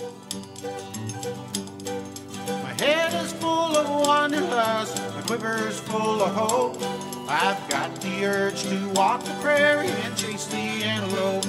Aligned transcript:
My 0.00 0.06
head 2.78 3.12
is 3.22 3.34
full 3.34 3.76
of 3.76 3.86
wanderlust, 4.06 4.96
my 5.14 5.20
quiver's 5.26 5.78
full 5.80 6.22
of 6.22 6.34
hope. 6.34 6.76
I've 7.28 7.68
got 7.68 7.94
the 8.00 8.24
urge 8.24 8.62
to 8.62 8.88
walk 8.94 9.22
the 9.24 9.34
prairie 9.42 9.88
and 9.88 10.16
chase 10.16 10.46
the 10.46 10.56
antelope. 10.56 11.44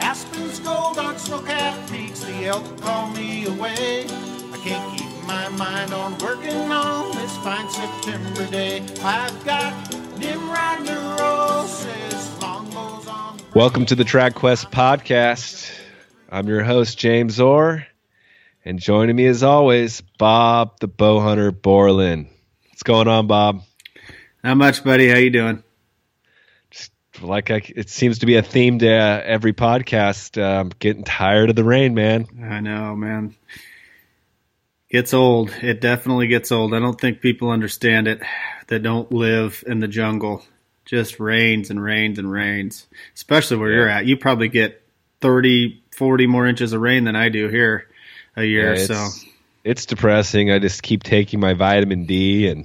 Aspens 0.00 0.60
gold 0.60 0.98
on 0.98 1.18
snow-capped 1.18 1.92
peaks, 1.92 2.20
the 2.20 2.46
elk 2.46 2.80
call 2.80 3.08
me 3.08 3.44
away. 3.44 4.06
I 4.06 4.58
can't 4.64 4.98
keep 4.98 5.10
my 5.26 5.50
mind 5.50 5.92
on 5.92 6.16
working 6.16 6.72
on 6.72 7.14
this 7.16 7.36
fine 7.38 7.68
September 7.68 8.46
day. 8.46 8.82
I've 9.02 9.44
got 9.44 9.74
Nimrod 10.18 10.86
neurosis. 10.86 12.32
Welcome 13.54 13.84
to 13.86 13.94
the 13.94 14.04
Trad 14.04 14.34
Quest 14.34 14.70
podcast. 14.70 15.70
I'm 16.28 16.48
your 16.48 16.64
host, 16.64 16.98
James 16.98 17.38
Orr, 17.38 17.86
and 18.64 18.80
joining 18.80 19.14
me 19.14 19.26
as 19.26 19.44
always, 19.44 20.00
Bob 20.18 20.80
the 20.80 20.88
Bowhunter 20.88 21.52
Borland. 21.52 22.28
What's 22.68 22.82
going 22.82 23.06
on, 23.06 23.28
Bob? 23.28 23.62
Not 24.42 24.56
much, 24.56 24.82
buddy. 24.82 25.08
How 25.08 25.18
you 25.18 25.30
doing? 25.30 25.62
Just 26.72 26.90
Like 27.22 27.52
I, 27.52 27.62
it 27.64 27.90
seems 27.90 28.18
to 28.20 28.26
be 28.26 28.34
a 28.36 28.42
theme 28.42 28.80
to 28.80 28.92
uh, 28.92 29.22
every 29.24 29.52
podcast. 29.52 30.40
Uh, 30.40 30.60
I'm 30.60 30.70
getting 30.80 31.04
tired 31.04 31.48
of 31.50 31.54
the 31.54 31.64
rain, 31.64 31.94
man. 31.94 32.26
I 32.42 32.58
know, 32.58 32.96
man. 32.96 33.36
Gets 34.90 35.14
old. 35.14 35.50
It 35.62 35.80
definitely 35.80 36.26
gets 36.26 36.50
old. 36.50 36.74
I 36.74 36.80
don't 36.80 37.00
think 37.00 37.20
people 37.20 37.50
understand 37.50 38.08
it 38.08 38.20
that 38.66 38.82
don't 38.82 39.12
live 39.12 39.62
in 39.64 39.78
the 39.78 39.88
jungle. 39.88 40.44
Just 40.84 41.20
rains 41.20 41.70
and 41.70 41.80
rains 41.80 42.18
and 42.18 42.30
rains. 42.30 42.88
Especially 43.14 43.58
where 43.58 43.70
you're 43.70 43.88
at. 43.88 44.06
You 44.06 44.16
probably 44.16 44.48
get 44.48 44.82
30, 45.20 45.82
40 45.94 46.26
more 46.26 46.46
inches 46.46 46.72
of 46.72 46.80
rain 46.80 47.04
than 47.04 47.16
I 47.16 47.28
do 47.28 47.48
here 47.48 47.88
a 48.36 48.44
year. 48.44 48.74
Yeah, 48.74 48.84
so 48.84 49.08
it's, 49.64 49.86
depressing. 49.86 50.50
I 50.50 50.58
just 50.58 50.82
keep 50.82 51.02
taking 51.02 51.40
my 51.40 51.54
vitamin 51.54 52.06
D, 52.06 52.48
and 52.48 52.64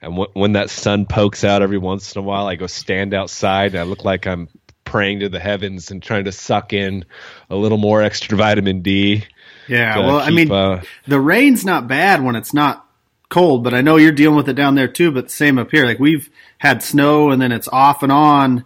and 0.00 0.12
w- 0.12 0.30
when 0.34 0.52
that 0.52 0.70
sun 0.70 1.06
pokes 1.06 1.44
out 1.44 1.62
every 1.62 1.78
once 1.78 2.14
in 2.14 2.20
a 2.20 2.22
while, 2.22 2.46
I 2.46 2.56
go 2.56 2.66
stand 2.66 3.14
outside, 3.14 3.74
and 3.74 3.80
I 3.80 3.82
look 3.82 4.04
like 4.04 4.26
I'm 4.26 4.48
praying 4.84 5.20
to 5.20 5.28
the 5.28 5.40
heavens 5.40 5.90
and 5.90 6.02
trying 6.02 6.24
to 6.24 6.32
suck 6.32 6.72
in 6.72 7.04
a 7.50 7.56
little 7.56 7.78
more 7.78 8.02
extra 8.02 8.36
vitamin 8.36 8.82
D. 8.82 9.24
yeah. 9.68 9.98
Well, 9.98 10.18
I 10.18 10.30
mean, 10.30 10.50
uh, 10.50 10.82
the 11.06 11.20
rain's 11.20 11.64
not 11.64 11.88
bad 11.88 12.22
when 12.22 12.36
it's 12.36 12.54
not 12.54 12.86
cold, 13.28 13.64
but 13.64 13.74
I 13.74 13.80
know 13.80 13.96
you're 13.96 14.12
dealing 14.12 14.36
with 14.36 14.48
it 14.48 14.54
down 14.54 14.74
there 14.74 14.88
too. 14.88 15.10
But 15.10 15.30
same 15.30 15.58
up 15.58 15.70
here. 15.70 15.86
Like 15.86 15.98
we've 15.98 16.30
had 16.58 16.82
snow 16.82 17.30
and 17.30 17.40
then 17.40 17.50
it's 17.50 17.68
off 17.68 18.02
and 18.02 18.12
on, 18.12 18.64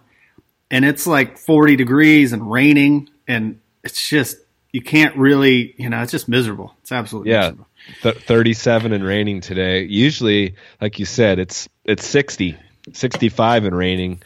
and 0.71 0.83
it's 0.85 1.07
like 1.07 1.37
40 1.37 1.75
degrees 1.75 2.33
and 2.33 2.49
raining, 2.51 3.09
and 3.27 3.59
it's 3.83 4.07
just 4.09 4.37
you 4.73 4.81
can't 4.81 5.15
really, 5.15 5.73
you 5.77 5.89
know, 5.89 6.01
it's 6.01 6.11
just 6.11 6.27
miserable. 6.27 6.75
It's 6.81 6.91
absolutely 6.91 7.31
Yeah. 7.31 7.41
miserable. 7.51 7.67
th- 8.03 8.17
37 8.17 8.91
and 8.93 9.03
raining 9.03 9.39
today. 9.41 9.83
Usually, 9.83 10.55
like 10.81 10.99
you 10.99 11.05
said, 11.05 11.39
it's 11.39 11.69
it's 11.85 12.05
60, 12.05 12.57
65 12.93 13.63
and 13.65 13.75
raining, 13.75 14.21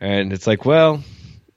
and 0.00 0.32
it's 0.32 0.46
like, 0.46 0.64
well, 0.64 1.02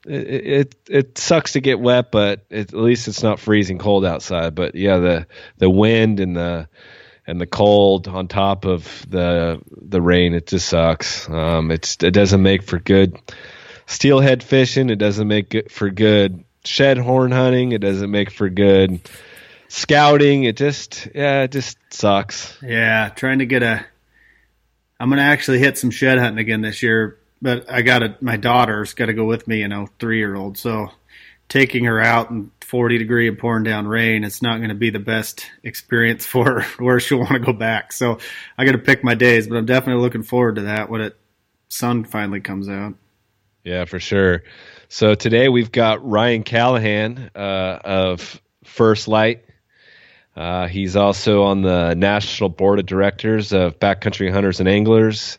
it 0.06 0.26
it, 0.28 0.74
it 0.88 1.18
sucks 1.18 1.52
to 1.54 1.60
get 1.60 1.80
wet, 1.80 2.10
but 2.12 2.44
it, 2.50 2.72
at 2.72 2.78
least 2.78 3.08
it's 3.08 3.22
not 3.22 3.40
freezing 3.40 3.78
cold 3.78 4.04
outside. 4.04 4.54
But 4.54 4.74
yeah, 4.76 4.98
the 4.98 5.26
the 5.58 5.68
wind 5.68 6.20
and 6.20 6.36
the 6.36 6.68
and 7.26 7.40
the 7.40 7.46
cold 7.46 8.06
on 8.08 8.28
top 8.28 8.64
of 8.64 9.04
the 9.08 9.60
the 9.70 10.00
rain, 10.00 10.34
it 10.34 10.46
just 10.46 10.68
sucks. 10.68 11.28
Um, 11.28 11.70
it's 11.72 11.96
it 12.02 12.12
doesn't 12.12 12.42
make 12.42 12.62
for 12.62 12.78
good 12.78 13.18
steelhead 13.90 14.42
fishing. 14.42 14.88
It 14.88 14.96
doesn't 14.96 15.26
make 15.26 15.54
it 15.54 15.70
for 15.70 15.90
good 15.90 16.44
shed 16.64 16.98
horn 16.98 17.32
hunting. 17.32 17.72
It 17.72 17.80
doesn't 17.80 18.10
make 18.10 18.30
for 18.30 18.48
good 18.48 19.00
scouting. 19.68 20.44
It 20.44 20.56
just 20.56 21.08
yeah, 21.14 21.42
it 21.42 21.52
just 21.52 21.76
sucks. 21.90 22.56
Yeah, 22.62 23.08
trying 23.10 23.40
to 23.40 23.46
get 23.46 23.62
a. 23.62 23.84
I'm 24.98 25.10
gonna 25.10 25.22
actually 25.22 25.58
hit 25.58 25.76
some 25.76 25.90
shed 25.90 26.18
hunting 26.18 26.38
again 26.38 26.60
this 26.60 26.82
year, 26.82 27.18
but 27.42 27.70
I 27.70 27.82
got 27.82 28.00
to 28.00 28.16
My 28.20 28.36
daughter's 28.36 28.94
got 28.94 29.06
to 29.06 29.14
go 29.14 29.24
with 29.24 29.48
me, 29.48 29.60
you 29.60 29.68
know, 29.68 29.88
three 29.98 30.18
year 30.18 30.36
old. 30.36 30.56
So 30.56 30.90
taking 31.48 31.84
her 31.84 32.00
out 32.00 32.30
in 32.30 32.52
40 32.60 32.98
degree 32.98 33.26
and 33.26 33.36
pouring 33.36 33.64
down 33.64 33.88
rain, 33.88 34.22
it's 34.22 34.40
not 34.40 34.58
going 34.58 34.68
to 34.68 34.74
be 34.74 34.90
the 34.90 35.00
best 35.00 35.50
experience 35.64 36.24
for 36.24 36.60
her 36.60 36.62
where 36.84 37.00
she'll 37.00 37.18
want 37.18 37.32
to 37.32 37.40
go 37.40 37.52
back. 37.52 37.92
So 37.92 38.18
I 38.56 38.64
got 38.64 38.72
to 38.72 38.78
pick 38.78 39.02
my 39.02 39.14
days, 39.14 39.48
but 39.48 39.56
I'm 39.56 39.66
definitely 39.66 40.02
looking 40.02 40.22
forward 40.22 40.56
to 40.56 40.62
that 40.62 40.90
when 40.90 41.00
it 41.00 41.16
sun 41.68 42.04
finally 42.04 42.40
comes 42.40 42.68
out. 42.68 42.94
Yeah, 43.64 43.84
for 43.84 44.00
sure. 44.00 44.42
So 44.88 45.14
today 45.14 45.48
we've 45.48 45.70
got 45.70 46.04
Ryan 46.08 46.42
Callahan 46.42 47.30
uh, 47.34 47.78
of 47.84 48.40
First 48.64 49.06
Light. 49.06 49.44
Uh, 50.34 50.66
he's 50.68 50.96
also 50.96 51.42
on 51.44 51.62
the 51.62 51.94
National 51.94 52.48
Board 52.48 52.78
of 52.78 52.86
Directors 52.86 53.52
of 53.52 53.78
Backcountry 53.78 54.32
Hunters 54.32 54.60
and 54.60 54.68
Anglers, 54.68 55.38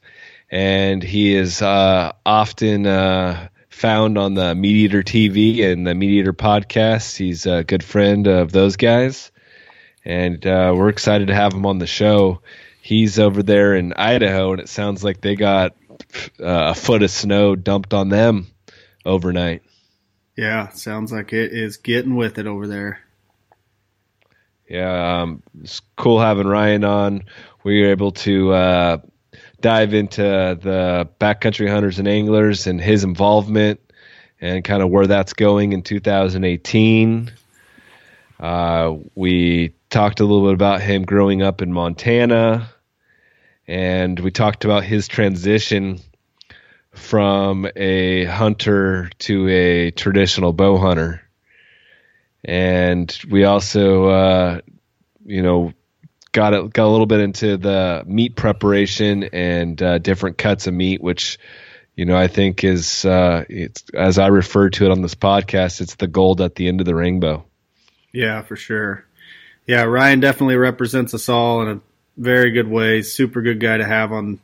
and 0.51 1.01
he 1.01 1.33
is 1.33 1.61
uh, 1.61 2.11
often 2.25 2.85
uh, 2.85 3.47
found 3.69 4.17
on 4.17 4.35
the 4.35 4.53
Meat 4.53 4.75
Eater 4.75 5.01
TV 5.01 5.63
and 5.65 5.87
the 5.87 5.95
Meat 5.95 6.11
Eater 6.11 6.33
podcast. 6.33 7.17
He's 7.17 7.47
a 7.47 7.63
good 7.63 7.83
friend 7.83 8.27
of 8.27 8.51
those 8.51 8.75
guys, 8.75 9.31
and 10.05 10.45
uh, 10.45 10.73
we're 10.75 10.89
excited 10.89 11.29
to 11.29 11.35
have 11.35 11.53
him 11.53 11.65
on 11.65 11.79
the 11.79 11.87
show. 11.87 12.41
He's 12.81 13.17
over 13.17 13.41
there 13.41 13.75
in 13.75 13.93
Idaho, 13.93 14.51
and 14.51 14.61
it 14.61 14.69
sounds 14.69 15.03
like 15.03 15.21
they 15.21 15.35
got 15.35 15.75
uh, 16.39 16.71
a 16.71 16.75
foot 16.75 17.03
of 17.03 17.11
snow 17.11 17.55
dumped 17.55 17.93
on 17.93 18.09
them 18.09 18.47
overnight. 19.05 19.61
Yeah, 20.35 20.69
sounds 20.69 21.11
like 21.11 21.33
it 21.33 21.51
is 21.51 21.77
getting 21.77 22.15
with 22.15 22.37
it 22.37 22.47
over 22.47 22.67
there. 22.67 22.99
Yeah, 24.67 25.21
um, 25.21 25.43
it's 25.61 25.81
cool 25.97 26.19
having 26.19 26.47
Ryan 26.47 26.83
on. 26.85 27.23
We 27.63 27.81
were 27.81 27.89
able 27.89 28.11
to 28.11 28.53
uh, 28.53 28.97
dive 29.59 29.93
into 29.93 30.21
the 30.21 31.09
backcountry 31.19 31.69
hunters 31.69 31.99
and 31.99 32.07
anglers 32.07 32.67
and 32.67 32.79
his 32.79 33.03
involvement 33.03 33.79
and 34.39 34.63
kind 34.63 34.81
of 34.81 34.89
where 34.89 35.07
that's 35.07 35.33
going 35.33 35.73
in 35.73 35.83
2018. 35.83 37.31
Uh, 38.39 38.95
we 39.13 39.73
talked 39.89 40.19
a 40.19 40.25
little 40.25 40.45
bit 40.45 40.53
about 40.53 40.81
him 40.81 41.03
growing 41.03 41.43
up 41.43 41.61
in 41.61 41.71
Montana, 41.71 42.69
and 43.71 44.19
we 44.19 44.31
talked 44.31 44.65
about 44.65 44.83
his 44.83 45.07
transition 45.07 46.01
from 46.91 47.65
a 47.77 48.25
hunter 48.25 49.09
to 49.19 49.47
a 49.47 49.91
traditional 49.91 50.51
bow 50.51 50.77
hunter. 50.77 51.21
And 52.43 53.17
we 53.29 53.45
also, 53.45 54.07
uh, 54.07 54.61
you 55.25 55.41
know, 55.41 55.71
got 56.33 56.53
a, 56.53 56.67
got 56.67 56.85
a 56.85 56.91
little 56.91 57.05
bit 57.05 57.21
into 57.21 57.55
the 57.55 58.03
meat 58.05 58.35
preparation 58.35 59.23
and 59.31 59.81
uh, 59.81 59.99
different 59.99 60.37
cuts 60.37 60.67
of 60.67 60.73
meat, 60.73 61.01
which, 61.01 61.39
you 61.95 62.03
know, 62.03 62.17
I 62.17 62.27
think 62.27 62.65
is, 62.65 63.05
uh, 63.05 63.45
it's 63.47 63.85
as 63.93 64.19
I 64.19 64.27
refer 64.27 64.69
to 64.71 64.83
it 64.83 64.91
on 64.91 65.01
this 65.01 65.15
podcast, 65.15 65.79
it's 65.79 65.95
the 65.95 66.07
gold 66.07 66.41
at 66.41 66.55
the 66.55 66.67
end 66.67 66.81
of 66.81 66.85
the 66.85 66.95
rainbow. 66.95 67.45
Yeah, 68.11 68.41
for 68.41 68.57
sure. 68.57 69.05
Yeah, 69.65 69.83
Ryan 69.83 70.19
definitely 70.19 70.57
represents 70.57 71.13
us 71.13 71.29
all 71.29 71.61
in 71.61 71.77
a 71.77 71.79
very 72.21 72.51
good 72.51 72.69
way. 72.69 73.01
Super 73.01 73.41
good 73.41 73.59
guy 73.59 73.77
to 73.77 73.85
have 73.85 74.11
on 74.11 74.39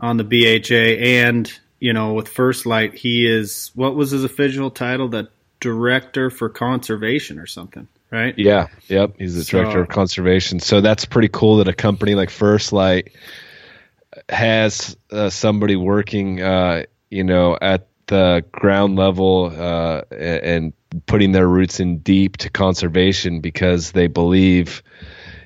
on 0.00 0.16
the 0.16 0.24
BHA, 0.24 1.00
and 1.02 1.50
you 1.80 1.92
know, 1.92 2.14
with 2.14 2.28
First 2.28 2.66
Light, 2.66 2.94
he 2.94 3.26
is 3.26 3.70
what 3.74 3.94
was 3.94 4.10
his 4.10 4.24
official 4.24 4.70
title? 4.70 5.08
The 5.08 5.28
director 5.60 6.30
for 6.30 6.48
conservation 6.48 7.38
or 7.38 7.46
something, 7.46 7.88
right? 8.10 8.34
Yeah, 8.36 8.66
yep. 8.88 9.14
He's 9.18 9.34
the 9.34 9.44
So- 9.44 9.58
director 9.60 9.80
of 9.80 9.88
conservation. 9.88 10.60
So 10.60 10.80
that's 10.80 11.04
pretty 11.04 11.28
cool 11.28 11.58
that 11.58 11.68
a 11.68 11.72
company 11.72 12.14
like 12.14 12.30
First 12.30 12.72
Light 12.72 13.12
has 14.28 14.96
uh, 15.10 15.30
somebody 15.30 15.76
working, 15.76 16.42
uh, 16.42 16.84
you 17.10 17.24
know, 17.24 17.56
at 17.60 17.86
the 18.06 18.44
ground 18.52 18.96
level 18.96 19.52
uh, 19.56 20.02
and 20.14 20.72
putting 21.06 21.32
their 21.32 21.48
roots 21.48 21.80
in 21.80 21.98
deep 21.98 22.36
to 22.38 22.50
conservation 22.50 23.40
because 23.40 23.92
they 23.92 24.06
believe 24.06 24.82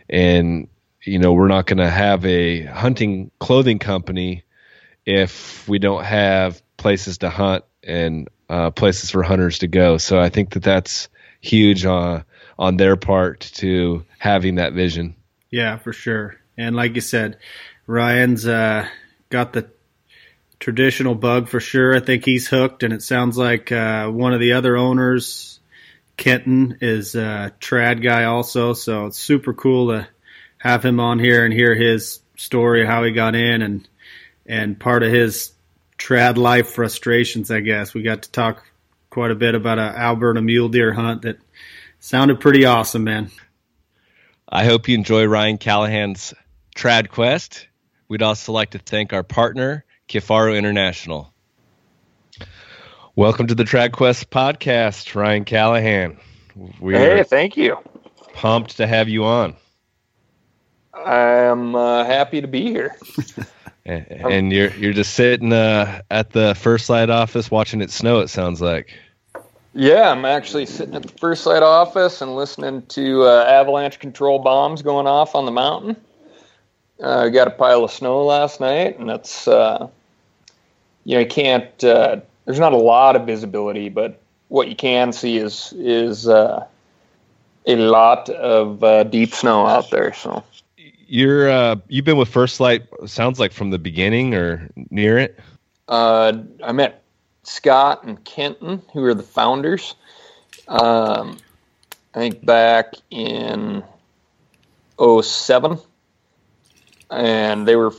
in, 0.09 0.69
you 1.09 1.19
know, 1.19 1.33
we're 1.33 1.49
not 1.49 1.67
going 1.67 1.79
to 1.79 1.91
have 1.91 2.25
a 2.27 2.65
hunting 2.65 3.31
clothing 3.39 3.79
company 3.79 4.45
if 5.07 5.67
we 5.69 5.79
don't 5.79 6.05
have 6.05 6.63
places 6.77 7.19
to 7.19 7.31
hunt 7.31 7.65
and 7.83 8.29
uh, 8.49 8.71
places 8.71 9.11
for 9.11 9.23
hunters 9.23 9.61
to 9.61 9.69
go. 9.69 9.99
So 9.99 10.21
I 10.21 10.29
think 10.29 10.51
that 10.51 10.63
that's 10.63 11.09
huge 11.41 11.85
uh, 11.85 12.23
on 12.59 12.77
their 12.77 12.97
part 12.97 13.41
to 13.55 14.05
having 14.19 14.57
that 14.57 14.73
vision. 14.75 15.17
Yeah, 15.51 15.79
for 15.79 15.93
sure. 15.93 16.37
And 16.57 16.77
like 16.77 16.95
you 16.95 17.01
said, 17.01 17.39
Ryan's 17.87 18.47
uh, 18.47 18.87
got 19.31 19.53
the 19.53 19.71
traditional 20.61 21.15
bug 21.15 21.49
for 21.49 21.61
sure. 21.61 21.95
I 21.95 22.01
think 22.01 22.25
he's 22.25 22.49
hooked, 22.49 22.83
and 22.83 22.93
it 22.93 23.03
sounds 23.03 23.39
like 23.39 23.73
uh, 23.73 24.09
one 24.09 24.35
of 24.35 24.41
the 24.41 24.53
other 24.53 24.77
owners, 24.77 25.61
Kenton, 26.17 26.79
is 26.81 27.15
a 27.15 27.55
trad 27.61 28.03
guy 28.03 28.25
also. 28.25 28.75
So 28.75 29.07
it's 29.07 29.19
super 29.19 29.55
cool 29.55 29.89
to 29.89 30.09
have 30.59 30.85
him 30.85 31.01
on 31.01 31.19
here 31.19 31.45
and 31.45 31.55
hear 31.55 31.75
his 31.75 32.21
story, 32.37 32.85
how 32.85 33.05
he 33.05 33.13
got 33.13 33.35
in, 33.35 33.63
and 33.63 33.89
and 34.47 34.79
part 34.79 35.03
of 35.03 35.13
his 35.13 35.53
trad 35.99 36.37
life 36.37 36.71
frustrations. 36.71 37.51
I 37.51 37.61
guess 37.61 37.95
we 37.95 38.03
got 38.03 38.23
to 38.23 38.31
talk 38.31 38.65
quite 39.11 39.31
a 39.31 39.37
bit 39.37 39.55
about 39.55 39.79
a 39.79 39.83
Alberta 39.83 40.43
mule 40.43 40.69
deer 40.69 40.93
hunt 40.93 41.23
that 41.23 41.39
sounded 42.01 42.41
pretty 42.41 42.65
awesome, 42.65 43.05
man. 43.05 43.31
I 44.49 44.65
hope 44.65 44.89
you 44.89 44.95
enjoy 44.95 45.27
Ryan 45.27 45.59
Callahan's 45.59 46.35
Trad 46.75 47.11
Quest. 47.11 47.67
We'd 48.09 48.23
also 48.23 48.53
like 48.53 48.71
to 48.71 48.79
thank 48.79 49.13
our 49.13 49.23
partner, 49.23 49.85
Kifaru 50.09 50.57
International. 50.57 51.33
Welcome 53.15 53.49
to 53.49 53.55
the 53.55 53.65
Trad 53.65 53.93
Quest 53.93 54.31
podcast, 54.31 55.15
Ryan 55.15 55.45
Callahan. 55.45 56.19
We're 56.81 56.99
hey, 56.99 57.23
thank 57.25 57.57
you. 57.57 57.77
Pumped 58.33 58.77
to 58.79 58.87
have 58.87 59.09
you 59.09 59.25
on. 59.25 59.57
I'm 61.09 61.75
uh, 61.75 62.05
happy 62.05 62.43
to 62.43 62.47
be 62.47 62.65
here. 62.65 62.95
and 63.87 64.53
you're 64.53 64.71
you're 64.75 64.93
just 64.93 65.15
sitting 65.15 65.53
uh, 65.53 66.03
at 66.11 66.31
the 66.31 66.55
First 66.55 66.91
Light 66.91 67.09
office 67.09 67.51
watching 67.51 67.81
it 67.81 67.91
snow. 67.91 68.21
It 68.21 68.29
sounds 68.29 68.61
like. 68.61 68.93
Yeah, 69.73 70.11
I'm 70.11 70.25
actually 70.25 70.67
sitting 70.67 70.95
at 70.95 71.03
the 71.03 71.13
First 71.19 71.47
Light 71.47 71.63
office 71.63 72.21
and 72.21 72.37
listening 72.37 72.83
to 72.89 73.25
uh, 73.25 73.45
avalanche 73.49 73.99
control 73.99 74.39
bombs 74.41 74.83
going 74.83 75.07
off 75.07 75.35
on 75.35 75.47
the 75.47 75.51
mountain. 75.51 75.97
Uh, 77.03 77.25
I 77.25 77.29
got 77.31 77.47
a 77.47 77.53
pile 77.53 77.85
of 77.85 77.91
snow 77.91 78.25
last 78.25 78.61
night, 78.61 78.99
and 78.99 79.09
that's 79.09 79.49
uh, 79.49 79.89
you 81.05 81.15
know 81.15 81.21
you 81.21 81.27
can't. 81.27 81.83
Uh, 81.83 82.21
there's 82.45 82.59
not 82.59 82.75
a 82.75 82.79
lot 82.79 83.17
of 83.17 83.25
visibility, 83.25 83.89
but 83.89 84.21
what 84.49 84.69
you 84.69 84.77
can 84.77 85.13
see 85.13 85.39
is 85.39 85.73
is 85.79 86.29
uh, 86.29 86.67
a 87.67 87.77
lot 87.77 88.29
of 88.29 88.85
uh, 88.85 89.05
deep 89.05 89.33
snow 89.33 89.67
out 89.67 89.91
there. 89.91 90.13
So 90.13 90.45
you're 91.09 91.51
uh, 91.51 91.77
you've 91.89 92.05
been 92.05 92.17
with 92.17 92.29
First 92.29 92.61
Light. 92.61 92.87
Sounds 93.07 93.41
like 93.41 93.53
from 93.53 93.71
the 93.71 93.79
beginning 93.79 94.35
or 94.35 94.69
near 94.91 95.19
it. 95.19 95.39
Uh, 95.89 96.39
I 96.63 96.73
met 96.73 97.03
Scott 97.43 98.05
and 98.05 98.23
Kenton, 98.25 98.83
who 98.93 99.03
are 99.05 99.15
the 99.15 99.23
founders. 99.23 99.95
Um, 100.69 101.39
I 102.15 102.19
think 102.19 102.45
back 102.45 102.95
in 103.11 103.83
07 105.01 105.79
and 107.11 107.67
they 107.67 107.77
were 107.77 107.95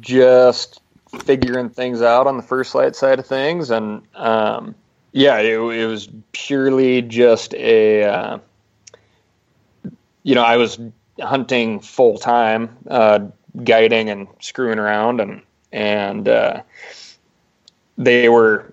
just 0.00 0.80
figuring 1.24 1.70
things 1.70 2.02
out 2.02 2.26
on 2.26 2.36
the 2.36 2.42
First 2.42 2.74
Light 2.74 2.94
side 2.94 3.18
of 3.18 3.26
things 3.26 3.70
and 3.70 4.02
um, 4.14 4.74
yeah 5.12 5.38
it, 5.38 5.58
it, 5.58 5.86
was 5.86 6.08
purely 6.32 7.02
just 7.02 7.54
a 7.54 8.04
uh, 8.04 8.38
you 10.22 10.34
know 10.34 10.42
i 10.42 10.56
was 10.56 10.78
hunting 11.20 11.80
full 11.80 12.18
time 12.18 12.76
uh, 12.88 13.20
guiding 13.64 14.08
and 14.10 14.28
screwing 14.40 14.78
around 14.78 15.20
and 15.20 15.42
and 15.72 16.28
uh, 16.28 16.62
they 17.98 18.28
were 18.28 18.72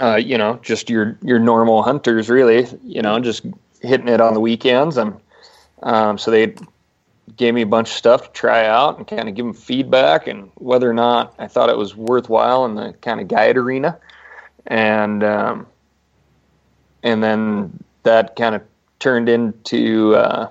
uh, 0.00 0.16
you 0.16 0.36
know, 0.36 0.58
just 0.62 0.90
your 0.90 1.18
your 1.22 1.38
normal 1.38 1.82
hunters, 1.82 2.28
really. 2.28 2.66
You 2.84 3.02
know, 3.02 3.18
just 3.18 3.46
hitting 3.80 4.08
it 4.08 4.20
on 4.20 4.34
the 4.34 4.40
weekends, 4.40 4.96
and 4.96 5.18
um, 5.82 6.18
so 6.18 6.30
they 6.30 6.54
gave 7.36 7.54
me 7.54 7.62
a 7.62 7.66
bunch 7.66 7.88
of 7.88 7.94
stuff 7.94 8.24
to 8.24 8.32
try 8.32 8.66
out 8.66 8.98
and 8.98 9.06
kind 9.06 9.28
of 9.28 9.34
give 9.34 9.44
them 9.44 9.54
feedback 9.54 10.26
and 10.26 10.50
whether 10.56 10.88
or 10.88 10.94
not 10.94 11.34
I 11.38 11.48
thought 11.48 11.68
it 11.68 11.76
was 11.76 11.96
worthwhile 11.96 12.64
in 12.64 12.76
the 12.76 12.92
kind 13.00 13.20
of 13.20 13.28
guide 13.28 13.56
arena, 13.56 13.98
and 14.66 15.24
um, 15.24 15.66
and 17.02 17.22
then 17.22 17.82
that 18.02 18.36
kind 18.36 18.54
of 18.54 18.62
turned 18.98 19.28
into 19.28 20.14
uh, 20.14 20.48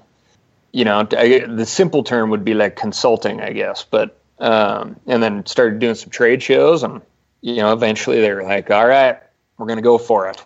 you 0.75 0.83
know 0.83 1.07
I, 1.17 1.45
the 1.47 1.65
simple 1.65 2.03
term 2.03 2.31
would 2.31 2.43
be 2.43 2.53
like 2.53 2.75
consulting, 2.75 3.39
I 3.39 3.53
guess, 3.53 3.85
but 3.85 4.19
um, 4.39 4.97
and 5.07 5.23
then 5.23 5.45
started 5.45 5.79
doing 5.79 5.95
some 5.95 6.09
trade 6.09 6.43
shows 6.43 6.83
and 6.83 7.01
you 7.39 7.55
know 7.55 7.71
eventually 7.71 8.19
they 8.19 8.33
were 8.33 8.43
like, 8.43 8.69
all 8.69 8.85
right, 8.85 9.17
we're 9.57 9.67
going 9.67 9.77
to 9.77 9.83
go 9.83 9.97
for 9.97 10.27
it. 10.29 10.43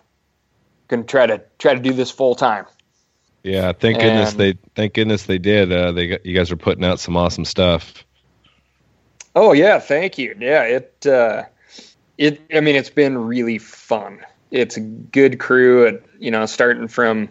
Going 0.86 1.02
to 1.02 1.06
try 1.08 1.26
to 1.26 1.42
try 1.58 1.74
to 1.74 1.80
do 1.80 1.92
this 1.92 2.12
full 2.12 2.36
time. 2.36 2.66
Yeah, 3.42 3.72
thank 3.72 3.96
and, 3.96 4.04
goodness 4.04 4.34
they 4.34 4.56
thank 4.76 4.94
goodness 4.94 5.24
they 5.24 5.38
did. 5.38 5.72
Uh, 5.72 5.90
they 5.90 6.06
got, 6.06 6.24
you 6.24 6.36
guys 6.36 6.52
are 6.52 6.56
putting 6.56 6.84
out 6.84 7.00
some 7.00 7.16
awesome 7.16 7.44
stuff. 7.44 8.04
Oh 9.34 9.52
yeah, 9.52 9.80
thank 9.80 10.16
you. 10.16 10.36
Yeah, 10.38 10.62
it 10.62 11.06
uh, 11.08 11.42
it. 12.18 12.40
I 12.54 12.60
mean, 12.60 12.76
it's 12.76 12.90
been 12.90 13.18
really 13.18 13.58
fun. 13.58 14.20
It's 14.52 14.76
a 14.76 14.80
good 14.80 15.40
crew. 15.40 15.88
At, 15.88 16.02
you 16.20 16.30
know, 16.30 16.46
starting 16.46 16.86
from 16.86 17.30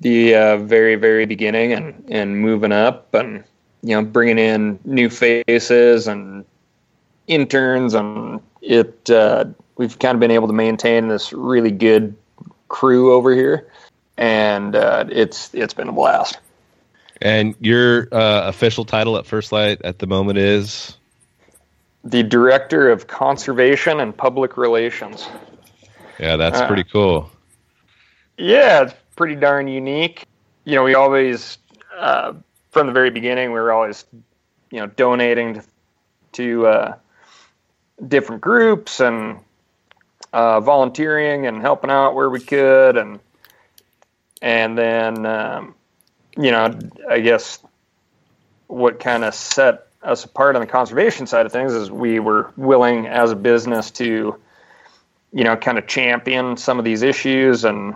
the 0.00 0.34
uh, 0.34 0.56
very 0.58 0.96
very 0.96 1.26
beginning 1.26 1.72
and 1.72 2.04
and 2.08 2.40
moving 2.40 2.72
up 2.72 3.12
and 3.14 3.44
you 3.82 3.94
know 3.94 4.02
bringing 4.02 4.38
in 4.38 4.78
new 4.84 5.08
faces 5.08 6.06
and 6.06 6.44
interns 7.26 7.94
and 7.94 8.40
it 8.60 9.10
uh, 9.10 9.44
we've 9.76 9.98
kind 9.98 10.14
of 10.14 10.20
been 10.20 10.30
able 10.30 10.46
to 10.46 10.52
maintain 10.52 11.08
this 11.08 11.32
really 11.32 11.70
good 11.70 12.16
crew 12.68 13.12
over 13.12 13.34
here, 13.34 13.68
and 14.16 14.74
uh, 14.76 15.04
it's 15.10 15.54
it's 15.54 15.74
been 15.74 15.88
a 15.88 15.92
blast. 15.92 16.38
And 17.22 17.54
your 17.60 18.08
uh, 18.12 18.48
official 18.48 18.84
title 18.84 19.16
at 19.16 19.26
First 19.26 19.52
Light 19.52 19.80
at 19.82 19.98
the 19.98 20.06
moment 20.06 20.38
is 20.38 20.96
the 22.02 22.22
director 22.22 22.90
of 22.90 23.06
conservation 23.06 24.00
and 24.00 24.16
public 24.16 24.56
relations. 24.56 25.28
Yeah, 26.18 26.36
that's 26.36 26.60
uh, 26.60 26.66
pretty 26.66 26.84
cool. 26.84 27.30
Yeah, 28.36 28.82
it's 28.82 28.94
pretty 29.16 29.34
darn 29.34 29.68
unique. 29.68 30.26
You 30.64 30.76
know, 30.76 30.84
we 30.84 30.94
always 30.94 31.58
uh, 31.96 32.34
from 32.70 32.86
the 32.86 32.92
very 32.92 33.10
beginning 33.10 33.50
we 33.50 33.60
were 33.60 33.72
always 33.72 34.04
you 34.70 34.80
know 34.80 34.86
donating 34.86 35.54
to, 35.54 35.62
to 36.32 36.66
uh, 36.66 36.96
different 38.08 38.42
groups 38.42 39.00
and 39.00 39.38
uh, 40.32 40.60
volunteering 40.60 41.46
and 41.46 41.60
helping 41.60 41.90
out 41.90 42.14
where 42.14 42.30
we 42.30 42.40
could, 42.40 42.96
and 42.96 43.20
and 44.42 44.76
then 44.76 45.26
um, 45.26 45.74
you 46.36 46.50
know, 46.50 46.76
I 47.08 47.20
guess 47.20 47.60
what 48.66 48.98
kind 49.00 49.24
of 49.24 49.34
set 49.34 49.88
us 50.02 50.24
apart 50.24 50.56
on 50.56 50.60
the 50.60 50.66
conservation 50.66 51.26
side 51.26 51.46
of 51.46 51.52
things 51.52 51.72
is 51.72 51.90
we 51.90 52.18
were 52.18 52.52
willing 52.56 53.06
as 53.06 53.30
a 53.30 53.36
business 53.36 53.90
to 53.90 54.38
you 55.32 55.44
know 55.44 55.56
kind 55.56 55.78
of 55.78 55.86
champion 55.86 56.56
some 56.56 56.78
of 56.78 56.84
these 56.84 57.02
issues 57.02 57.64
and 57.64 57.94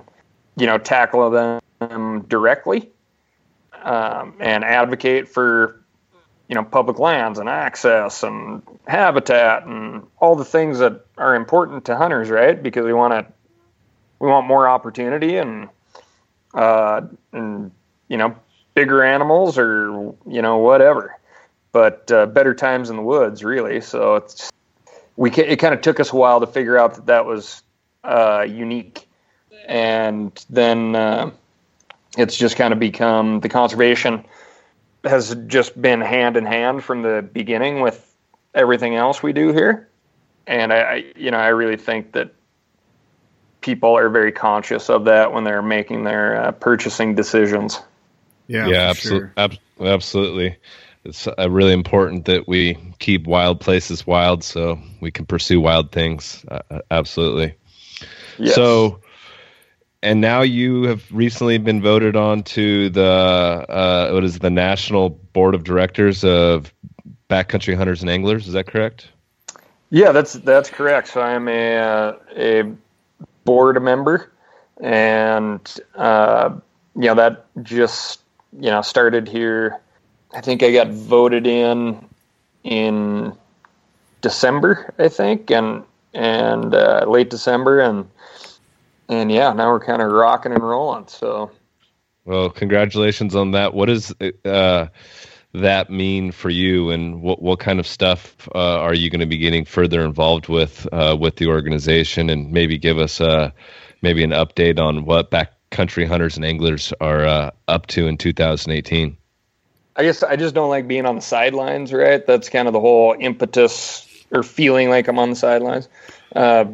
you 0.58 0.66
know 0.66 0.78
tackle 0.78 1.30
them 1.30 2.22
directly 2.22 2.90
um, 3.82 4.34
and 4.40 4.64
advocate 4.64 5.28
for 5.28 5.80
you 6.48 6.54
know 6.54 6.64
public 6.64 6.98
lands 6.98 7.38
and 7.38 7.48
access 7.48 8.22
and 8.22 8.62
habitat 8.86 9.64
and 9.66 10.06
all 10.18 10.34
the 10.34 10.44
things 10.44 10.78
that 10.78 11.04
are 11.16 11.34
important 11.34 11.84
to 11.84 11.96
hunters, 11.96 12.30
right? 12.30 12.62
Because 12.62 12.84
we 12.84 12.92
want 12.92 13.12
to 13.12 13.32
we 14.18 14.28
want 14.28 14.46
more 14.46 14.68
opportunity 14.68 15.36
and 15.36 15.68
uh, 16.54 17.02
and 17.32 17.70
you 18.08 18.16
know 18.16 18.34
bigger 18.74 19.02
animals 19.02 19.58
or 19.58 20.14
you 20.26 20.42
know 20.42 20.58
whatever, 20.58 21.16
but 21.72 22.10
uh, 22.10 22.26
better 22.26 22.54
times 22.54 22.90
in 22.90 22.96
the 22.96 23.02
woods, 23.02 23.44
really. 23.44 23.80
So 23.80 24.16
it's 24.16 24.50
we 25.16 25.30
it 25.32 25.58
kind 25.58 25.74
of 25.74 25.80
took 25.80 26.00
us 26.00 26.12
a 26.12 26.16
while 26.16 26.40
to 26.40 26.46
figure 26.46 26.78
out 26.78 26.94
that 26.94 27.06
that 27.06 27.26
was 27.26 27.62
uh, 28.04 28.46
unique, 28.48 29.07
and 29.68 30.44
then 30.50 30.96
uh, 30.96 31.30
it's 32.16 32.36
just 32.36 32.56
kind 32.56 32.72
of 32.72 32.80
become 32.80 33.40
the 33.40 33.48
conservation 33.48 34.24
has 35.04 35.34
just 35.46 35.80
been 35.80 36.00
hand 36.00 36.36
in 36.36 36.44
hand 36.44 36.82
from 36.82 37.02
the 37.02 37.22
beginning 37.32 37.80
with 37.80 38.04
everything 38.54 38.96
else 38.96 39.22
we 39.22 39.32
do 39.32 39.52
here. 39.52 39.88
And 40.46 40.72
I, 40.72 41.04
you 41.14 41.30
know, 41.30 41.36
I 41.36 41.48
really 41.48 41.76
think 41.76 42.12
that 42.12 42.34
people 43.60 43.96
are 43.96 44.08
very 44.08 44.32
conscious 44.32 44.88
of 44.88 45.04
that 45.04 45.32
when 45.32 45.44
they're 45.44 45.62
making 45.62 46.04
their 46.04 46.42
uh, 46.42 46.52
purchasing 46.52 47.14
decisions. 47.14 47.80
Yeah, 48.46 48.68
yeah, 48.68 48.88
absolutely, 48.88 49.28
sure. 49.28 49.34
ab- 49.36 49.58
absolutely. 49.80 50.56
It's 51.04 51.28
uh, 51.28 51.50
really 51.50 51.74
important 51.74 52.24
that 52.24 52.48
we 52.48 52.76
keep 52.98 53.26
wild 53.26 53.60
places 53.60 54.06
wild, 54.06 54.42
so 54.42 54.80
we 55.00 55.10
can 55.10 55.26
pursue 55.26 55.60
wild 55.60 55.92
things. 55.92 56.44
Uh, 56.48 56.60
uh 56.70 56.80
absolutely. 56.90 57.54
Yes. 58.38 58.54
So, 58.54 59.00
and 60.02 60.20
now 60.20 60.42
you 60.42 60.84
have 60.84 61.04
recently 61.12 61.58
been 61.58 61.82
voted 61.82 62.16
on 62.16 62.42
to 62.42 62.88
the 62.90 63.02
uh, 63.02 64.10
what 64.10 64.24
is 64.24 64.38
the 64.38 64.50
National 64.50 65.10
Board 65.10 65.54
of 65.54 65.64
Directors 65.64 66.24
of 66.24 66.72
Backcountry 67.28 67.76
Hunters 67.76 68.00
and 68.00 68.10
Anglers. 68.10 68.46
Is 68.46 68.52
that 68.52 68.66
correct? 68.66 69.08
Yeah, 69.90 70.12
that's 70.12 70.34
that's 70.34 70.70
correct. 70.70 71.08
So 71.08 71.20
I'm 71.20 71.48
a 71.48 72.16
a 72.36 72.72
board 73.44 73.82
member, 73.82 74.30
and 74.80 75.60
uh, 75.94 76.50
you 76.94 77.02
know 77.02 77.14
that 77.14 77.46
just 77.62 78.20
you 78.52 78.70
know 78.70 78.82
started 78.82 79.28
here. 79.28 79.78
I 80.32 80.40
think 80.42 80.62
I 80.62 80.72
got 80.72 80.88
voted 80.88 81.46
in 81.46 82.04
in 82.62 83.32
December, 84.20 84.94
I 84.98 85.08
think, 85.08 85.50
and 85.50 85.82
and 86.14 86.74
uh, 86.74 87.04
late 87.08 87.30
December, 87.30 87.80
and 87.80 88.08
and 89.08 89.30
yeah, 89.30 89.52
now 89.52 89.70
we're 89.70 89.80
kind 89.80 90.02
of 90.02 90.10
rocking 90.10 90.52
and 90.52 90.62
rolling. 90.62 91.06
So, 91.08 91.50
well, 92.24 92.50
congratulations 92.50 93.34
on 93.34 93.52
that. 93.52 93.74
What 93.74 93.86
does 93.86 94.14
uh, 94.44 94.86
that 95.54 95.90
mean 95.90 96.32
for 96.32 96.50
you, 96.50 96.90
and 96.90 97.22
what 97.22 97.42
what 97.42 97.60
kind 97.60 97.80
of 97.80 97.86
stuff 97.86 98.48
uh, 98.54 98.78
are 98.78 98.94
you 98.94 99.10
going 99.10 99.20
to 99.20 99.26
be 99.26 99.38
getting 99.38 99.64
further 99.64 100.04
involved 100.04 100.48
with 100.48 100.86
uh, 100.92 101.16
with 101.18 101.36
the 101.36 101.46
organization, 101.46 102.30
and 102.30 102.52
maybe 102.52 102.78
give 102.78 102.98
us 102.98 103.20
a 103.20 103.28
uh, 103.28 103.50
maybe 104.02 104.22
an 104.22 104.30
update 104.30 104.78
on 104.78 105.04
what 105.04 105.30
backcountry 105.30 106.06
hunters 106.06 106.36
and 106.36 106.44
anglers 106.44 106.92
are 107.00 107.24
uh, 107.24 107.50
up 107.66 107.86
to 107.88 108.06
in 108.06 108.16
2018? 108.16 109.16
I 109.96 110.02
guess 110.02 110.22
I 110.22 110.36
just 110.36 110.54
don't 110.54 110.70
like 110.70 110.86
being 110.86 111.06
on 111.06 111.16
the 111.16 111.22
sidelines, 111.22 111.92
right? 111.92 112.24
That's 112.24 112.48
kind 112.48 112.68
of 112.68 112.72
the 112.72 112.80
whole 112.80 113.16
impetus 113.18 114.06
or 114.30 114.44
feeling 114.44 114.90
like 114.90 115.08
I'm 115.08 115.18
on 115.18 115.30
the 115.30 115.36
sidelines 115.36 115.88
uh, 116.36 116.64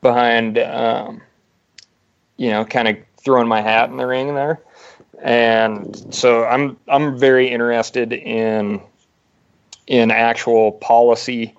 behind, 0.00 0.58
um, 0.58 1.22
you 2.36 2.50
know, 2.50 2.64
kind 2.64 2.88
of 2.88 2.96
throwing 3.18 3.48
my 3.48 3.60
hat 3.60 3.90
in 3.90 3.96
the 3.96 4.06
ring 4.06 4.34
there. 4.34 4.60
And 5.22 6.14
so 6.14 6.44
I'm 6.44 6.76
I'm 6.88 7.18
very 7.18 7.48
interested 7.48 8.12
in 8.12 8.80
in 9.86 10.10
actual 10.10 10.72
policy 10.72 11.54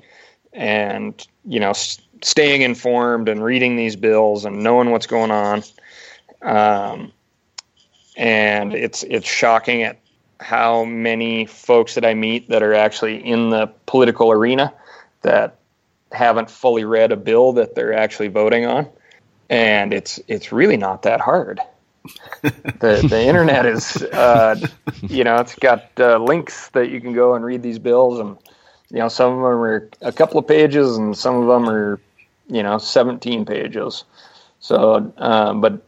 and 0.54 1.26
you 1.46 1.60
know 1.60 1.74
staying 2.22 2.62
informed 2.62 3.30
and 3.30 3.44
reading 3.44 3.76
these 3.76 3.96
bills 3.96 4.46
and 4.46 4.64
knowing 4.64 4.92
what's 4.92 5.08
going 5.08 5.32
on. 5.32 5.64
Um, 6.42 7.12
and 8.16 8.74
it's 8.74 9.04
it's 9.04 9.28
shocking 9.28 9.84
at 9.84 10.00
how 10.40 10.84
many 10.86 11.46
folks 11.46 11.96
that 11.96 12.06
I 12.06 12.14
meet 12.14 12.50
that 12.50 12.62
are 12.62 12.74
actually 12.74 13.26
in 13.26 13.50
the 13.50 13.68
political 13.86 14.32
arena 14.32 14.74
that 15.22 15.58
haven't 16.12 16.50
fully 16.50 16.84
read 16.86 17.12
a 17.12 17.18
bill 17.18 17.54
that 17.54 17.76
they're 17.76 17.94
actually 17.94 18.28
voting 18.28 18.66
on, 18.66 18.88
and 19.50 19.94
it's 19.94 20.20
it's 20.28 20.52
really 20.52 20.78
not 20.78 21.04
that 21.04 21.22
hard. 21.22 21.60
the 22.42 23.06
the 23.10 23.22
internet 23.22 23.66
is 23.66 24.02
uh, 24.04 24.56
you 25.04 25.24
know 25.24 25.36
it's 25.38 25.56
got 25.56 25.90
uh, 26.00 26.18
links 26.18 26.70
that 26.70 26.90
you 26.90 27.02
can 27.02 27.14
go 27.14 27.36
and 27.36 27.44
read 27.44 27.62
these 27.62 27.80
bills 27.80 28.20
and 28.20 28.38
you 28.90 29.00
know 29.00 29.10
some 29.10 29.34
of 29.34 29.38
them 29.38 29.46
are 29.46 29.90
a 30.02 30.12
couple 30.12 30.40
of 30.40 30.48
pages 30.48 30.96
and 30.96 31.18
some 31.18 31.36
of 31.36 31.48
them 31.48 31.70
are 31.70 32.00
you 32.48 32.64
know 32.64 32.78
17 32.78 33.46
pages 33.46 34.06
so 34.60 35.12
um, 35.18 35.60
but 35.60 35.82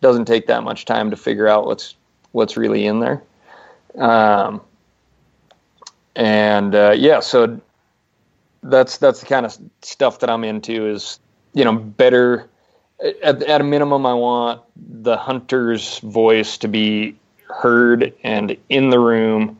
doesn't 0.00 0.26
take 0.26 0.46
that 0.46 0.62
much 0.62 0.84
time 0.84 1.10
to 1.10 1.16
figure 1.16 1.48
out 1.48 1.66
what's 1.66 1.96
what's 2.32 2.56
really 2.56 2.86
in 2.86 3.00
there 3.00 3.22
um, 3.96 4.60
and 6.14 6.74
uh, 6.74 6.94
yeah 6.96 7.18
so 7.18 7.60
that's 8.62 8.98
that's 8.98 9.20
the 9.20 9.26
kind 9.26 9.44
of 9.44 9.58
stuff 9.82 10.20
that 10.20 10.30
i'm 10.30 10.44
into 10.44 10.86
is 10.86 11.18
you 11.52 11.64
know 11.64 11.74
better 11.74 12.48
at, 13.04 13.42
at 13.42 13.60
a 13.60 13.64
minimum 13.64 14.06
i 14.06 14.14
want 14.14 14.60
the 14.76 15.16
hunter's 15.16 15.98
voice 16.00 16.58
to 16.58 16.68
be 16.68 17.14
heard 17.48 18.12
and 18.22 18.56
in 18.68 18.90
the 18.90 18.98
room 18.98 19.58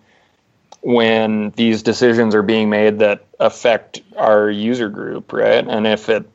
when 0.84 1.50
these 1.56 1.82
decisions 1.82 2.34
are 2.34 2.42
being 2.42 2.68
made 2.68 2.98
that 2.98 3.24
affect 3.40 4.02
our 4.16 4.50
user 4.50 4.90
group, 4.90 5.32
right? 5.32 5.66
And 5.66 5.86
if 5.86 6.10
it 6.10 6.28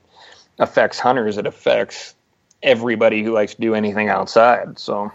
affects 0.57 0.97
hunters, 0.97 1.37
it 1.37 1.45
affects 1.45 2.15
everybody 2.63 3.23
who 3.23 3.31
likes 3.31 3.53
to 3.53 3.61
do 3.61 3.75
anything 3.75 4.09
outside. 4.09 4.79
So, 4.79 5.11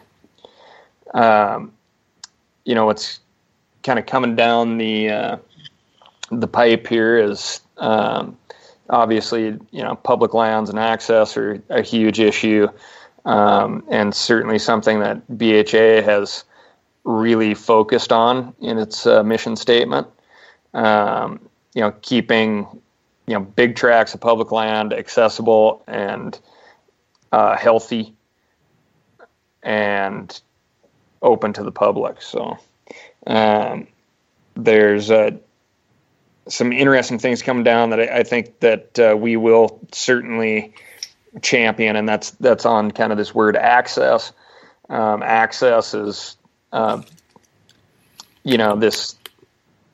um, 1.15 1.73
you 2.65 2.77
know, 2.77 2.87
what's 2.87 3.19
kind 3.83 3.99
of 3.99 4.07
coming 4.07 4.37
down 4.37 4.79
the 4.79 5.11
uh, 5.11 5.37
the 6.31 6.47
pipe 6.47 6.87
here 6.87 7.19
is 7.19 7.61
um, 7.79 8.39
obviously, 8.91 9.59
you 9.71 9.83
know, 9.83 9.95
public 9.95 10.35
lands 10.35 10.71
and 10.71 10.79
access 10.79 11.37
are 11.37 11.63
a 11.71 11.83
huge 11.83 12.21
issue, 12.21 12.69
um, 13.25 13.85
and 13.91 14.15
certainly 14.15 14.59
something 14.59 15.01
that 15.01 15.27
BHA 15.39 16.03
has 16.03 16.45
really 17.05 17.55
focused 17.55 18.13
on 18.13 18.55
in 18.61 18.79
its 18.79 19.07
uh, 19.07 19.23
mission 19.23 19.57
statement. 19.57 20.07
Um, 20.73 21.41
you 21.75 21.81
know, 21.81 21.93
keeping 22.03 22.67
you 23.27 23.35
know 23.35 23.41
big 23.41 23.77
tracts 23.77 24.15
of 24.15 24.21
public 24.21 24.53
land 24.53 24.93
accessible 24.93 25.83
and 25.87 26.39
uh, 27.33 27.57
healthy 27.57 28.15
and 29.63 30.41
open 31.23 31.53
to 31.55 31.63
the 31.63 31.73
public. 31.73 32.21
So 32.21 32.59
um, 33.27 33.87
there's 34.55 35.11
uh, 35.11 35.33
some 36.49 36.73
interesting 36.73 37.19
things 37.19 37.43
coming 37.43 37.65
down 37.65 37.91
that 37.91 38.01
I, 38.01 38.19
I 38.19 38.23
think 38.23 38.61
that 38.61 38.99
uh, 38.99 39.17
we 39.17 39.37
will 39.37 39.81
certainly 39.93 40.75
champion, 41.43 41.97
and 41.97 42.09
that's 42.09 42.31
that's 42.33 42.67
on 42.67 42.91
kind 42.91 43.13
of 43.13 43.19
this 43.19 43.35
word 43.35 43.57
access. 43.57 44.33
Um, 44.89 45.23
access 45.23 45.95
is 45.95 46.37
um, 46.73 47.05
you 48.45 48.59
know, 48.59 48.77
this 48.77 49.17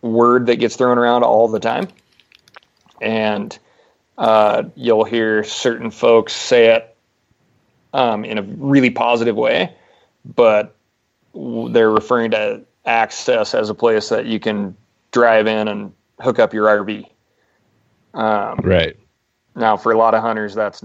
word 0.02 0.47
that 0.47 0.57
gets 0.57 0.76
thrown 0.76 0.99
around 0.99 1.23
all 1.23 1.49
the 1.49 1.61
time. 1.61 1.88
And 3.00 3.57
uh, 4.19 4.64
you'll 4.75 5.04
hear 5.04 5.45
certain 5.45 5.90
folks 5.90 6.35
say 6.35 6.75
it 6.75 6.97
um, 7.95 8.25
in 8.25 8.38
a 8.38 8.42
really 8.42 8.90
positive 8.90 9.37
way, 9.37 9.75
but 10.25 10.76
they're 11.35 11.90
referring 11.90 12.33
to 12.33 12.62
access 12.85 13.54
as 13.54 13.71
a 13.71 13.75
place 13.75 14.09
that 14.09 14.26
you 14.26 14.40
can 14.40 14.76
drive 15.12 15.47
in 15.47 15.69
and 15.69 15.92
hook 16.20 16.38
up 16.38 16.54
your 16.54 16.66
RV. 16.66 17.06
Um, 18.14 18.58
right. 18.62 18.96
Now, 19.54 19.76
for 19.76 19.92
a 19.92 19.98
lot 19.98 20.14
of 20.14 20.22
hunters, 20.22 20.54
that's 20.54 20.84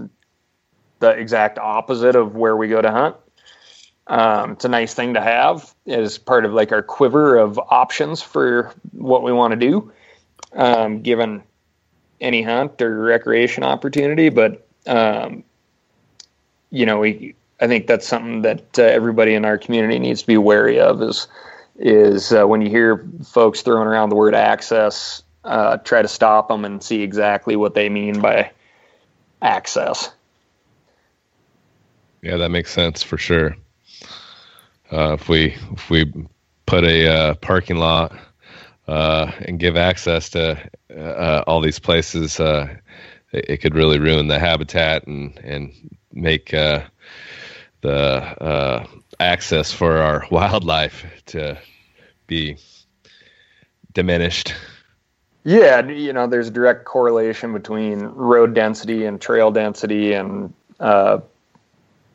the 0.98 1.10
exact 1.10 1.58
opposite 1.58 2.16
of 2.16 2.34
where 2.34 2.56
we 2.56 2.68
go 2.68 2.80
to 2.80 2.90
hunt. 2.90 3.16
Um, 4.08 4.52
it's 4.52 4.64
a 4.64 4.68
nice 4.68 4.94
thing 4.94 5.14
to 5.14 5.20
have 5.20 5.74
as 5.86 6.16
part 6.16 6.44
of 6.44 6.52
like 6.52 6.70
our 6.72 6.82
quiver 6.82 7.36
of 7.36 7.58
options 7.58 8.22
for 8.22 8.72
what 8.92 9.22
we 9.22 9.32
want 9.32 9.52
to 9.52 9.56
do, 9.56 9.92
um, 10.52 11.02
given 11.02 11.42
any 12.20 12.42
hunt 12.42 12.80
or 12.80 13.00
recreation 13.00 13.64
opportunity. 13.64 14.28
But 14.28 14.66
um, 14.86 15.42
you 16.70 16.86
know, 16.86 17.00
we 17.00 17.34
I 17.60 17.66
think 17.66 17.86
that's 17.86 18.06
something 18.06 18.42
that 18.42 18.78
uh, 18.78 18.82
everybody 18.82 19.34
in 19.34 19.44
our 19.44 19.58
community 19.58 19.98
needs 19.98 20.20
to 20.20 20.26
be 20.26 20.38
wary 20.38 20.78
of. 20.78 21.02
Is 21.02 21.26
is 21.78 22.32
uh, 22.32 22.46
when 22.46 22.62
you 22.62 22.70
hear 22.70 23.08
folks 23.24 23.62
throwing 23.62 23.88
around 23.88 24.10
the 24.10 24.16
word 24.16 24.34
access, 24.34 25.22
uh, 25.46 25.76
try 25.78 26.02
to 26.02 26.08
stop 26.08 26.48
them 26.48 26.64
and 26.64 26.82
see 26.82 27.02
exactly 27.02 27.56
what 27.56 27.74
they 27.74 27.88
mean 27.88 28.20
by 28.20 28.50
access. 29.40 30.10
Yeah, 32.22 32.38
that 32.38 32.50
makes 32.50 32.72
sense 32.72 33.02
for 33.02 33.18
sure. 33.18 33.56
Uh, 34.90 35.14
if 35.14 35.28
we 35.28 35.56
if 35.72 35.90
we 35.90 36.12
put 36.66 36.84
a 36.84 37.08
uh, 37.08 37.34
parking 37.34 37.76
lot 37.76 38.16
uh, 38.88 39.30
and 39.40 39.58
give 39.58 39.76
access 39.76 40.30
to 40.30 40.58
uh, 40.96 41.44
all 41.46 41.60
these 41.60 41.78
places, 41.78 42.40
uh, 42.40 42.68
it, 43.32 43.44
it, 43.50 43.56
could 43.58 43.74
really 43.74 43.98
ruin 43.98 44.28
the 44.28 44.38
habitat 44.38 45.06
and 45.06 45.38
and 45.38 45.72
make 46.12 46.54
uh, 46.54 46.82
the 47.80 48.86
access 49.20 49.72
for 49.72 49.98
our 49.98 50.24
wildlife 50.30 51.04
to 51.26 51.58
be 52.26 52.56
diminished. 53.92 54.54
Yeah, 55.46 55.86
you 55.88 56.12
know, 56.12 56.26
there's 56.26 56.48
a 56.48 56.50
direct 56.50 56.84
correlation 56.86 57.52
between 57.52 58.00
road 58.06 58.54
density 58.54 59.04
and 59.06 59.20
trail 59.20 59.52
density, 59.52 60.12
and 60.12 60.52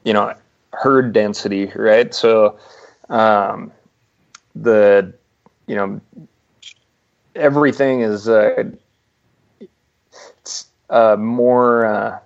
you 0.03 0.13
know, 0.13 0.33
herd 0.73 1.13
density, 1.13 1.71
right? 1.75 2.13
So 2.13 2.57
um, 3.09 3.71
the 4.55 5.13
you 5.67 5.75
know 5.75 6.01
everything 7.35 8.01
is 8.01 8.27
uh, 8.29 8.63
uh, 10.89 11.15
more 11.17 11.85
uh, 11.85 12.19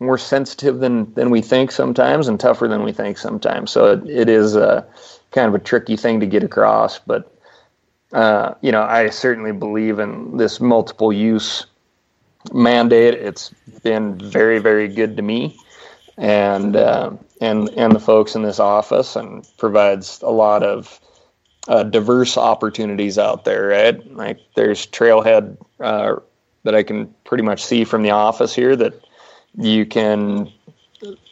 more 0.00 0.18
sensitive 0.18 0.80
than 0.80 1.12
than 1.14 1.30
we 1.30 1.42
think 1.42 1.70
sometimes, 1.72 2.28
and 2.28 2.38
tougher 2.40 2.68
than 2.68 2.84
we 2.84 2.92
think 2.92 3.18
sometimes. 3.18 3.70
So 3.70 3.92
it, 3.92 4.08
it 4.08 4.28
is 4.28 4.56
a 4.56 4.86
kind 5.32 5.48
of 5.48 5.54
a 5.54 5.64
tricky 5.64 5.96
thing 5.96 6.20
to 6.20 6.26
get 6.26 6.44
across, 6.44 6.98
but. 7.00 7.32
Uh, 8.12 8.54
you 8.62 8.72
know, 8.72 8.82
I 8.82 9.10
certainly 9.10 9.52
believe 9.52 9.98
in 9.98 10.36
this 10.36 10.60
multiple 10.60 11.12
use 11.12 11.66
mandate. 12.52 13.14
It's 13.14 13.50
been 13.82 14.18
very, 14.18 14.58
very 14.58 14.88
good 14.88 15.16
to 15.16 15.22
me 15.22 15.58
and 16.18 16.74
uh, 16.76 17.12
and 17.40 17.70
and 17.70 17.94
the 17.94 18.00
folks 18.00 18.34
in 18.34 18.42
this 18.42 18.58
office, 18.60 19.16
and 19.16 19.48
provides 19.56 20.20
a 20.22 20.30
lot 20.30 20.62
of 20.62 21.00
uh, 21.68 21.84
diverse 21.84 22.36
opportunities 22.36 23.18
out 23.18 23.44
there. 23.44 23.68
Right, 23.68 24.14
like 24.14 24.40
there's 24.56 24.86
trailhead 24.86 25.56
uh, 25.80 26.16
that 26.64 26.74
I 26.74 26.82
can 26.82 27.14
pretty 27.24 27.44
much 27.44 27.64
see 27.64 27.84
from 27.84 28.02
the 28.02 28.10
office 28.10 28.54
here 28.54 28.74
that 28.76 29.00
you 29.56 29.86
can 29.86 30.52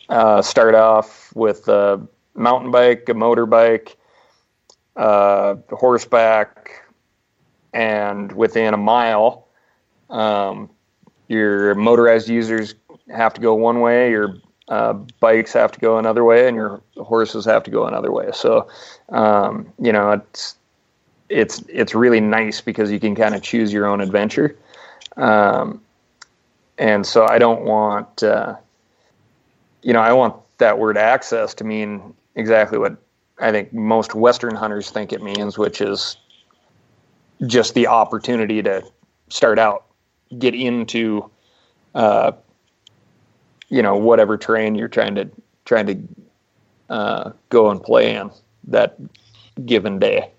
uh, 0.09 0.41
start 0.41 0.75
off 0.75 1.35
with 1.35 1.69
a 1.69 2.01
mountain 2.35 2.71
bike, 2.71 3.09
a 3.09 3.15
motorbike, 3.15 3.97
uh, 4.97 5.57
horseback, 5.71 6.85
and 7.73 8.33
within 8.33 8.75
a 8.75 8.79
mile. 8.79 9.47
Um, 10.11 10.71
your 11.29 11.75
motorized 11.75 12.29
users 12.29 12.75
have 13.11 13.35
to 13.35 13.41
go 13.41 13.55
one 13.55 13.81
way, 13.81 14.11
your 14.11 14.37
uh, 14.69 14.95
bikes 15.21 15.53
have 15.53 15.73
to 15.73 15.81
go 15.81 15.99
another 15.99 16.25
way 16.25 16.49
and 16.49 16.57
your 16.57 16.81
horses 16.97 17.45
have 17.45 17.63
to 17.65 17.71
go 17.71 17.87
another 17.87 18.11
way. 18.11 18.31
So, 18.33 18.69
um, 19.11 19.73
you 19.81 19.93
know, 19.93 20.13
it's 20.13 20.57
it's 21.29 21.63
it's 21.69 21.95
really 21.95 22.21
nice 22.21 22.61
because 22.61 22.91
you 22.91 23.01
can 23.01 23.15
kind 23.15 23.35
of 23.35 23.43
choose 23.43 23.73
your 23.73 23.87
own 23.87 24.01
adventure. 24.01 24.57
Um, 25.17 25.81
and 26.79 27.07
so 27.07 27.27
I 27.27 27.39
don't 27.39 27.63
want, 27.63 28.23
uh, 28.23 28.57
you 29.83 29.93
know, 29.93 30.01
I 30.01 30.13
want 30.13 30.37
that 30.59 30.79
word 30.79 30.97
access 30.97 31.55
to 31.55 31.65
mean 31.65 32.15
exactly 32.35 32.79
what 32.79 32.97
I 33.39 33.51
think 33.51 33.73
most 33.73 34.15
Western 34.15 34.55
hunters 34.55 34.91
think 34.91 35.13
it 35.13 35.23
means, 35.23 35.59
which 35.59 35.81
is 35.81 36.17
just 37.47 37.75
the 37.75 37.87
opportunity 37.87 38.63
to 38.63 38.83
start 39.29 39.59
out, 39.59 39.85
get 40.39 40.55
into, 40.55 41.31
uh, 41.95 42.33
you 43.69 43.83
know, 43.83 43.97
whatever 43.97 44.39
terrain 44.39 44.75
you're 44.75 44.89
trying 44.89 45.15
to 45.17 45.29
trying 45.65 45.87
to 45.87 46.09
uh, 46.89 47.33
go 47.49 47.71
and 47.71 47.83
play 47.83 48.15
in 48.15 48.31
that 48.69 48.97
given 49.65 49.99
day. 49.99 50.31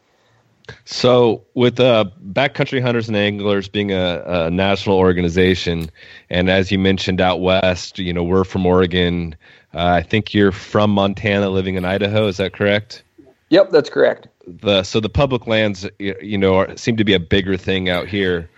So, 0.86 1.46
with 1.54 1.80
uh, 1.80 2.06
Backcountry 2.32 2.82
Hunters 2.82 3.08
and 3.08 3.18
Anglers 3.18 3.68
being 3.68 3.92
a, 3.92 4.24
a, 4.26 4.52
national 4.52 4.98
organization, 4.98 5.90
and 6.30 6.50
as 6.50 6.72
you 6.72 6.80
mentioned 6.80 7.22
out 7.22 7.42
west, 7.42 8.00
you 8.00 8.14
know 8.14 8.24
we're 8.24 8.44
from 8.44 8.66
Oregon. 8.66 9.36
Uh, 9.74 9.86
I 9.86 10.02
think 10.02 10.34
you're 10.34 10.52
from 10.52 10.92
Montana, 10.92 11.50
living 11.50 11.76
in 11.76 11.86
Idaho. 11.86 12.28
Is 12.28 12.38
that 12.38 12.54
correct? 12.54 13.04
Yep, 13.50 13.70
that's 13.72 13.90
correct. 13.90 14.28
The 14.46 14.84
so 14.84 15.00
the 15.00 15.10
public 15.10 15.48
lands, 15.48 15.88
you 16.00 16.38
know, 16.38 16.56
are, 16.56 16.78
seem 16.78 16.98
to 16.98 17.04
be 17.04 17.14
a 17.14 17.20
bigger 17.20 17.58
thing 17.58 17.90
out 17.90 18.08
here. 18.08 18.50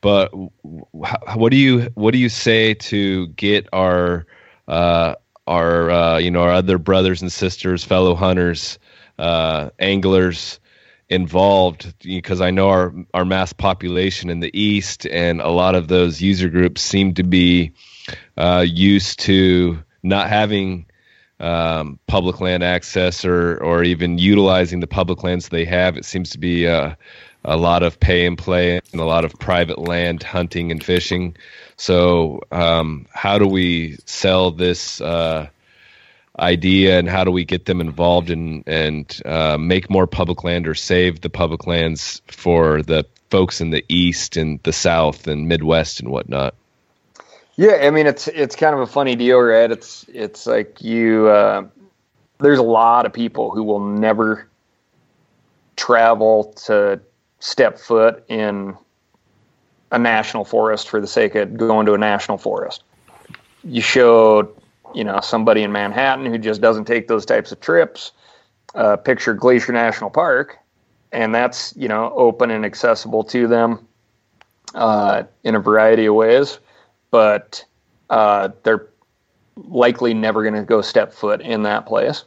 But 0.00 0.32
what 0.92 1.50
do 1.50 1.56
you 1.56 1.90
what 1.94 2.12
do 2.12 2.18
you 2.18 2.28
say 2.28 2.74
to 2.74 3.28
get 3.28 3.68
our 3.72 4.26
uh, 4.68 5.14
our 5.46 5.90
uh, 5.90 6.18
you 6.18 6.30
know 6.30 6.42
our 6.42 6.52
other 6.52 6.78
brothers 6.78 7.22
and 7.22 7.30
sisters, 7.30 7.84
fellow 7.84 8.14
hunters, 8.14 8.78
uh, 9.18 9.70
anglers? 9.78 10.58
Involved 11.12 11.94
because 12.00 12.40
I 12.40 12.50
know 12.50 12.68
our 12.70 12.94
our 13.12 13.24
mass 13.24 13.52
population 13.52 14.30
in 14.30 14.40
the 14.40 14.50
east 14.58 15.06
and 15.06 15.40
a 15.40 15.50
lot 15.50 15.74
of 15.74 15.86
those 15.86 16.22
user 16.22 16.48
groups 16.48 16.80
seem 16.80 17.14
to 17.14 17.22
be 17.22 17.72
uh, 18.36 18.64
used 18.66 19.20
to 19.20 19.82
not 20.02 20.28
having 20.28 20.86
um, 21.38 21.98
public 22.06 22.40
land 22.40 22.64
access 22.64 23.24
or 23.24 23.58
or 23.58 23.84
even 23.84 24.18
utilizing 24.18 24.80
the 24.80 24.86
public 24.86 25.22
lands 25.22 25.48
they 25.48 25.66
have. 25.66 25.96
It 25.96 26.06
seems 26.06 26.30
to 26.30 26.38
be 26.38 26.66
uh, 26.66 26.94
a 27.44 27.56
lot 27.56 27.82
of 27.82 28.00
pay 28.00 28.24
and 28.24 28.38
play 28.38 28.80
and 28.92 29.00
a 29.00 29.04
lot 29.04 29.26
of 29.26 29.32
private 29.38 29.78
land 29.78 30.22
hunting 30.22 30.72
and 30.72 30.82
fishing. 30.82 31.36
So 31.76 32.40
um, 32.50 33.06
how 33.12 33.38
do 33.38 33.46
we 33.46 33.98
sell 34.06 34.50
this? 34.50 35.00
Uh, 35.00 35.48
idea 36.38 36.98
and 36.98 37.08
how 37.08 37.24
do 37.24 37.30
we 37.30 37.44
get 37.44 37.66
them 37.66 37.80
involved 37.80 38.30
and 38.30 38.64
and 38.66 39.20
uh, 39.24 39.58
make 39.58 39.90
more 39.90 40.06
public 40.06 40.44
land 40.44 40.66
or 40.66 40.74
save 40.74 41.20
the 41.20 41.30
public 41.30 41.66
lands 41.66 42.22
for 42.26 42.82
the 42.82 43.04
folks 43.30 43.60
in 43.60 43.70
the 43.70 43.84
east 43.88 44.36
and 44.36 44.62
the 44.62 44.72
south 44.72 45.26
and 45.26 45.48
midwest 45.48 46.00
and 46.00 46.10
whatnot? 46.10 46.54
Yeah 47.56 47.80
i 47.82 47.90
mean 47.90 48.06
it's 48.06 48.28
it's 48.28 48.56
kind 48.56 48.74
of 48.74 48.80
a 48.80 48.86
funny 48.86 49.14
deal 49.14 49.38
right 49.38 49.70
it's 49.70 50.06
it's 50.08 50.46
like 50.46 50.80
you 50.80 51.28
uh, 51.28 51.66
there's 52.38 52.58
a 52.58 52.62
lot 52.62 53.04
of 53.04 53.12
people 53.12 53.50
who 53.50 53.62
will 53.62 53.80
never 53.80 54.48
travel 55.76 56.54
to 56.66 57.00
step 57.40 57.78
foot 57.78 58.24
in 58.28 58.76
a 59.90 59.98
national 59.98 60.44
forest 60.44 60.88
for 60.88 61.00
the 61.00 61.06
sake 61.06 61.34
of 61.34 61.56
going 61.56 61.86
to 61.86 61.94
a 61.94 61.98
national 61.98 62.38
forest. 62.38 62.82
You 63.62 63.82
showed 63.82 64.54
you 64.94 65.04
know 65.04 65.20
somebody 65.20 65.62
in 65.62 65.72
Manhattan 65.72 66.26
who 66.26 66.38
just 66.38 66.60
doesn't 66.60 66.84
take 66.84 67.08
those 67.08 67.26
types 67.26 67.52
of 67.52 67.60
trips. 67.60 68.12
Uh, 68.74 68.96
picture 68.96 69.34
Glacier 69.34 69.72
National 69.72 70.08
Park, 70.08 70.58
and 71.12 71.34
that's 71.34 71.74
you 71.76 71.88
know 71.88 72.12
open 72.14 72.50
and 72.50 72.64
accessible 72.64 73.22
to 73.24 73.46
them 73.46 73.86
uh, 74.74 75.24
in 75.44 75.54
a 75.54 75.60
variety 75.60 76.06
of 76.06 76.14
ways, 76.14 76.58
but 77.10 77.64
uh, 78.10 78.48
they're 78.62 78.88
likely 79.56 80.14
never 80.14 80.42
going 80.42 80.54
to 80.54 80.62
go 80.62 80.80
step 80.80 81.12
foot 81.12 81.40
in 81.42 81.62
that 81.64 81.86
place. 81.86 82.24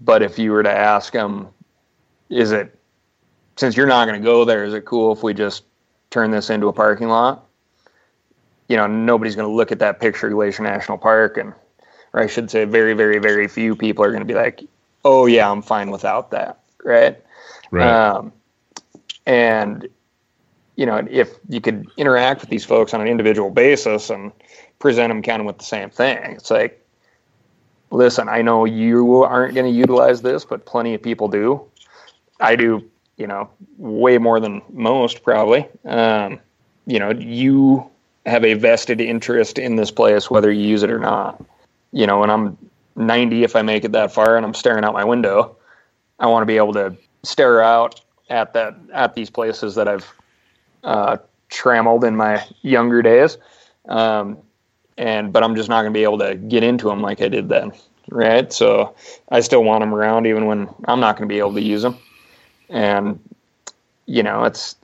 But 0.00 0.22
if 0.22 0.38
you 0.38 0.52
were 0.52 0.62
to 0.62 0.70
ask 0.70 1.12
them, 1.12 1.48
is 2.28 2.52
it 2.52 2.76
since 3.56 3.76
you're 3.76 3.86
not 3.86 4.06
going 4.06 4.20
to 4.20 4.24
go 4.24 4.44
there, 4.44 4.64
is 4.64 4.74
it 4.74 4.84
cool 4.84 5.12
if 5.12 5.22
we 5.22 5.32
just 5.32 5.64
turn 6.10 6.30
this 6.30 6.50
into 6.50 6.68
a 6.68 6.72
parking 6.72 7.08
lot? 7.08 7.46
You 8.68 8.76
know, 8.76 8.86
nobody's 8.86 9.36
going 9.36 9.48
to 9.48 9.54
look 9.54 9.72
at 9.72 9.78
that 9.78 10.00
picture 10.00 10.28
Glacier 10.28 10.62
National 10.62 10.98
Park 10.98 11.38
and 11.38 11.54
or 12.16 12.22
I 12.22 12.26
should 12.26 12.50
say, 12.50 12.64
very, 12.64 12.94
very, 12.94 13.18
very 13.18 13.46
few 13.46 13.76
people 13.76 14.02
are 14.04 14.08
going 14.08 14.20
to 14.20 14.26
be 14.26 14.34
like, 14.34 14.62
"Oh 15.04 15.26
yeah, 15.26 15.48
I'm 15.48 15.62
fine 15.62 15.90
without 15.90 16.30
that," 16.30 16.58
right? 16.82 17.22
Right. 17.70 17.88
Um, 17.88 18.32
and 19.26 19.86
you 20.76 20.86
know, 20.86 21.06
if 21.10 21.34
you 21.48 21.60
could 21.60 21.86
interact 21.96 22.40
with 22.40 22.50
these 22.50 22.64
folks 22.64 22.92
on 22.92 23.00
an 23.00 23.06
individual 23.06 23.50
basis 23.50 24.10
and 24.10 24.32
present 24.78 25.10
them 25.10 25.22
kind 25.22 25.40
of 25.40 25.46
with 25.46 25.58
the 25.58 25.64
same 25.64 25.90
thing, 25.90 26.18
it's 26.32 26.50
like, 26.50 26.84
listen, 27.90 28.28
I 28.28 28.42
know 28.42 28.64
you 28.64 29.22
aren't 29.22 29.54
going 29.54 29.70
to 29.70 29.78
utilize 29.78 30.20
this, 30.22 30.44
but 30.44 30.66
plenty 30.66 30.94
of 30.94 31.02
people 31.02 31.28
do. 31.28 31.64
I 32.40 32.56
do, 32.56 32.84
you 33.16 33.26
know, 33.26 33.48
way 33.78 34.18
more 34.18 34.38
than 34.38 34.60
most 34.70 35.22
probably. 35.22 35.66
Um, 35.84 36.40
you 36.86 36.98
know, 36.98 37.10
you 37.10 37.90
have 38.26 38.44
a 38.44 38.54
vested 38.54 39.00
interest 39.00 39.58
in 39.58 39.76
this 39.76 39.90
place, 39.90 40.30
whether 40.30 40.52
you 40.52 40.66
use 40.66 40.82
it 40.82 40.90
or 40.90 40.98
not 40.98 41.42
you 41.92 42.06
know, 42.06 42.20
when 42.20 42.30
I'm 42.30 42.56
90, 42.96 43.44
if 43.44 43.56
I 43.56 43.62
make 43.62 43.84
it 43.84 43.92
that 43.92 44.12
far 44.12 44.36
and 44.36 44.44
I'm 44.44 44.54
staring 44.54 44.84
out 44.84 44.92
my 44.92 45.04
window, 45.04 45.56
I 46.18 46.26
want 46.26 46.42
to 46.42 46.46
be 46.46 46.56
able 46.56 46.72
to 46.74 46.96
stare 47.22 47.62
out 47.62 48.00
at 48.30 48.52
that 48.54 48.76
at 48.92 49.14
these 49.14 49.30
places 49.30 49.74
that 49.74 49.88
I've 49.88 50.12
uh, 50.84 51.18
trammeled 51.48 52.04
in 52.04 52.16
my 52.16 52.44
younger 52.62 53.02
days. 53.02 53.38
Um, 53.88 54.38
and 54.98 55.32
but 55.32 55.42
I'm 55.42 55.54
just 55.54 55.68
not 55.68 55.82
going 55.82 55.92
to 55.92 55.98
be 55.98 56.04
able 56.04 56.18
to 56.18 56.34
get 56.36 56.62
into 56.62 56.88
them 56.88 57.02
like 57.02 57.20
I 57.20 57.28
did 57.28 57.48
then, 57.48 57.72
right? 58.10 58.52
So 58.52 58.94
I 59.28 59.40
still 59.40 59.62
want 59.62 59.82
them 59.82 59.94
around 59.94 60.26
even 60.26 60.46
when 60.46 60.68
I'm 60.86 61.00
not 61.00 61.16
going 61.16 61.28
to 61.28 61.32
be 61.32 61.38
able 61.38 61.54
to 61.54 61.62
use 61.62 61.82
them. 61.82 61.98
And 62.68 63.20
you 64.06 64.22
know, 64.22 64.44
it's 64.44 64.76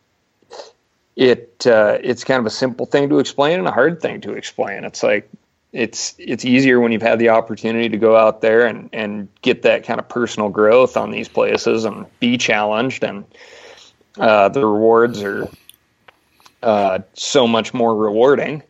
it 1.17 1.67
uh, 1.67 1.99
it's 2.03 2.25
kind 2.25 2.41
of 2.41 2.47
a 2.47 2.51
simple 2.51 2.87
thing 2.87 3.09
to 3.09 3.19
explain 3.19 3.59
and 3.59 3.69
a 3.69 3.73
hard 3.73 4.01
thing 4.01 4.21
to 4.23 4.33
explain. 4.33 4.85
It's 4.85 5.03
like 5.03 5.29
it's 5.73 6.15
it's 6.19 6.45
easier 6.45 6.81
when 6.81 6.93
you've 6.93 7.03
had 7.03 7.19
the 7.19 7.31
opportunity 7.31 7.89
to 7.89 7.97
go 7.97 8.17
out 8.17 8.43
there 8.43 8.67
and 8.67 8.91
and 8.93 9.29
get 9.41 9.63
that 9.63 9.85
kind 9.85 9.99
of 9.99 10.09
personal 10.09 10.51
growth 10.51 10.97
on 10.97 11.11
these 11.11 11.29
places 11.29 11.85
and 11.85 12.07
be 12.21 12.37
challenged. 12.37 13.03
And 13.03 13.25
uh, 14.19 14.51
the 14.51 14.65
rewards 14.67 15.23
are 15.23 15.49
uh, 16.63 17.01
so 17.15 17.49
much 17.49 17.73
more 17.73 17.97
rewarding 17.97 18.63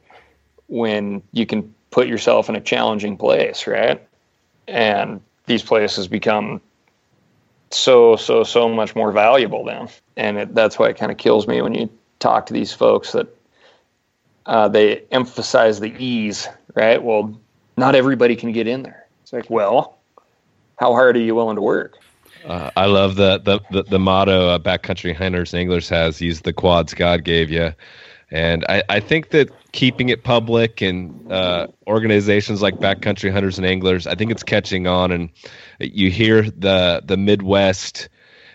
when 0.69 1.23
you 1.33 1.45
can 1.45 1.75
put 1.91 2.07
yourself 2.07 2.49
in 2.49 2.57
a 2.57 2.61
challenging 2.61 3.17
place 3.17 3.67
right? 3.67 4.01
And 4.69 5.21
these 5.47 5.63
places 5.63 6.07
become 6.07 6.61
so 7.71 8.15
so 8.15 8.45
so 8.45 8.69
much 8.69 8.95
more 8.95 9.11
valuable 9.11 9.65
then. 9.65 9.89
And 10.17 10.39
it, 10.39 10.55
that's 10.55 10.79
why 10.79 10.89
it 10.91 10.97
kind 10.97 11.11
of 11.11 11.19
kills 11.19 11.49
me 11.49 11.63
when 11.63 11.75
you 11.75 11.91
talk 12.21 12.47
to 12.47 12.53
these 12.53 12.73
folks 12.73 13.11
that 13.13 13.27
uh, 14.47 14.69
they 14.69 15.05
emphasize 15.11 15.81
the 15.81 15.95
ease, 15.99 16.49
right? 16.75 17.03
Well, 17.03 17.39
not 17.77 17.95
everybody 17.95 18.37
can 18.37 18.53
get 18.53 18.67
in 18.67 18.83
there. 18.83 19.07
It's 19.23 19.33
like, 19.33 19.49
well, 19.51 19.99
how 20.77 20.93
hard 20.93 21.17
are 21.17 21.21
you 21.21 21.35
willing 21.35 21.57
to 21.57 21.63
work? 21.63 21.99
Uh, 22.45 22.71
I 22.77 22.87
love 22.87 23.15
the 23.15 23.39
the 23.39 23.61
the, 23.71 23.85
the 23.85 23.99
motto 23.99 24.49
uh, 24.49 24.59
Backcountry 24.59 25.15
Hunters 25.15 25.53
and 25.53 25.61
Anglers 25.61 25.89
has: 25.89 26.21
"Use 26.21 26.41
the 26.41 26.53
quads 26.53 26.93
God 26.93 27.25
gave 27.25 27.51
you." 27.51 27.73
And 28.33 28.65
I, 28.69 28.83
I 28.89 28.99
think 28.99 29.29
that 29.31 29.51
keeping 29.73 30.09
it 30.09 30.25
public 30.25 30.81
and 30.81 31.31
uh, 31.31 31.69
organizations 31.87 32.63
like 32.63 32.77
Backcountry 32.77 33.31
Hunters 33.31 33.59
and 33.59 33.67
Anglers, 33.67 34.07
I 34.07 34.15
think 34.15 34.31
it's 34.31 34.43
catching 34.43 34.87
on. 34.87 35.13
And 35.13 35.31
you 35.79 36.11
hear 36.11 36.43
the 36.43 37.03
the 37.05 37.17
Midwest 37.17 38.09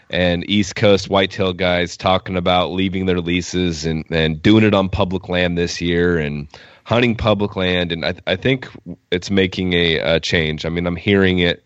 and 0.09 0.49
East 0.49 0.75
Coast 0.75 1.09
whitetail 1.09 1.53
guys 1.53 1.97
talking 1.97 2.37
about 2.37 2.71
leaving 2.71 3.05
their 3.05 3.19
leases 3.19 3.85
and, 3.85 4.05
and 4.09 4.41
doing 4.41 4.63
it 4.63 4.73
on 4.73 4.89
public 4.89 5.29
land 5.29 5.57
this 5.57 5.81
year 5.81 6.17
and 6.17 6.47
hunting 6.85 7.15
public 7.15 7.55
land. 7.55 7.91
And 7.91 8.05
I, 8.05 8.13
I 8.25 8.35
think 8.35 8.69
it's 9.11 9.29
making 9.29 9.73
a, 9.73 9.97
a 9.97 10.19
change. 10.19 10.65
I 10.65 10.69
mean, 10.69 10.87
I'm 10.87 10.95
hearing 10.95 11.39
it 11.39 11.63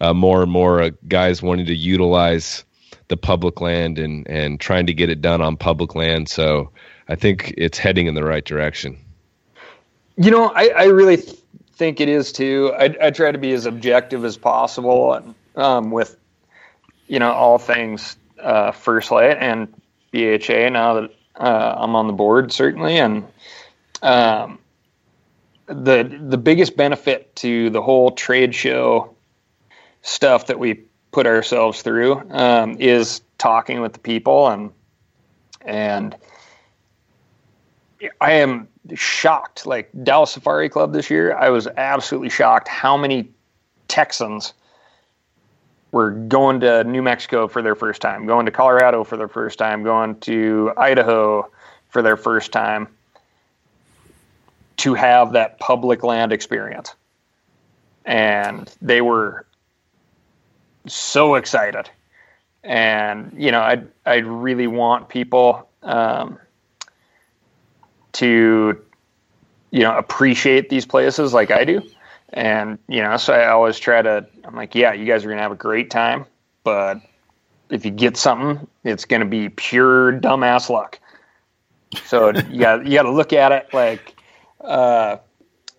uh, 0.00 0.14
more 0.14 0.42
and 0.42 0.52
more 0.52 0.80
uh, 0.80 0.90
guys 1.08 1.42
wanting 1.42 1.66
to 1.66 1.74
utilize 1.74 2.64
the 3.08 3.16
public 3.16 3.60
land 3.60 3.98
and, 3.98 4.26
and 4.28 4.60
trying 4.60 4.86
to 4.86 4.94
get 4.94 5.10
it 5.10 5.20
done 5.20 5.40
on 5.40 5.56
public 5.56 5.96
land. 5.96 6.28
So 6.28 6.70
I 7.08 7.16
think 7.16 7.52
it's 7.56 7.76
heading 7.76 8.06
in 8.06 8.14
the 8.14 8.22
right 8.24 8.44
direction. 8.44 8.96
You 10.16 10.30
know, 10.30 10.52
I, 10.54 10.68
I 10.68 10.84
really 10.84 11.16
think 11.16 12.00
it 12.00 12.08
is 12.08 12.30
too. 12.30 12.72
I, 12.78 12.94
I 13.02 13.10
try 13.10 13.32
to 13.32 13.38
be 13.38 13.52
as 13.52 13.66
objective 13.66 14.24
as 14.24 14.36
possible 14.36 15.14
and, 15.14 15.34
um, 15.56 15.90
with 15.90 16.16
you 17.10 17.18
know 17.18 17.32
all 17.32 17.58
things 17.58 18.16
uh, 18.40 18.70
First 18.70 19.10
Light 19.10 19.36
and 19.38 19.68
BHA 20.12 20.70
now 20.70 20.94
that 20.94 21.10
uh, 21.36 21.74
I'm 21.76 21.96
on 21.96 22.06
the 22.06 22.12
board 22.12 22.52
certainly, 22.52 22.98
and 22.98 23.26
um, 24.02 24.60
the 25.66 26.04
the 26.28 26.38
biggest 26.38 26.76
benefit 26.76 27.34
to 27.36 27.68
the 27.70 27.82
whole 27.82 28.12
trade 28.12 28.54
show 28.54 29.14
stuff 30.02 30.46
that 30.46 30.58
we 30.60 30.74
put 31.10 31.26
ourselves 31.26 31.82
through 31.82 32.22
um, 32.30 32.76
is 32.78 33.22
talking 33.38 33.80
with 33.80 33.92
the 33.92 33.98
people 33.98 34.48
and 34.48 34.70
and 35.62 36.16
I 38.20 38.32
am 38.32 38.68
shocked. 38.94 39.66
Like 39.66 39.90
Dallas 40.04 40.30
Safari 40.30 40.68
Club 40.68 40.92
this 40.92 41.10
year, 41.10 41.36
I 41.36 41.50
was 41.50 41.66
absolutely 41.76 42.30
shocked 42.30 42.68
how 42.68 42.96
many 42.96 43.28
Texans 43.88 44.54
were 45.92 46.10
going 46.10 46.60
to 46.60 46.84
New 46.84 47.02
Mexico 47.02 47.48
for 47.48 47.62
their 47.62 47.74
first 47.74 48.00
time, 48.00 48.26
going 48.26 48.46
to 48.46 48.52
Colorado 48.52 49.04
for 49.04 49.16
their 49.16 49.28
first 49.28 49.58
time, 49.58 49.82
going 49.82 50.18
to 50.20 50.72
Idaho 50.76 51.50
for 51.88 52.02
their 52.02 52.16
first 52.16 52.52
time 52.52 52.88
to 54.78 54.94
have 54.94 55.32
that 55.32 55.58
public 55.58 56.02
land 56.02 56.32
experience. 56.32 56.94
And 58.04 58.72
they 58.80 59.00
were 59.00 59.44
so 60.86 61.34
excited. 61.34 61.90
And, 62.62 63.34
you 63.36 63.52
know, 63.52 63.60
I 63.60 63.82
I 64.06 64.16
really 64.16 64.66
want 64.66 65.08
people 65.08 65.68
um, 65.82 66.38
to, 68.12 68.80
you 69.70 69.80
know, 69.80 69.96
appreciate 69.96 70.68
these 70.68 70.86
places 70.86 71.32
like 71.32 71.50
I 71.50 71.64
do. 71.64 71.82
And, 72.32 72.78
you 72.88 73.02
know, 73.02 73.16
so 73.16 73.32
I 73.32 73.48
always 73.48 73.78
try 73.78 74.00
to, 74.02 74.26
I'm 74.44 74.54
like, 74.54 74.74
yeah, 74.74 74.92
you 74.92 75.04
guys 75.04 75.24
are 75.24 75.28
going 75.28 75.38
to 75.38 75.42
have 75.42 75.52
a 75.52 75.56
great 75.56 75.90
time, 75.90 76.26
but 76.62 77.00
if 77.70 77.84
you 77.84 77.90
get 77.90 78.16
something, 78.16 78.66
it's 78.84 79.04
going 79.04 79.20
to 79.20 79.26
be 79.26 79.48
pure 79.48 80.12
dumbass 80.12 80.70
luck. 80.70 81.00
So 82.04 82.30
you 82.50 82.60
got, 82.60 82.86
you 82.86 82.94
got 82.94 83.02
to 83.02 83.10
look 83.10 83.32
at 83.32 83.52
it 83.52 83.74
like, 83.74 84.14
uh, 84.60 85.16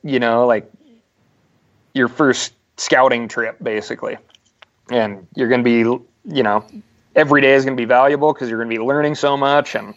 you 0.04 0.20
know, 0.20 0.46
like 0.46 0.70
your 1.94 2.10
first 2.10 2.54
scouting 2.78 3.28
trip, 3.28 3.58
basically. 3.62 4.18
And 4.90 5.28
you're 5.36 5.48
going 5.48 5.64
to 5.64 5.64
be, 5.64 6.36
you 6.36 6.44
know, 6.44 6.66
every 7.16 7.42
day 7.42 7.54
is 7.54 7.64
going 7.64 7.78
to 7.78 7.82
be 7.82 7.86
valuable 7.86 8.34
because 8.34 8.50
you're 8.50 8.60
going 8.60 8.70
to 8.70 8.76
be 8.76 8.84
learning 8.84 9.16
so 9.16 9.38
much. 9.38 9.76
And, 9.76 9.94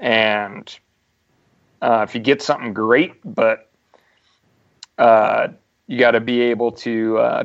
and 0.00 0.78
uh, 1.82 2.06
if 2.08 2.14
you 2.14 2.22
get 2.22 2.40
something 2.40 2.72
great, 2.72 3.16
but, 3.22 3.70
uh, 4.96 5.48
you 5.86 5.98
got 5.98 6.12
to 6.12 6.20
be 6.20 6.40
able 6.40 6.72
to 6.72 7.18
uh, 7.18 7.44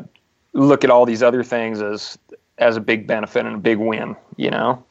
look 0.53 0.83
at 0.83 0.89
all 0.89 1.05
these 1.05 1.23
other 1.23 1.43
things 1.43 1.81
as 1.81 2.17
as 2.57 2.75
a 2.75 2.81
big 2.81 3.07
benefit 3.07 3.45
and 3.45 3.55
a 3.55 3.59
big 3.59 3.77
win, 3.77 4.15
you 4.35 4.51
know. 4.51 4.83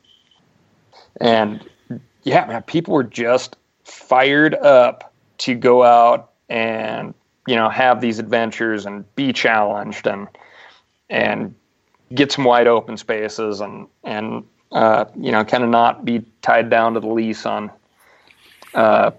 And 1.20 1.68
yeah, 2.22 2.46
man, 2.46 2.62
people 2.62 2.94
were 2.94 3.04
just 3.04 3.56
fired 3.84 4.54
up 4.54 5.12
to 5.38 5.54
go 5.54 5.82
out 5.82 6.30
and 6.48 7.14
you 7.46 7.56
know 7.56 7.68
have 7.68 8.00
these 8.00 8.18
adventures 8.18 8.86
and 8.86 9.04
be 9.14 9.32
challenged 9.32 10.06
and 10.06 10.28
and 11.10 11.54
get 12.14 12.32
some 12.32 12.44
wide 12.44 12.66
open 12.66 12.96
spaces 12.96 13.60
and 13.60 13.86
and 14.04 14.44
uh, 14.72 15.04
you 15.16 15.32
know 15.32 15.44
kind 15.44 15.64
of 15.64 15.70
not 15.70 16.04
be 16.04 16.24
tied 16.42 16.70
down 16.70 16.94
to 16.94 17.00
the 17.00 17.06
lease 17.06 17.46
on 17.46 17.70
uh, 18.74 19.10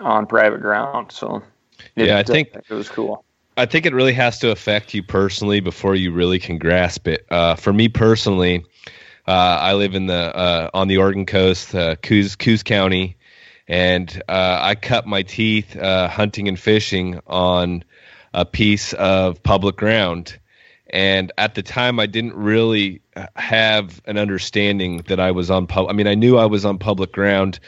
on 0.00 0.26
private 0.26 0.60
ground. 0.60 1.12
So 1.12 1.42
it, 1.96 2.06
yeah, 2.06 2.18
I 2.18 2.22
think 2.22 2.54
it 2.54 2.70
was 2.70 2.88
cool. 2.88 3.24
I 3.58 3.66
think 3.66 3.86
it 3.86 3.92
really 3.92 4.12
has 4.12 4.38
to 4.38 4.52
affect 4.52 4.94
you 4.94 5.02
personally 5.02 5.58
before 5.58 5.96
you 5.96 6.12
really 6.12 6.38
can 6.38 6.58
grasp 6.58 7.08
it. 7.08 7.26
Uh, 7.28 7.56
for 7.56 7.72
me 7.72 7.88
personally, 7.88 8.64
uh, 9.26 9.58
I 9.60 9.74
live 9.74 9.96
in 9.96 10.06
the 10.06 10.14
uh, 10.36 10.70
on 10.72 10.86
the 10.86 10.98
Oregon 10.98 11.26
coast, 11.26 11.74
uh, 11.74 11.96
Coos, 11.96 12.36
Coos 12.36 12.62
County, 12.62 13.16
and 13.66 14.22
uh, 14.28 14.60
I 14.62 14.76
cut 14.76 15.08
my 15.08 15.22
teeth 15.22 15.76
uh, 15.76 16.06
hunting 16.06 16.46
and 16.46 16.58
fishing 16.58 17.18
on 17.26 17.82
a 18.32 18.44
piece 18.44 18.92
of 18.92 19.42
public 19.42 19.74
ground. 19.74 20.38
And 20.90 21.32
at 21.36 21.56
the 21.56 21.62
time, 21.62 21.98
I 21.98 22.06
didn't 22.06 22.34
really 22.34 23.02
have 23.34 24.00
an 24.06 24.18
understanding 24.18 24.98
that 25.08 25.18
I 25.18 25.32
was 25.32 25.50
on 25.50 25.66
public. 25.66 25.92
I 25.92 25.96
mean, 25.96 26.06
I 26.06 26.14
knew 26.14 26.38
I 26.38 26.46
was 26.46 26.64
on 26.64 26.78
public 26.78 27.10
ground. 27.10 27.58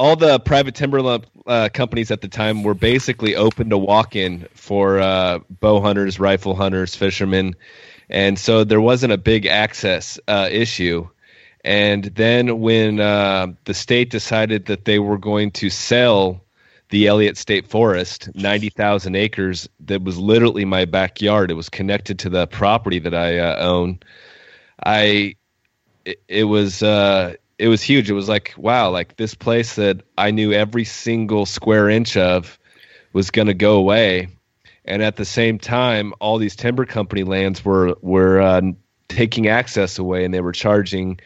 All 0.00 0.16
the 0.16 0.40
private 0.40 0.74
timber 0.74 1.20
uh, 1.46 1.68
companies 1.74 2.10
at 2.10 2.22
the 2.22 2.28
time 2.28 2.62
were 2.62 2.72
basically 2.72 3.36
open 3.36 3.68
to 3.68 3.76
walk 3.76 4.16
in 4.16 4.48
for 4.54 4.98
uh, 4.98 5.40
bow 5.50 5.82
hunters, 5.82 6.18
rifle 6.18 6.54
hunters, 6.54 6.94
fishermen, 6.94 7.54
and 8.08 8.38
so 8.38 8.64
there 8.64 8.80
wasn't 8.80 9.12
a 9.12 9.18
big 9.18 9.44
access 9.44 10.18
uh, 10.26 10.48
issue. 10.50 11.06
And 11.64 12.04
then 12.04 12.60
when 12.60 12.98
uh, 12.98 13.48
the 13.66 13.74
state 13.74 14.08
decided 14.08 14.64
that 14.66 14.86
they 14.86 14.98
were 14.98 15.18
going 15.18 15.50
to 15.50 15.68
sell 15.68 16.40
the 16.88 17.06
Elliott 17.06 17.36
State 17.36 17.66
Forest, 17.66 18.30
ninety 18.34 18.70
thousand 18.70 19.16
acres, 19.16 19.68
that 19.80 20.02
was 20.02 20.16
literally 20.16 20.64
my 20.64 20.86
backyard. 20.86 21.50
It 21.50 21.54
was 21.54 21.68
connected 21.68 22.18
to 22.20 22.30
the 22.30 22.46
property 22.46 23.00
that 23.00 23.14
I 23.14 23.36
uh, 23.36 23.56
own. 23.58 23.98
I 24.82 25.34
it, 26.26 26.44
was 26.44 26.82
uh, 26.82 27.34
it 27.60 27.68
was 27.68 27.82
huge. 27.82 28.10
It 28.10 28.14
was 28.14 28.28
like, 28.28 28.54
wow, 28.56 28.90
like 28.90 29.16
this 29.16 29.34
place 29.34 29.74
that 29.74 30.00
I 30.16 30.30
knew 30.30 30.52
every 30.52 30.84
single 30.84 31.44
square 31.44 31.90
inch 31.90 32.16
of 32.16 32.58
was 33.12 33.30
going 33.30 33.48
to 33.48 33.54
go 33.54 33.76
away. 33.76 34.28
And 34.86 35.02
at 35.02 35.16
the 35.16 35.26
same 35.26 35.58
time, 35.58 36.14
all 36.20 36.38
these 36.38 36.56
timber 36.56 36.86
company 36.86 37.22
lands 37.22 37.62
were 37.62 37.94
were 38.00 38.40
uh, 38.40 38.62
taking 39.08 39.46
access 39.46 39.98
away, 39.98 40.24
and 40.24 40.32
they 40.32 40.40
were 40.40 40.52
charging 40.52 41.20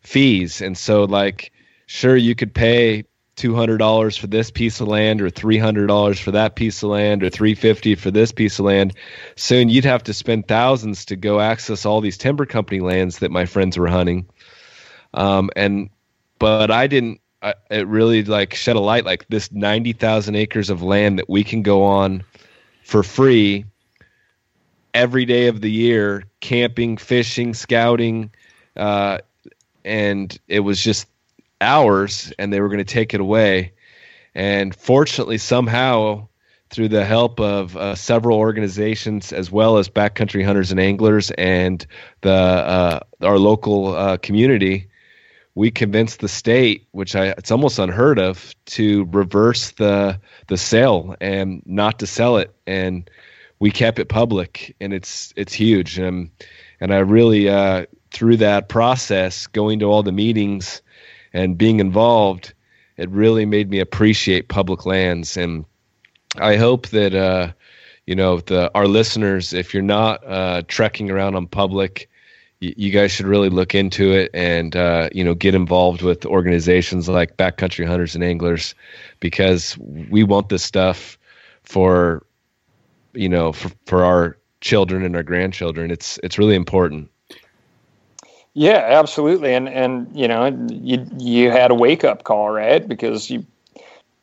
fees. 0.00 0.60
And 0.60 0.78
so, 0.78 1.04
like, 1.04 1.50
sure, 1.86 2.16
you 2.16 2.36
could 2.36 2.54
pay 2.54 3.04
two 3.34 3.56
hundred 3.56 3.78
dollars 3.78 4.16
for 4.16 4.28
this 4.28 4.52
piece 4.52 4.80
of 4.80 4.86
land, 4.86 5.20
or 5.20 5.28
three 5.28 5.58
hundred 5.58 5.88
dollars 5.88 6.20
for 6.20 6.30
that 6.30 6.54
piece 6.54 6.84
of 6.84 6.90
land, 6.90 7.24
or 7.24 7.30
three 7.30 7.56
fifty 7.56 7.96
for 7.96 8.12
this 8.12 8.30
piece 8.30 8.60
of 8.60 8.64
land. 8.64 8.94
Soon, 9.34 9.68
you'd 9.68 9.84
have 9.84 10.04
to 10.04 10.14
spend 10.14 10.46
thousands 10.46 11.04
to 11.06 11.16
go 11.16 11.40
access 11.40 11.84
all 11.84 12.00
these 12.00 12.16
timber 12.16 12.46
company 12.46 12.78
lands 12.78 13.18
that 13.18 13.32
my 13.32 13.44
friends 13.44 13.76
were 13.76 13.88
hunting 13.88 14.26
um, 15.14 15.50
and 15.56 15.88
but 16.38 16.70
I 16.70 16.86
didn't. 16.86 17.20
I, 17.42 17.54
it 17.70 17.86
really 17.86 18.24
like 18.24 18.54
shed 18.54 18.76
a 18.76 18.80
light 18.80 19.04
like 19.04 19.26
this 19.28 19.50
ninety 19.52 19.92
thousand 19.92 20.36
acres 20.36 20.70
of 20.70 20.82
land 20.82 21.18
that 21.18 21.28
we 21.28 21.44
can 21.44 21.62
go 21.62 21.82
on 21.82 22.22
for 22.84 23.02
free 23.02 23.64
every 24.92 25.24
day 25.24 25.48
of 25.48 25.60
the 25.60 25.70
year, 25.70 26.24
camping, 26.40 26.96
fishing, 26.96 27.52
scouting, 27.52 28.30
uh, 28.76 29.18
and 29.84 30.38
it 30.48 30.60
was 30.60 30.80
just 30.80 31.08
ours, 31.60 32.32
and 32.38 32.52
they 32.52 32.60
were 32.60 32.68
going 32.68 32.78
to 32.78 32.84
take 32.84 33.14
it 33.14 33.20
away. 33.20 33.72
And 34.34 34.74
fortunately, 34.74 35.38
somehow, 35.38 36.28
through 36.70 36.88
the 36.88 37.04
help 37.04 37.40
of 37.40 37.76
uh, 37.76 37.94
several 37.94 38.38
organizations 38.38 39.32
as 39.32 39.50
well 39.50 39.78
as 39.78 39.88
backcountry 39.88 40.44
hunters 40.44 40.70
and 40.70 40.80
anglers 40.80 41.30
and 41.32 41.86
the 42.22 42.32
uh, 42.32 43.00
our 43.22 43.38
local 43.38 43.94
uh, 43.94 44.16
community, 44.16 44.88
we 45.54 45.70
convinced 45.70 46.20
the 46.20 46.28
state, 46.28 46.86
which 46.92 47.14
I 47.14 47.28
it's 47.38 47.50
almost 47.50 47.78
unheard 47.78 48.18
of, 48.18 48.54
to 48.66 49.08
reverse 49.12 49.70
the 49.72 50.20
the 50.48 50.56
sale 50.56 51.16
and 51.20 51.62
not 51.64 51.98
to 52.00 52.06
sell 52.06 52.36
it, 52.38 52.54
and 52.66 53.08
we 53.60 53.70
kept 53.70 53.98
it 53.98 54.08
public, 54.08 54.74
and 54.80 54.92
it's 54.92 55.32
it's 55.36 55.52
huge, 55.52 55.98
and 55.98 56.30
and 56.80 56.92
I 56.92 56.98
really 56.98 57.48
uh, 57.48 57.86
through 58.10 58.38
that 58.38 58.68
process, 58.68 59.46
going 59.46 59.78
to 59.80 59.86
all 59.86 60.02
the 60.02 60.12
meetings 60.12 60.82
and 61.32 61.58
being 61.58 61.80
involved, 61.80 62.54
it 62.96 63.10
really 63.10 63.44
made 63.46 63.70
me 63.70 63.80
appreciate 63.80 64.48
public 64.48 64.86
lands, 64.86 65.36
and 65.36 65.64
I 66.38 66.56
hope 66.56 66.88
that 66.88 67.14
uh, 67.14 67.52
you 68.06 68.16
know 68.16 68.40
the 68.40 68.72
our 68.74 68.88
listeners, 68.88 69.52
if 69.52 69.72
you're 69.72 69.84
not 69.84 70.26
uh, 70.26 70.62
trekking 70.66 71.10
around 71.10 71.36
on 71.36 71.46
public 71.46 72.10
you 72.76 72.90
guys 72.90 73.12
should 73.12 73.26
really 73.26 73.48
look 73.48 73.74
into 73.74 74.12
it 74.12 74.30
and 74.32 74.76
uh, 74.76 75.08
you 75.12 75.24
know 75.24 75.34
get 75.34 75.54
involved 75.54 76.02
with 76.02 76.24
organizations 76.24 77.08
like 77.08 77.36
backcountry 77.36 77.86
hunters 77.86 78.14
and 78.14 78.24
anglers 78.24 78.74
because 79.20 79.76
we 79.78 80.22
want 80.22 80.48
this 80.48 80.62
stuff 80.62 81.18
for 81.64 82.24
you 83.12 83.28
know 83.28 83.52
for, 83.52 83.70
for 83.86 84.04
our 84.04 84.38
children 84.60 85.04
and 85.04 85.14
our 85.14 85.22
grandchildren. 85.22 85.90
It's 85.90 86.18
it's 86.22 86.38
really 86.38 86.54
important. 86.54 87.10
Yeah 88.54 88.84
absolutely. 88.88 89.54
And 89.54 89.68
and 89.68 90.08
you 90.14 90.28
know 90.28 90.46
you 90.68 91.06
you 91.18 91.50
had 91.50 91.70
a 91.70 91.74
wake 91.74 92.04
up 92.04 92.24
call 92.24 92.50
right? 92.50 92.86
Because 92.86 93.30
you 93.30 93.44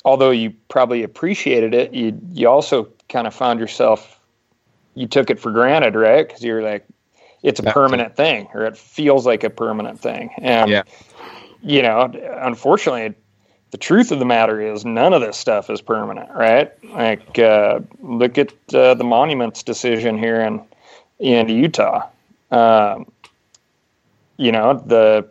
although 0.03 0.31
you 0.31 0.51
probably 0.67 1.03
appreciated 1.03 1.73
it 1.73 1.93
you 1.93 2.19
you 2.31 2.49
also 2.49 2.89
kind 3.07 3.27
of 3.27 3.35
found 3.35 3.59
yourself 3.59 4.19
you 4.95 5.07
took 5.07 5.29
it 5.29 5.39
for 5.39 5.51
granted 5.51 5.95
right? 5.95 6.27
Because 6.27 6.43
you're 6.43 6.63
like 6.63 6.85
it's 7.43 7.59
a 7.59 7.63
permanent 7.63 8.15
thing 8.15 8.47
or 8.53 8.65
it 8.65 8.77
feels 8.77 9.25
like 9.25 9.43
a 9.43 9.49
permanent 9.49 9.99
thing. 9.99 10.29
And, 10.37 10.69
yeah. 10.69 10.83
you 11.61 11.81
know, 11.81 12.11
unfortunately, 12.41 13.15
the 13.71 13.77
truth 13.77 14.11
of 14.11 14.19
the 14.19 14.25
matter 14.25 14.61
is 14.61 14.85
none 14.85 15.13
of 15.13 15.21
this 15.21 15.37
stuff 15.37 15.69
is 15.69 15.81
permanent, 15.81 16.29
right? 16.35 16.71
Like, 16.91 17.39
uh, 17.39 17.79
look 18.01 18.37
at 18.37 18.53
uh, 18.73 18.93
the 18.93 19.03
monuments 19.03 19.63
decision 19.63 20.17
here 20.17 20.41
in, 20.41 20.61
in 21.19 21.49
Utah. 21.49 22.07
Um, 22.51 23.11
you 24.37 24.51
know, 24.51 24.73
the 24.85 25.27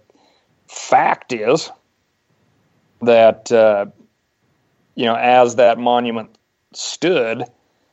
fact 0.69 1.33
is 1.33 1.71
that, 3.03 3.53
uh, 3.53 3.87
you 4.95 5.05
know, 5.05 5.17
as 5.17 5.57
that 5.57 5.79
monument 5.79 6.31
stood, 6.73 7.45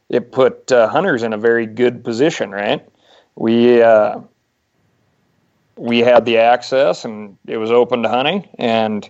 it 0.10 0.32
put 0.32 0.72
uh, 0.72 0.88
hunters 0.88 1.24
in 1.24 1.34
a 1.34 1.38
very 1.38 1.66
good 1.66 2.04
position, 2.04 2.52
right? 2.52 2.88
We 3.38 3.82
uh, 3.82 4.20
we 5.78 6.00
had 6.00 6.26
the 6.26 6.38
access 6.38 7.06
and 7.06 7.38
it 7.48 7.58
was 7.58 7.72
open 7.72 8.04
to 8.04 8.10
hunting 8.10 8.48
and 8.58 9.10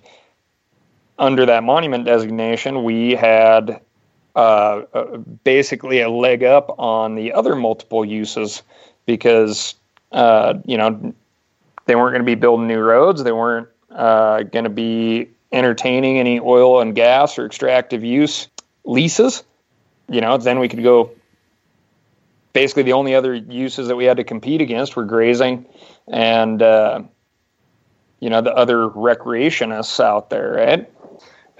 under 1.18 1.46
that 1.46 1.64
monument 1.64 2.06
designation 2.06 2.84
we 2.84 3.12
had 3.12 3.82
uh, 4.38 4.84
uh, 4.94 5.18
basically 5.44 6.02
a 6.02 6.10
leg 6.10 6.44
up 6.44 6.76
on 6.78 7.16
the 7.16 7.34
other 7.34 7.56
multiple 7.56 8.06
uses 8.06 8.62
because 9.08 9.74
uh, 10.12 10.54
you 10.66 10.78
know 10.78 11.14
they 11.88 11.96
weren't 11.96 12.14
going 12.14 12.22
to 12.22 12.26
be 12.26 12.36
building 12.36 12.68
new 12.68 12.80
roads, 12.80 13.24
they 13.24 13.32
weren't 13.32 13.68
uh, 13.90 14.44
going 14.44 14.66
to 14.66 14.70
be 14.70 15.28
entertaining 15.52 16.20
any 16.20 16.40
oil 16.40 16.82
and 16.82 16.94
gas 16.94 17.40
or 17.40 17.48
extractive 17.48 18.04
use 18.04 18.48
leases. 18.84 19.44
You 20.08 20.22
know, 20.22 20.38
then 20.38 20.60
we 20.60 20.70
could 20.70 20.84
go. 20.84 21.12
Basically, 22.58 22.84
the 22.84 22.94
only 22.94 23.14
other 23.14 23.36
uses 23.36 23.88
that 23.88 23.96
we 23.96 24.06
had 24.06 24.18
to 24.18 24.24
compete 24.24 24.62
against 24.62 24.96
were 24.96 25.06
grazing 25.06 25.66
and 26.08 26.62
uh, 26.62 27.02
you 28.20 28.30
know 28.30 28.42
the 28.42 28.54
other 28.56 28.88
recreationists 28.90 30.04
out 30.04 30.32
there, 30.32 30.54
right? 30.54 30.90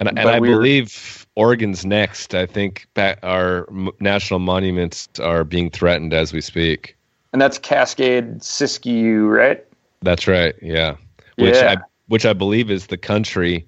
And, 0.00 0.08
and 0.08 0.20
I 0.20 0.40
believe 0.40 1.26
Oregon's 1.36 1.84
next. 1.84 2.34
I 2.34 2.46
think 2.46 2.88
our 3.22 3.68
national 4.00 4.40
monuments 4.40 5.08
are 5.20 5.44
being 5.44 5.70
threatened 5.70 6.12
as 6.12 6.32
we 6.32 6.40
speak. 6.40 6.96
And 7.32 7.42
that's 7.42 7.58
Cascade 7.58 8.40
Siskiyou, 8.40 9.28
right? 9.30 9.64
That's 10.02 10.26
right. 10.26 10.54
Yeah. 10.62 10.96
Which 11.36 11.54
yeah. 11.54 11.76
I 11.78 11.84
which 12.08 12.26
I 12.26 12.32
believe 12.32 12.70
is 12.70 12.88
the 12.88 12.96
country, 12.96 13.66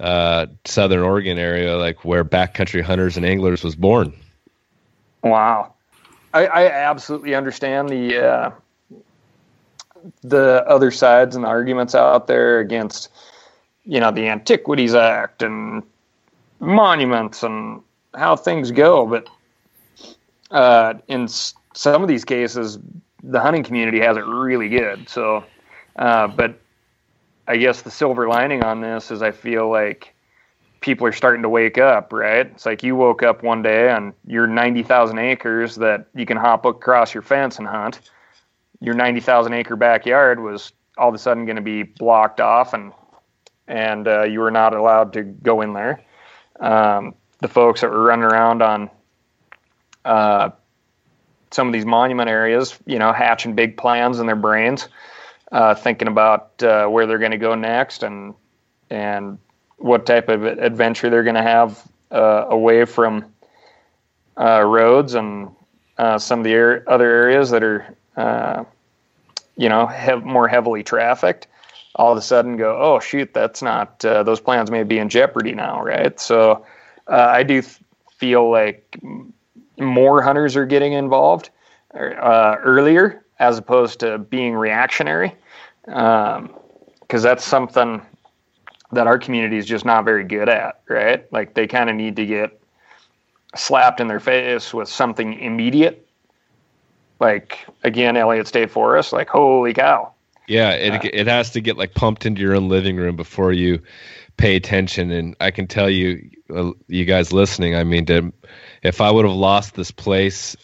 uh, 0.00 0.46
Southern 0.64 1.00
Oregon 1.00 1.38
area, 1.38 1.76
like 1.76 2.04
where 2.04 2.24
backcountry 2.24 2.82
hunters 2.82 3.16
and 3.16 3.26
anglers 3.26 3.62
was 3.62 3.76
born. 3.76 4.12
Wow. 5.22 5.73
I, 6.34 6.46
I 6.46 6.66
absolutely 6.66 7.34
understand 7.34 7.88
the 7.88 8.22
uh, 8.22 8.50
the 10.22 10.64
other 10.66 10.90
sides 10.90 11.34
and 11.36 11.44
the 11.44 11.48
arguments 11.48 11.94
out 11.94 12.26
there 12.26 12.58
against, 12.58 13.08
you 13.84 14.00
know, 14.00 14.10
the 14.10 14.28
Antiquities 14.28 14.94
Act 14.94 15.42
and 15.42 15.82
monuments 16.60 17.42
and 17.42 17.80
how 18.14 18.36
things 18.36 18.70
go. 18.70 19.06
But 19.06 19.28
uh, 20.50 20.94
in 21.08 21.28
some 21.28 22.02
of 22.02 22.08
these 22.08 22.24
cases, 22.24 22.78
the 23.22 23.40
hunting 23.40 23.62
community 23.62 24.00
has 24.00 24.16
it 24.16 24.26
really 24.26 24.68
good. 24.68 25.08
So, 25.08 25.44
uh, 25.96 26.26
but 26.28 26.60
I 27.46 27.56
guess 27.56 27.82
the 27.82 27.90
silver 27.90 28.28
lining 28.28 28.62
on 28.62 28.80
this 28.80 29.10
is 29.10 29.22
I 29.22 29.30
feel 29.30 29.70
like 29.70 30.13
people 30.84 31.06
are 31.06 31.12
starting 31.12 31.42
to 31.42 31.48
wake 31.48 31.78
up, 31.78 32.12
right? 32.12 32.46
It's 32.46 32.66
like 32.66 32.82
you 32.82 32.94
woke 32.94 33.22
up 33.22 33.42
one 33.42 33.62
day 33.62 33.88
and 33.88 34.12
you're 34.26 34.46
90,000 34.46 35.18
acres 35.18 35.76
that 35.76 36.06
you 36.14 36.26
can 36.26 36.36
hop 36.36 36.66
across 36.66 37.14
your 37.14 37.22
fence 37.22 37.58
and 37.58 37.66
hunt 37.66 38.00
your 38.84 38.94
90,000 38.94 39.54
acre 39.54 39.76
backyard 39.76 40.40
was 40.40 40.72
all 40.98 41.08
of 41.08 41.14
a 41.14 41.18
sudden 41.18 41.46
going 41.46 41.56
to 41.56 41.62
be 41.62 41.82
blocked 41.82 42.40
off 42.40 42.74
and 42.74 42.92
and 43.66 44.06
uh, 44.06 44.24
you 44.24 44.40
were 44.40 44.50
not 44.50 44.74
allowed 44.74 45.14
to 45.14 45.22
go 45.22 45.62
in 45.62 45.72
there. 45.72 46.02
Um, 46.60 47.14
the 47.40 47.48
folks 47.48 47.80
that 47.80 47.90
were 47.90 48.04
running 48.04 48.26
around 48.26 48.60
on 48.60 48.90
uh, 50.04 50.50
some 51.50 51.66
of 51.66 51.72
these 51.72 51.86
monument 51.86 52.28
areas, 52.28 52.78
you 52.84 52.98
know, 52.98 53.10
hatching 53.10 53.54
big 53.54 53.78
plans 53.78 54.20
in 54.20 54.26
their 54.26 54.36
brains, 54.36 54.90
uh, 55.50 55.74
thinking 55.74 56.08
about 56.08 56.62
uh, 56.62 56.86
where 56.88 57.06
they're 57.06 57.18
going 57.18 57.30
to 57.30 57.38
go 57.38 57.54
next 57.54 58.02
and 58.02 58.34
and 58.90 59.38
what 59.84 60.06
type 60.06 60.30
of 60.30 60.44
adventure 60.44 61.10
they're 61.10 61.22
going 61.22 61.34
to 61.34 61.42
have 61.42 61.86
uh, 62.10 62.46
away 62.48 62.86
from 62.86 63.22
uh, 64.40 64.62
roads 64.62 65.12
and 65.12 65.50
some 66.16 66.40
of 66.40 66.44
the 66.44 66.54
er- 66.54 66.84
other 66.86 67.04
areas 67.04 67.50
that 67.50 67.62
are 67.62 67.94
uh, 68.16 68.64
you 69.56 69.68
know, 69.68 69.86
have 69.86 70.24
more 70.24 70.48
heavily 70.48 70.82
trafficked, 70.82 71.46
all 71.96 72.12
of 72.12 72.18
a 72.18 72.22
sudden 72.22 72.56
go, 72.56 72.78
oh 72.80 72.98
shoot, 72.98 73.34
that's 73.34 73.60
not 73.60 74.02
uh, 74.06 74.22
those 74.22 74.40
plans 74.40 74.70
may 74.70 74.84
be 74.84 74.98
in 74.98 75.10
jeopardy 75.10 75.52
now, 75.52 75.82
right? 75.82 76.18
So 76.18 76.64
uh, 77.06 77.28
I 77.28 77.42
do 77.42 77.60
th- 77.60 77.78
feel 78.10 78.50
like 78.50 78.98
more 79.78 80.22
hunters 80.22 80.56
are 80.56 80.64
getting 80.66 80.94
involved 80.94 81.50
uh, 81.94 82.56
earlier 82.62 83.22
as 83.38 83.58
opposed 83.58 84.00
to 84.00 84.16
being 84.18 84.54
reactionary, 84.54 85.34
because 85.84 86.38
um, 86.38 86.50
that's 87.10 87.44
something 87.44 88.00
that 88.94 89.06
our 89.06 89.18
community 89.18 89.56
is 89.56 89.66
just 89.66 89.84
not 89.84 90.04
very 90.04 90.24
good 90.24 90.48
at, 90.48 90.80
right? 90.88 91.30
Like 91.32 91.54
they 91.54 91.66
kind 91.66 91.90
of 91.90 91.96
need 91.96 92.16
to 92.16 92.26
get 92.26 92.60
slapped 93.56 94.00
in 94.00 94.08
their 94.08 94.20
face 94.20 94.74
with 94.74 94.88
something 94.88 95.34
immediate 95.34 96.04
like 97.20 97.66
again 97.82 98.16
Elliott 98.16 98.46
State 98.46 98.70
Forest, 98.70 99.12
like 99.12 99.28
holy 99.28 99.72
cow. 99.72 100.12
Yeah, 100.46 100.72
it 100.72 100.92
uh, 100.92 101.10
it 101.12 101.26
has 101.26 101.50
to 101.50 101.60
get 101.60 101.76
like 101.76 101.94
pumped 101.94 102.26
into 102.26 102.42
your 102.42 102.54
own 102.54 102.68
living 102.68 102.96
room 102.96 103.16
before 103.16 103.52
you 103.52 103.80
pay 104.36 104.56
attention. 104.56 105.10
And 105.10 105.36
I 105.40 105.50
can 105.50 105.66
tell 105.66 105.88
you, 105.88 106.28
uh, 106.54 106.72
you 106.88 107.04
guys 107.04 107.32
listening, 107.32 107.76
I 107.76 107.84
mean, 107.84 108.04
to, 108.06 108.32
if 108.82 109.00
I 109.00 109.10
would 109.10 109.24
have 109.24 109.34
lost 109.34 109.74
this 109.74 109.90
place 109.90 110.56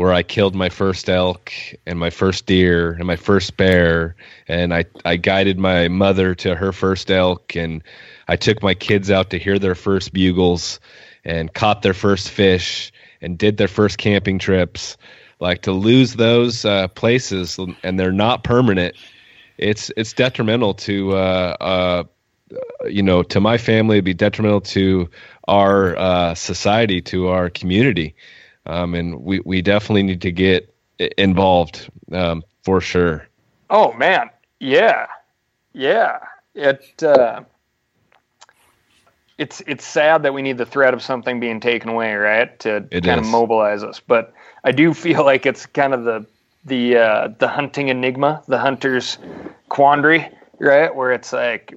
where 0.00 0.14
I 0.14 0.22
killed 0.22 0.54
my 0.54 0.70
first 0.70 1.10
elk 1.10 1.52
and 1.84 1.98
my 1.98 2.08
first 2.08 2.46
deer 2.46 2.92
and 2.92 3.06
my 3.06 3.16
first 3.16 3.58
bear, 3.58 4.16
and 4.48 4.72
I 4.72 4.86
I 5.04 5.16
guided 5.16 5.58
my 5.58 5.88
mother 5.88 6.34
to 6.36 6.54
her 6.54 6.72
first 6.72 7.10
elk, 7.10 7.54
and 7.54 7.82
I 8.26 8.36
took 8.36 8.62
my 8.62 8.72
kids 8.72 9.10
out 9.10 9.28
to 9.28 9.38
hear 9.38 9.58
their 9.58 9.74
first 9.74 10.14
bugles, 10.14 10.80
and 11.22 11.52
caught 11.52 11.82
their 11.82 11.92
first 11.92 12.30
fish, 12.30 12.92
and 13.20 13.36
did 13.36 13.58
their 13.58 13.68
first 13.68 13.98
camping 13.98 14.38
trips. 14.38 14.96
Like 15.38 15.60
to 15.62 15.72
lose 15.72 16.14
those 16.14 16.64
uh, 16.64 16.88
places 16.88 17.58
and 17.82 18.00
they're 18.00 18.10
not 18.10 18.42
permanent 18.42 18.96
it's 19.58 19.92
it's 19.98 20.14
detrimental 20.14 20.72
to 20.72 21.12
uh, 21.12 21.56
uh, 21.60 22.04
you 22.88 23.02
know 23.02 23.22
to 23.24 23.38
my 23.38 23.58
family. 23.58 23.96
It'd 23.96 24.06
be 24.06 24.14
detrimental 24.14 24.62
to 24.62 25.10
our 25.46 25.94
uh, 25.96 26.34
society 26.34 27.02
to 27.02 27.28
our 27.28 27.50
community 27.50 28.14
um, 28.70 28.94
and 28.94 29.22
we, 29.22 29.40
we 29.40 29.62
definitely 29.62 30.02
need 30.02 30.22
to 30.22 30.32
get 30.32 30.72
involved 31.18 31.90
um, 32.12 32.42
for 32.62 32.80
sure 32.80 33.26
oh 33.70 33.92
man 33.94 34.30
yeah 34.58 35.06
yeah 35.72 36.18
it 36.54 37.02
uh, 37.02 37.42
it's 39.40 39.62
it's 39.66 39.86
sad 39.86 40.22
that 40.22 40.34
we 40.34 40.42
need 40.42 40.58
the 40.58 40.66
threat 40.66 40.92
of 40.92 41.02
something 41.02 41.40
being 41.40 41.60
taken 41.60 41.88
away, 41.88 42.12
right, 42.14 42.56
to 42.60 42.86
it 42.90 43.04
kind 43.04 43.20
is. 43.20 43.26
of 43.26 43.32
mobilize 43.32 43.82
us. 43.82 43.98
But 43.98 44.34
I 44.64 44.70
do 44.72 44.92
feel 44.92 45.24
like 45.32 45.46
it's 45.46 45.64
kind 45.66 45.94
of 45.94 46.04
the 46.04 46.26
the 46.66 46.98
uh, 46.98 47.28
the 47.38 47.48
hunting 47.48 47.88
enigma, 47.88 48.42
the 48.46 48.58
hunter's 48.58 49.16
quandary, 49.70 50.28
right? 50.58 50.94
Where 50.94 51.12
it's 51.12 51.32
like 51.32 51.74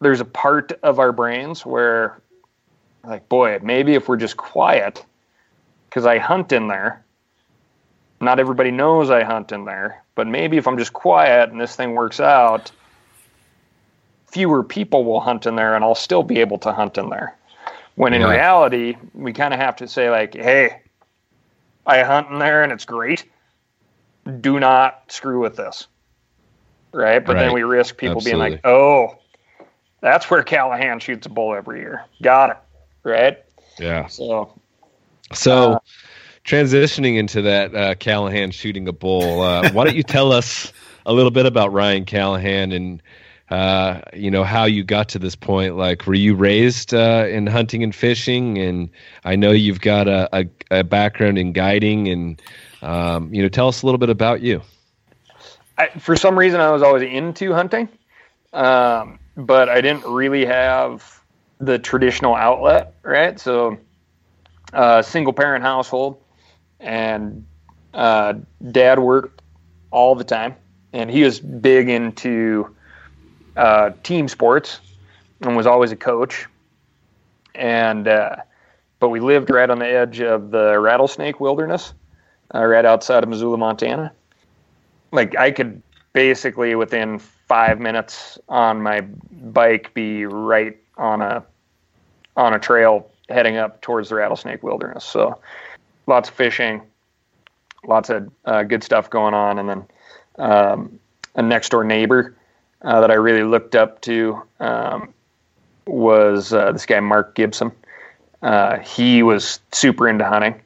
there's 0.00 0.20
a 0.20 0.24
part 0.24 0.72
of 0.82 0.98
our 0.98 1.12
brains 1.12 1.66
where, 1.66 2.20
like, 3.04 3.28
boy, 3.28 3.58
maybe 3.62 3.94
if 3.94 4.08
we're 4.08 4.16
just 4.16 4.38
quiet, 4.38 5.04
because 5.92 6.06
I 6.06 6.18
hunt 6.18 6.52
in 6.52 6.68
there. 6.68 7.04
Not 8.20 8.38
everybody 8.38 8.70
knows 8.70 9.10
I 9.10 9.24
hunt 9.24 9.52
in 9.52 9.64
there, 9.64 10.02
but 10.14 10.26
maybe 10.26 10.56
if 10.56 10.66
I'm 10.66 10.78
just 10.78 10.92
quiet 10.92 11.50
and 11.50 11.60
this 11.60 11.74
thing 11.76 11.94
works 11.94 12.20
out, 12.20 12.70
fewer 14.26 14.62
people 14.62 15.04
will 15.04 15.20
hunt 15.20 15.44
in 15.44 15.56
there, 15.56 15.74
and 15.74 15.84
I'll 15.84 15.96
still 15.96 16.22
be 16.22 16.38
able 16.38 16.58
to 16.58 16.72
hunt 16.72 16.98
in 16.98 17.10
there. 17.10 17.36
When 17.96 18.14
in 18.14 18.20
yeah. 18.20 18.30
reality, 18.30 18.96
we 19.12 19.32
kind 19.32 19.52
of 19.52 19.60
have 19.60 19.76
to 19.76 19.88
say 19.88 20.08
like, 20.08 20.34
hey 20.34 20.82
I 21.86 22.02
hunt 22.02 22.30
in 22.30 22.38
there 22.38 22.62
and 22.62 22.72
it's 22.72 22.84
great. 22.84 23.24
Do 24.40 24.60
not 24.60 25.04
screw 25.08 25.40
with 25.40 25.56
this. 25.56 25.86
Right? 26.92 27.24
But 27.24 27.36
right. 27.36 27.42
then 27.42 27.52
we 27.52 27.62
risk 27.62 27.96
people 27.96 28.18
Absolutely. 28.18 28.40
being 28.40 28.52
like, 28.52 28.66
oh, 28.66 29.18
that's 30.00 30.30
where 30.30 30.42
Callahan 30.42 31.00
shoots 31.00 31.26
a 31.26 31.30
bull 31.30 31.54
every 31.54 31.80
year. 31.80 32.04
Got 32.22 32.50
it. 32.50 32.56
Right? 33.02 33.38
Yeah. 33.78 34.06
So, 34.06 34.52
so 35.34 35.72
uh, 35.72 35.78
transitioning 36.44 37.16
into 37.16 37.42
that 37.42 37.74
uh, 37.74 37.94
Callahan 37.94 38.50
shooting 38.50 38.88
a 38.88 38.92
bull, 38.92 39.40
uh, 39.40 39.70
why 39.72 39.84
don't 39.84 39.96
you 39.96 40.02
tell 40.02 40.32
us 40.32 40.72
a 41.06 41.12
little 41.12 41.30
bit 41.30 41.46
about 41.46 41.72
Ryan 41.72 42.04
Callahan 42.04 42.72
and 42.72 43.02
uh, 43.50 44.00
you 44.14 44.30
know 44.30 44.44
how 44.44 44.64
you 44.64 44.82
got 44.82 45.10
to 45.10 45.18
this 45.18 45.36
point? 45.36 45.76
Like 45.76 46.06
were 46.06 46.14
you 46.14 46.34
raised 46.34 46.94
uh, 46.94 47.26
in 47.28 47.46
hunting 47.46 47.82
and 47.82 47.94
fishing? 47.94 48.58
And 48.58 48.88
i 49.24 49.36
know 49.36 49.50
you've 49.50 49.80
got 49.80 50.08
a, 50.08 50.28
a, 50.32 50.78
a 50.78 50.84
background 50.84 51.38
in 51.38 51.52
guiding 51.52 52.08
and 52.08 52.42
um, 52.80 53.32
you 53.34 53.42
know 53.42 53.48
tell 53.48 53.68
us 53.68 53.82
a 53.82 53.86
little 53.86 53.98
bit 53.98 54.10
about 54.10 54.40
you. 54.40 54.62
I, 55.78 55.88
for 55.98 56.16
some 56.16 56.38
reason 56.38 56.60
i 56.60 56.70
was 56.70 56.82
always 56.82 57.02
into 57.02 57.54
hunting 57.54 57.88
um, 58.52 59.18
but 59.36 59.70
i 59.70 59.80
didn't 59.80 60.04
really 60.04 60.44
have 60.44 61.22
the 61.60 61.78
traditional 61.78 62.34
outlet 62.34 62.94
right? 63.02 63.38
So 63.38 63.78
uh, 64.72 65.02
single 65.02 65.32
parent 65.32 65.64
household 65.64 66.22
and 66.80 67.44
uh, 67.94 68.34
dad 68.70 68.98
worked 68.98 69.42
all 69.90 70.14
the 70.14 70.24
time 70.24 70.56
and 70.92 71.10
he 71.10 71.22
was 71.22 71.40
big 71.40 71.88
into 71.88 72.74
uh, 73.56 73.90
team 74.02 74.28
sports 74.28 74.80
and 75.40 75.56
was 75.56 75.66
always 75.66 75.92
a 75.92 75.96
coach. 75.96 76.46
And 77.54 78.08
uh, 78.08 78.36
but 78.98 79.08
we 79.08 79.20
lived 79.20 79.50
right 79.50 79.68
on 79.68 79.78
the 79.78 79.86
edge 79.86 80.20
of 80.20 80.50
the 80.50 80.78
rattlesnake 80.78 81.40
wilderness, 81.40 81.92
uh, 82.54 82.64
right 82.64 82.84
outside 82.84 83.22
of 83.22 83.28
Missoula, 83.28 83.58
Montana. 83.58 84.12
Like 85.10 85.36
I 85.36 85.50
could 85.50 85.82
basically 86.12 86.74
within 86.74 87.18
five 87.18 87.80
minutes 87.80 88.38
on 88.48 88.80
my 88.80 89.02
bike 89.30 89.92
be 89.92 90.24
right 90.24 90.78
on 90.96 91.20
a 91.20 91.44
on 92.36 92.54
a 92.54 92.58
trail 92.58 93.10
heading 93.28 93.56
up 93.56 93.80
towards 93.80 94.08
the 94.08 94.14
Rattlesnake 94.16 94.62
Wilderness. 94.62 95.04
So 95.04 95.38
lots 96.06 96.28
of 96.28 96.34
fishing, 96.34 96.82
lots 97.86 98.10
of 98.10 98.30
uh, 98.44 98.62
good 98.64 98.82
stuff 98.82 99.10
going 99.10 99.34
on, 99.34 99.58
and 99.58 99.68
then 99.68 99.84
um, 100.38 101.00
a 101.34 101.42
next 101.42 101.70
door 101.70 101.84
neighbor 101.84 102.36
uh, 102.82 103.00
that 103.00 103.10
I 103.10 103.14
really 103.14 103.44
looked 103.44 103.74
up 103.74 104.00
to 104.02 104.42
um, 104.60 105.14
was 105.86 106.52
uh, 106.52 106.72
this 106.72 106.86
guy 106.86 107.00
Mark 107.00 107.34
Gibson. 107.34 107.72
Uh, 108.42 108.78
he 108.78 109.22
was 109.22 109.60
super 109.70 110.08
into 110.08 110.24
hunting, 110.24 110.60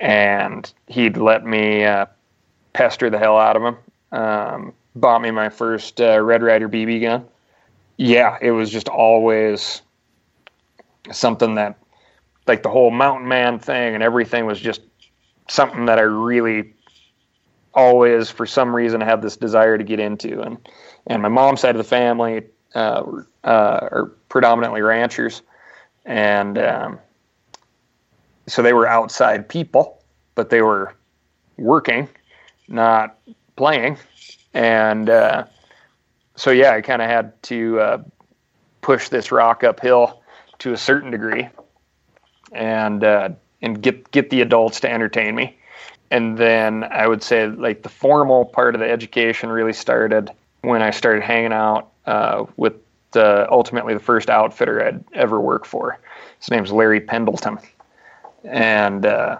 and 0.00 0.72
he'd 0.88 1.16
let 1.16 1.46
me 1.46 1.84
uh, 1.84 2.06
pester 2.72 3.08
the 3.10 3.18
hell 3.18 3.38
out 3.38 3.56
of 3.56 3.62
him. 3.62 3.76
Um, 4.10 4.72
bought 4.96 5.22
me 5.22 5.30
my 5.30 5.48
first 5.48 6.00
uh, 6.00 6.20
Red 6.20 6.42
Ryder 6.42 6.68
BB 6.68 7.02
gun. 7.02 7.24
Yeah, 7.96 8.38
it 8.40 8.52
was 8.52 8.70
just 8.70 8.88
always 8.88 9.82
something 11.12 11.54
that, 11.56 11.78
like 12.46 12.62
the 12.62 12.70
whole 12.70 12.90
mountain 12.90 13.28
man 13.28 13.58
thing 13.58 13.94
and 13.94 14.02
everything 14.02 14.46
was 14.46 14.58
just 14.58 14.80
something 15.48 15.86
that 15.86 15.98
I 15.98 16.02
really 16.02 16.72
always, 17.74 18.30
for 18.30 18.46
some 18.46 18.74
reason, 18.74 19.00
had 19.00 19.22
this 19.22 19.36
desire 19.36 19.78
to 19.78 19.84
get 19.84 20.00
into. 20.00 20.40
And 20.40 20.58
and 21.06 21.22
my 21.22 21.28
mom's 21.28 21.60
side 21.60 21.74
of 21.74 21.78
the 21.78 21.84
family 21.84 22.44
uh, 22.74 23.02
uh, 23.44 23.88
are 23.90 24.12
predominantly 24.28 24.82
ranchers, 24.82 25.42
and 26.04 26.58
um, 26.58 26.98
so 28.46 28.62
they 28.62 28.72
were 28.72 28.86
outside 28.86 29.48
people, 29.48 30.02
but 30.34 30.50
they 30.50 30.62
were 30.62 30.94
working, 31.56 32.08
not 32.68 33.18
playing, 33.56 33.98
and 34.54 35.08
uh, 35.10 35.44
so 36.36 36.50
yeah, 36.50 36.72
I 36.72 36.80
kind 36.80 37.02
of 37.02 37.08
had 37.08 37.42
to 37.44 37.80
uh, 37.80 38.02
push 38.80 39.08
this 39.08 39.32
rock 39.32 39.64
uphill 39.64 40.17
to 40.60 40.72
a 40.72 40.76
certain 40.76 41.10
degree, 41.10 41.48
and 42.52 43.04
uh, 43.04 43.30
and 43.62 43.82
get 43.82 44.10
get 44.10 44.30
the 44.30 44.40
adults 44.40 44.80
to 44.80 44.90
entertain 44.90 45.34
me. 45.34 45.56
And 46.10 46.38
then 46.38 46.84
I 46.84 47.06
would 47.06 47.22
say 47.22 47.48
like 47.48 47.82
the 47.82 47.88
formal 47.88 48.46
part 48.46 48.74
of 48.74 48.80
the 48.80 48.90
education 48.90 49.50
really 49.50 49.72
started 49.72 50.30
when 50.62 50.82
I 50.82 50.90
started 50.90 51.22
hanging 51.22 51.52
out 51.52 51.90
uh, 52.06 52.46
with 52.56 52.74
the, 53.12 53.46
ultimately 53.50 53.94
the 53.94 54.00
first 54.00 54.30
outfitter 54.30 54.84
I'd 54.84 55.04
ever 55.12 55.40
worked 55.40 55.66
for. 55.66 55.98
His 56.40 56.50
name's 56.50 56.72
Larry 56.72 57.00
Pendleton, 57.00 57.58
and 58.44 59.04
uh, 59.04 59.38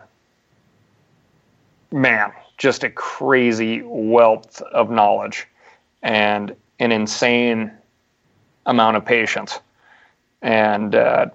man, 1.90 2.32
just 2.56 2.84
a 2.84 2.90
crazy 2.90 3.82
wealth 3.82 4.60
of 4.62 4.90
knowledge 4.90 5.46
and 6.02 6.54
an 6.80 6.92
insane 6.92 7.70
amount 8.66 8.96
of 8.96 9.04
patience. 9.04 9.60
And 10.42 10.94
uh, 10.94 11.26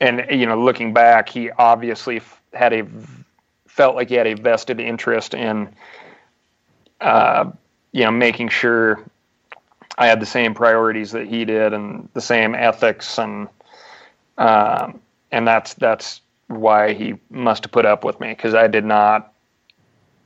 and 0.00 0.24
you 0.30 0.46
know, 0.46 0.60
looking 0.62 0.92
back, 0.92 1.28
he 1.28 1.50
obviously 1.50 2.22
had 2.52 2.72
a 2.72 2.86
felt 3.66 3.96
like 3.96 4.08
he 4.08 4.14
had 4.14 4.26
a 4.26 4.34
vested 4.34 4.80
interest 4.80 5.34
in 5.34 5.68
uh, 7.00 7.50
you 7.92 8.04
know 8.04 8.10
making 8.10 8.48
sure 8.48 9.02
I 9.98 10.06
had 10.06 10.20
the 10.20 10.26
same 10.26 10.54
priorities 10.54 11.12
that 11.12 11.26
he 11.26 11.44
did 11.44 11.72
and 11.72 12.08
the 12.14 12.20
same 12.20 12.54
ethics 12.54 13.18
and 13.18 13.48
um, 14.38 15.00
and 15.30 15.46
that's 15.46 15.74
that's 15.74 16.22
why 16.48 16.94
he 16.94 17.14
must 17.30 17.64
have 17.64 17.72
put 17.72 17.86
up 17.86 18.04
with 18.04 18.18
me 18.20 18.30
because 18.30 18.54
I 18.54 18.66
did 18.66 18.84
not 18.84 19.32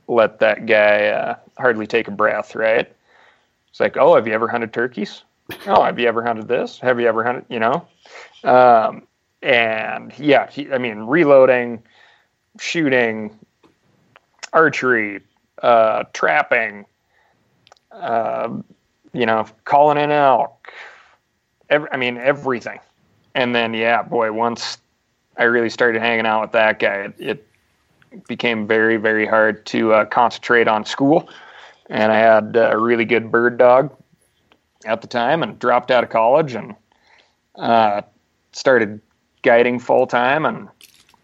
let 0.07 0.39
that 0.39 0.65
guy 0.65 1.07
uh, 1.07 1.35
hardly 1.57 1.85
take 1.85 2.07
a 2.07 2.11
breath. 2.11 2.55
Right? 2.55 2.91
It's 3.69 3.79
like, 3.79 3.97
oh, 3.97 4.15
have 4.15 4.25
you 4.25 4.33
ever 4.33 4.47
hunted 4.47 4.73
turkeys? 4.73 5.24
Oh, 5.67 5.83
have 5.83 5.99
you 5.99 6.07
ever 6.07 6.23
hunted 6.23 6.47
this? 6.47 6.79
Have 6.79 6.99
you 6.99 7.07
ever 7.07 7.23
hunted? 7.23 7.45
You 7.49 7.59
know, 7.59 7.87
um, 8.43 9.07
and 9.41 10.11
yeah, 10.17 10.49
he, 10.49 10.71
I 10.71 10.77
mean, 10.77 10.99
reloading, 10.99 11.83
shooting, 12.59 13.37
archery, 14.53 15.21
uh, 15.61 16.05
trapping, 16.13 16.85
uh, 17.91 18.49
you 19.13 19.25
know, 19.25 19.45
calling 19.65 19.97
in 19.97 20.11
elk. 20.11 20.71
Every, 21.69 21.89
I 21.91 21.97
mean, 21.97 22.17
everything. 22.17 22.79
And 23.35 23.53
then, 23.53 23.73
yeah, 23.73 24.01
boy, 24.01 24.31
once 24.31 24.77
I 25.37 25.43
really 25.43 25.69
started 25.69 26.01
hanging 26.01 26.25
out 26.25 26.41
with 26.41 26.51
that 26.53 26.79
guy, 26.79 26.95
it, 26.95 27.15
it 27.19 28.27
became 28.27 28.65
very, 28.65 28.97
very 28.97 29.25
hard 29.25 29.65
to 29.67 29.93
uh, 29.93 30.05
concentrate 30.05 30.67
on 30.67 30.85
school. 30.85 31.29
And 31.89 32.11
I 32.11 32.17
had 32.17 32.55
a 32.55 32.77
really 32.77 33.05
good 33.05 33.31
bird 33.31 33.57
dog 33.57 33.95
at 34.85 35.01
the 35.01 35.07
time 35.07 35.43
and 35.43 35.59
dropped 35.59 35.91
out 35.91 36.03
of 36.03 36.09
college 36.09 36.55
and 36.55 36.75
uh, 37.55 38.01
started 38.51 39.01
guiding 39.41 39.79
full 39.79 40.07
time 40.07 40.45
and 40.45 40.67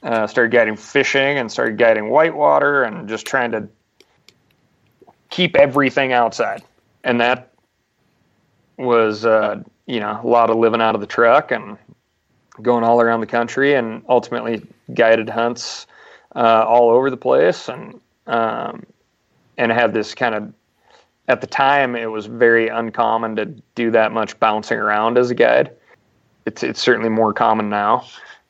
uh, 0.04 0.28
started 0.28 0.52
guiding 0.52 0.76
fishing 0.76 1.38
and 1.38 1.52
started 1.52 1.78
guiding 1.78 2.10
whitewater 2.10 2.84
and 2.84 3.08
just 3.08 3.26
trying 3.26 3.52
to 3.52 3.67
keep 5.30 5.56
everything 5.56 6.13
outside. 6.13 6.63
And 7.04 7.21
that 7.21 7.54
was, 8.78 9.26
uh, 9.26 9.62
you 9.86 10.00
know, 10.00 10.19
a 10.24 10.28
lot 10.28 10.50
of 10.50 10.58
living 10.58 10.82
out 10.82 10.95
of 10.95 11.02
the 11.02 11.08
truck 11.08 11.52
and 11.52 11.78
going 12.62 12.84
all 12.84 13.02
around 13.02 13.21
the 13.21 13.28
country 13.28 13.74
and 13.74 14.04
ultimately 14.10 14.62
guided 14.93 15.30
hunts 15.30 15.88
uh, 16.36 16.63
all 16.67 16.89
over 16.89 17.10
the 17.10 17.17
place 17.17 17.69
and 17.69 18.00
um, 18.28 18.86
and 19.58 19.71
had 19.71 19.93
this 19.93 20.15
kind 20.15 20.36
of 20.36 20.54
at 21.32 21.39
the 21.39 21.48
time 21.48 21.96
it 21.96 22.12
was 22.12 22.26
very 22.26 22.67
uncommon 22.67 23.38
to 23.38 23.46
do 23.76 23.89
that 23.89 24.12
much 24.12 24.38
bouncing 24.41 24.78
around 24.78 25.17
as 25.17 25.32
a 25.32 25.36
guide. 25.36 25.72
It's 26.46 26.62
it's 26.62 26.82
certainly 26.82 27.08
more 27.10 27.32
common 27.32 27.70
now, 27.70 28.06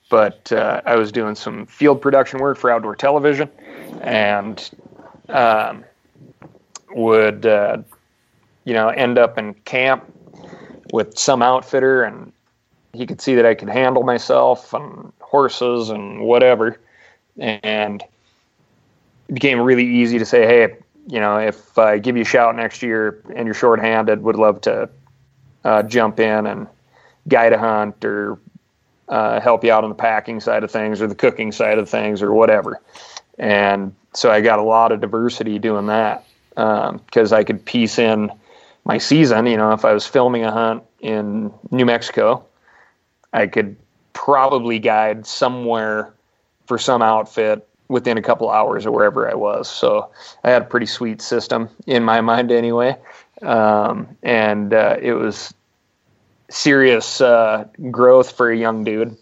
but 0.10 0.52
uh, 0.52 0.82
I 0.86 0.96
was 0.96 1.12
doing 1.12 1.36
some 1.36 1.67
field 1.67 2.02
production 2.02 2.39
work 2.39 2.58
for 2.58 2.72
outdoor 2.72 2.96
television 2.96 3.50
and 4.02 4.67
um, 5.30 5.86
would 6.96 7.46
uh, 7.46 7.78
you 8.63 8.74
know 8.74 8.89
end 8.89 9.20
up 9.20 9.38
in 9.38 9.54
camp 9.65 10.04
with 10.91 11.20
some 11.20 11.44
outfitter 11.44 12.04
and 12.04 12.34
he 12.94 13.06
could 13.06 13.22
see 13.22 13.36
that 13.36 13.46
I 13.46 13.54
could 13.54 13.70
handle 13.70 14.02
myself 14.02 14.74
and 14.74 15.13
horses 15.20 15.91
and 15.91 16.22
whatever 16.22 16.80
and 17.38 18.02
it 19.28 19.34
became 19.34 19.62
really 19.62 19.86
easy 19.86 20.17
to 20.17 20.26
say 20.26 20.48
hey 20.48 20.76
you 21.12 21.19
know 21.19 21.38
if 21.38 21.78
I 21.78 22.00
give 22.00 22.15
you 22.15 22.24
a 22.24 22.26
shout 22.26 22.56
next 22.56 22.82
year 22.82 23.24
and 23.36 23.45
you're 23.45 23.54
shorthanded 23.54 24.24
would 24.24 24.38
love 24.38 24.62
to 24.62 24.89
uh, 25.63 25.84
jump 25.84 26.19
in 26.19 26.47
and 26.47 26.67
guide 27.28 27.54
a 27.54 27.60
hunt 27.60 28.04
or 28.04 28.39
uh, 29.08 29.39
help 29.39 29.63
you 29.63 29.71
out 29.71 29.84
on 29.84 29.89
the 29.89 29.95
packing 29.95 30.39
side 30.39 30.63
of 30.63 30.71
things 30.71 31.02
or 31.02 31.08
the 31.08 31.15
cooking 31.15 31.52
side 31.52 31.78
of 31.78 31.89
things 31.89 32.21
or 32.24 32.34
whatever 32.34 32.82
and 33.38 33.93
so 34.13 34.32
I 34.32 34.41
got 34.41 34.60
a 34.60 34.63
lot 34.63 34.91
of 34.91 35.02
diversity 35.02 35.60
doing 35.60 35.88
that 35.88 36.26
because 36.56 37.32
um, 37.32 37.38
I 37.38 37.43
could 37.43 37.65
piece 37.65 37.97
in 37.97 38.32
my 38.86 38.97
season. 38.97 39.45
You 39.45 39.58
know, 39.58 39.71
if 39.71 39.86
I 39.86 39.93
was 39.93 40.06
filming 40.06 40.43
a 40.43 40.52
hunt 40.52 40.84
in 41.00 41.52
New 41.71 41.86
Mexico, 41.86 42.45
I 43.34 43.47
could 43.47 43.78
probably 44.13 44.80
guide 44.80 45.26
somewhere 45.26 46.13
for 46.65 46.78
some 46.78 47.02
outfit 47.02 47.67
within 47.91 48.17
a 48.17 48.21
couple 48.21 48.49
hours 48.49 48.86
or 48.86 48.91
wherever 48.91 49.30
I 49.30 49.36
was. 49.36 49.69
So 49.69 50.10
I 50.43 50.49
had 50.49 50.62
a 50.62 50.65
pretty 50.65 50.86
sweet 50.86 51.21
system 51.21 51.69
in 51.86 52.04
my 52.04 52.21
mind 52.21 52.51
anyway. 52.51 52.97
Um, 53.41 54.08
and 54.23 54.73
uh, 54.73 54.95
it 55.01 55.13
was 55.13 55.54
serious 56.49 57.19
uh, 57.19 57.65
growth 57.91 58.32
for 58.32 58.49
a 58.49 58.58
young 58.58 58.84
dude. 58.84 59.17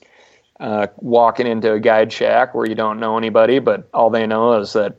Uh, 0.59 0.87
walking 0.97 1.47
into 1.47 1.71
a 1.71 1.79
guide 1.79 2.11
shack 2.11 2.53
where 2.53 2.67
you 2.67 2.75
don't 2.75 2.99
know 2.99 3.17
anybody, 3.17 3.59
but 3.59 3.87
all 3.93 4.09
they 4.09 4.27
know 4.27 4.59
is 4.59 4.73
that 4.73 4.97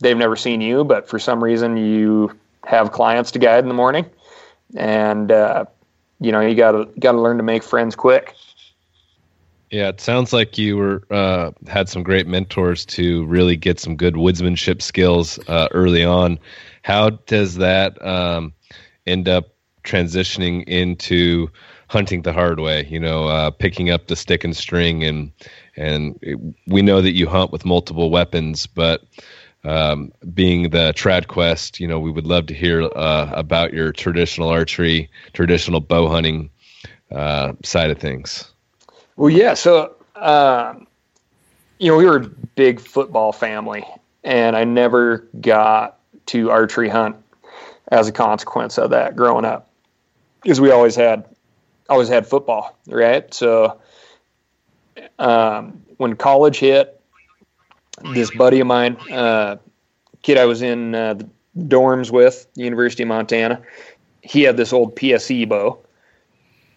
they've 0.00 0.18
never 0.18 0.36
seen 0.36 0.60
you, 0.60 0.84
but 0.84 1.08
for 1.08 1.18
some 1.18 1.42
reason 1.42 1.78
you 1.78 2.30
have 2.66 2.92
clients 2.92 3.30
to 3.30 3.38
guide 3.38 3.64
in 3.64 3.68
the 3.68 3.74
morning, 3.74 4.04
and 4.76 5.32
uh, 5.32 5.64
you 6.20 6.30
know 6.30 6.40
you 6.40 6.54
got 6.54 6.72
to 6.72 6.84
got 7.00 7.12
to 7.12 7.20
learn 7.20 7.38
to 7.38 7.42
make 7.42 7.62
friends 7.62 7.96
quick. 7.96 8.34
Yeah, 9.70 9.88
it 9.88 10.00
sounds 10.00 10.32
like 10.32 10.58
you 10.58 10.76
were 10.76 11.02
uh, 11.10 11.52
had 11.68 11.88
some 11.88 12.02
great 12.02 12.26
mentors 12.26 12.84
to 12.86 13.24
really 13.26 13.56
get 13.56 13.78
some 13.78 13.96
good 13.96 14.14
woodsmanship 14.14 14.82
skills 14.82 15.38
uh, 15.48 15.68
early 15.70 16.04
on. 16.04 16.40
How 16.82 17.10
does 17.10 17.54
that 17.56 18.04
um, 18.04 18.52
end 19.06 19.28
up 19.28 19.54
transitioning 19.84 20.64
into 20.66 21.48
hunting 21.88 22.22
the 22.22 22.32
hard 22.32 22.58
way? 22.58 22.84
You 22.90 22.98
know, 22.98 23.26
uh, 23.28 23.50
picking 23.50 23.90
up 23.90 24.08
the 24.08 24.16
stick 24.16 24.42
and 24.42 24.56
string, 24.56 25.04
and 25.04 25.30
and 25.76 26.18
we 26.66 26.82
know 26.82 27.00
that 27.00 27.12
you 27.12 27.28
hunt 27.28 27.52
with 27.52 27.64
multiple 27.64 28.10
weapons, 28.10 28.66
but 28.66 29.04
um, 29.62 30.10
being 30.34 30.70
the 30.70 30.92
trad 30.96 31.28
quest 31.28 31.78
you 31.78 31.86
know 31.86 32.00
we 32.00 32.10
would 32.10 32.26
love 32.26 32.46
to 32.46 32.54
hear 32.54 32.84
uh, 32.96 33.30
about 33.34 33.72
your 33.74 33.92
traditional 33.92 34.48
archery 34.48 35.10
traditional 35.34 35.80
bow 35.80 36.08
hunting 36.08 36.48
uh, 37.12 37.52
side 37.62 37.90
of 37.90 37.98
things 37.98 38.50
well 39.20 39.30
yeah 39.30 39.54
so 39.54 39.94
uh, 40.16 40.74
you 41.78 41.90
know 41.90 41.96
we 41.96 42.04
were 42.04 42.16
a 42.16 42.28
big 42.54 42.80
football 42.80 43.32
family 43.32 43.84
and 44.24 44.56
i 44.56 44.64
never 44.64 45.28
got 45.40 45.98
to 46.26 46.50
archery 46.50 46.88
hunt 46.88 47.16
as 47.88 48.08
a 48.08 48.12
consequence 48.12 48.78
of 48.78 48.90
that 48.90 49.16
growing 49.16 49.44
up 49.44 49.70
because 50.42 50.60
we 50.60 50.70
always 50.70 50.96
had 50.96 51.24
always 51.88 52.08
had 52.08 52.26
football 52.26 52.78
right? 52.90 53.32
So 53.32 53.80
um, 55.18 55.82
when 55.96 56.16
college 56.16 56.58
hit, 56.58 57.00
this 58.12 58.30
buddy 58.30 58.60
of 58.60 58.66
mine, 58.66 58.96
uh, 59.10 59.56
kid 60.22 60.38
I 60.38 60.46
was 60.46 60.62
in 60.62 60.94
uh, 60.94 61.14
the 61.14 61.28
dorms 61.58 62.10
with, 62.10 62.46
University 62.54 63.02
of 63.02 63.08
Montana, 63.08 63.60
he 64.22 64.42
had 64.42 64.56
this 64.56 64.72
old 64.72 64.96
PSE 64.96 65.48
bow, 65.48 65.78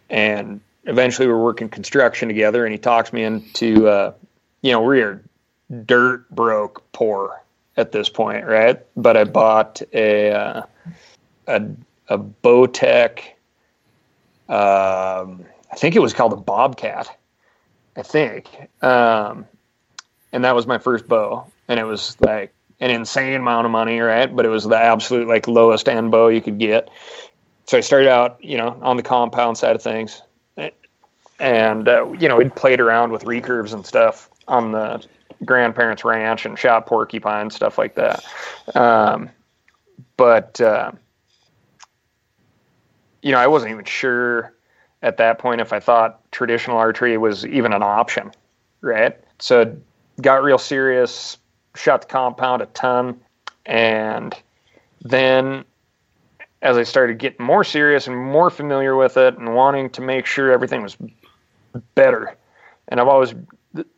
and 0.10 0.62
eventually 0.86 1.28
we're 1.28 1.42
working 1.42 1.70
construction 1.70 2.28
together, 2.28 2.66
and 2.66 2.72
he 2.72 2.78
talks 2.78 3.14
me 3.14 3.24
into, 3.24 3.88
uh, 3.88 4.14
you 4.62 4.72
know, 4.72 4.82
we 4.82 5.02
are 5.02 5.24
dirt 5.86 6.30
broke 6.30 6.84
poor 6.92 7.42
at 7.78 7.92
this 7.92 8.10
point, 8.10 8.46
right? 8.46 8.82
But 8.96 9.18
I 9.18 9.24
bought 9.24 9.82
a 9.92 10.32
uh, 10.32 10.62
a 11.48 11.64
a 12.10 12.18
Bowtech. 12.18 13.20
Um, 14.50 15.46
I 15.72 15.76
think 15.76 15.96
it 15.96 16.00
was 16.00 16.14
called 16.14 16.34
a 16.34 16.38
Bobcat. 16.38 17.10
I 17.96 18.02
think, 18.02 18.50
um, 18.82 19.46
and 20.32 20.44
that 20.44 20.56
was 20.56 20.66
my 20.66 20.80
first 20.80 21.08
bow, 21.08 21.46
and 21.68 21.80
it 21.80 21.84
was 21.84 22.18
like 22.20 22.54
an 22.80 22.90
insane 22.90 23.36
amount 23.36 23.66
of 23.66 23.72
money, 23.72 24.00
right? 24.00 24.34
But 24.36 24.46
it 24.46 24.50
was 24.50 24.64
the 24.64 24.78
absolute 24.78 25.28
like 25.28 25.48
lowest 25.48 25.88
end 25.88 26.12
bow 26.12 26.28
you 26.28 26.42
could 26.42 26.58
get. 26.58 26.90
So 27.66 27.78
I 27.78 27.82
started 27.82 28.10
out, 28.10 28.44
you 28.44 28.58
know, 28.58 28.78
on 28.82 28.98
the 28.98 29.04
compound 29.04 29.58
side 29.58 29.76
of 29.76 29.82
things, 29.82 30.22
and 31.44 31.90
uh, 31.90 32.10
you 32.14 32.30
know, 32.30 32.38
we'd 32.38 32.56
played 32.56 32.80
around 32.80 33.12
with 33.12 33.26
recurves 33.26 33.74
and 33.74 33.86
stuff 33.86 34.30
on 34.48 34.72
the 34.72 35.06
grandparents' 35.44 36.06
ranch 36.06 36.46
and 36.46 36.58
shot 36.58 36.86
porcupine 36.86 37.50
stuff 37.50 37.78
like 37.78 37.96
that. 37.96 38.24
Um, 38.74 39.30
but 40.16 40.60
uh, 40.62 40.94
you 43.22 43.34
know, 43.34 43.40
I 43.40 43.48
wasn't 43.48 43.74
even 43.74 43.84
sure 43.84 44.54
at 45.02 45.18
that 45.18 45.38
point 45.38 45.60
if 45.60 45.74
I 45.74 45.82
thought 45.82 46.22
traditional 46.32 46.78
archery 46.78 47.18
was 47.18 47.46
even 47.46 47.74
an 47.74 47.84
option, 47.84 48.32
right? 48.80 49.20
So 49.40 49.76
got 50.22 50.44
real 50.44 50.58
serious, 50.58 51.38
shot 51.76 52.04
the 52.04 52.08
compound 52.08 52.62
a 52.62 52.68
ton, 52.68 53.20
and 53.66 54.34
then 55.02 55.66
as 56.62 56.78
I 56.78 56.84
started 56.84 57.18
getting 57.18 57.46
more 57.46 57.66
serious 57.66 58.08
and 58.08 58.16
more 58.16 58.50
familiar 58.50 58.96
with 58.96 59.18
it 59.18 59.38
and 59.38 59.54
wanting 59.54 59.90
to 59.90 60.02
make 60.02 60.26
sure 60.26 60.50
everything 60.50 60.82
was 60.82 60.96
better, 61.96 62.36
and 62.88 63.00
I've 63.00 63.08
always, 63.08 63.34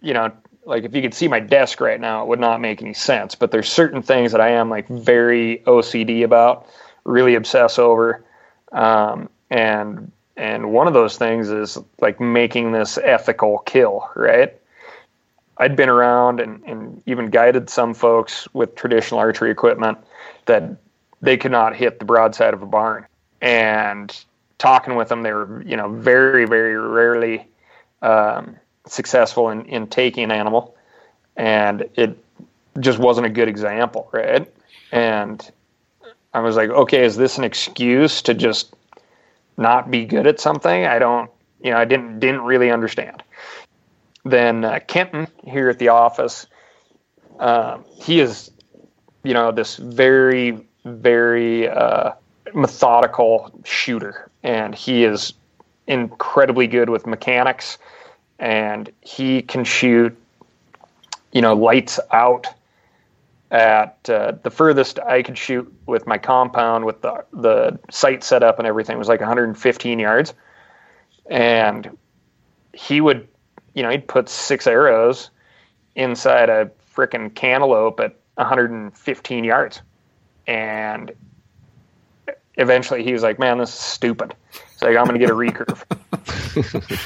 you 0.02 0.14
know, 0.14 0.32
like 0.66 0.84
if 0.84 0.96
you 0.96 1.02
could 1.02 1.14
see 1.14 1.28
my 1.28 1.40
desk 1.40 1.80
right 1.80 2.00
now, 2.00 2.24
it 2.24 2.28
would 2.28 2.40
not 2.40 2.60
make 2.60 2.82
any 2.82 2.94
sense. 2.94 3.36
But 3.36 3.52
there's 3.52 3.70
certain 3.70 4.02
things 4.02 4.32
that 4.32 4.42
I 4.42 4.52
am 4.52 4.70
like 4.70 4.88
very 4.88 5.62
OCD 5.66 6.24
about, 6.24 6.68
really 7.04 7.36
obsess 7.36 7.78
over, 7.80 8.24
um, 8.72 9.30
and 9.50 10.12
and 10.38 10.72
one 10.72 10.88
of 10.88 10.94
those 10.94 11.18
things 11.18 11.50
is 11.50 11.78
like 12.02 12.20
making 12.20 12.72
this 12.72 12.98
ethical 12.98 13.60
kill, 13.60 14.10
right? 14.16 14.54
I'd 15.58 15.76
been 15.76 15.90
around 15.90 16.40
and, 16.42 16.64
and 16.66 17.02
even 17.06 17.30
guided 17.30 17.70
some 17.70 17.94
folks 17.94 18.48
with 18.54 18.76
traditional 18.76 19.20
archery 19.22 19.52
equipment 19.52 19.98
that 20.46 20.78
they 21.22 21.38
could 21.38 21.52
not 21.52 21.76
hit 21.76 22.00
the 22.00 22.06
broadside 22.06 22.54
of 22.54 22.62
a 22.62 22.66
barn. 22.66 23.06
And 23.42 24.14
talking 24.58 24.96
with 24.96 25.08
them, 25.08 25.24
they 25.24 25.32
were, 25.32 25.64
you 25.66 25.78
know, 25.78 25.90
very, 25.90 26.46
very 26.46 26.76
rarely 26.76 27.48
um, 28.06 28.56
successful 28.86 29.50
in, 29.50 29.66
in 29.66 29.88
taking 29.88 30.26
an 30.26 30.32
animal. 30.32 30.76
And 31.36 31.90
it 31.96 32.18
just 32.80 33.00
wasn't 33.00 33.26
a 33.26 33.30
good 33.30 33.48
example, 33.48 34.08
right? 34.12 34.50
And 34.92 35.52
I 36.34 36.40
was 36.40 36.56
like, 36.56 36.70
okay, 36.70 37.04
is 37.04 37.18
this 37.18 37.38
an 37.38 37.44
excuse 37.44 38.22
to 38.24 38.34
just 38.34 38.74
not 39.58 39.90
be 39.90 40.06
good 40.06 40.28
at 40.28 40.40
something? 40.40 40.86
I 40.86 41.00
don't, 41.00 41.32
you 41.62 41.72
know, 41.72 41.78
I 41.78 41.86
didn't 41.86 42.20
didn't 42.20 42.42
really 42.42 42.72
understand. 42.72 43.24
Then 44.24 44.66
uh, 44.66 44.80
Kenton 44.88 45.28
here 45.44 45.70
at 45.70 45.80
the 45.80 45.90
office, 45.90 46.48
um, 47.40 47.86
he 47.92 48.20
is, 48.20 48.52
you 49.24 49.34
know, 49.34 49.52
this 49.52 49.78
very 49.78 50.60
very 50.86 51.68
uh, 51.68 52.12
methodical 52.54 53.52
shooter, 53.64 54.30
and 54.44 54.76
he 54.76 55.04
is 55.04 55.34
incredibly 55.88 56.68
good 56.68 56.90
with 56.90 57.06
mechanics, 57.08 57.78
and 58.40 58.92
he 59.02 59.42
can 59.42 59.64
shoot, 59.64 60.16
you 61.32 61.42
know, 61.42 61.54
lights 61.54 62.00
out 62.12 62.48
at 63.52 63.98
uh, 64.10 64.34
the 64.44 64.50
furthest 64.50 65.00
I 65.00 65.22
could 65.22 65.38
shoot 65.38 65.72
with 65.86 66.08
my 66.08 66.18
compound 66.18 66.86
with 66.86 67.02
the 67.02 67.24
the 67.32 67.80
sight 67.90 68.24
set 68.24 68.44
up 68.44 68.60
and 68.60 68.68
everything 68.68 68.98
was 68.98 69.08
like 69.08 69.20
115 69.20 70.00
yards, 70.00 70.34
and 71.30 71.98
he 72.74 73.02
would, 73.02 73.28
you 73.74 73.84
know, 73.84 73.90
he'd 73.90 74.08
put 74.08 74.28
six 74.28 74.68
arrows 74.68 75.30
inside 75.96 76.50
a 76.50 76.70
freaking 76.94 77.34
cantaloupe 77.34 78.00
at 78.00 78.16
115 78.36 79.44
yards, 79.44 79.82
and 80.48 81.12
eventually 82.56 83.04
he 83.04 83.14
was 83.14 83.24
like, 83.24 83.40
"Man, 83.40 83.58
this 83.60 83.70
is 83.70 83.76
stupid." 83.76 84.36
Like 84.86 84.98
I'm 84.98 85.08
to 85.08 85.18
get 85.18 85.32
a 85.32 85.34
recurve. 85.34 85.84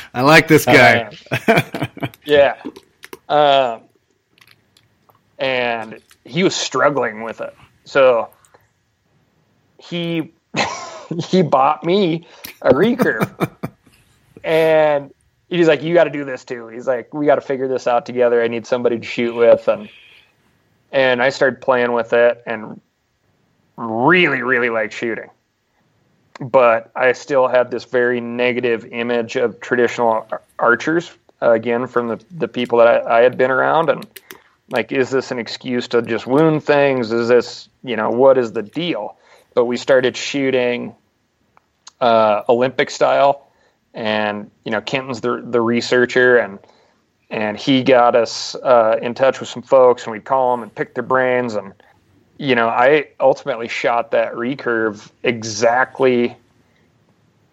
I 0.14 0.22
like 0.22 0.50
this 0.50 0.66
guy. 0.66 1.10
Uh, 1.48 2.08
yeah. 2.26 2.62
Um, 3.30 3.84
and 5.38 6.02
he 6.26 6.44
was 6.44 6.56
struggling 6.56 7.24
with 7.24 7.40
it. 7.40 7.56
So 7.86 8.30
he 9.78 10.34
he 11.30 11.42
bought 11.42 11.86
me 11.86 12.28
a 12.62 12.74
recurve. 12.74 13.50
and 14.44 15.14
he's 15.48 15.70
like, 15.70 15.82
You 15.82 15.94
gotta 15.94 16.10
do 16.10 16.26
this 16.26 16.44
too. 16.44 16.68
He's 16.68 16.86
like, 16.86 17.14
We 17.14 17.26
gotta 17.26 17.40
figure 17.40 17.70
this 17.70 17.88
out 17.88 18.06
together. 18.06 18.44
I 18.44 18.50
need 18.50 18.68
somebody 18.68 19.00
to 19.00 19.06
shoot 19.06 19.34
with 19.34 19.70
and 19.70 19.90
and 20.92 21.22
I 21.22 21.30
started 21.30 21.62
playing 21.62 21.94
with 21.94 22.12
it 22.12 22.44
and 22.46 22.82
really, 23.78 24.42
really 24.42 24.70
liked 24.70 24.94
shooting. 24.94 25.30
But 26.40 26.92
I 26.96 27.12
still 27.12 27.48
had 27.48 27.70
this 27.70 27.84
very 27.84 28.22
negative 28.22 28.86
image 28.86 29.36
of 29.36 29.60
traditional 29.60 30.28
archers, 30.58 31.12
uh, 31.42 31.52
again, 31.52 31.88
from 31.88 32.08
the, 32.08 32.24
the 32.32 32.48
people 32.48 32.80
that 32.80 32.88
I, 32.88 33.20
I 33.20 33.22
had 33.22 33.38
been 33.38 33.52
around. 33.52 33.90
And 33.90 34.08
like, 34.70 34.92
is 34.92 35.10
this 35.10 35.32
an 35.32 35.40
excuse 35.40 35.90
to 35.90 36.02
just 36.02 36.26
wound 36.26 36.64
things? 36.64 37.12
Is 37.12 37.28
this, 37.28 37.68
you 37.84 37.96
know, 37.98 38.10
what 38.10 38.38
is 38.38 38.54
the 38.54 38.64
deal? 38.64 39.18
But 39.54 39.66
we 39.66 39.76
started 39.78 40.16
shooting 40.16 40.96
uh, 42.00 42.44
Olympic 42.48 42.90
style, 42.90 43.48
and 43.94 44.50
you 44.64 44.72
know, 44.72 44.82
Kenton's 44.82 45.22
the 45.22 45.44
the 45.46 45.60
researcher, 45.60 46.38
and 46.38 46.60
and 47.30 47.58
he 47.58 47.84
got 47.84 48.16
us 48.16 48.56
uh, 48.56 48.98
in 49.02 49.14
touch 49.14 49.40
with 49.40 49.50
some 49.50 49.64
folks, 49.64 50.04
and 50.04 50.14
we'd 50.14 50.24
call 50.24 50.56
them 50.56 50.64
and 50.64 50.74
pick 50.74 50.94
their 50.94 51.04
brains, 51.04 51.56
and 51.56 51.74
you 52.40 52.56
know, 52.56 52.70
I 52.70 53.10
ultimately 53.20 53.68
shot 53.68 54.12
that 54.12 54.34
recurve 54.34 55.12
exactly. 55.24 56.36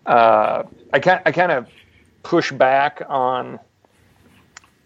Uh, 0.07 0.63
I 0.93 1.01
kind 1.01 1.21
I 1.27 1.33
kind 1.33 1.53
of 1.53 1.69
push 2.23 2.53
back 2.53 3.03
on 3.09 3.59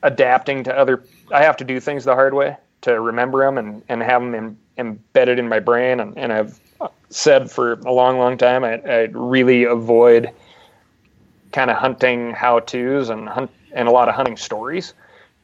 adapting 0.03 0.65
to 0.65 0.77
other 0.77 1.05
I 1.31 1.43
have 1.43 1.59
to 1.59 1.65
do 1.65 1.79
things 1.79 2.05
the 2.05 2.15
hard 2.15 2.33
way 2.33 2.57
to 2.81 2.99
remember 2.99 3.45
them 3.45 3.59
and, 3.59 3.83
and 3.91 4.03
have 4.03 4.23
them 4.23 4.35
in, 4.35 4.57
embedded 4.79 5.39
in 5.39 5.49
my 5.49 5.61
brain. 5.61 6.01
And, 6.01 6.17
and 6.17 6.33
I've 6.33 6.59
said 7.11 7.51
for 7.51 7.75
a 7.75 7.93
long, 7.93 8.19
long 8.19 8.39
time, 8.39 8.65
I, 8.65 8.81
I 8.81 8.99
really 9.13 9.65
avoid 9.65 10.31
kind 11.53 11.71
of 11.71 11.77
hunting 11.77 12.31
how 12.31 12.61
to's 12.61 13.11
and 13.11 13.29
hunt 13.29 13.51
and 13.73 13.87
a 13.87 13.91
lot 13.91 14.09
of 14.09 14.15
hunting 14.15 14.39
stories 14.39 14.95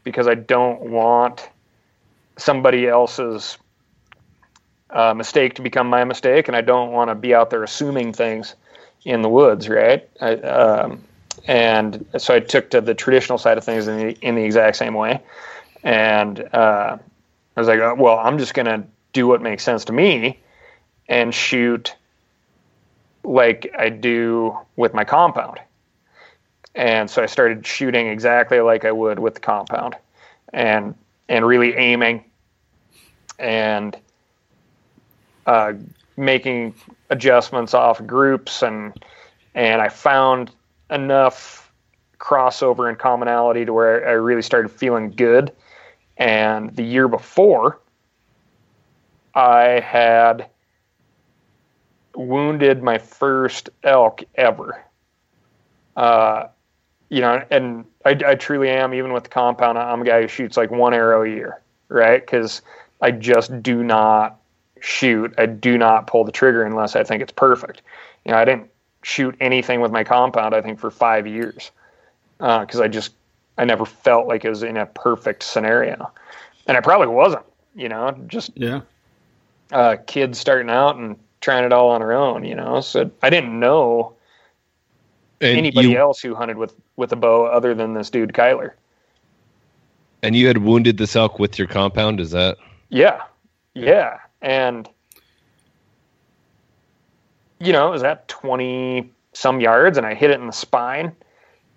because 0.03 0.27
I 0.27 0.35
don't 0.35 0.81
want 0.81 1.51
somebody 2.39 2.89
else's 2.89 3.59
uh, 4.91 5.15
mistake 5.15 5.55
to 5.55 5.63
become 5.63 5.89
my 5.89 6.05
mistake, 6.05 6.49
and 6.49 6.57
I 6.57 6.61
don't 6.61 6.93
want 6.93 7.11
to 7.11 7.15
be 7.15 7.35
out 7.35 7.51
there 7.51 7.63
assuming 7.63 8.13
things 8.13 8.55
in 9.05 9.23
the 9.23 9.29
woods, 9.29 9.69
right? 9.69 10.09
I, 10.21 10.35
um, 10.35 11.03
and 11.47 12.05
so 12.19 12.35
I 12.35 12.41
took 12.41 12.71
to 12.71 12.81
the 12.81 12.95
traditional 12.95 13.39
side 13.39 13.59
of 13.59 13.65
things 13.65 13.87
in 13.87 13.99
the, 13.99 14.19
in 14.21 14.35
the 14.35 14.43
exact 14.45 14.77
same 14.77 14.95
way. 14.95 15.21
And 15.83 16.41
uh, 16.53 16.99
I 17.57 17.61
was 17.61 17.69
like, 17.69 17.81
uh, 17.81 17.95
well, 17.97 18.19
I'm 18.19 18.39
just 18.39 18.55
going 18.55 18.67
to 18.67 18.85
do 19.13 19.27
what 19.27 19.41
makes 19.41 19.63
sense 19.63 19.85
to 19.87 19.93
me 19.93 20.39
and 21.09 21.33
shoot 21.33 21.95
like 23.23 23.73
I 23.79 23.89
do 23.89 24.57
with 24.77 24.95
my 24.95 25.05
compound. 25.05 25.61
And 26.75 27.09
so 27.09 27.23
I 27.23 27.27
started 27.27 27.67
shooting 27.67 28.09
exactly 28.09 28.61
like 28.61 28.85
I 28.85 28.93
would 28.93 29.19
with 29.19 29.35
the 29.35 29.41
compound 29.41 29.97
and 30.53 30.95
and 31.29 31.45
really 31.45 31.75
aiming 31.75 32.25
and 33.39 33.97
uh, 35.47 35.73
making 36.17 36.75
adjustments 37.11 37.75
off 37.75 38.05
groups 38.07 38.63
and 38.63 38.93
and 39.55 39.81
I 39.81 39.89
found 39.89 40.51
enough 40.91 41.73
crossover 42.19 42.89
and 42.89 42.99
commonality 42.99 43.65
to 43.65 43.73
where 43.73 44.07
I 44.07 44.13
really 44.13 44.43
started 44.43 44.71
feeling 44.71 45.11
good 45.11 45.53
and 46.17 46.75
the 46.75 46.83
year 46.83 47.09
before, 47.09 47.81
I 49.35 49.81
had 49.81 50.49
wounded 52.15 52.83
my 52.83 52.97
first 52.99 53.69
elk 53.83 54.23
ever. 54.35 54.83
Uh, 55.95 56.49
you 57.11 57.21
know, 57.21 57.45
and 57.51 57.85
I, 58.05 58.19
I 58.27 58.35
truly 58.35 58.71
am, 58.71 58.95
even 58.95 59.13
with 59.13 59.25
the 59.25 59.31
compound, 59.31 59.79
I'm 59.79 60.03
a 60.03 60.05
guy 60.05 60.23
who 60.23 60.29
shoots 60.29 60.57
like 60.57 60.71
one 60.71 60.95
arrow 60.95 61.23
a 61.23 61.29
year, 61.29 61.61
right? 61.89 62.21
Because 62.21 62.63
I 63.03 63.11
just 63.11 63.63
do 63.63 63.83
not 63.83 64.41
shoot. 64.87 65.35
I 65.37 65.47
do 65.47 65.77
not 65.77 66.07
pull 66.07 66.25
the 66.25 66.33
trigger 66.33 66.63
unless 66.63 66.97
I 66.97 67.03
think 67.03 67.23
it's 67.23 67.33
perfect. 67.33 67.83
You 68.25 68.33
know, 68.33 68.39
I 68.39 68.45
didn't 68.45 68.71
shoot 69.03 69.37
anything 69.41 69.81
with 69.81 69.91
my 69.91 70.05
compound, 70.05 70.55
I 70.55 70.63
think, 70.63 70.79
for 70.79 70.91
five 70.91 71.27
years 71.27 71.71
because 72.39 72.81
uh, 72.81 72.85
I 72.85 72.89
just, 72.89 73.13
I 73.59 73.65
never 73.65 73.85
felt 73.85 74.29
like 74.29 74.45
it 74.45 74.49
was 74.49 74.63
in 74.63 74.77
a 74.77 74.87
perfect 74.87 75.43
scenario. 75.43 76.11
And 76.67 76.77
I 76.77 76.81
probably 76.81 77.09
wasn't, 77.09 77.45
you 77.75 77.89
know, 77.89 78.17
just 78.27 78.51
yeah, 78.55 78.81
uh, 79.73 79.97
kids 80.07 80.39
starting 80.39 80.71
out 80.71 80.97
and 80.97 81.17
trying 81.41 81.65
it 81.65 81.73
all 81.73 81.91
on 81.91 82.01
her 82.01 82.13
own, 82.13 82.45
you 82.45 82.55
know. 82.55 82.81
So 82.81 83.11
I 83.23 83.31
didn't 83.31 83.59
know 83.59 84.15
and 85.41 85.59
anybody 85.59 85.91
you, 85.91 85.99
else 85.99 86.21
who 86.21 86.35
hunted 86.35 86.57
with 86.57 86.75
with 86.97 87.13
a 87.13 87.17
bow 87.17 87.47
other 87.47 87.75
than 87.75 87.95
this 87.95 88.11
dude 88.11 88.33
Kyler. 88.33 88.73
And 90.23 90.35
you 90.35 90.49
had 90.49 90.59
wounded 90.59 90.99
this 90.99 91.15
elk 91.15 91.39
with 91.39 91.59
your 91.59 91.69
compound, 91.69 92.21
is 92.21 92.33
that? 92.33 92.57
Yeah, 92.89 93.23
yeah, 93.75 94.19
and 94.47 94.89
you 97.59 97.73
know 97.73 97.89
it 97.89 97.91
was 97.91 98.05
at 98.05 98.27
twenty 98.29 99.13
some 99.33 99.61
yards, 99.61 99.99
and 99.99 100.07
I 100.07 100.15
hit 100.15 100.31
it 100.31 100.41
in 100.41 100.47
the 100.47 100.53
spine, 100.53 101.13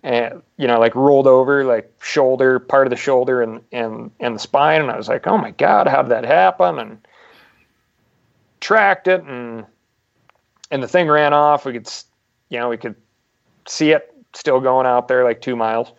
and 0.03 0.41
you 0.57 0.67
know 0.67 0.79
like 0.79 0.95
rolled 0.95 1.27
over 1.27 1.65
like 1.65 1.91
shoulder 2.01 2.59
part 2.59 2.85
of 2.85 2.91
the 2.91 2.95
shoulder 2.95 3.41
and 3.41 3.61
and 3.71 4.11
and 4.19 4.35
the 4.35 4.39
spine, 4.39 4.81
and 4.81 4.91
I 4.91 4.97
was 4.97 5.09
like, 5.09 5.25
oh 5.27 5.37
my 5.37 5.51
god, 5.51 5.87
how 5.87 6.03
did 6.03 6.11
that 6.11 6.25
happen? 6.25 6.79
And 6.79 6.99
tracked 8.61 9.07
it, 9.07 9.23
and 9.23 9.65
and 10.69 10.83
the 10.83 10.87
thing 10.87 11.07
ran 11.07 11.33
off. 11.33 11.65
We 11.65 11.73
could, 11.73 11.89
you 12.49 12.59
know, 12.59 12.69
we 12.69 12.77
could 12.77 12.95
see 13.67 13.91
it 13.91 14.13
still 14.33 14.59
going 14.59 14.85
out 14.85 15.07
there 15.07 15.23
like 15.23 15.41
two 15.41 15.55
miles. 15.55 15.91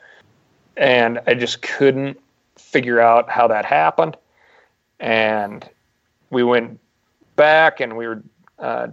And 0.76 1.20
I 1.26 1.34
just 1.34 1.62
couldn't 1.62 2.18
figure 2.56 3.00
out 3.00 3.28
how 3.28 3.48
that 3.48 3.64
happened. 3.64 4.16
And 5.00 5.68
we 6.30 6.42
went 6.42 6.80
back 7.36 7.80
and 7.80 7.96
we 7.96 8.06
were, 8.06 8.22
uh, 8.58 8.88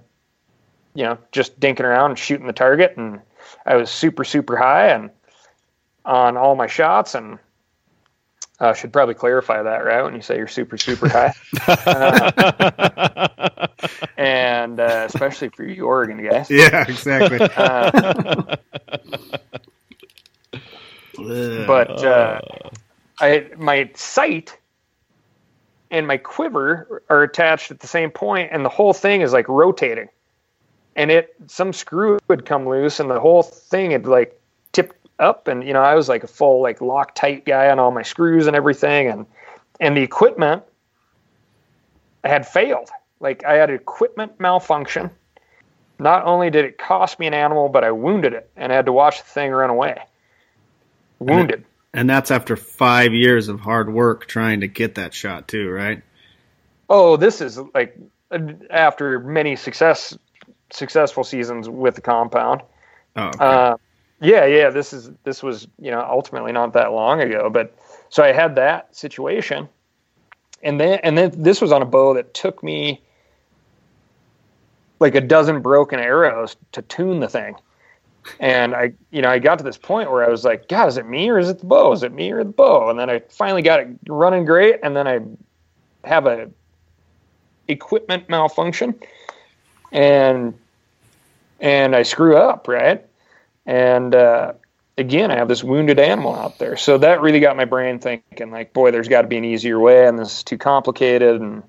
you 0.93 1.03
know, 1.03 1.17
just 1.31 1.59
dinking 1.59 1.81
around 1.81 2.11
and 2.11 2.19
shooting 2.19 2.47
the 2.47 2.53
target. 2.53 2.97
And 2.97 3.21
I 3.65 3.75
was 3.75 3.89
super, 3.89 4.23
super 4.23 4.57
high 4.57 4.87
and 4.87 5.09
on 6.05 6.37
all 6.37 6.55
my 6.55 6.67
shots. 6.67 7.15
And 7.15 7.39
I 8.59 8.69
uh, 8.69 8.73
should 8.73 8.91
probably 8.91 9.13
clarify 9.13 9.61
that, 9.61 9.85
right? 9.85 10.01
When 10.03 10.15
you 10.15 10.21
say 10.21 10.37
you're 10.37 10.47
super, 10.47 10.77
super 10.77 11.07
high. 11.09 11.33
uh, 11.67 13.27
and 14.17 14.79
uh, 14.79 15.03
especially 15.05 15.49
for 15.49 15.63
you 15.63 15.85
Oregon 15.85 16.23
guys. 16.23 16.49
Yeah, 16.57 16.85
exactly. 16.87 17.39
Uh, 17.41 18.55
but 21.67 22.03
uh, 22.03 22.39
I 23.19 23.49
my 23.57 23.89
sight 23.95 24.57
and 25.91 26.07
my 26.07 26.17
quiver 26.17 27.03
are 27.09 27.23
attached 27.23 27.71
at 27.71 27.79
the 27.79 27.87
same 27.87 28.11
point, 28.11 28.49
and 28.51 28.63
the 28.63 28.69
whole 28.69 28.93
thing 28.93 29.21
is 29.21 29.33
like 29.33 29.47
rotating. 29.47 30.09
And 30.95 31.11
it 31.11 31.35
some 31.47 31.73
screw 31.73 32.19
would 32.27 32.45
come 32.45 32.67
loose, 32.67 32.99
and 32.99 33.09
the 33.09 33.19
whole 33.19 33.43
thing 33.43 33.91
had 33.91 34.07
like 34.07 34.39
tipped 34.71 34.95
up, 35.19 35.47
and 35.47 35.63
you 35.63 35.73
know 35.73 35.81
I 35.81 35.95
was 35.95 36.09
like 36.09 36.23
a 36.23 36.27
full 36.27 36.61
like 36.61 36.79
Loctite 36.79 37.45
guy 37.45 37.69
on 37.69 37.79
all 37.79 37.91
my 37.91 38.03
screws 38.03 38.47
and 38.47 38.55
everything, 38.55 39.07
and 39.07 39.25
and 39.79 39.95
the 39.95 40.01
equipment 40.01 40.63
had 42.23 42.47
failed. 42.47 42.89
Like 43.19 43.45
I 43.45 43.53
had 43.53 43.69
equipment 43.69 44.39
malfunction. 44.39 45.09
Not 45.99 46.25
only 46.25 46.51
did 46.51 46.65
it 46.65 46.77
cost 46.77 47.17
me 47.17 47.25
an 47.25 47.33
animal, 47.33 47.69
but 47.69 47.83
I 47.83 47.91
wounded 47.91 48.33
it 48.33 48.51
and 48.55 48.71
I 48.71 48.75
had 48.75 48.85
to 48.85 48.93
watch 48.93 49.17
the 49.17 49.27
thing 49.27 49.51
run 49.51 49.71
away 49.71 49.97
wounded. 51.19 51.63
And 51.97 52.07
that's 52.07 52.29
after 52.29 52.55
five 52.55 53.15
years 53.15 53.47
of 53.47 53.59
hard 53.59 53.91
work 53.91 54.27
trying 54.27 54.59
to 54.59 54.67
get 54.67 54.93
that 54.95 55.15
shot 55.15 55.47
too, 55.47 55.67
right? 55.71 56.03
Oh, 56.87 57.17
this 57.17 57.41
is 57.41 57.59
like 57.73 57.97
after 58.69 59.19
many 59.19 59.55
success 59.55 60.15
successful 60.69 61.23
seasons 61.23 61.67
with 61.67 61.95
the 61.95 62.01
compound. 62.01 62.61
Oh, 63.15 63.29
okay. 63.29 63.37
uh, 63.39 63.77
yeah, 64.21 64.45
yeah. 64.45 64.69
This 64.69 64.93
is 64.93 65.09
this 65.23 65.41
was 65.41 65.67
you 65.79 65.89
know 65.89 66.05
ultimately 66.07 66.51
not 66.51 66.73
that 66.73 66.91
long 66.91 67.19
ago, 67.19 67.49
but 67.49 67.75
so 68.09 68.21
I 68.21 68.31
had 68.31 68.53
that 68.57 68.95
situation, 68.95 69.67
and 70.61 70.79
then 70.79 70.99
and 71.01 71.17
then 71.17 71.31
this 71.35 71.61
was 71.61 71.71
on 71.71 71.81
a 71.81 71.85
bow 71.85 72.13
that 72.13 72.31
took 72.35 72.61
me 72.61 73.01
like 74.99 75.15
a 75.15 75.21
dozen 75.21 75.63
broken 75.63 75.99
arrows 75.99 76.57
to 76.73 76.83
tune 76.83 77.21
the 77.21 77.27
thing 77.27 77.55
and 78.39 78.75
I, 78.75 78.93
you 79.11 79.21
know, 79.21 79.29
I 79.29 79.39
got 79.39 79.57
to 79.57 79.63
this 79.63 79.77
point 79.77 80.11
where 80.11 80.23
I 80.23 80.29
was 80.29 80.43
like, 80.43 80.67
God, 80.67 80.87
is 80.87 80.97
it 80.97 81.07
me 81.07 81.29
or 81.29 81.39
is 81.39 81.49
it 81.49 81.59
the 81.59 81.65
bow? 81.65 81.91
Is 81.91 82.03
it 82.03 82.13
me 82.13 82.31
or 82.31 82.43
the 82.43 82.51
bow? 82.51 82.89
And 82.89 82.99
then 82.99 83.09
I 83.09 83.19
finally 83.29 83.61
got 83.61 83.79
it 83.79 83.87
running 84.07 84.45
great, 84.45 84.79
and 84.83 84.95
then 84.95 85.07
I 85.07 85.19
have 86.07 86.25
a 86.25 86.49
equipment 87.67 88.29
malfunction, 88.29 88.95
and 89.91 90.53
and 91.59 91.95
I 91.95 92.03
screw 92.03 92.37
up, 92.37 92.67
right? 92.67 93.03
And 93.65 94.15
uh, 94.15 94.53
again, 94.97 95.31
I 95.31 95.35
have 95.35 95.47
this 95.47 95.63
wounded 95.63 95.99
animal 95.99 96.35
out 96.35 96.59
there, 96.59 96.77
so 96.77 96.97
that 96.99 97.21
really 97.21 97.39
got 97.39 97.57
my 97.57 97.65
brain 97.65 97.99
thinking, 97.99 98.51
like, 98.51 98.73
boy, 98.73 98.91
there's 98.91 99.07
got 99.07 99.23
to 99.23 99.27
be 99.27 99.37
an 99.37 99.45
easier 99.45 99.79
way, 99.79 100.07
and 100.07 100.17
this 100.17 100.37
is 100.37 100.43
too 100.43 100.57
complicated, 100.57 101.41
and 101.41 101.63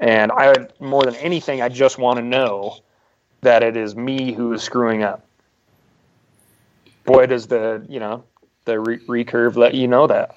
and 0.00 0.30
I 0.32 0.54
more 0.80 1.02
than 1.02 1.16
anything, 1.16 1.62
I 1.62 1.68
just 1.68 1.98
want 1.98 2.18
to 2.18 2.24
know 2.24 2.78
that 3.40 3.62
it 3.62 3.76
is 3.76 3.94
me 3.94 4.32
who 4.32 4.52
is 4.52 4.62
screwing 4.62 5.02
up 5.02 5.27
boy, 7.08 7.26
does 7.26 7.46
the 7.46 7.84
you 7.88 7.98
know 7.98 8.22
the 8.66 8.78
re- 8.78 8.98
recurve 9.06 9.56
let 9.56 9.74
you 9.74 9.88
know 9.88 10.06
that. 10.06 10.36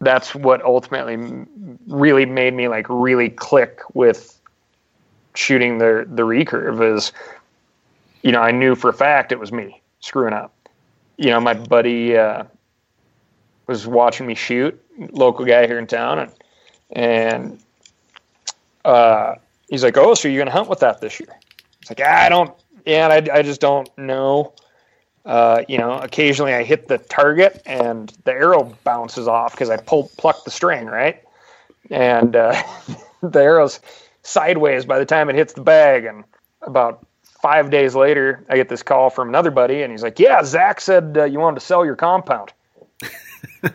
That's 0.00 0.34
what 0.34 0.62
ultimately 0.62 1.46
really 1.86 2.26
made 2.26 2.54
me 2.54 2.68
like 2.68 2.86
really 2.88 3.30
click 3.30 3.80
with 3.94 4.40
shooting 5.34 5.78
the 5.78 6.06
the 6.08 6.22
recurve 6.22 6.96
is, 6.96 7.12
you 8.22 8.32
know, 8.32 8.40
I 8.40 8.50
knew 8.50 8.74
for 8.74 8.88
a 8.88 8.94
fact 8.94 9.30
it 9.30 9.38
was 9.38 9.52
me 9.52 9.80
screwing 10.00 10.32
up. 10.32 10.52
You 11.18 11.30
know, 11.30 11.40
my 11.40 11.54
buddy 11.54 12.16
uh, 12.16 12.44
was 13.66 13.86
watching 13.86 14.26
me 14.26 14.34
shoot, 14.34 14.82
local 15.12 15.44
guy 15.44 15.66
here 15.66 15.78
in 15.78 15.86
town, 15.86 16.18
and 16.18 16.32
and 16.92 17.58
uh, 18.84 19.34
he's 19.68 19.84
like, 19.84 19.96
"Oh, 19.98 20.14
so 20.14 20.28
you're 20.28 20.40
gonna 20.40 20.50
hunt 20.50 20.68
with 20.68 20.80
that 20.80 21.00
this 21.00 21.20
year?" 21.20 21.38
It's 21.80 21.90
like, 21.90 22.00
ah, 22.02 22.24
I 22.24 22.28
don't, 22.28 22.52
yeah, 22.84 23.08
I, 23.08 23.38
I 23.38 23.42
just 23.42 23.60
don't 23.60 23.88
know. 23.96 24.52
Uh, 25.26 25.64
you 25.66 25.76
know, 25.76 25.98
occasionally 25.98 26.54
I 26.54 26.62
hit 26.62 26.86
the 26.86 26.98
target 26.98 27.60
and 27.66 28.16
the 28.22 28.30
arrow 28.30 28.72
bounces 28.84 29.26
off 29.26 29.50
because 29.52 29.70
I 29.70 29.76
pull 29.76 30.08
pluck 30.16 30.44
the 30.44 30.52
string, 30.52 30.86
right? 30.86 31.20
And 31.90 32.36
uh, 32.36 32.62
the 33.22 33.40
arrow's 33.40 33.80
sideways 34.22 34.84
by 34.84 35.00
the 35.00 35.04
time 35.04 35.28
it 35.28 35.34
hits 35.34 35.52
the 35.52 35.62
bag. 35.62 36.04
And 36.04 36.22
about 36.62 37.04
five 37.42 37.70
days 37.70 37.96
later, 37.96 38.44
I 38.48 38.54
get 38.54 38.68
this 38.68 38.84
call 38.84 39.10
from 39.10 39.28
another 39.28 39.50
buddy, 39.50 39.82
and 39.82 39.90
he's 39.90 40.02
like, 40.04 40.20
"Yeah, 40.20 40.44
Zach 40.44 40.80
said 40.80 41.16
uh, 41.18 41.24
you 41.24 41.40
wanted 41.40 41.58
to 41.58 41.66
sell 41.66 41.84
your 41.84 41.96
compound." 41.96 42.52
and 43.62 43.72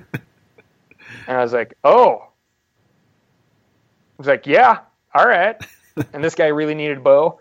I 1.28 1.44
was 1.44 1.52
like, 1.52 1.74
"Oh." 1.84 2.24
I 2.24 4.18
was 4.20 4.28
like, 4.28 4.48
"Yeah, 4.48 4.80
all 5.14 5.28
right." 5.28 5.58
and 6.14 6.24
this 6.24 6.36
guy 6.36 6.48
really 6.48 6.76
needed 6.76 7.00
a 7.00 7.02
bow 7.02 7.41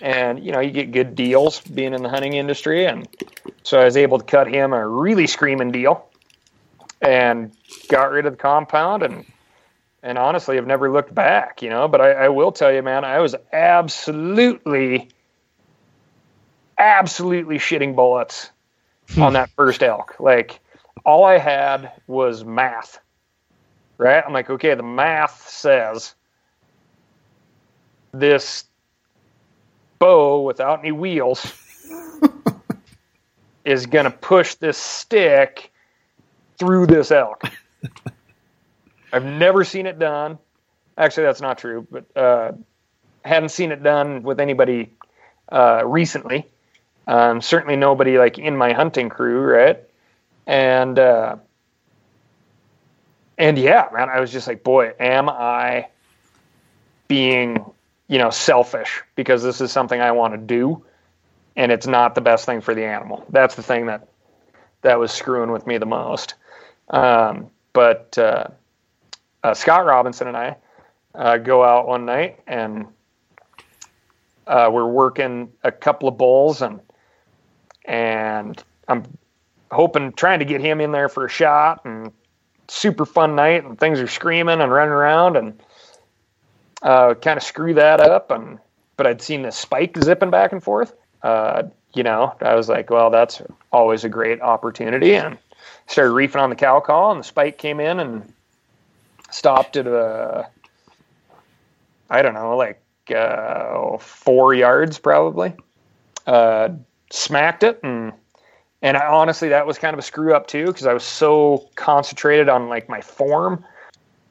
and 0.00 0.44
you 0.44 0.52
know 0.52 0.60
you 0.60 0.70
get 0.70 0.92
good 0.92 1.14
deals 1.14 1.60
being 1.60 1.94
in 1.94 2.02
the 2.02 2.08
hunting 2.08 2.34
industry. 2.34 2.86
And 2.86 3.08
so 3.62 3.80
i 3.80 3.84
was 3.84 3.96
able 3.96 4.18
to 4.18 4.24
cut 4.24 4.46
him 4.46 4.72
a 4.72 4.86
really 4.86 5.26
screaming 5.26 5.72
deal 5.72 6.06
and 7.00 7.52
got 7.88 8.10
rid 8.10 8.26
of 8.26 8.32
the 8.32 8.38
compound. 8.38 9.02
And 9.02 9.24
and 10.02 10.18
honestly 10.18 10.56
i've 10.56 10.66
never 10.66 10.90
looked 10.90 11.12
back 11.14 11.62
you 11.62 11.68
know 11.68 11.88
but 11.88 12.00
i, 12.00 12.12
I 12.12 12.28
will 12.28 12.52
tell 12.52 12.72
you 12.72 12.80
man 12.80 13.04
i 13.04 13.18
was 13.18 13.34
absolutely 13.52 15.08
absolutely 16.78 17.58
shitting 17.58 17.96
bullets 17.96 18.50
hmm. 19.10 19.22
on 19.22 19.32
that 19.32 19.50
first 19.50 19.82
elk. 19.82 20.14
Like 20.20 20.60
all 21.04 21.24
i 21.24 21.38
had 21.38 21.92
was 22.06 22.44
math 22.44 23.00
right? 23.98 24.22
I'm 24.24 24.32
like 24.32 24.50
okay 24.50 24.74
the 24.74 24.82
math 24.82 25.48
says 25.48 26.14
this 28.12 28.64
bow 29.98 30.42
without 30.42 30.80
any 30.80 30.92
wheels 30.92 31.52
is 33.64 33.86
going 33.86 34.04
to 34.04 34.10
push 34.10 34.54
this 34.54 34.78
stick 34.78 35.70
through 36.58 36.86
this 36.86 37.10
elk. 37.10 37.42
I've 39.12 39.24
never 39.24 39.64
seen 39.64 39.86
it 39.86 39.98
done. 39.98 40.38
Actually, 40.98 41.24
that's 41.24 41.40
not 41.40 41.58
true, 41.58 41.86
but 41.90 42.16
uh, 42.16 42.52
hadn't 43.24 43.50
seen 43.50 43.72
it 43.72 43.82
done 43.82 44.22
with 44.22 44.40
anybody 44.40 44.92
uh, 45.50 45.82
recently. 45.84 46.46
Um, 47.06 47.40
certainly 47.40 47.76
nobody 47.76 48.18
like 48.18 48.38
in 48.38 48.56
my 48.56 48.72
hunting 48.72 49.08
crew, 49.08 49.40
right? 49.40 49.82
And 50.46 50.98
uh, 50.98 51.36
and 53.38 53.58
yeah, 53.58 53.88
man, 53.92 54.08
I 54.08 54.20
was 54.20 54.32
just 54.32 54.46
like, 54.48 54.64
boy, 54.64 54.92
am 54.98 55.28
I 55.28 55.88
being 57.08 57.64
you 58.08 58.18
know, 58.18 58.30
selfish 58.30 59.02
because 59.16 59.42
this 59.42 59.60
is 59.60 59.72
something 59.72 60.00
I 60.00 60.12
want 60.12 60.34
to 60.34 60.38
do. 60.38 60.84
and 61.56 61.72
it's 61.72 61.86
not 61.86 62.14
the 62.14 62.20
best 62.20 62.44
thing 62.44 62.60
for 62.60 62.74
the 62.74 62.84
animal. 62.84 63.24
That's 63.30 63.54
the 63.54 63.62
thing 63.62 63.86
that 63.86 64.08
that 64.82 64.98
was 64.98 65.10
screwing 65.10 65.50
with 65.50 65.66
me 65.66 65.78
the 65.78 65.86
most. 65.86 66.34
Um, 66.90 67.50
but 67.72 68.16
uh, 68.18 68.48
uh, 69.42 69.54
Scott 69.54 69.86
Robinson 69.86 70.28
and 70.28 70.36
I 70.36 70.56
uh, 71.14 71.38
go 71.38 71.64
out 71.64 71.88
one 71.88 72.04
night 72.04 72.40
and 72.46 72.86
uh, 74.46 74.70
we're 74.72 74.86
working 74.86 75.52
a 75.64 75.72
couple 75.72 76.08
of 76.08 76.18
bulls 76.18 76.62
and 76.62 76.80
and 77.84 78.62
I'm 78.88 79.04
hoping 79.70 80.12
trying 80.12 80.40
to 80.40 80.44
get 80.44 80.60
him 80.60 80.80
in 80.80 80.92
there 80.92 81.08
for 81.08 81.24
a 81.26 81.28
shot 81.30 81.84
and 81.84 82.12
super 82.68 83.06
fun 83.06 83.34
night 83.36 83.64
and 83.64 83.78
things 83.78 84.00
are 84.00 84.06
screaming 84.08 84.60
and 84.60 84.72
running 84.72 84.92
around 84.92 85.36
and 85.36 85.60
uh, 86.82 87.14
kind 87.14 87.36
of 87.36 87.42
screw 87.42 87.74
that 87.74 88.00
up 88.00 88.30
and 88.30 88.58
but 88.96 89.06
I'd 89.06 89.20
seen 89.20 89.42
the 89.42 89.52
spike 89.52 89.96
zipping 90.02 90.30
back 90.30 90.52
and 90.52 90.62
forth. 90.62 90.94
Uh, 91.22 91.64
you 91.94 92.02
know, 92.02 92.34
I 92.40 92.54
was 92.54 92.68
like, 92.68 92.88
well, 92.88 93.10
that's 93.10 93.42
always 93.72 94.04
a 94.04 94.08
great 94.08 94.40
opportunity 94.40 95.14
and 95.14 95.36
started 95.86 96.12
reefing 96.12 96.40
on 96.40 96.50
the 96.50 96.56
cow 96.56 96.80
call 96.80 97.10
and 97.10 97.20
the 97.20 97.24
spike 97.24 97.58
came 97.58 97.80
in 97.80 98.00
and 98.00 98.32
stopped 99.30 99.76
at 99.76 99.86
a 99.86 100.48
I 102.08 102.22
don't 102.22 102.34
know, 102.34 102.56
like 102.56 102.80
uh, 103.14 103.98
four 103.98 104.54
yards 104.54 104.98
probably. 104.98 105.52
Uh, 106.26 106.70
smacked 107.10 107.62
it 107.62 107.78
and 107.82 108.12
and 108.82 108.96
I, 108.96 109.06
honestly 109.06 109.48
that 109.50 109.66
was 109.66 109.78
kind 109.78 109.94
of 109.94 109.98
a 109.98 110.02
screw 110.02 110.34
up 110.34 110.48
too 110.48 110.66
because 110.66 110.86
I 110.86 110.92
was 110.92 111.04
so 111.04 111.68
concentrated 111.76 112.48
on 112.48 112.68
like 112.68 112.88
my 112.88 113.00
form 113.00 113.64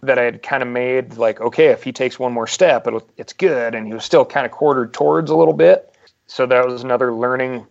that 0.05 0.17
I 0.17 0.23
had 0.23 0.43
kind 0.43 0.63
of 0.63 0.69
made 0.69 1.17
like 1.17 1.41
okay 1.41 1.67
if 1.67 1.83
he 1.83 1.91
takes 1.91 2.17
one 2.17 2.33
more 2.33 2.47
step 2.47 2.87
it'll, 2.87 3.07
it's 3.17 3.33
good. 3.33 3.75
And 3.75 3.87
he 3.87 3.93
was 3.93 4.03
still 4.03 4.25
kind 4.25 4.45
of 4.45 4.51
quartered 4.51 4.93
towards 4.93 5.31
a 5.31 5.35
little 5.35 5.53
bit. 5.53 5.93
So 6.27 6.45
that 6.45 6.65
was 6.65 6.83
another 6.83 7.13
learning 7.13 7.65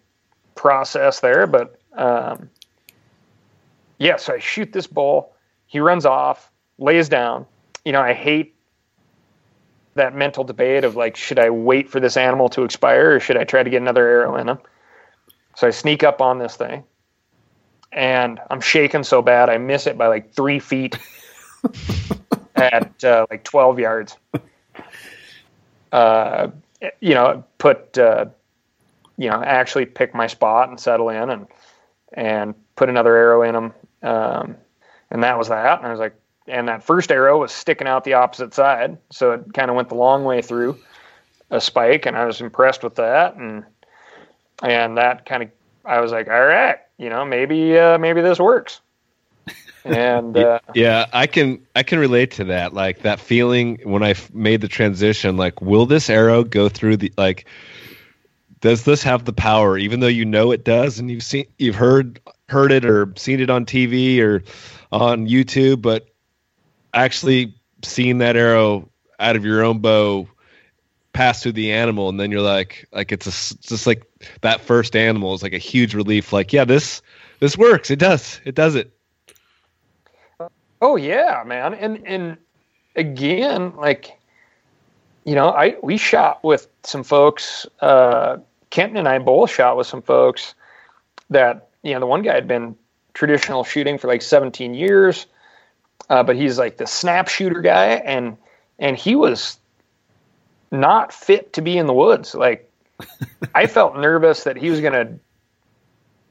process 0.54 1.20
there. 1.20 1.46
But 1.46 1.78
um, 1.94 2.50
yeah 3.98 4.16
so 4.16 4.34
I 4.34 4.38
shoot 4.38 4.72
this 4.72 4.86
bull 4.86 5.32
he 5.66 5.80
runs 5.80 6.06
off 6.06 6.50
lays 6.78 7.08
down. 7.08 7.46
You 7.84 7.92
know 7.92 8.00
I 8.00 8.12
hate 8.12 8.54
that 9.94 10.14
mental 10.14 10.44
debate 10.44 10.84
of 10.84 10.96
like, 10.96 11.16
should 11.16 11.38
I 11.38 11.50
wait 11.50 11.88
for 11.88 12.00
this 12.00 12.16
animal 12.16 12.48
to 12.50 12.64
expire 12.64 13.16
or 13.16 13.20
should 13.20 13.36
I 13.36 13.44
try 13.44 13.62
to 13.62 13.70
get 13.70 13.80
another 13.80 14.06
arrow 14.06 14.36
in 14.36 14.48
him? 14.48 14.58
So 15.56 15.66
I 15.66 15.70
sneak 15.70 16.02
up 16.02 16.20
on 16.20 16.38
this 16.38 16.56
thing. 16.56 16.84
And 17.92 18.40
I'm 18.50 18.60
shaking 18.60 19.04
so 19.04 19.22
bad 19.22 19.48
I 19.48 19.58
miss 19.58 19.86
it 19.86 19.96
by 19.96 20.08
like 20.08 20.32
three 20.32 20.58
feet 20.58 20.98
at 22.56 23.04
uh, 23.04 23.26
like 23.30 23.44
12 23.44 23.78
yards. 23.78 24.16
Uh, 25.92 26.50
you 27.00 27.14
know, 27.14 27.44
put, 27.58 27.96
uh, 27.96 28.26
you 29.16 29.30
know, 29.30 29.40
actually 29.44 29.86
pick 29.86 30.12
my 30.12 30.26
spot 30.26 30.68
and 30.68 30.80
settle 30.80 31.08
in 31.08 31.30
and, 31.30 31.46
and 32.14 32.54
put 32.74 32.88
another 32.88 33.14
arrow 33.14 33.42
in 33.42 33.54
them. 33.54 33.72
Um, 34.02 34.56
and 35.12 35.22
that 35.22 35.38
was 35.38 35.48
that. 35.48 35.78
And 35.78 35.86
I 35.86 35.90
was 35.90 36.00
like, 36.00 36.16
and 36.46 36.68
that 36.68 36.82
first 36.82 37.10
arrow 37.10 37.40
was 37.40 37.52
sticking 37.52 37.86
out 37.86 38.04
the 38.04 38.14
opposite 38.14 38.54
side, 38.54 38.98
so 39.10 39.32
it 39.32 39.54
kind 39.54 39.70
of 39.70 39.76
went 39.76 39.88
the 39.88 39.94
long 39.94 40.24
way 40.24 40.42
through 40.42 40.78
a 41.50 41.60
spike, 41.60 42.06
and 42.06 42.16
I 42.16 42.24
was 42.26 42.40
impressed 42.40 42.82
with 42.82 42.96
that, 42.96 43.36
and 43.36 43.64
and 44.62 44.96
that 44.98 45.26
kind 45.26 45.42
of 45.42 45.50
I 45.84 46.00
was 46.00 46.12
like, 46.12 46.28
all 46.28 46.44
right, 46.44 46.78
you 46.98 47.08
know, 47.08 47.24
maybe 47.24 47.78
uh, 47.78 47.98
maybe 47.98 48.20
this 48.20 48.38
works. 48.38 48.80
And 49.84 50.36
uh, 50.36 50.60
yeah, 50.74 51.06
I 51.12 51.26
can 51.26 51.66
I 51.76 51.82
can 51.82 51.98
relate 51.98 52.32
to 52.32 52.44
that. 52.44 52.72
Like 52.72 53.00
that 53.02 53.20
feeling 53.20 53.80
when 53.84 54.02
I 54.02 54.14
made 54.32 54.60
the 54.60 54.68
transition. 54.68 55.36
Like, 55.36 55.60
will 55.60 55.86
this 55.86 56.08
arrow 56.08 56.42
go 56.42 56.68
through 56.68 56.98
the 56.98 57.12
like? 57.18 57.46
Does 58.60 58.84
this 58.84 59.02
have 59.02 59.26
the 59.26 59.34
power? 59.34 59.76
Even 59.76 60.00
though 60.00 60.06
you 60.06 60.24
know 60.24 60.50
it 60.52 60.64
does, 60.64 60.98
and 60.98 61.10
you've 61.10 61.22
seen 61.22 61.46
you've 61.58 61.74
heard 61.74 62.20
heard 62.48 62.72
it 62.72 62.86
or 62.86 63.12
seen 63.16 63.40
it 63.40 63.50
on 63.50 63.66
TV 63.66 64.20
or 64.20 64.42
on 64.90 65.28
YouTube, 65.28 65.82
but 65.82 66.08
actually 66.94 67.54
seeing 67.82 68.18
that 68.18 68.36
arrow 68.36 68.88
out 69.18 69.36
of 69.36 69.44
your 69.44 69.62
own 69.64 69.80
bow 69.80 70.28
pass 71.12 71.42
through 71.42 71.52
the 71.52 71.72
animal 71.72 72.08
and 72.08 72.18
then 72.18 72.30
you're 72.32 72.40
like 72.40 72.88
like 72.92 73.12
it's 73.12 73.26
a, 73.26 73.58
just 73.60 73.86
like 73.86 74.02
that 74.40 74.60
first 74.60 74.96
animal 74.96 75.32
is 75.32 75.44
like 75.44 75.52
a 75.52 75.58
huge 75.58 75.94
relief 75.94 76.32
like 76.32 76.52
yeah 76.52 76.64
this 76.64 77.02
this 77.38 77.56
works 77.56 77.88
it 77.88 78.00
does 78.00 78.40
it 78.44 78.56
does 78.56 78.74
it 78.74 78.93
oh 80.84 80.96
yeah 80.96 81.42
man 81.46 81.74
and 81.74 82.06
and 82.06 82.36
again 82.96 83.74
like 83.76 84.18
you 85.24 85.34
know 85.34 85.48
i 85.48 85.76
we 85.82 85.96
shot 85.96 86.42
with 86.44 86.68
some 86.82 87.02
folks 87.02 87.66
uh 87.80 88.36
kenton 88.70 88.96
and 88.96 89.08
i 89.08 89.18
both 89.18 89.50
shot 89.50 89.76
with 89.76 89.86
some 89.86 90.02
folks 90.02 90.54
that 91.30 91.68
you 91.82 91.92
know 91.92 92.00
the 92.00 92.06
one 92.06 92.22
guy 92.22 92.34
had 92.34 92.46
been 92.46 92.76
traditional 93.14 93.64
shooting 93.64 93.98
for 93.98 94.08
like 94.08 94.22
17 94.22 94.74
years 94.74 95.26
uh, 96.10 96.22
but 96.22 96.36
he's 96.36 96.58
like 96.58 96.76
the 96.76 96.86
snap 96.86 97.28
shooter 97.28 97.60
guy, 97.60 97.86
and 97.86 98.36
and 98.78 98.96
he 98.96 99.14
was 99.14 99.58
not 100.70 101.12
fit 101.12 101.52
to 101.54 101.62
be 101.62 101.78
in 101.78 101.86
the 101.86 101.92
woods. 101.92 102.34
Like 102.34 102.70
I 103.54 103.66
felt 103.66 103.96
nervous 103.96 104.44
that 104.44 104.56
he 104.56 104.70
was 104.70 104.80
gonna, 104.80 105.18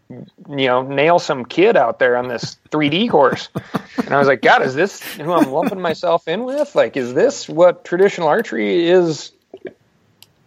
you 0.09 0.67
know, 0.67 0.81
nail 0.81 1.19
some 1.19 1.45
kid 1.45 1.75
out 1.75 1.99
there 1.99 2.15
on 2.17 2.27
this 2.27 2.57
3D 2.69 3.09
course, 3.09 3.49
and 3.97 4.13
I 4.13 4.19
was 4.19 4.27
like, 4.27 4.41
God, 4.41 4.61
is 4.61 4.75
this 4.75 5.01
who 5.01 5.31
I'm 5.31 5.51
lumping 5.51 5.81
myself 5.81 6.27
in 6.27 6.43
with? 6.43 6.75
Like, 6.75 6.97
is 6.97 7.13
this 7.13 7.47
what 7.47 7.85
traditional 7.85 8.27
archery 8.27 8.87
is 8.87 9.31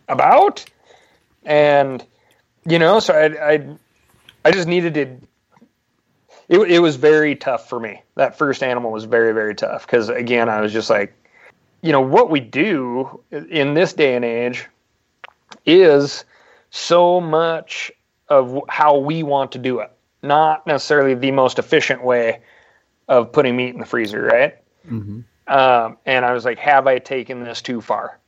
about? 0.09 0.65
And 1.45 2.05
you 2.67 2.79
know, 2.79 3.01
so 3.01 3.15
I 3.15 3.55
I 3.55 3.77
I 4.45 4.51
just 4.51 4.69
needed 4.69 4.95
to 4.95 5.27
it, 6.49 6.59
it 6.59 6.79
was 6.79 6.97
very 6.97 7.35
tough 7.35 7.69
for 7.69 7.81
me. 7.81 8.03
That 8.15 8.39
first 8.39 8.63
animal 8.63 8.93
was 8.93 9.05
very, 9.05 9.33
very 9.33 9.55
tough 9.55 9.87
because, 9.87 10.09
again, 10.09 10.49
I 10.49 10.61
was 10.61 10.73
just 10.73 10.91
like, 10.91 11.13
you 11.83 11.93
know, 11.93 12.01
what 12.01 12.31
we 12.31 12.41
do 12.41 13.21
in 13.31 13.75
this 13.75 13.93
day 13.93 14.15
and 14.15 14.25
age 14.25 14.67
is 15.65 16.25
so 16.71 17.21
much 17.21 17.91
of 18.29 18.61
how 18.69 18.99
we 18.99 19.23
want 19.23 19.53
to 19.53 19.59
do 19.59 19.81
it, 19.81 19.91
not 20.23 20.67
necessarily 20.67 21.15
the 21.15 21.31
most 21.31 21.59
efficient 21.59 22.03
way 22.03 22.41
of 23.09 23.33
putting 23.33 23.57
meat 23.57 23.75
in 23.75 23.81
the 23.81 23.87
freezer, 23.87 24.23
right? 24.23 24.57
Mm-hmm. 24.89 25.21
Um, 25.53 25.97
and 26.07 26.25
I 26.25 26.33
was 26.33 26.45
like, 26.45 26.59
have 26.59 26.87
I 26.87 26.99
taken 26.99 27.45
this 27.45 27.63
too 27.63 27.81
far? 27.81 28.19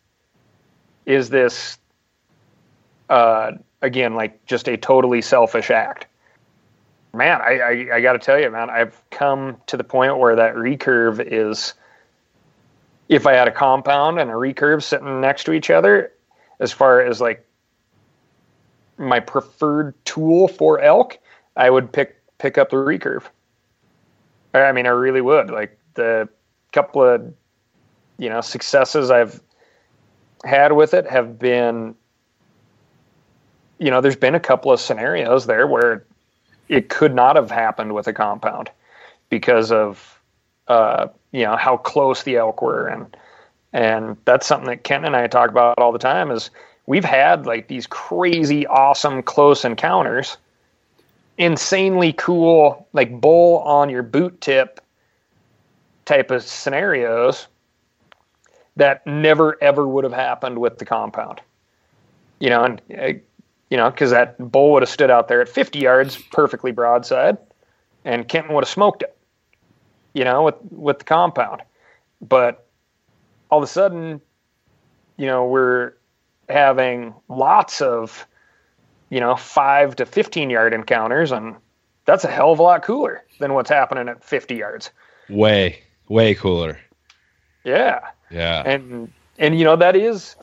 Is 1.05 1.31
this, 1.31 1.79
uh, 3.09 3.53
again, 3.83 4.15
like 4.15 4.45
just 4.47 4.69
a 4.69 4.77
totally 4.77 5.21
selfish 5.21 5.71
act? 5.71 6.07
man, 7.13 7.41
I, 7.41 7.59
I, 7.59 7.97
I 7.97 8.01
got 8.01 8.15
to 8.15 8.19
tell 8.19 8.39
you, 8.39 8.51
man, 8.51 8.71
I've 8.71 9.01
come 9.11 9.57
to 9.67 9.77
the 9.77 9.85
point 9.85 10.19
where 10.19 10.37
that 10.37 10.55
recurve 10.55 11.21
is. 11.21 11.75
If 13.09 13.27
I 13.27 13.33
had 13.33 13.49
a 13.49 13.53
compound 13.53 14.21
and 14.21 14.31
a 14.31 14.35
recurve 14.35 14.83
sitting 14.83 15.21
next 15.21 15.45
to 15.45 15.53
each 15.53 15.71
other, 15.71 16.13
as 16.61 16.73
far 16.73 17.01
as 17.01 17.21
like 17.21 17.47
my 18.99 19.21
preferred 19.21 19.95
tool 20.05 20.49
for 20.49 20.81
elk, 20.81 21.19
I 21.57 21.71
would 21.71 21.93
pick 21.93 22.17
pick 22.39 22.59
up 22.59 22.71
the 22.71 22.77
recurve. 22.77 23.25
I 24.55 24.73
mean, 24.73 24.87
I 24.87 24.91
really 24.91 25.21
would. 25.21 25.51
Like 25.51 25.79
the 25.95 26.29
couple 26.73 27.03
of 27.03 27.33
you 28.19 28.29
know 28.29 28.41
successes 28.41 29.11
I've 29.11 29.41
had 30.45 30.73
with 30.73 30.95
it 30.95 31.09
have 31.09 31.39
been 31.39 31.95
you 33.79 33.91
know, 33.91 34.01
there's 34.01 34.17
been 34.17 34.35
a 34.35 34.41
couple 34.41 34.73
of 34.73 34.81
scenarios 34.81 35.47
there 35.47 35.67
where 35.67 36.05
it 36.69 36.89
could 36.89 37.15
not 37.15 37.37
have 37.37 37.51
happened 37.51 37.95
with 37.95 38.07
a 38.07 38.13
compound 38.13 38.71
because 39.31 39.73
of 39.73 40.21
uh, 40.67 41.07
you 41.33 41.45
know 41.45 41.57
how 41.57 41.77
close 41.77 42.25
the 42.25 42.37
elk 42.37 42.61
were 42.61 42.87
and 42.89 43.17
and 43.73 44.17
that's 44.25 44.47
something 44.47 44.69
that 44.69 44.85
Ken 44.85 45.05
and 45.05 45.17
I 45.17 45.27
talk 45.27 45.51
about 45.51 45.79
all 45.79 45.93
the 45.93 45.99
time 45.99 46.31
is 46.31 46.51
we've 46.89 47.05
had 47.05 47.47
like 47.47 47.69
these 47.69 47.87
crazy 47.87 48.67
awesome 48.67 49.23
close 49.23 49.65
encounters 49.65 50.37
insanely 51.37 52.13
cool 52.15 52.87
like 52.93 53.21
bull 53.21 53.59
on 53.59 53.89
your 53.89 54.03
boot 54.03 54.41
tip 54.41 54.81
type 56.05 56.31
of 56.31 56.43
scenarios 56.43 57.47
that 58.77 59.07
never 59.07 59.63
ever 59.63 59.87
would 59.87 60.05
have 60.05 60.13
happened 60.13 60.59
with 60.59 60.79
the 60.79 60.85
compound 60.85 61.41
you 62.39 62.49
know 62.49 62.65
and 62.65 62.83
uh, 62.99 63.13
you 63.71 63.77
know, 63.77 63.91
because 63.91 64.11
that 64.11 64.37
bull 64.39 64.73
would 64.73 64.83
have 64.83 64.89
stood 64.89 65.11
out 65.11 65.29
there 65.29 65.41
at 65.41 65.49
50 65.49 65.79
yards, 65.79 66.17
perfectly 66.17 66.73
broadside, 66.73 67.37
and 68.05 68.27
Kenton 68.27 68.55
would 68.55 68.65
have 68.65 68.71
smoked 68.71 69.03
it, 69.03 69.17
you 70.15 70.25
know, 70.25 70.45
with 70.45 70.55
with 70.71 70.99
the 71.01 71.05
compound. 71.05 71.63
But 72.21 72.67
all 73.51 73.59
of 73.59 73.65
a 73.65 73.67
sudden, 73.67 74.21
you 75.17 75.27
know, 75.27 75.45
we're 75.45 75.93
having 76.49 77.15
lots 77.29 77.81
of, 77.81 78.27
you 79.11 79.21
know, 79.21 79.37
five 79.37 79.97
to 79.97 80.07
15 80.07 80.51
yard 80.51 80.73
encounters, 80.73 81.33
and 81.33 81.57
that's 82.05 82.25
a 82.25 82.31
hell 82.31 82.53
of 82.53 82.59
a 82.59 82.63
lot 82.63 82.83
cooler 82.83 83.25
than 83.39 83.55
what's 83.55 83.71
happening 83.71 84.09
at 84.09 84.25
50 84.25 84.55
yards. 84.57 84.91
Way, 85.29 85.83
way 86.09 86.35
cooler. 86.35 86.79
Yeah. 87.65 88.01
Yeah. 88.31 88.63
And 88.65 89.13
and 89.39 89.59
you 89.59 89.65
know 89.65 89.77
that 89.77 89.97
is 89.97 90.37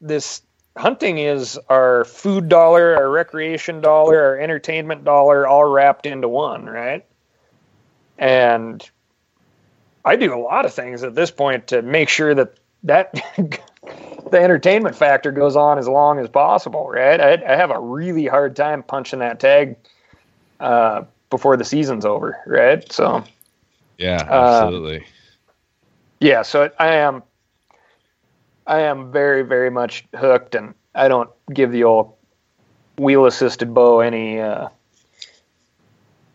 this 0.00 0.42
hunting 0.76 1.18
is 1.18 1.58
our 1.68 2.04
food 2.04 2.48
dollar, 2.48 2.96
our 2.96 3.08
recreation 3.08 3.80
dollar, 3.80 4.20
our 4.20 4.38
entertainment 4.38 5.04
dollar, 5.04 5.46
all 5.46 5.64
wrapped 5.64 6.06
into 6.06 6.28
one, 6.28 6.66
right? 6.66 7.04
And 8.18 8.88
I 10.04 10.16
do 10.16 10.34
a 10.34 10.40
lot 10.40 10.64
of 10.64 10.74
things 10.74 11.02
at 11.02 11.14
this 11.14 11.30
point 11.30 11.68
to 11.68 11.82
make 11.82 12.08
sure 12.08 12.34
that 12.34 12.58
that 12.84 13.14
the 14.30 14.40
entertainment 14.40 14.96
factor 14.96 15.30
goes 15.30 15.56
on 15.56 15.78
as 15.78 15.88
long 15.88 16.18
as 16.18 16.28
possible, 16.28 16.88
right? 16.88 17.20
I, 17.20 17.32
I 17.46 17.56
have 17.56 17.70
a 17.70 17.78
really 17.78 18.26
hard 18.26 18.56
time 18.56 18.82
punching 18.82 19.20
that 19.20 19.40
tag 19.40 19.76
uh, 20.60 21.04
before 21.30 21.56
the 21.56 21.64
season's 21.64 22.04
over, 22.04 22.38
right? 22.46 22.90
So, 22.92 23.24
yeah, 23.98 24.26
absolutely. 24.28 25.00
Uh, 25.00 25.08
yeah, 26.20 26.42
so 26.42 26.70
I 26.78 26.94
am 26.96 27.22
I 28.66 28.80
am 28.80 29.12
very, 29.12 29.42
very 29.42 29.70
much 29.70 30.04
hooked, 30.14 30.54
and 30.54 30.74
I 30.94 31.08
don't 31.08 31.30
give 31.52 31.70
the 31.70 31.84
old 31.84 32.14
wheel 32.98 33.26
assisted 33.26 33.72
bow 33.72 34.00
any, 34.00 34.40
uh, 34.40 34.68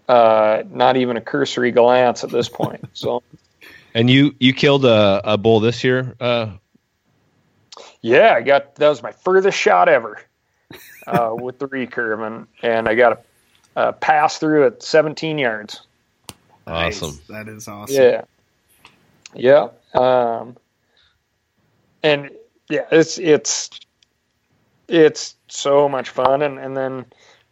uh, 0.07 0.63
not 0.69 0.97
even 0.97 1.17
a 1.17 1.21
cursory 1.21 1.71
glance 1.71 2.23
at 2.23 2.29
this 2.29 2.47
point. 2.47 2.85
So, 2.93 3.21
and 3.93 4.09
you 4.09 4.33
you 4.39 4.53
killed 4.53 4.85
a, 4.85 5.21
a 5.25 5.37
bull 5.37 5.59
this 5.59 5.83
year? 5.83 6.15
Uh... 6.19 6.51
Yeah, 8.01 8.33
I 8.33 8.41
got 8.41 8.75
that 8.75 8.89
was 8.89 9.03
my 9.03 9.11
furthest 9.11 9.57
shot 9.57 9.87
ever 9.87 10.19
uh, 11.07 11.31
with 11.39 11.59
the 11.59 11.67
recurve, 11.67 12.25
and 12.25 12.47
and 12.61 12.87
I 12.87 12.95
got 12.95 13.23
a, 13.75 13.87
a 13.87 13.93
pass 13.93 14.39
through 14.39 14.65
at 14.67 14.83
17 14.83 15.37
yards. 15.37 15.81
Awesome. 16.65 17.09
Nice. 17.09 17.27
That 17.27 17.47
is 17.47 17.67
awesome. 17.67 17.95
Yeah. 17.95 18.21
Yeah. 19.33 19.69
Um, 19.93 20.57
and 22.03 22.31
yeah, 22.69 22.85
it's 22.91 23.17
it's 23.17 23.69
it's 24.87 25.35
so 25.47 25.87
much 25.87 26.09
fun. 26.09 26.41
And 26.41 26.59
and 26.59 26.75
then 26.75 27.05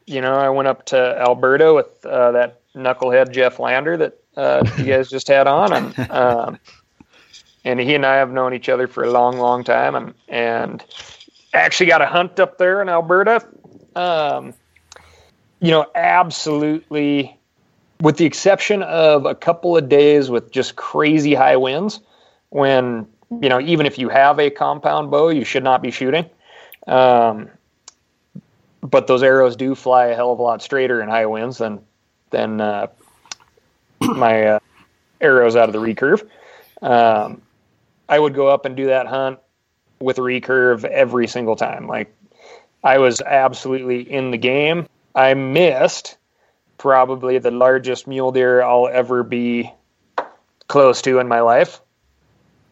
you 0.06 0.22
know 0.22 0.34
I 0.34 0.50
went 0.50 0.68
up 0.68 0.86
to 0.88 0.98
Alberta 0.98 1.74
with 1.74 2.06
uh, 2.06 2.32
that 2.32 2.62
knucklehead 2.76 3.32
Jeff 3.32 3.60
Lander 3.60 3.98
that 3.98 4.20
uh, 4.36 4.64
you 4.78 4.86
guys 4.86 5.10
just 5.10 5.28
had 5.28 5.48
on, 5.48 5.74
and 5.74 6.00
um, 6.12 6.60
and 7.66 7.80
he 7.80 7.96
and 7.96 8.06
I 8.06 8.16
have 8.16 8.32
known 8.32 8.54
each 8.54 8.70
other 8.70 8.88
for 8.88 9.04
a 9.04 9.12
long, 9.12 9.38
long 9.38 9.64
time, 9.64 9.96
and 9.96 10.14
and 10.28 10.84
actually 11.54 11.88
got 11.88 12.02
a 12.02 12.06
hunt 12.06 12.40
up 12.40 12.58
there 12.58 12.82
in 12.82 12.90
Alberta. 12.90 13.46
Um, 13.96 14.54
you 15.60 15.72
know, 15.72 15.86
absolutely, 15.96 17.38
with 18.02 18.18
the 18.18 18.26
exception 18.26 18.84
of 18.84 19.26
a 19.26 19.36
couple 19.36 19.76
of 19.76 19.90
days 19.90 20.30
with 20.30 20.52
just 20.52 20.76
crazy 20.76 21.34
high 21.34 21.58
winds, 21.58 22.00
when 22.50 23.08
you 23.42 23.50
know, 23.50 23.60
even 23.60 23.86
if 23.86 23.98
you 23.98 24.10
have 24.10 24.40
a 24.40 24.50
compound 24.50 25.12
bow, 25.12 25.30
you 25.30 25.44
should 25.44 25.64
not 25.64 25.82
be 25.82 25.92
shooting. 25.92 26.26
Um, 26.88 27.50
but 28.82 29.08
those 29.08 29.22
arrows 29.22 29.56
do 29.56 29.76
fly 29.76 30.08
a 30.08 30.16
hell 30.16 30.32
of 30.32 30.40
a 30.40 30.42
lot 30.42 30.62
straighter 30.62 31.02
in 31.02 31.10
high 31.10 31.26
winds 31.26 31.58
than 31.58 31.82
than 32.32 32.62
uh, 32.62 32.88
my 34.00 34.44
uh, 34.44 34.60
arrows 35.20 35.56
out 35.56 35.68
of 35.70 35.74
the 35.74 35.80
recurve. 35.80 36.28
Um, 36.82 37.42
I 38.10 38.20
would 38.20 38.34
go 38.34 38.48
up 38.48 38.66
and 38.66 38.76
do 38.76 38.88
that 38.88 39.08
hunt 39.08 39.40
with 40.02 40.18
recurve 40.18 40.84
every 40.84 41.28
single 41.28 41.56
time. 41.56 41.88
Like 41.88 42.14
I 42.84 42.98
was 42.98 43.22
absolutely 43.22 44.02
in 44.02 44.32
the 44.32 44.38
game. 44.38 44.88
I 45.16 45.34
missed 45.34 46.18
probably 46.78 47.38
the 47.38 47.52
largest 47.52 48.08
mule 48.08 48.32
deer 48.32 48.62
I'll 48.62 48.88
ever 48.88 49.24
be 49.24 49.72
close 50.68 51.02
to 51.04 51.20
in 51.20 51.28
my 51.28 51.42
life 51.42 51.82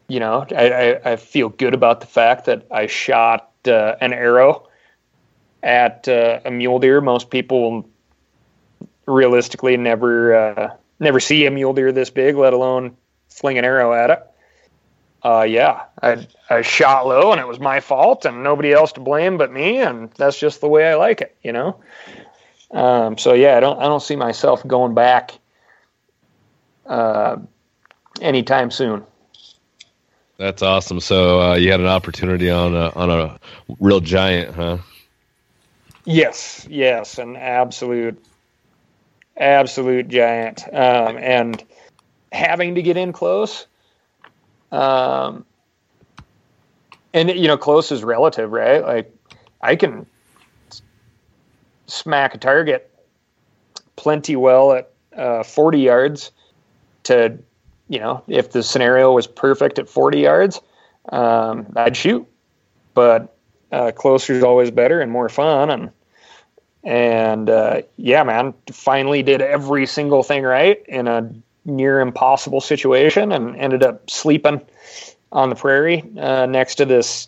you 0.08 0.20
know, 0.20 0.46
I, 0.56 0.70
I, 0.70 1.12
I, 1.12 1.16
feel 1.18 1.50
good 1.50 1.74
about 1.74 2.00
the 2.00 2.08
fact 2.08 2.46
that 2.46 2.66
I 2.72 2.88
shot 2.88 3.52
uh, 3.68 3.96
an 4.00 4.14
arrow 4.14 4.68
at 5.62 6.08
uh, 6.08 6.40
a 6.46 6.52
mule 6.52 6.80
deer. 6.80 7.02
Most 7.02 7.30
people 7.30 7.90
realistically 9.06 9.76
never 9.78 10.36
uh, 10.36 10.76
never 11.00 11.20
see 11.20 11.46
a 11.46 11.52
mule 11.52 11.74
deer 11.74 11.92
this 11.92 12.10
big, 12.10 12.38
let 12.38 12.54
alone 12.54 12.96
fling 13.30 13.58
an 13.58 13.66
arrow 13.66 13.94
at 13.94 14.10
it. 14.10 14.26
Uh, 15.24 15.46
yeah, 15.48 15.84
I 16.02 16.28
I 16.50 16.62
shot 16.62 17.08
low 17.08 17.32
and 17.32 17.42
it 17.42 17.48
was 17.48 17.60
my 17.60 17.80
fault 17.80 18.26
and 18.26 18.44
nobody 18.44 18.72
else 18.72 18.92
to 18.94 19.00
blame 19.00 19.38
but 19.38 19.52
me, 19.52 19.78
and 19.80 20.12
that's 20.12 20.40
just 20.40 20.62
the 20.62 20.68
way 20.68 20.88
I 20.88 20.96
like 20.96 21.22
it, 21.22 21.36
you 21.44 21.52
know. 21.52 21.80
Um, 22.72 23.18
so 23.18 23.34
yeah, 23.34 23.58
I 23.58 23.60
don't 23.60 23.80
I 23.80 23.84
don't 23.84 24.02
see 24.02 24.16
myself 24.16 24.66
going 24.66 24.94
back 24.94 25.32
uh, 26.86 27.38
anytime 28.22 28.72
soon. 28.72 29.04
That's 30.38 30.62
awesome. 30.62 31.00
So 31.00 31.42
uh, 31.42 31.56
you 31.56 31.72
had 31.72 31.80
an 31.80 31.88
opportunity 31.88 32.50
on 32.50 32.76
a, 32.76 32.90
on 32.92 33.10
a 33.10 33.40
real 33.80 34.00
giant, 34.00 34.56
huh? 34.56 34.78
Yes, 36.06 36.66
yes, 36.70 37.18
an 37.18 37.36
absolute, 37.36 38.24
absolute 39.36 40.08
giant, 40.08 40.64
um, 40.72 41.18
and 41.18 41.62
having 42.32 42.76
to 42.76 42.82
get 42.82 42.98
in 42.98 43.14
close. 43.14 43.66
Um, 44.72 45.46
and 47.14 47.30
you 47.30 47.48
know, 47.48 47.58
close 47.58 47.92
is 47.92 48.04
relative, 48.04 48.52
right? 48.52 48.84
Like, 48.84 49.14
I 49.62 49.76
can 49.76 50.06
smack 51.88 52.36
a 52.36 52.38
target 52.38 52.92
plenty 53.96 54.36
well 54.36 54.74
at 54.74 54.92
uh, 55.16 55.44
40 55.44 55.80
yards 55.80 56.32
to 57.04 57.38
you 57.90 58.00
know, 58.00 58.24
if 58.28 58.52
the 58.52 58.64
scenario 58.64 59.14
was 59.14 59.28
perfect 59.28 59.80
at 59.80 59.88
40 59.88 60.20
yards, 60.20 60.62
um, 61.10 61.68
I'd 61.76 61.96
shoot. 61.96 62.28
But 62.94 63.36
uh, 63.72 63.92
closer 63.92 64.34
is 64.34 64.44
always 64.44 64.72
better 64.72 65.00
and 65.00 65.12
more 65.12 65.30
fun. 65.30 65.70
And 65.70 65.92
and 66.84 67.50
uh, 67.50 67.82
yeah, 67.98 68.24
man, 68.24 68.54
finally 68.72 69.24
did 69.24 69.42
every 69.42 69.86
single 69.86 70.24
thing 70.24 70.44
right 70.44 70.84
in 70.88 71.08
a 71.08 71.30
near 71.68 72.00
impossible 72.00 72.62
situation, 72.62 73.32
and 73.32 73.56
ended 73.56 73.84
up 73.84 74.10
sleeping 74.10 74.62
on 75.32 75.50
the 75.50 75.56
prairie 75.56 76.04
uh, 76.20 76.48
next 76.48 76.76
to 76.76 76.86
this 76.86 77.28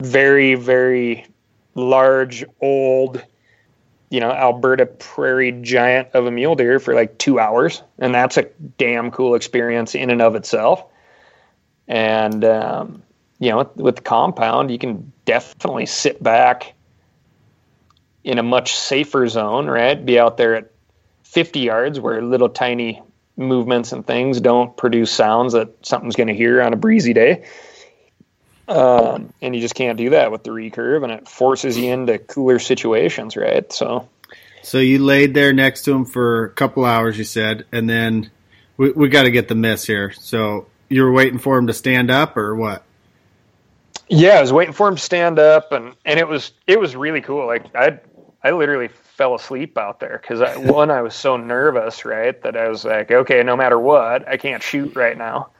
very 0.00 0.54
very 0.54 1.26
large 1.74 2.44
old 2.60 3.22
you 4.10 4.18
know, 4.18 4.32
Alberta 4.32 4.86
prairie 4.86 5.52
giant 5.52 6.08
of 6.14 6.26
a 6.26 6.30
mule 6.30 6.56
deer 6.56 6.80
for 6.80 6.94
like 6.94 7.16
two 7.18 7.38
hours. 7.38 7.82
And 7.98 8.12
that's 8.12 8.36
a 8.36 8.42
damn 8.76 9.12
cool 9.12 9.36
experience 9.36 9.94
in 9.94 10.10
and 10.10 10.20
of 10.20 10.34
itself. 10.34 10.84
And, 11.86 12.44
um, 12.44 13.02
you 13.38 13.50
know, 13.50 13.58
with, 13.58 13.76
with 13.76 13.96
the 13.96 14.02
compound, 14.02 14.70
you 14.70 14.78
can 14.78 15.12
definitely 15.24 15.86
sit 15.86 16.20
back 16.20 16.74
in 18.24 18.38
a 18.38 18.42
much 18.42 18.74
safer 18.74 19.28
zone, 19.28 19.66
right? 19.66 20.04
Be 20.04 20.18
out 20.18 20.36
there 20.36 20.56
at 20.56 20.72
50 21.22 21.60
yards 21.60 22.00
where 22.00 22.20
little 22.20 22.48
tiny 22.48 23.00
movements 23.40 23.92
and 23.92 24.06
things 24.06 24.40
don't 24.40 24.76
produce 24.76 25.10
sounds 25.10 25.54
that 25.54 25.84
something's 25.84 26.16
going 26.16 26.28
to 26.28 26.34
hear 26.34 26.62
on 26.62 26.72
a 26.72 26.76
breezy 26.76 27.12
day. 27.12 27.44
Um, 28.68 29.32
and 29.42 29.54
you 29.54 29.60
just 29.60 29.74
can't 29.74 29.98
do 29.98 30.10
that 30.10 30.30
with 30.30 30.44
the 30.44 30.50
recurve, 30.50 31.02
and 31.02 31.10
it 31.10 31.26
forces 31.26 31.76
you 31.76 31.92
into 31.92 32.18
cooler 32.18 32.60
situations, 32.60 33.36
right? 33.36 33.70
So, 33.72 34.08
so 34.62 34.78
you 34.78 35.00
laid 35.00 35.34
there 35.34 35.52
next 35.52 35.82
to 35.82 35.92
him 35.92 36.04
for 36.04 36.44
a 36.44 36.50
couple 36.50 36.84
hours, 36.84 37.18
you 37.18 37.24
said, 37.24 37.66
and 37.72 37.90
then 37.90 38.30
we 38.76 38.92
we 38.92 39.08
got 39.08 39.24
to 39.24 39.32
get 39.32 39.48
the 39.48 39.56
miss 39.56 39.84
here. 39.84 40.12
So 40.12 40.66
you 40.88 41.02
were 41.02 41.10
waiting 41.10 41.40
for 41.40 41.58
him 41.58 41.66
to 41.66 41.72
stand 41.72 42.12
up, 42.12 42.36
or 42.36 42.54
what? 42.54 42.84
Yeah, 44.08 44.38
I 44.38 44.40
was 44.40 44.52
waiting 44.52 44.74
for 44.74 44.86
him 44.86 44.94
to 44.94 45.02
stand 45.02 45.40
up, 45.40 45.72
and 45.72 45.96
and 46.04 46.20
it 46.20 46.28
was 46.28 46.52
it 46.68 46.78
was 46.78 46.94
really 46.94 47.22
cool. 47.22 47.48
Like 47.48 47.74
I 47.74 47.98
I 48.44 48.52
literally 48.52 48.90
fell 49.20 49.34
asleep 49.34 49.76
out 49.76 50.00
there 50.00 50.18
because 50.18 50.40
one 50.64 50.90
I 50.90 51.02
was 51.02 51.14
so 51.14 51.36
nervous, 51.36 52.06
right, 52.06 52.40
that 52.42 52.56
I 52.56 52.70
was 52.70 52.86
like, 52.86 53.10
okay, 53.10 53.42
no 53.42 53.54
matter 53.54 53.78
what, 53.78 54.26
I 54.26 54.38
can't 54.38 54.62
shoot 54.62 54.96
right 54.96 55.18
now. 55.18 55.50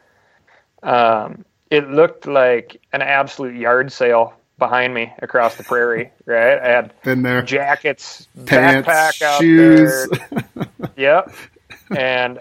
Um, 0.83 1.45
it 1.71 1.87
looked 1.91 2.27
like 2.27 2.81
an 2.95 3.03
absolute 3.03 3.55
yard 3.55 3.93
sale 3.93 4.33
behind 4.59 4.95
me 4.95 5.13
across 5.19 5.57
the 5.57 5.65
prairie. 5.65 6.11
Right, 6.25 6.59
I 6.59 6.69
had 6.69 6.95
been 7.03 7.21
there 7.21 7.43
jackets, 7.43 8.27
Pants, 8.47 8.89
backpack 8.89 9.21
out 9.21 9.43
shoes. 9.43 10.09
there. 10.09 10.69
yep, 10.97 11.35
and 11.95 12.39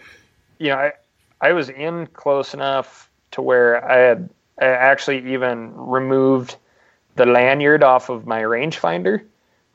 you 0.57 0.69
know, 0.69 0.77
I 0.77 0.93
I 1.41 1.51
was 1.51 1.67
in 1.67 2.07
close 2.07 2.53
enough 2.53 3.09
to 3.31 3.41
where 3.41 3.83
I 3.85 3.97
had 3.97 4.29
I 4.57 4.67
actually 4.67 5.33
even 5.33 5.75
removed 5.75 6.55
the 7.17 7.25
lanyard 7.25 7.83
off 7.83 8.07
of 8.07 8.25
my 8.25 8.41
rangefinder 8.43 9.25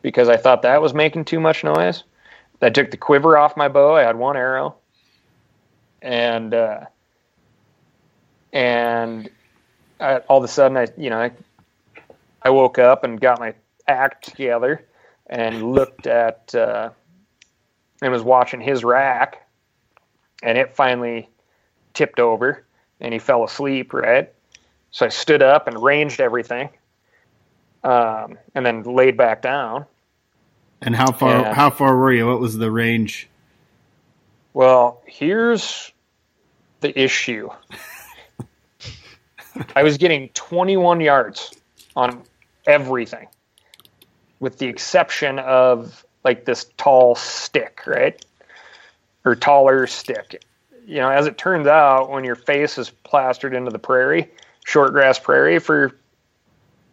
because 0.05 0.31
I 0.31 0.39
thought 0.39 0.63
that 0.65 0.83
was 0.83 0.95
making 0.95 1.27
too 1.27 1.41
much 1.41 1.65
noise. 1.65 2.05
I 2.63 2.71
took 2.71 2.93
the 2.93 2.99
quiver 2.99 3.39
off 3.39 3.57
my 3.59 3.69
bow. 3.69 3.97
I 3.97 4.03
had 4.03 4.17
one 4.17 4.37
arrow, 4.39 4.77
and 6.03 6.55
uh, 6.55 6.83
and 8.53 9.31
I, 10.01 10.19
all 10.29 10.39
of 10.39 10.45
a 10.45 10.49
sudden, 10.49 10.77
I 10.79 10.89
you 10.99 11.11
know, 11.11 11.21
I, 11.21 11.33
I 12.43 12.51
woke 12.51 12.79
up 12.79 13.05
and 13.05 13.21
got 13.21 13.41
my 13.41 13.55
act 13.89 14.29
together 14.31 14.87
and 15.29 15.73
looked 15.73 16.07
at 16.09 16.55
uh, 16.55 16.91
and 18.03 18.13
was 18.13 18.23
watching 18.23 18.61
his 18.63 18.85
rack, 18.85 19.47
and 20.43 20.59
it 20.59 20.77
finally 20.77 21.31
tipped 21.95 22.21
over 22.21 22.67
and 23.01 23.13
he 23.15 23.21
fell 23.21 23.45
asleep. 23.45 23.95
Right, 23.95 24.33
so 24.93 25.07
I 25.07 25.11
stood 25.11 25.43
up 25.43 25.69
and 25.69 25.83
ranged 25.83 26.21
everything. 26.21 26.71
um, 27.85 28.39
and 28.55 28.65
then 28.67 28.83
laid 28.85 29.17
back 29.17 29.43
down. 29.43 29.87
And 30.85 30.95
how 30.95 31.11
far? 31.13 31.47
And- 31.47 31.57
how 31.57 31.71
far 31.71 31.97
were 31.97 32.13
you? 32.13 32.27
What 32.27 32.41
was 32.41 32.59
the 32.59 32.71
range? 32.71 33.29
Well, 34.53 35.03
here's 35.07 35.91
the 36.81 36.99
issue. 36.99 37.49
I 39.75 39.83
was 39.83 39.97
getting 39.97 40.29
21 40.31 41.01
yards 41.01 41.53
on 41.97 42.23
everything, 42.67 43.29
with 44.41 44.59
the 44.59 44.67
exception 44.67 45.39
of 45.39 46.05
like 46.23 46.45
this 46.45 46.67
tall 46.77 47.15
stick, 47.15 47.83
right? 47.87 48.25
Or 49.25 49.35
taller 49.35 49.87
stick. 49.87 50.45
You 50.87 50.97
know, 50.97 51.09
as 51.09 51.27
it 51.27 51.39
turns 51.39 51.67
out, 51.67 52.11
when 52.11 52.25
your 52.25 52.37
face 52.37 52.77
is 52.77 52.91
plastered 52.91 53.55
into 53.55 53.71
the 53.71 53.79
prairie, 53.79 54.31
short 54.67 54.93
grass 54.93 55.19
prairie 55.19 55.59
for 55.59 55.97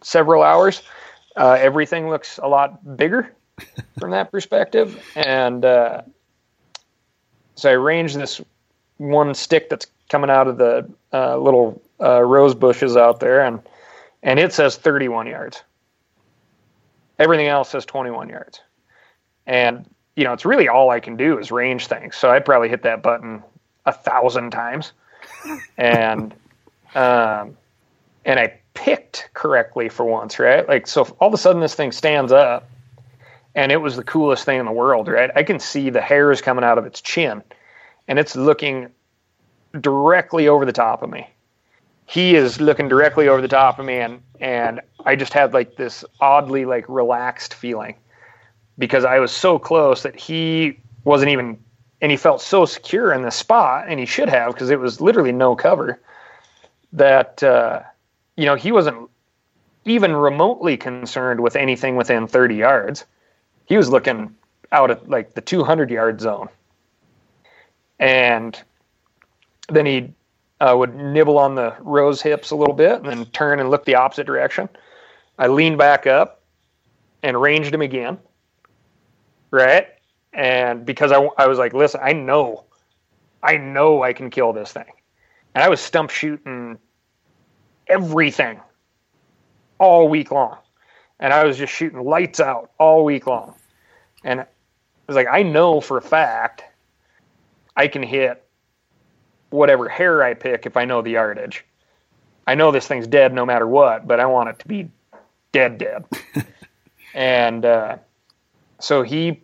several 0.00 0.42
hours, 0.42 0.82
uh, 1.36 1.58
everything 1.60 2.08
looks 2.08 2.38
a 2.38 2.48
lot 2.48 2.96
bigger 2.96 3.30
from 3.98 4.10
that 4.10 4.30
perspective. 4.30 5.02
And, 5.16 5.64
uh, 5.64 6.02
so 7.54 7.70
I 7.70 7.74
range 7.74 8.14
this 8.14 8.40
one 8.98 9.34
stick 9.34 9.68
that's 9.68 9.86
coming 10.08 10.30
out 10.30 10.48
of 10.48 10.58
the 10.58 10.88
uh, 11.12 11.36
little 11.36 11.80
uh, 12.00 12.20
rose 12.22 12.54
bushes 12.54 12.96
out 12.96 13.20
there, 13.20 13.44
and 13.44 13.60
and 14.22 14.38
it 14.38 14.52
says 14.52 14.76
31 14.76 15.26
yards. 15.26 15.62
Everything 17.18 17.46
else 17.46 17.70
says 17.70 17.84
21 17.84 18.28
yards, 18.28 18.60
and 19.46 19.88
you 20.16 20.24
know 20.24 20.32
it's 20.32 20.44
really 20.44 20.68
all 20.68 20.90
I 20.90 21.00
can 21.00 21.16
do 21.16 21.38
is 21.38 21.50
range 21.50 21.86
things. 21.86 22.16
So 22.16 22.30
I 22.30 22.40
probably 22.40 22.68
hit 22.68 22.82
that 22.82 23.02
button 23.02 23.42
a 23.86 23.92
thousand 23.92 24.50
times, 24.50 24.92
and 25.76 26.34
um, 26.94 27.56
and 28.24 28.40
I 28.40 28.58
picked 28.74 29.30
correctly 29.34 29.88
for 29.88 30.04
once, 30.04 30.38
right? 30.38 30.66
Like 30.66 30.86
so, 30.86 31.02
all 31.20 31.28
of 31.28 31.34
a 31.34 31.38
sudden 31.38 31.60
this 31.60 31.74
thing 31.74 31.92
stands 31.92 32.32
up, 32.32 32.68
and 33.54 33.70
it 33.70 33.78
was 33.78 33.96
the 33.96 34.04
coolest 34.04 34.44
thing 34.44 34.58
in 34.58 34.66
the 34.66 34.72
world, 34.72 35.08
right? 35.08 35.30
I 35.34 35.42
can 35.42 35.58
see 35.58 35.90
the 35.90 36.00
hairs 36.00 36.40
coming 36.40 36.64
out 36.64 36.78
of 36.78 36.86
its 36.86 37.00
chin, 37.00 37.42
and 38.08 38.18
it's 38.18 38.34
looking 38.34 38.90
directly 39.80 40.48
over 40.48 40.64
the 40.64 40.72
top 40.72 41.02
of 41.02 41.10
me. 41.10 41.28
He 42.06 42.34
is 42.34 42.60
looking 42.60 42.88
directly 42.88 43.28
over 43.28 43.40
the 43.40 43.48
top 43.48 43.78
of 43.78 43.84
me, 43.84 43.98
and 43.98 44.20
and 44.40 44.80
I 45.04 45.16
just 45.16 45.32
had 45.32 45.52
like 45.52 45.76
this 45.76 46.04
oddly 46.20 46.64
like 46.64 46.84
relaxed 46.88 47.54
feeling 47.54 47.94
because 48.78 49.04
I 49.04 49.18
was 49.18 49.30
so 49.30 49.58
close 49.58 50.02
that 50.02 50.18
he 50.18 50.78
wasn't 51.04 51.30
even, 51.30 51.58
and 52.00 52.10
he 52.10 52.16
felt 52.16 52.40
so 52.40 52.64
secure 52.64 53.12
in 53.12 53.22
the 53.22 53.30
spot, 53.30 53.86
and 53.88 54.00
he 54.00 54.06
should 54.06 54.28
have 54.28 54.52
because 54.52 54.70
it 54.70 54.80
was 54.80 55.00
literally 55.00 55.32
no 55.32 55.54
cover. 55.54 56.00
That 56.94 57.42
uh, 57.42 57.82
you 58.36 58.46
know 58.46 58.54
he 58.54 58.72
wasn't 58.72 59.10
even 59.84 60.14
remotely 60.14 60.76
concerned 60.76 61.40
with 61.40 61.56
anything 61.56 61.96
within 61.96 62.26
30 62.26 62.54
yards 62.54 63.04
he 63.72 63.76
was 63.78 63.88
looking 63.88 64.36
out 64.70 64.90
at 64.90 65.08
like 65.08 65.34
the 65.34 65.40
200 65.40 65.90
yard 65.90 66.20
zone. 66.20 66.48
And 67.98 68.60
then 69.68 69.86
he 69.86 70.12
uh, 70.60 70.74
would 70.76 70.94
nibble 70.94 71.38
on 71.38 71.54
the 71.54 71.74
rose 71.80 72.20
hips 72.20 72.50
a 72.50 72.56
little 72.56 72.74
bit 72.74 72.96
and 72.96 73.06
then 73.06 73.24
turn 73.26 73.60
and 73.60 73.70
look 73.70 73.86
the 73.86 73.94
opposite 73.94 74.26
direction. 74.26 74.68
I 75.38 75.46
leaned 75.46 75.78
back 75.78 76.06
up 76.06 76.42
and 77.22 77.40
ranged 77.40 77.72
him 77.72 77.82
again 77.82 78.18
right? 79.52 79.88
And 80.32 80.84
because 80.84 81.12
I, 81.12 81.28
I 81.38 81.46
was 81.46 81.58
like 81.58 81.74
listen 81.74 82.00
i 82.02 82.12
know 82.12 82.64
i 83.42 83.56
know 83.56 84.02
i 84.02 84.12
can 84.12 84.30
kill 84.30 84.52
this 84.52 84.72
thing. 84.72 84.90
And 85.54 85.62
i 85.62 85.68
was 85.68 85.80
stump 85.80 86.10
shooting 86.10 86.78
everything 87.86 88.60
all 89.78 90.08
week 90.08 90.30
long. 90.30 90.58
And 91.20 91.32
I 91.32 91.44
was 91.44 91.56
just 91.56 91.72
shooting 91.72 92.02
lights 92.02 92.40
out 92.40 92.70
all 92.78 93.04
week 93.04 93.26
long. 93.26 93.54
And 94.24 94.40
I 94.40 94.46
was 95.06 95.16
like, 95.16 95.28
I 95.30 95.42
know 95.42 95.80
for 95.80 95.98
a 95.98 96.02
fact 96.02 96.64
I 97.76 97.88
can 97.88 98.02
hit 98.02 98.44
whatever 99.50 99.88
hair 99.88 100.22
I 100.22 100.34
pick 100.34 100.66
if 100.66 100.76
I 100.76 100.84
know 100.84 101.02
the 101.02 101.10
yardage. 101.12 101.64
I 102.46 102.54
know 102.54 102.70
this 102.72 102.86
thing's 102.86 103.06
dead 103.06 103.32
no 103.32 103.46
matter 103.46 103.66
what, 103.66 104.06
but 104.06 104.18
I 104.20 104.26
want 104.26 104.48
it 104.48 104.58
to 104.60 104.68
be 104.68 104.90
dead, 105.52 105.78
dead. 105.78 106.04
and 107.14 107.64
uh, 107.64 107.96
so 108.80 109.02
he 109.02 109.40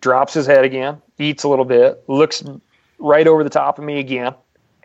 drops 0.00 0.34
his 0.34 0.46
head 0.46 0.64
again, 0.64 1.00
eats 1.18 1.44
a 1.44 1.48
little 1.48 1.64
bit, 1.64 2.04
looks 2.08 2.44
right 2.98 3.26
over 3.26 3.42
the 3.42 3.50
top 3.50 3.78
of 3.78 3.84
me 3.84 3.98
again, 3.98 4.34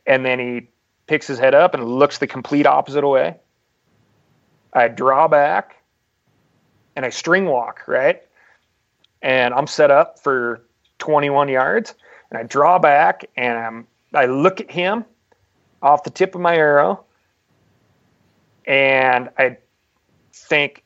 and 0.05 0.25
then 0.25 0.39
he 0.39 0.67
picks 1.07 1.27
his 1.27 1.39
head 1.39 1.53
up 1.53 1.73
and 1.73 1.83
looks 1.83 2.19
the 2.19 2.27
complete 2.27 2.65
opposite 2.65 3.07
way. 3.07 3.35
I 4.73 4.87
draw 4.87 5.27
back 5.27 5.75
and 6.95 7.05
I 7.05 7.09
string 7.09 7.45
walk, 7.45 7.83
right? 7.87 8.21
And 9.21 9.53
I'm 9.53 9.67
set 9.67 9.91
up 9.91 10.19
for 10.19 10.61
21 10.99 11.49
yards 11.49 11.95
and 12.29 12.39
I 12.39 12.43
draw 12.43 12.79
back 12.79 13.25
and 13.35 13.57
I'm, 13.57 13.87
I 14.13 14.25
look 14.25 14.61
at 14.61 14.71
him 14.71 15.05
off 15.81 16.03
the 16.03 16.09
tip 16.09 16.35
of 16.35 16.41
my 16.41 16.55
arrow 16.55 17.03
and 18.65 19.29
I 19.37 19.57
think 20.33 20.83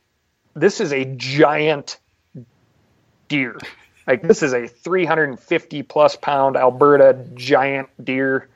this 0.56 0.80
is 0.80 0.94
a 0.94 1.06
giant 1.06 2.00
deer. 3.28 3.58
Like 4.08 4.22
this 4.22 4.44
is 4.44 4.54
a 4.54 4.68
350 4.68 5.84
plus 5.84 6.16
pound 6.16 6.56
Alberta 6.56 7.26
giant 7.36 7.90
deer 8.04 8.50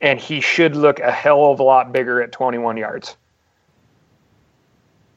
and 0.00 0.18
he 0.18 0.40
should 0.40 0.76
look 0.76 1.00
a 1.00 1.10
hell 1.10 1.50
of 1.52 1.60
a 1.60 1.62
lot 1.62 1.92
bigger 1.92 2.22
at 2.22 2.32
21 2.32 2.76
yards 2.76 3.16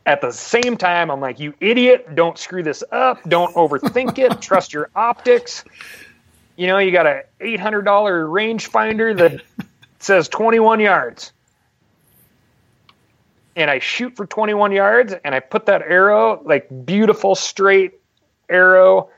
at 0.05 0.21
the 0.21 0.31
same 0.31 0.77
time, 0.77 1.11
I'm 1.11 1.21
like, 1.21 1.39
you 1.39 1.53
idiot, 1.59 2.15
don't 2.15 2.37
screw 2.37 2.63
this 2.63 2.83
up. 2.91 3.21
Don't 3.29 3.53
overthink 3.55 4.17
it. 4.17 4.41
Trust 4.41 4.73
your 4.73 4.89
optics. 4.95 5.63
You 6.55 6.67
know, 6.67 6.79
you 6.79 6.91
got 6.91 7.05
a 7.05 7.23
$800 7.39 7.83
rangefinder 7.83 9.15
that 9.17 9.41
says 9.99 10.27
21 10.27 10.79
yards. 10.79 11.33
And 13.55 13.69
I 13.69 13.79
shoot 13.79 14.15
for 14.15 14.25
21 14.25 14.71
yards 14.71 15.13
and 15.25 15.35
I 15.35 15.39
put 15.39 15.65
that 15.65 15.81
arrow, 15.81 16.41
like 16.45 16.67
beautiful 16.85 17.35
straight 17.35 17.99
arrow, 18.49 19.09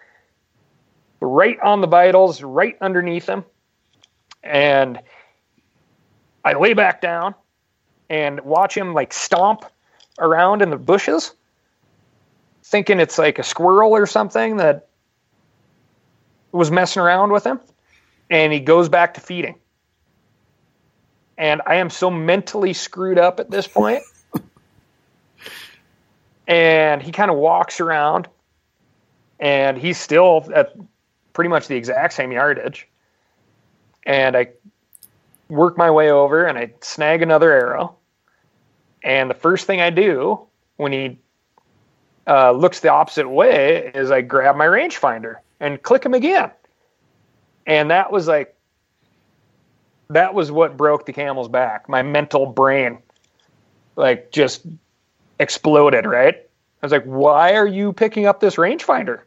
right 1.21 1.59
on 1.61 1.81
the 1.81 1.87
vitals, 1.87 2.41
right 2.41 2.75
underneath 2.81 3.27
him. 3.27 3.45
And 4.43 4.99
I 6.43 6.53
lay 6.53 6.73
back 6.73 6.99
down 6.99 7.35
and 8.09 8.41
watch 8.41 8.75
him 8.75 8.93
like 8.93 9.13
stomp 9.13 9.65
around 10.19 10.61
in 10.61 10.69
the 10.69 10.77
bushes, 10.77 11.33
thinking 12.63 12.99
it's 12.99 13.17
like 13.17 13.39
a 13.39 13.43
squirrel 13.43 13.91
or 13.91 14.05
something 14.05 14.57
that 14.57 14.87
was 16.51 16.71
messing 16.71 17.01
around 17.01 17.31
with 17.31 17.45
him. 17.45 17.59
And 18.29 18.53
he 18.53 18.59
goes 18.59 18.89
back 18.89 19.15
to 19.15 19.21
feeding. 19.21 19.55
And 21.37 21.61
I 21.65 21.75
am 21.75 21.89
so 21.89 22.09
mentally 22.09 22.73
screwed 22.73 23.17
up 23.17 23.39
at 23.39 23.49
this 23.49 23.67
point. 23.67 24.03
and 26.47 27.01
he 27.01 27.11
kind 27.11 27.31
of 27.31 27.37
walks 27.37 27.79
around 27.79 28.27
and 29.39 29.77
he's 29.77 29.99
still 29.99 30.47
at 30.53 30.73
pretty 31.33 31.49
much 31.49 31.67
the 31.67 31.75
exact 31.75 32.13
same 32.13 32.31
yardage. 32.31 32.87
And 34.05 34.37
I 34.37 34.49
work 35.49 35.77
my 35.77 35.91
way 35.91 36.11
over 36.11 36.45
and 36.45 36.57
I 36.57 36.73
snag 36.81 37.21
another 37.21 37.51
arrow. 37.51 37.95
And 39.03 39.29
the 39.29 39.35
first 39.35 39.67
thing 39.67 39.81
I 39.81 39.89
do 39.89 40.47
when 40.77 40.91
he 40.91 41.19
uh, 42.27 42.51
looks 42.51 42.79
the 42.79 42.89
opposite 42.89 43.27
way 43.27 43.91
is 43.93 44.11
I 44.11 44.21
grab 44.21 44.55
my 44.55 44.65
rangefinder 44.65 45.37
and 45.59 45.81
click 45.81 46.05
him 46.05 46.13
again. 46.13 46.51
And 47.65 47.91
that 47.91 48.11
was 48.11 48.27
like, 48.27 48.55
that 50.09 50.33
was 50.33 50.51
what 50.51 50.77
broke 50.77 51.05
the 51.05 51.13
camel's 51.13 51.47
back. 51.47 51.89
My 51.89 52.01
mental 52.01 52.45
brain, 52.45 52.99
like, 53.95 54.31
just 54.31 54.65
exploded, 55.39 56.05
right? 56.05 56.35
I 56.35 56.85
was 56.85 56.91
like, 56.91 57.05
why 57.05 57.55
are 57.55 57.67
you 57.67 57.93
picking 57.93 58.25
up 58.25 58.39
this 58.39 58.55
rangefinder? 58.55 59.21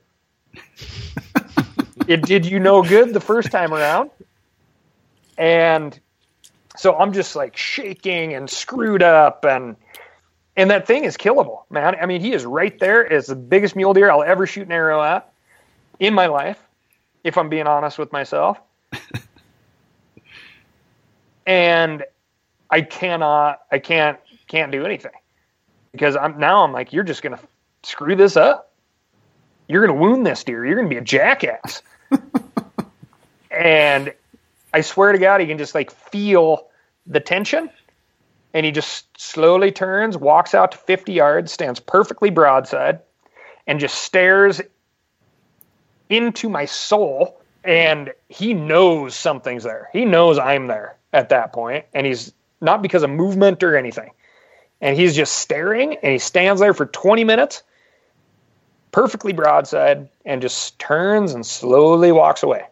it 2.07 2.23
did 2.23 2.47
you 2.47 2.61
no 2.61 2.83
good 2.83 3.15
the 3.15 3.21
first 3.21 3.51
time 3.51 3.73
around. 3.73 4.11
And 5.39 5.99
so 6.77 6.97
I'm 6.97 7.13
just 7.13 7.37
like 7.37 7.57
shaking 7.57 8.35
and 8.35 8.49
screwed 8.49 9.03
up 9.03 9.45
and 9.45 9.77
and 10.57 10.71
that 10.71 10.87
thing 10.87 11.05
is 11.05 11.17
killable, 11.19 11.63
man. 11.69 11.97
I 12.01 12.07
mean, 12.07 12.23
he 12.23 12.33
is 12.33 12.47
right 12.47 12.79
there. 12.79 13.03
It's 13.03 13.29
the 13.29 13.37
biggest 13.37 13.77
mule 13.77 13.93
deer 13.93 14.11
I'll 14.11 14.23
ever 14.23 14.47
shoot 14.47 14.67
an 14.67 14.73
arrow 14.73 15.03
at 15.03 15.31
in 16.01 16.15
my 16.15 16.27
life, 16.27 16.59
if 17.25 17.37
I'm 17.37 17.51
being 17.51 17.67
honest 17.67 17.99
with 17.99 18.11
myself. 18.11 18.59
and 21.47 22.05
I 22.71 22.81
cannot, 22.81 23.61
I 23.71 23.79
can't, 23.79 24.19
can't 24.47 24.73
do 24.73 24.87
anything 24.87 25.13
because 25.93 26.17
I'm 26.17 26.39
now 26.39 26.65
I'm 26.65 26.73
like, 26.73 26.93
you're 26.93 27.05
just 27.05 27.23
gonna 27.23 27.41
screw 27.83 28.17
this 28.17 28.37
up. 28.37 28.73
You're 29.69 29.87
gonna 29.87 29.99
wound 29.99 30.27
this 30.27 30.43
deer. 30.45 30.65
You're 30.65 30.77
gonna 30.77 30.89
be 30.89 30.97
a 30.97 31.03
jackass. 31.03 31.83
and 33.51 34.15
I 34.73 34.81
swear 34.83 35.13
to 35.13 35.19
God, 35.19 35.41
he 35.41 35.47
can 35.47 35.59
just 35.59 35.75
like 35.75 35.91
feel 35.91 36.69
the 37.07 37.21
tension 37.21 37.71
and 38.57 38.65
he 38.65 38.73
just 38.73 39.21
slowly 39.21 39.71
turns, 39.71 40.17
walks 40.17 40.55
out 40.55 40.73
to 40.73 40.79
50 40.79 41.13
yards, 41.13 41.53
stands 41.53 41.79
perfectly 41.79 42.31
broadside, 42.31 43.01
and 43.67 43.79
just 43.79 43.97
stares 43.97 44.63
into 46.09 46.49
my 46.49 46.65
soul. 46.65 47.39
And 47.65 48.15
he 48.31 48.55
knows 48.55 49.15
something's 49.15 49.63
there. 49.63 49.91
He 49.93 50.07
knows 50.07 50.39
I'm 50.39 50.69
there 50.69 50.97
at 51.13 51.29
that 51.29 51.53
point, 51.53 51.85
and 51.93 52.07
he's 52.07 52.33
not 52.63 52.81
because 52.81 53.03
of 53.03 53.11
movement 53.11 53.63
or 53.63 53.77
anything. 53.77 54.13
And 54.81 54.97
he's 54.97 55.15
just 55.15 55.37
staring, 55.37 55.97
and 55.97 56.13
he 56.13 56.19
stands 56.19 56.59
there 56.59 56.73
for 56.73 56.87
20 56.87 57.25
minutes, 57.25 57.63
perfectly 58.91 59.35
broadside, 59.35 60.09
and 60.25 60.41
just 60.41 60.79
turns 60.79 61.35
and 61.35 61.45
slowly 61.45 62.11
walks 62.11 62.43
away. 62.43 62.63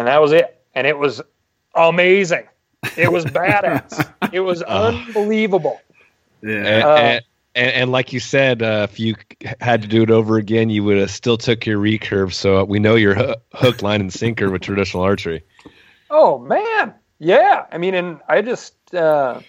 And 0.00 0.08
that 0.08 0.22
was 0.22 0.32
it. 0.32 0.62
And 0.74 0.86
it 0.86 0.96
was 0.96 1.20
amazing. 1.74 2.48
It 2.96 3.12
was 3.12 3.26
badass. 3.26 4.10
it 4.32 4.40
was 4.40 4.62
unbelievable. 4.62 5.78
Yeah. 6.42 6.54
And, 6.54 6.84
uh, 6.84 6.94
and, 6.94 7.24
and, 7.54 7.70
and, 7.72 7.92
like 7.92 8.10
you 8.14 8.18
said, 8.18 8.62
uh, 8.62 8.86
if 8.90 8.98
you 8.98 9.14
had 9.60 9.82
to 9.82 9.88
do 9.88 10.02
it 10.02 10.10
over 10.10 10.38
again, 10.38 10.70
you 10.70 10.84
would 10.84 10.96
have 10.96 11.10
still 11.10 11.36
took 11.36 11.66
your 11.66 11.78
recurve. 11.78 12.32
So 12.32 12.64
we 12.64 12.78
know 12.78 12.94
you're 12.94 13.36
hook, 13.52 13.82
line, 13.82 14.00
and 14.00 14.10
sinker 14.10 14.50
with 14.50 14.62
traditional 14.62 15.02
archery. 15.02 15.44
Oh 16.08 16.38
man, 16.38 16.94
yeah. 17.18 17.66
I 17.70 17.76
mean, 17.76 17.94
and 17.94 18.20
I 18.26 18.40
just, 18.40 18.94
uh, 18.94 19.40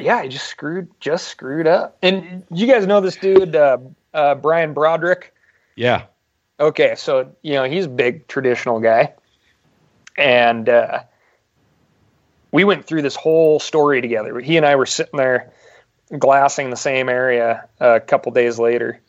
yeah, 0.00 0.16
I 0.16 0.26
just 0.26 0.48
screwed, 0.48 0.90
just 0.98 1.28
screwed 1.28 1.68
up. 1.68 1.96
And 2.02 2.42
you 2.50 2.66
guys 2.66 2.88
know 2.88 3.00
this 3.00 3.14
dude, 3.14 3.54
uh, 3.54 3.78
uh, 4.12 4.34
Brian 4.34 4.72
Broderick. 4.72 5.32
Yeah. 5.76 6.06
Okay, 6.58 6.94
so 6.96 7.34
you 7.42 7.54
know 7.54 7.64
he's 7.64 7.84
a 7.84 7.90
big 7.90 8.26
traditional 8.28 8.80
guy, 8.80 9.12
and 10.16 10.68
uh, 10.68 11.00
we 12.50 12.64
went 12.64 12.86
through 12.86 13.02
this 13.02 13.16
whole 13.16 13.60
story 13.60 14.00
together. 14.00 14.40
He 14.40 14.56
and 14.56 14.64
I 14.64 14.76
were 14.76 14.86
sitting 14.86 15.18
there 15.18 15.52
glassing 16.18 16.70
the 16.70 16.76
same 16.76 17.08
area 17.08 17.68
a 17.78 18.00
couple 18.00 18.32
days 18.32 18.58
later, 18.58 19.00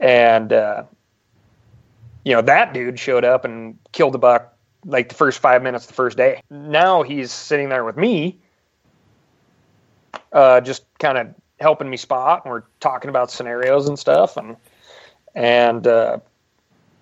and 0.00 0.52
uh, 0.52 0.84
you 2.24 2.34
know 2.34 2.42
that 2.42 2.72
dude 2.72 2.98
showed 2.98 3.24
up 3.24 3.44
and 3.44 3.78
killed 3.92 4.16
a 4.16 4.18
buck 4.18 4.52
like 4.84 5.08
the 5.08 5.14
first 5.14 5.38
five 5.38 5.62
minutes 5.62 5.86
the 5.86 5.94
first 5.94 6.16
day. 6.16 6.40
Now 6.50 7.04
he's 7.04 7.30
sitting 7.30 7.68
there 7.68 7.84
with 7.84 7.96
me, 7.96 8.38
uh, 10.32 10.60
just 10.60 10.84
kind 10.98 11.18
of 11.18 11.34
helping 11.60 11.88
me 11.88 11.96
spot, 11.96 12.44
and 12.44 12.52
we're 12.52 12.64
talking 12.80 13.10
about 13.10 13.30
scenarios 13.30 13.88
and 13.88 13.96
stuff, 13.96 14.36
and 14.36 14.56
and 15.36 15.86
uh, 15.86 16.18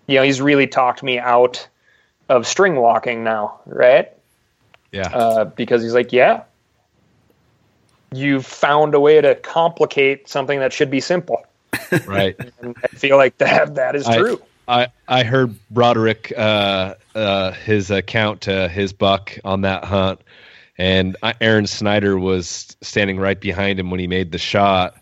you 0.07 0.17
know 0.17 0.23
he's 0.23 0.43
really 0.43 0.67
talked 0.67 1.03
me 1.03 1.19
out 1.19 1.67
of 2.29 2.47
string 2.47 2.77
walking 2.77 3.25
now, 3.25 3.61
right? 3.65 4.13
Yeah. 4.93 5.09
Uh, 5.09 5.45
because 5.45 5.83
he's 5.83 5.95
like, 5.95 6.13
yeah, 6.13 6.43
you've 8.13 8.45
found 8.45 8.95
a 8.95 9.01
way 9.01 9.21
to 9.21 9.35
complicate 9.37 10.29
something 10.29 10.59
that 10.59 10.73
should 10.73 10.91
be 10.91 11.01
simple. 11.01 11.47
Right. 12.07 12.37
and 12.61 12.77
I 12.83 12.89
feel 12.89 13.17
like 13.17 13.39
that 13.39 13.77
that 13.77 13.95
is 13.95 14.07
I, 14.07 14.19
true. 14.19 14.43
I 14.67 14.89
I 15.07 15.23
heard 15.23 15.55
Broderick 15.71 16.33
uh, 16.37 16.95
uh, 17.15 17.53
his 17.53 17.91
account 17.91 18.43
to 18.43 18.69
his 18.69 18.93
buck 18.93 19.39
on 19.45 19.61
that 19.61 19.85
hunt, 19.85 20.21
and 20.77 21.17
Aaron 21.41 21.67
Snyder 21.67 22.19
was 22.19 22.77
standing 22.81 23.19
right 23.19 23.41
behind 23.41 23.79
him 23.79 23.91
when 23.91 24.01
he 24.01 24.07
made 24.07 24.33
the 24.33 24.39
shot, 24.39 24.97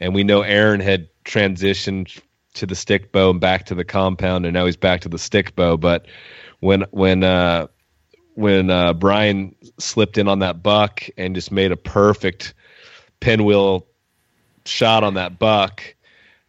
and 0.00 0.14
we 0.14 0.22
know 0.22 0.42
Aaron 0.42 0.80
had 0.80 1.08
transitioned 1.24 2.20
to 2.56 2.66
the 2.66 2.74
stick 2.74 3.12
bow 3.12 3.30
and 3.30 3.40
back 3.40 3.66
to 3.66 3.74
the 3.74 3.84
compound, 3.84 4.46
and 4.46 4.54
now 4.54 4.66
he's 4.66 4.76
back 4.76 5.02
to 5.02 5.08
the 5.08 5.18
stick 5.18 5.54
bow. 5.54 5.76
But 5.76 6.06
when 6.60 6.82
when 6.90 7.22
uh, 7.22 7.68
when 8.34 8.70
uh, 8.70 8.92
Brian 8.92 9.54
slipped 9.78 10.18
in 10.18 10.28
on 10.28 10.40
that 10.40 10.62
buck 10.62 11.04
and 11.16 11.34
just 11.34 11.50
made 11.50 11.72
a 11.72 11.76
perfect 11.76 12.54
pinwheel 13.20 13.86
shot 14.66 15.04
on 15.04 15.14
that 15.14 15.38
buck, 15.38 15.82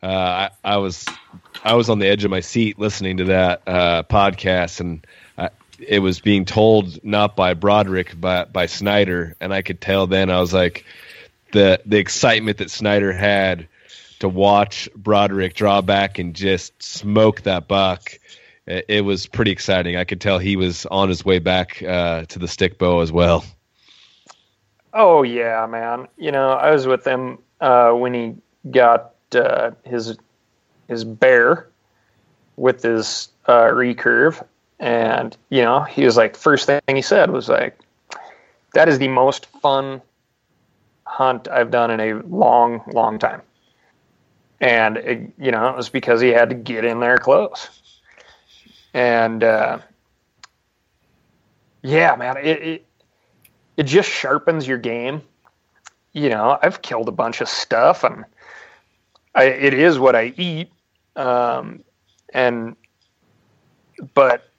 uh, 0.04 0.06
I, 0.06 0.50
I, 0.64 0.78
was 0.78 1.06
I 1.64 1.76
was 1.76 1.90
on 1.90 2.00
the 2.00 2.08
edge 2.08 2.26
of 2.26 2.32
my 2.32 2.42
seat 2.42 2.78
listening 2.78 3.18
to 3.18 3.24
that 3.26 3.64
uh, 3.68 4.04
podcast, 4.04 4.80
and 4.80 5.06
I, 5.38 5.50
it 5.80 6.00
was 6.00 6.20
being 6.20 6.46
told 6.46 7.04
not 7.04 7.36
by 7.36 7.54
Broderick 7.54 8.20
but 8.20 8.52
by 8.52 8.66
Snyder, 8.66 9.36
and 9.40 9.54
I 9.54 9.62
could 9.62 9.82
tell 9.82 10.08
then 10.08 10.30
I 10.30 10.40
was 10.40 10.54
like 10.54 10.86
the 11.54 11.82
the 11.86 11.98
excitement 11.98 12.58
that 12.58 12.70
Snyder 12.70 13.14
had 13.14 13.68
to 14.20 14.30
watch 14.30 14.90
Broderick 14.96 15.54
draw 15.54 15.82
back 15.82 16.20
and 16.20 16.34
just 16.34 16.82
smoke 16.82 17.42
that 17.42 17.68
buck. 17.68 18.18
It, 18.66 19.06
was 19.06 19.28
pretty 19.28 19.52
exciting. 19.52 19.96
I 19.96 20.04
could 20.04 20.20
tell 20.20 20.40
he 20.40 20.58
was 20.58 20.86
on 20.88 21.08
his 21.08 21.24
way 21.24 21.40
back 21.40 21.82
uh, 21.82 22.26
to 22.26 22.38
the 22.40 22.50
stick 22.50 22.78
bow 22.78 23.00
as 23.00 23.14
well. 23.14 23.46
Oh 24.94 25.24
yeah, 25.24 25.66
man. 25.68 26.08
You 26.18 26.32
know, 26.32 26.50
I 26.50 26.72
was 26.72 26.86
with 26.86 27.06
him 27.06 27.38
uh, 27.62 27.92
when 27.92 28.14
he 28.14 28.36
got 28.70 29.14
uh, 29.34 29.72
his 29.86 30.18
his 30.90 31.06
bear 31.06 31.68
with 32.58 32.82
his 32.84 33.30
uh, 33.46 33.68
recurve, 33.68 34.46
and 34.80 35.38
you 35.50 35.62
know, 35.62 35.84
he 35.84 36.04
was 36.04 36.18
like, 36.18 36.36
first 36.36 36.66
thing 36.66 36.82
he 36.88 37.02
said 37.02 37.32
was 37.32 37.48
like, 37.48 37.80
"That 38.74 38.90
is 38.90 39.00
the 39.00 39.08
most 39.08 39.46
fun 39.46 40.02
hunt 41.06 41.48
I've 41.48 41.72
done 41.72 41.92
in 41.92 42.00
a 42.02 42.14
long, 42.24 42.82
long 42.92 43.18
time." 43.18 43.42
And 44.60 44.98
it, 44.98 45.34
you 45.38 45.52
know 45.52 45.70
it 45.70 45.76
was 45.76 45.90
because 45.90 46.22
he 46.22 46.30
had 46.30 46.50
to 46.50 46.56
get 46.56 46.86
in 46.86 47.00
there 47.00 47.18
close. 47.18 47.70
And 48.94 49.44
uh, 49.44 49.80
yeah 51.84 52.16
man 52.16 52.38
it, 52.38 52.62
it, 52.62 52.86
it 53.78 53.84
just 53.84 54.10
sharpens 54.10 54.68
your 54.68 54.78
game. 54.78 55.22
You 56.14 56.30
know 56.30 56.58
i've 56.62 56.82
killed 56.82 57.08
a 57.08 57.12
bunch 57.12 57.42
of 57.42 57.50
stuff 57.50 58.04
and 58.04 58.26
I, 59.36 59.46
it 59.46 59.74
is 59.74 60.00
what 60.00 60.16
i 60.16 60.34
eat. 60.38 60.72
Um, 61.16 61.84
and 62.34 62.76
but 64.14 64.50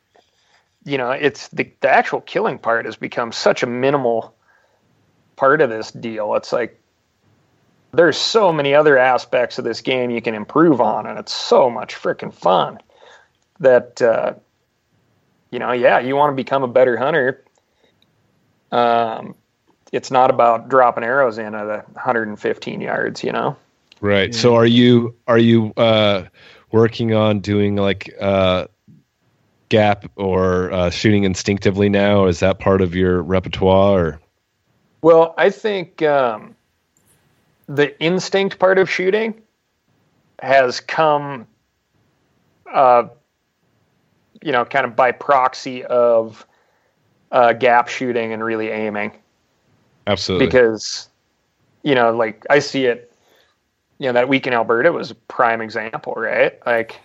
you 0.85 0.99
know 0.99 1.11
it's 1.11 1.49
the, 1.49 1.71
the 1.81 1.89
actual 1.89 2.21
killing 2.21 2.59
part 2.59 2.87
has 2.87 2.97
become 2.97 3.33
such 3.33 3.63
a 3.63 3.67
minimal 3.67 4.35
part 5.37 5.61
of 5.61 5.71
this 5.71 5.91
deal. 5.91 6.35
It's 6.35 6.53
like 6.53 6.81
there's 7.93 8.19
so 8.19 8.53
many 8.53 8.75
other 8.75 8.99
aspects 8.99 9.59
of 9.59 9.65
this 9.65 9.81
game 9.81 10.11
you 10.11 10.21
can 10.21 10.35
improve 10.35 10.81
on, 10.81 11.07
and 11.07 11.19
it's 11.19 11.33
so 11.33 11.71
much 11.71 11.95
freaking 11.95 12.33
fun 12.33 12.79
that 13.61 14.01
uh, 14.03 14.35
you 15.51 15.59
know, 15.59 15.73
yeah, 15.73 15.99
you 15.99 16.17
want 16.17 16.33
to 16.33 16.37
become 16.37 16.63
a 16.63 16.69
better 16.69 16.97
hunter. 16.97 17.45
Um, 18.71 19.35
it's 19.93 20.11
not 20.11 20.31
about 20.31 20.69
dropping 20.69 21.05
arrows 21.05 21.39
in 21.39 21.55
at 21.55 21.67
115 21.67 22.81
yards, 22.81 23.25
you 23.25 23.33
know. 23.33 23.57
Right. 24.01 24.33
Yeah. 24.33 24.41
So, 24.41 24.55
are 24.55 24.67
you 24.67 25.17
are 25.27 25.39
you 25.39 25.73
uh, 25.77 26.25
working 26.71 27.15
on 27.15 27.41
doing 27.41 27.77
like 27.77 28.15
uh, 28.21 28.67
gap 29.71 30.05
or 30.17 30.71
uh, 30.73 30.91
shooting 30.91 31.25
instinctively 31.25 31.89
now? 31.89 32.27
Is 32.27 32.41
that 32.41 32.59
part 32.59 32.83
of 32.83 32.95
your 32.95 33.23
repertoire? 33.23 34.07
Or? 34.07 34.21
Well, 35.01 35.35
I 35.39 35.51
think. 35.51 36.03
Um, 36.03 36.55
the 37.69 38.01
instinct 38.03 38.59
part 38.59 38.79
of 38.79 38.91
shooting 38.91 39.41
has 40.41 40.81
come, 40.81 41.47
uh, 42.73 43.05
you 44.43 44.53
know, 44.53 44.65
kind 44.65 44.87
of 44.87 44.97
by 44.97 45.13
proxy 45.13 45.85
of 45.85 46.47
uh, 47.31 47.53
gap 47.53 47.89
shooting 47.89 48.33
and 48.33 48.43
really 48.43 48.69
aiming. 48.69 49.13
Absolutely. 50.07 50.47
Because, 50.47 51.09
you 51.83 51.95
know, 51.95 52.17
like 52.17 52.47
I 52.49 52.59
see 52.61 52.87
it, 52.87 53.13
you 53.99 54.07
know, 54.07 54.13
that 54.15 54.29
week 54.29 54.47
in 54.47 54.55
Alberta 54.55 54.91
was 54.93 55.11
a 55.11 55.15
prime 55.15 55.61
example, 55.61 56.15
right? 56.15 56.59
Like, 56.65 56.99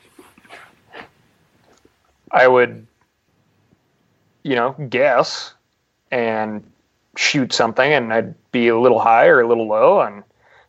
I 2.32 2.48
would, 2.48 2.88
you 4.44 4.56
know, 4.56 4.76
guess 4.90 5.54
and 6.12 6.64
shoot 7.18 7.52
something 7.52 7.92
and 7.92 8.14
I'd 8.14 8.52
be 8.52 8.70
a 8.70 8.80
little 8.80 9.00
high 9.00 9.26
or 9.26 9.42
a 9.42 9.48
little 9.48 9.68
low 9.68 10.02
and 10.02 10.24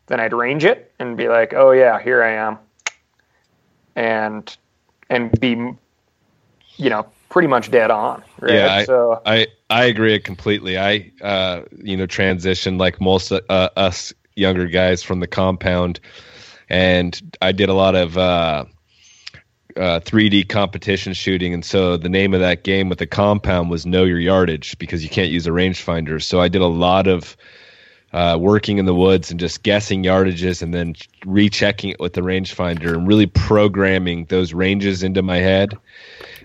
then 0.06 0.20
I'd 0.20 0.32
range 0.32 0.64
it 0.64 0.92
and 0.98 1.16
be 1.16 1.28
like, 1.28 1.54
oh 1.54 1.70
yeah, 1.70 2.00
here 2.00 2.22
I 2.22 2.32
am, 2.32 2.58
and 3.96 4.56
and 5.10 5.38
be, 5.40 5.50
you 6.76 6.90
know, 6.90 7.06
pretty 7.28 7.48
much 7.48 7.70
dead 7.70 7.90
on. 7.90 8.22
Right? 8.40 8.54
Yeah, 8.54 8.74
I, 8.74 8.84
so 8.84 9.22
I 9.24 9.46
I 9.70 9.84
agree 9.84 10.18
completely. 10.20 10.78
I 10.78 11.10
uh, 11.22 11.62
you 11.82 11.96
know 11.96 12.06
transitioned 12.06 12.78
like 12.78 13.00
most 13.00 13.32
uh, 13.32 13.40
us 13.76 14.12
younger 14.36 14.66
guys 14.66 15.02
from 15.02 15.20
the 15.20 15.26
compound, 15.26 16.00
and 16.68 17.36
I 17.42 17.52
did 17.52 17.68
a 17.68 17.74
lot 17.74 17.94
of. 17.94 18.16
Uh, 18.18 18.64
uh, 19.76 19.98
3D 19.98 20.48
competition 20.48 21.12
shooting, 21.12 21.52
and 21.52 21.64
so 21.64 21.96
the 21.96 22.08
name 22.08 22.32
of 22.32 22.38
that 22.38 22.62
game 22.62 22.88
with 22.88 23.00
the 23.00 23.08
compound 23.08 23.70
was 23.70 23.84
Know 23.84 24.04
Your 24.04 24.20
Yardage 24.20 24.78
because 24.78 25.02
you 25.02 25.10
can't 25.10 25.32
use 25.32 25.48
a 25.48 25.50
rangefinder. 25.50 26.22
So 26.22 26.40
I 26.40 26.46
did 26.46 26.62
a 26.62 26.68
lot 26.68 27.08
of 27.08 27.36
uh, 28.14 28.38
working 28.40 28.78
in 28.78 28.86
the 28.86 28.94
woods 28.94 29.32
and 29.32 29.40
just 29.40 29.64
guessing 29.64 30.04
yardages 30.04 30.62
and 30.62 30.72
then 30.72 30.94
rechecking 31.26 31.90
it 31.90 31.98
with 31.98 32.12
the 32.12 32.20
rangefinder 32.20 32.94
and 32.94 33.08
really 33.08 33.26
programming 33.26 34.24
those 34.26 34.54
ranges 34.54 35.02
into 35.02 35.20
my 35.20 35.38
head. 35.38 35.76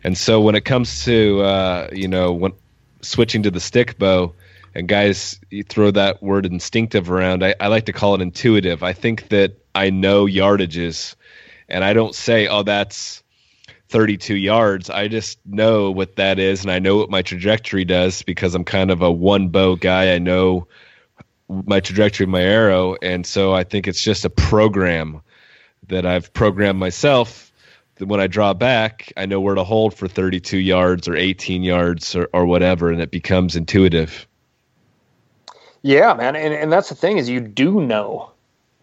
And 0.03 0.17
so 0.17 0.41
when 0.41 0.55
it 0.55 0.65
comes 0.65 1.05
to 1.05 1.41
uh, 1.41 1.89
you 1.93 2.07
know 2.07 2.33
when 2.33 2.53
switching 3.01 3.43
to 3.43 3.51
the 3.51 3.59
stick 3.59 3.99
bow, 3.99 4.33
and 4.73 4.87
guys 4.87 5.39
you 5.51 5.63
throw 5.63 5.91
that 5.91 6.21
word 6.23 6.45
instinctive 6.45 7.11
around. 7.11 7.43
I, 7.43 7.55
I 7.59 7.67
like 7.67 7.85
to 7.85 7.93
call 7.93 8.15
it 8.15 8.21
intuitive. 8.21 8.83
I 8.83 8.93
think 8.93 9.29
that 9.29 9.53
I 9.75 9.89
know 9.89 10.25
yardages, 10.25 11.15
and 11.67 11.83
I 11.83 11.93
don't 11.93 12.15
say, 12.15 12.47
"Oh, 12.47 12.63
that's 12.63 13.23
32 13.89 14.35
yards." 14.35 14.89
I 14.89 15.07
just 15.07 15.39
know 15.45 15.91
what 15.91 16.15
that 16.15 16.39
is, 16.39 16.61
and 16.63 16.71
I 16.71 16.79
know 16.79 16.97
what 16.97 17.09
my 17.09 17.21
trajectory 17.21 17.85
does 17.85 18.23
because 18.23 18.55
I'm 18.55 18.63
kind 18.63 18.91
of 18.91 19.01
a 19.01 19.11
one 19.11 19.49
bow 19.49 19.75
guy. 19.75 20.13
I 20.13 20.19
know 20.19 20.67
my 21.49 21.79
trajectory 21.79 22.25
my 22.25 22.41
arrow, 22.41 22.95
and 23.01 23.25
so 23.25 23.53
I 23.53 23.63
think 23.63 23.87
it's 23.87 24.01
just 24.01 24.25
a 24.25 24.29
program 24.29 25.21
that 25.87 26.05
I've 26.05 26.31
programmed 26.33 26.79
myself 26.79 27.51
that 27.95 28.07
when 28.07 28.19
I 28.19 28.27
draw 28.27 28.53
back, 28.53 29.11
I 29.17 29.25
know 29.25 29.41
where 29.41 29.55
to 29.55 29.63
hold 29.63 29.93
for 29.93 30.07
32 30.07 30.57
yards 30.57 31.07
or 31.07 31.15
18 31.15 31.63
yards 31.63 32.15
or, 32.15 32.29
or 32.33 32.45
whatever, 32.45 32.91
and 32.91 33.01
it 33.01 33.11
becomes 33.11 33.55
intuitive. 33.55 34.27
Yeah, 35.81 36.13
man, 36.13 36.35
and 36.35 36.53
and 36.53 36.71
that's 36.71 36.89
the 36.89 36.95
thing 36.95 37.17
is 37.17 37.29
you 37.29 37.39
do 37.39 37.79
know, 37.79 38.31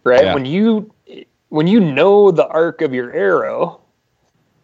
right? 0.03 0.25
Yeah. 0.25 0.33
When 0.33 0.45
you 0.45 0.91
when 1.49 1.67
you 1.67 1.79
know 1.79 2.31
the 2.31 2.47
arc 2.47 2.81
of 2.81 2.93
your 2.93 3.11
arrow, 3.13 3.81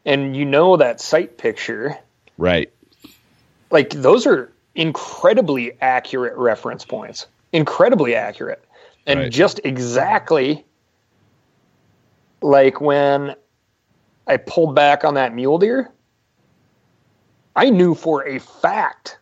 and 0.05 0.35
you 0.35 0.45
know 0.45 0.77
that 0.77 0.99
sight 0.99 1.37
picture, 1.37 1.97
right? 2.37 2.71
Like 3.69 3.91
those 3.91 4.25
are 4.25 4.51
incredibly 4.73 5.77
accurate 5.79 6.35
reference 6.35 6.85
points, 6.85 7.27
incredibly 7.53 8.15
accurate, 8.15 8.65
and 9.07 9.19
right. 9.19 9.31
just 9.31 9.61
exactly 9.63 10.65
like 12.41 12.81
when 12.81 13.35
I 14.27 14.37
pulled 14.37 14.75
back 14.75 15.03
on 15.03 15.13
that 15.15 15.33
mule 15.33 15.57
deer. 15.57 15.91
I 17.55 17.69
knew 17.69 17.93
for 17.93 18.25
a 18.27 18.39
fact 18.39 19.19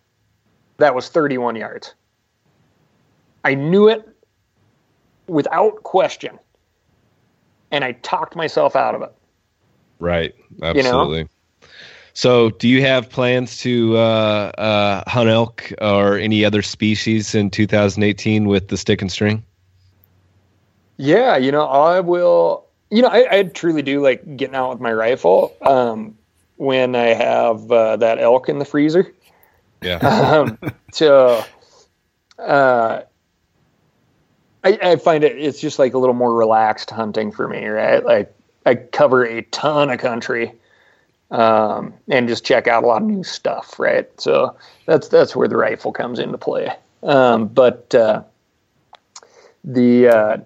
that 0.77 0.95
was 0.95 1.09
31 1.09 1.55
yards. 1.55 1.93
I 3.43 3.55
knew 3.55 3.89
it 3.89 4.07
without 5.27 5.83
question. 5.83 6.39
And 7.71 7.83
I 7.83 7.93
talked 7.93 8.35
myself 8.35 8.75
out 8.75 8.95
of 8.95 9.01
it. 9.01 9.13
Right. 9.99 10.33
Absolutely. 10.61 11.17
You 11.19 11.23
know? 11.23 11.29
So, 12.13 12.49
do 12.49 12.67
you 12.67 12.81
have 12.81 13.09
plans 13.09 13.57
to 13.59 13.97
uh, 13.97 14.51
uh, 14.57 15.09
hunt 15.09 15.29
elk 15.29 15.71
or 15.81 16.17
any 16.17 16.43
other 16.43 16.61
species 16.61 17.33
in 17.33 17.49
2018 17.49 18.47
with 18.47 18.67
the 18.67 18.77
stick 18.77 19.01
and 19.01 19.11
string? 19.11 19.43
Yeah, 20.97 21.37
you 21.37 21.51
know, 21.51 21.65
I 21.65 21.99
will. 22.01 22.65
You 22.89 23.01
know, 23.01 23.07
I, 23.07 23.37
I 23.39 23.43
truly 23.43 23.81
do 23.81 24.01
like 24.01 24.35
getting 24.35 24.55
out 24.55 24.71
with 24.71 24.81
my 24.81 24.91
rifle 24.91 25.55
um, 25.61 26.17
when 26.57 26.95
I 26.95 27.13
have 27.13 27.71
uh, 27.71 27.95
that 27.97 28.19
elk 28.19 28.49
in 28.49 28.59
the 28.59 28.65
freezer. 28.65 29.13
Yeah. 29.81 29.95
um, 29.97 30.59
so, 30.91 31.43
uh, 32.37 33.01
I, 34.63 34.79
I 34.81 34.95
find 34.97 35.23
it 35.23 35.37
it's 35.37 35.59
just 35.59 35.79
like 35.79 35.93
a 35.93 35.97
little 35.97 36.13
more 36.13 36.33
relaxed 36.33 36.91
hunting 36.91 37.31
for 37.31 37.47
me, 37.47 37.65
right? 37.65 38.03
Like 38.05 38.35
I 38.65 38.75
cover 38.75 39.25
a 39.25 39.41
ton 39.43 39.89
of 39.89 39.99
country 39.99 40.53
um, 41.31 41.93
and 42.07 42.27
just 42.27 42.45
check 42.45 42.67
out 42.67 42.83
a 42.83 42.87
lot 42.87 43.01
of 43.01 43.07
new 43.07 43.23
stuff, 43.23 43.79
right? 43.79 44.09
So 44.19 44.55
that's 44.85 45.07
that's 45.07 45.35
where 45.35 45.47
the 45.47 45.57
rifle 45.57 45.91
comes 45.91 46.19
into 46.19 46.37
play. 46.37 46.71
Um, 47.03 47.47
but 47.47 47.93
uh, 47.95 48.23
the 49.63 50.07
uh, 50.07 50.37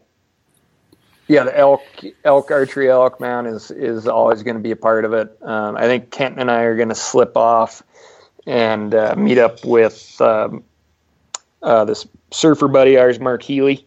yeah, 1.28 1.44
the 1.44 1.58
elk 1.58 1.82
elk 2.24 2.52
archery 2.52 2.90
elk 2.90 3.20
mount 3.20 3.48
is 3.48 3.72
is 3.72 4.08
always 4.08 4.44
going 4.44 4.56
to 4.56 4.64
be 4.64 4.72
a 4.72 4.76
part 4.76 5.06
of 5.06 5.14
it. 5.14 5.38
Um, 5.42 5.76
I 5.76 5.84
think 5.84 6.12
Kenton 6.12 6.40
and 6.40 6.52
I 6.52 6.62
are 6.62 6.76
going 6.76 6.90
to 6.90 6.96
slip 6.96 7.36
off 7.36 7.84
and 8.46 8.94
uh, 8.94 9.16
meet 9.18 9.38
up 9.38 9.66
with 9.66 10.20
um, 10.22 10.64
uh, 11.64 11.84
this 11.86 12.08
surfer 12.32 12.68
buddy 12.68 12.98
ours, 12.98 13.20
Mark 13.20 13.42
Healy 13.42 13.86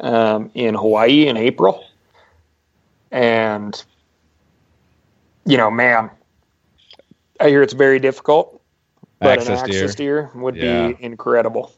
um, 0.00 0.50
in 0.54 0.74
Hawaii 0.74 1.26
in 1.26 1.36
April. 1.36 1.84
And, 3.10 3.82
you 5.44 5.56
know, 5.56 5.70
man, 5.70 6.10
I 7.40 7.48
hear 7.48 7.62
it's 7.62 7.72
very 7.72 7.98
difficult, 7.98 8.60
but 9.18 9.38
axis 9.38 9.48
an 9.48 9.56
axis 9.56 9.94
deer, 9.94 10.22
deer 10.22 10.42
would 10.42 10.56
yeah. 10.56 10.88
be 10.88 11.04
incredible. 11.04 11.72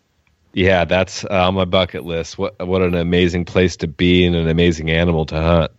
Yeah, 0.55 0.85
that's 0.85 1.25
uh, 1.25 1.47
on 1.47 1.55
my 1.55 1.65
bucket 1.65 2.05
list. 2.05 2.39
What 2.39 2.59
what 2.67 2.83
an 2.83 2.95
amazing 2.95 3.45
place 3.45 3.77
to 3.77 3.87
be 3.87 4.25
and 4.27 4.35
an 4.35 4.49
amazing 4.49 4.91
animal 4.91 5.27
to 5.27 5.41
hunt. 5.41 5.73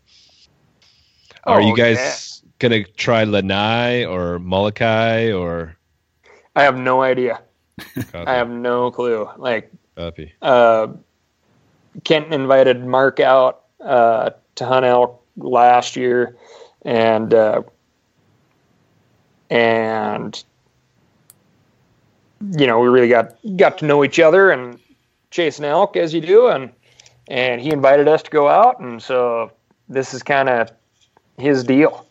Oh, 1.45 1.53
Are 1.53 1.61
you 1.61 1.75
guys 1.75 2.41
yeah. 2.43 2.49
gonna 2.59 2.84
try 2.84 3.23
lanai 3.23 4.05
or 4.05 4.39
molokai 4.39 5.32
or? 5.32 5.75
I 6.55 6.63
have 6.63 6.77
no 6.77 7.01
idea. 7.01 7.41
I 8.13 8.34
have 8.34 8.49
no 8.49 8.91
clue. 8.91 9.30
Like, 9.38 9.71
Copy. 9.95 10.34
uh, 10.41 10.88
Kenton 12.03 12.34
invited 12.34 12.86
Mark 12.86 13.19
out 13.19 13.63
uh, 13.80 14.32
to 14.55 14.65
hunt 14.65 14.86
elk 14.86 15.23
last 15.38 15.95
year, 15.95 16.36
and 16.84 17.34
uh, 17.34 17.63
and 19.50 20.43
you 22.58 22.68
know 22.68 22.80
we 22.80 22.88
really 22.88 23.10
got 23.10 23.36
got 23.58 23.80
to 23.80 23.86
know 23.86 24.04
each 24.04 24.20
other 24.20 24.52
and 24.52 24.80
chasing 25.32 25.66
elk 25.66 25.95
as 25.95 26.14
you 26.14 26.22
do, 26.22 26.47
and 26.47 26.72
and 27.28 27.62
he 27.62 27.72
invited 27.72 28.08
us 28.08 28.24
to 28.24 28.32
go 28.32 28.47
out, 28.47 28.80
and 28.80 29.02
so 29.02 29.52
this 29.88 30.14
is 30.14 30.24
kind 30.24 30.50
of 30.50 30.72
his 31.38 31.64
deal. 31.64 32.06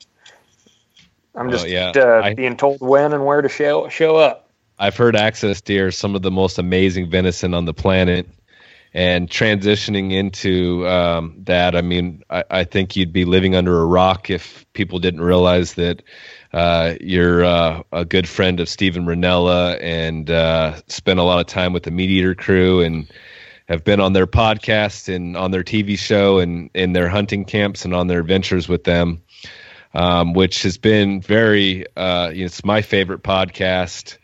I'm 1.34 1.50
just 1.50 1.68
yeah. 1.68 1.92
uh, 1.94 2.20
I, 2.24 2.34
being 2.34 2.56
told 2.56 2.80
when 2.80 3.12
and 3.12 3.24
where 3.24 3.42
to 3.42 3.48
show 3.48 3.88
show 3.88 4.16
up. 4.16 4.50
I've 4.78 4.96
heard 4.96 5.16
axis 5.16 5.60
deer 5.60 5.90
some 5.90 6.14
of 6.14 6.22
the 6.22 6.30
most 6.30 6.58
amazing 6.58 7.10
venison 7.10 7.54
on 7.54 7.64
the 7.64 7.74
planet 7.74 8.28
and 8.94 9.28
transitioning 9.28 10.12
into 10.12 10.86
um, 10.88 11.34
that, 11.44 11.76
I 11.76 11.82
mean, 11.82 12.22
I, 12.30 12.44
I, 12.50 12.64
think 12.64 12.96
you'd 12.96 13.12
be 13.12 13.24
living 13.24 13.54
under 13.54 13.80
a 13.80 13.84
rock 13.84 14.30
if 14.30 14.64
people 14.72 14.98
didn't 14.98 15.20
realize 15.20 15.74
that 15.74 16.02
uh, 16.52 16.94
you're 17.00 17.44
uh, 17.44 17.82
a 17.92 18.04
good 18.04 18.28
friend 18.28 18.60
of 18.60 18.68
Steven 18.68 19.04
Rinella 19.04 19.78
and 19.80 20.30
uh, 20.30 20.76
spent 20.88 21.18
a 21.18 21.22
lot 21.22 21.40
of 21.40 21.46
time 21.46 21.72
with 21.72 21.82
the 21.82 21.90
MeatEater 21.90 22.36
crew 22.36 22.80
and 22.80 23.06
have 23.68 23.84
been 23.84 24.00
on 24.00 24.14
their 24.14 24.26
podcast 24.26 25.14
and 25.14 25.36
on 25.36 25.50
their 25.50 25.62
TV 25.62 25.98
show 25.98 26.38
and 26.38 26.70
in 26.72 26.92
their 26.92 27.08
hunting 27.08 27.44
camps 27.44 27.84
and 27.84 27.94
on 27.94 28.06
their 28.06 28.20
adventures 28.20 28.66
with 28.66 28.84
them, 28.84 29.22
um, 29.92 30.32
which 30.32 30.62
has 30.62 30.78
been 30.78 31.20
very, 31.20 31.84
uh, 31.96 32.30
you 32.30 32.40
know, 32.40 32.46
it's 32.46 32.64
my 32.64 32.80
favorite 32.80 33.22
podcast. 33.22 34.16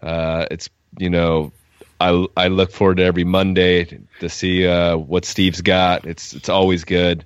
Uh, 0.00 0.46
it's, 0.50 0.68
you 0.98 1.10
know, 1.10 1.52
I 2.00 2.26
I 2.36 2.48
look 2.48 2.70
forward 2.70 2.98
to 2.98 3.04
every 3.04 3.24
Monday 3.24 4.00
to 4.20 4.28
see 4.28 4.66
uh, 4.66 4.96
what 4.96 5.24
Steve's 5.24 5.62
got. 5.62 6.06
It's 6.06 6.34
it's 6.34 6.48
always 6.48 6.84
good, 6.84 7.24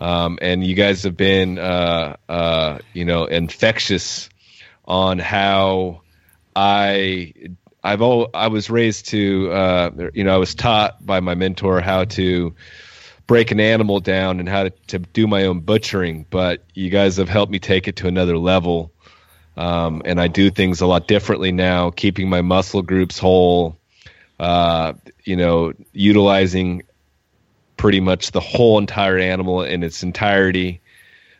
um, 0.00 0.38
and 0.40 0.64
you 0.64 0.74
guys 0.74 1.02
have 1.02 1.16
been 1.16 1.58
uh, 1.58 2.16
uh, 2.28 2.78
you 2.92 3.04
know 3.04 3.26
infectious 3.26 4.28
on 4.84 5.18
how 5.18 6.02
I 6.56 7.34
I've 7.82 8.02
all 8.02 8.30
I 8.34 8.48
was 8.48 8.70
raised 8.70 9.08
to 9.10 9.50
uh, 9.52 9.90
you 10.14 10.24
know 10.24 10.34
I 10.34 10.38
was 10.38 10.54
taught 10.54 11.04
by 11.04 11.20
my 11.20 11.34
mentor 11.34 11.80
how 11.80 12.04
to 12.04 12.54
break 13.30 13.52
an 13.52 13.60
animal 13.60 14.00
down 14.00 14.40
and 14.40 14.48
how 14.48 14.64
to, 14.64 14.70
to 14.88 14.98
do 14.98 15.24
my 15.28 15.44
own 15.44 15.60
butchering, 15.60 16.26
but 16.30 16.64
you 16.74 16.90
guys 16.90 17.18
have 17.18 17.28
helped 17.28 17.52
me 17.52 17.60
take 17.60 17.86
it 17.86 17.94
to 17.94 18.08
another 18.08 18.36
level. 18.36 18.90
Um, 19.56 20.02
and 20.04 20.20
I 20.20 20.26
do 20.26 20.50
things 20.50 20.80
a 20.80 20.86
lot 20.86 21.06
differently 21.06 21.52
now, 21.52 21.90
keeping 21.92 22.28
my 22.28 22.42
muscle 22.42 22.82
groups 22.82 23.20
whole, 23.20 23.76
uh, 24.40 24.94
you 25.22 25.36
know, 25.36 25.74
utilizing 25.92 26.82
pretty 27.80 28.00
much 28.00 28.32
the 28.32 28.40
whole 28.40 28.76
entire 28.76 29.16
animal 29.16 29.62
in 29.62 29.82
its 29.82 30.02
entirety. 30.02 30.82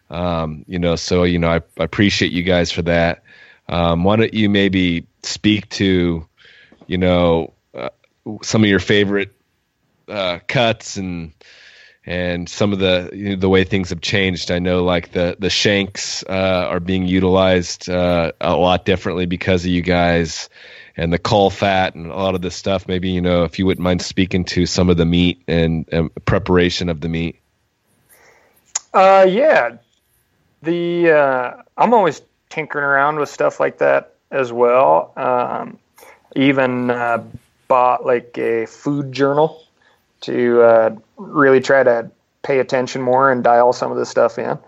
Um, 0.08 0.64
you 0.66 0.78
know, 0.78 0.96
so 0.96 1.24
you 1.24 1.38
know, 1.38 1.48
I, 1.48 1.56
I, 1.78 1.84
appreciate 1.84 2.32
you 2.32 2.42
guys 2.42 2.72
for 2.72 2.80
that. 2.82 3.22
Um, 3.68 4.04
why 4.04 4.16
don't 4.16 4.32
you 4.32 4.48
maybe 4.48 5.06
speak 5.22 5.68
to, 5.68 6.26
you 6.86 6.98
know, 6.98 7.52
uh, 7.74 7.90
some 8.40 8.64
of 8.64 8.70
your 8.70 8.78
favorite 8.78 9.34
uh, 10.08 10.38
cuts 10.48 10.96
and 10.96 11.34
and 12.06 12.48
some 12.48 12.72
of 12.72 12.78
the 12.78 13.10
you 13.12 13.28
know, 13.28 13.36
the 13.36 13.50
way 13.50 13.64
things 13.64 13.90
have 13.90 14.00
changed. 14.00 14.50
I 14.50 14.60
know 14.60 14.82
like 14.82 15.12
the 15.12 15.36
the 15.38 15.50
shanks 15.50 16.24
uh, 16.26 16.68
are 16.70 16.80
being 16.80 17.06
utilized 17.06 17.90
uh, 17.90 18.32
a 18.40 18.56
lot 18.56 18.86
differently 18.86 19.26
because 19.26 19.66
of 19.66 19.70
you 19.70 19.82
guys 19.82 20.48
and 20.96 21.12
the 21.12 21.18
caul 21.18 21.50
fat 21.50 21.94
and 21.94 22.06
a 22.06 22.16
lot 22.16 22.34
of 22.34 22.42
this 22.42 22.54
stuff. 22.54 22.88
Maybe 22.88 23.10
you 23.10 23.20
know 23.20 23.44
if 23.44 23.58
you 23.58 23.66
wouldn't 23.66 23.82
mind 23.82 24.02
speaking 24.02 24.44
to 24.46 24.66
some 24.66 24.90
of 24.90 24.96
the 24.96 25.06
meat 25.06 25.42
and, 25.48 25.88
and 25.92 26.10
preparation 26.24 26.88
of 26.88 27.00
the 27.00 27.08
meat. 27.08 27.36
Uh, 28.92 29.26
yeah, 29.28 29.76
the 30.62 31.10
uh, 31.10 31.62
I'm 31.76 31.94
always 31.94 32.22
tinkering 32.48 32.84
around 32.84 33.18
with 33.18 33.28
stuff 33.28 33.60
like 33.60 33.78
that 33.78 34.14
as 34.30 34.52
well. 34.52 35.12
Um, 35.16 35.78
even 36.36 36.90
uh, 36.90 37.24
bought 37.68 38.04
like 38.04 38.36
a 38.38 38.66
food 38.66 39.12
journal 39.12 39.62
to 40.22 40.60
uh, 40.60 40.96
really 41.16 41.60
try 41.60 41.82
to 41.82 42.10
pay 42.42 42.58
attention 42.58 43.02
more 43.02 43.30
and 43.30 43.44
dial 43.44 43.72
some 43.72 43.90
of 43.90 43.98
this 43.98 44.08
stuff 44.08 44.38
in 44.38 44.58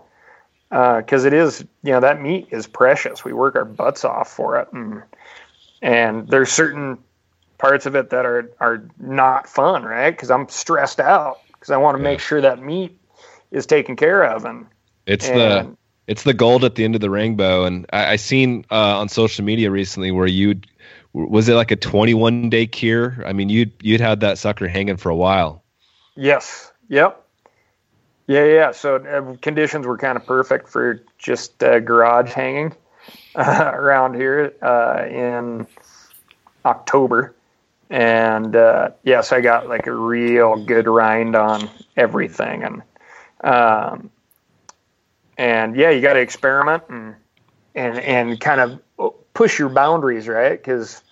because 0.69 1.23
uh, 1.23 1.27
it 1.27 1.33
is 1.33 1.61
you 1.83 1.91
know 1.91 1.99
that 1.99 2.21
meat 2.21 2.47
is 2.51 2.65
precious. 2.65 3.23
We 3.23 3.33
work 3.33 3.55
our 3.55 3.65
butts 3.65 4.05
off 4.05 4.31
for 4.31 4.59
it 4.59 4.71
and 4.71 5.03
and 5.83 6.29
there's 6.29 6.51
certain 6.51 6.99
parts 7.59 7.87
of 7.87 7.95
it 7.95 8.11
that 8.11 8.25
are 8.25 8.51
are 8.61 8.89
not 8.99 9.47
fun, 9.49 9.83
right? 9.83 10.11
Because 10.11 10.31
I'm 10.31 10.49
stressed 10.49 11.01
out 11.01 11.43
because 11.53 11.71
I 11.71 11.77
want 11.77 11.95
to 11.95 11.99
Yeah. 11.99 12.03
make 12.03 12.21
sure 12.21 12.41
that 12.41 12.61
meat 12.63 12.99
is 13.51 13.67
taken 13.67 13.97
care 13.97 14.23
of, 14.23 14.45
and 14.45 14.67
It's 15.05 15.29
the 15.31 15.69
it's 16.07 16.23
the 16.23 16.33
gold 16.33 16.65
at 16.65 16.75
the 16.75 16.83
end 16.83 16.95
of 16.95 17.01
the 17.01 17.09
rainbow, 17.09 17.65
and 17.65 17.85
I, 17.93 18.13
I 18.13 18.15
seen 18.17 18.65
uh, 18.71 18.99
on 18.99 19.09
social 19.09 19.45
media 19.45 19.71
recently 19.71 20.11
where 20.11 20.27
you'd 20.27 20.67
was 21.13 21.47
it 21.49 21.55
like 21.55 21.71
a 21.71 21.75
21 21.77 22.49
day 22.49 22.67
cure? 22.67 23.21
I 23.25 23.33
mean, 23.33 23.49
you'd 23.49 23.73
you'd 23.81 24.01
had 24.01 24.21
that 24.21 24.37
sucker 24.37 24.67
hanging 24.67 24.97
for 24.97 25.09
a 25.09 25.15
while. 25.15 25.63
yes, 26.15 26.71
yep, 26.89 27.25
yeah, 28.27 28.45
yeah. 28.45 28.71
So 28.71 28.97
uh, 28.97 29.37
conditions 29.41 29.85
were 29.87 29.97
kind 29.97 30.17
of 30.17 30.25
perfect 30.25 30.69
for 30.69 31.03
just 31.17 31.63
uh, 31.63 31.79
garage 31.79 32.31
hanging 32.33 32.75
uh, 33.35 33.71
around 33.73 34.15
here 34.15 34.53
uh, 34.61 35.05
in 35.09 35.67
October. 36.65 37.35
And 37.89 38.55
uh, 38.55 38.91
yes, 39.03 39.31
I 39.31 39.41
got 39.41 39.67
like 39.67 39.87
a 39.87 39.93
real 39.93 40.63
good 40.65 40.87
rind 40.87 41.35
on 41.35 41.69
everything, 41.95 42.63
and 42.63 42.81
um, 43.43 44.09
and 45.37 45.75
yeah, 45.75 45.91
you 45.91 46.01
got 46.01 46.13
to 46.13 46.19
experiment 46.19 46.83
and 46.89 47.15
and 47.75 47.99
and 47.99 48.39
kind 48.39 48.61
of 48.97 49.13
push 49.33 49.59
your 49.59 49.69
boundaries, 49.69 50.27
right? 50.27 50.59
Because 50.59 51.03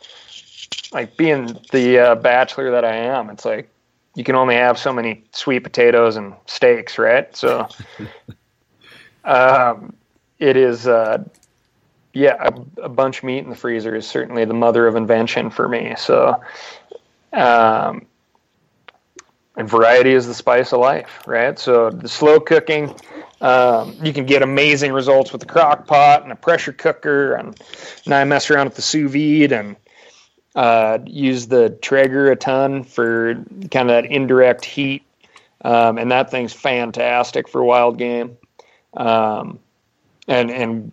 like 0.91 1.17
being 1.17 1.57
the 1.71 1.99
uh, 1.99 2.15
bachelor 2.15 2.71
that 2.71 2.85
I 2.85 2.95
am, 2.95 3.29
it's 3.29 3.45
like 3.45 3.69
you 4.15 4.23
can 4.23 4.35
only 4.35 4.55
have 4.55 4.77
so 4.77 4.91
many 4.91 5.23
sweet 5.31 5.61
potatoes 5.61 6.15
and 6.15 6.33
steaks, 6.45 6.97
right? 6.97 7.33
So 7.35 7.67
um, 9.23 9.93
it 10.39 10.57
is, 10.57 10.87
uh, 10.87 11.23
yeah, 12.13 12.35
a, 12.39 12.83
a 12.83 12.89
bunch 12.89 13.19
of 13.19 13.23
meat 13.23 13.39
in 13.39 13.49
the 13.49 13.55
freezer 13.55 13.95
is 13.95 14.07
certainly 14.07 14.45
the 14.45 14.53
mother 14.53 14.87
of 14.87 14.95
invention 14.95 15.49
for 15.49 15.67
me. 15.67 15.95
So, 15.97 16.41
um, 17.33 18.05
and 19.55 19.69
variety 19.69 20.11
is 20.11 20.27
the 20.27 20.33
spice 20.33 20.73
of 20.73 20.79
life, 20.79 21.21
right? 21.25 21.57
So 21.57 21.89
the 21.89 22.07
slow 22.07 22.39
cooking, 22.39 22.95
um, 23.41 23.95
you 24.01 24.13
can 24.13 24.25
get 24.25 24.41
amazing 24.41 24.93
results 24.93 25.31
with 25.31 25.41
the 25.41 25.47
crock 25.47 25.87
pot 25.87 26.23
and 26.23 26.31
a 26.31 26.35
pressure 26.35 26.73
cooker, 26.73 27.33
and 27.33 27.55
I 28.07 28.23
mess 28.23 28.49
around 28.49 28.67
with 28.67 28.75
the 28.75 28.81
sous 28.81 29.11
vide 29.11 29.51
and 29.51 29.75
uh, 30.55 30.99
use 31.05 31.47
the 31.47 31.69
Traeger 31.81 32.31
a 32.31 32.35
ton 32.35 32.83
for 32.83 33.35
kind 33.71 33.89
of 33.89 34.03
that 34.03 34.05
indirect 34.05 34.65
heat, 34.65 35.03
um, 35.63 35.97
and 35.97 36.11
that 36.11 36.31
thing's 36.31 36.53
fantastic 36.53 37.47
for 37.47 37.63
wild 37.63 37.97
game, 37.97 38.37
um, 38.95 39.59
and 40.27 40.51
and 40.51 40.91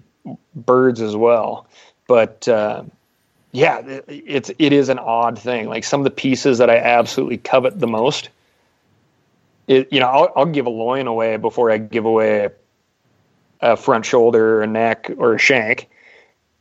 birds 0.54 1.00
as 1.00 1.14
well. 1.16 1.66
But 2.06 2.46
uh, 2.48 2.84
yeah, 3.52 3.78
it- 3.80 4.04
it's 4.08 4.50
it 4.58 4.72
is 4.72 4.88
an 4.88 4.98
odd 4.98 5.38
thing. 5.38 5.68
Like 5.68 5.84
some 5.84 6.00
of 6.00 6.04
the 6.04 6.10
pieces 6.10 6.58
that 6.58 6.70
I 6.70 6.76
absolutely 6.78 7.38
covet 7.38 7.78
the 7.78 7.86
most. 7.86 8.28
It, 9.66 9.92
you 9.92 10.00
know, 10.00 10.06
I'll, 10.08 10.32
I'll 10.34 10.46
give 10.46 10.64
a 10.66 10.70
loin 10.70 11.06
away 11.06 11.36
before 11.36 11.70
I 11.70 11.76
give 11.78 12.06
away 12.06 12.48
a 13.60 13.76
front 13.76 14.06
shoulder, 14.06 14.62
a 14.62 14.66
neck, 14.66 15.10
or 15.18 15.34
a 15.34 15.38
shank, 15.38 15.90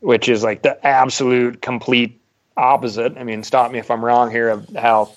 which 0.02 0.28
is 0.28 0.44
like 0.44 0.62
the 0.64 0.86
absolute 0.86 1.62
complete 1.62 2.20
opposite. 2.58 3.18
I 3.18 3.24
mean, 3.24 3.44
stop 3.44 3.72
me 3.72 3.80
if 3.80 3.90
I'm 3.90 4.04
wrong 4.04 4.30
here 4.30 4.50
of 4.50 4.68
how 4.76 5.12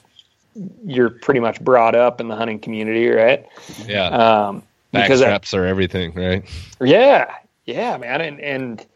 you're 0.85 1.10
pretty 1.10 1.40
much 1.40 1.60
brought 1.60 1.94
up 1.97 2.20
in 2.20 2.28
the 2.28 2.36
hunting 2.36 2.60
community, 2.60 3.09
right? 3.09 3.44
Yeah, 3.86 4.06
Um, 4.06 4.62
back 4.93 5.05
because 5.06 5.22
I- 5.22 5.27
straps 5.27 5.55
are 5.55 5.64
everything, 5.66 6.12
right? 6.14 6.44
yeah, 6.81 7.35
yeah, 7.71 7.97
man, 7.97 8.21
and 8.21 8.41
and 8.41 8.87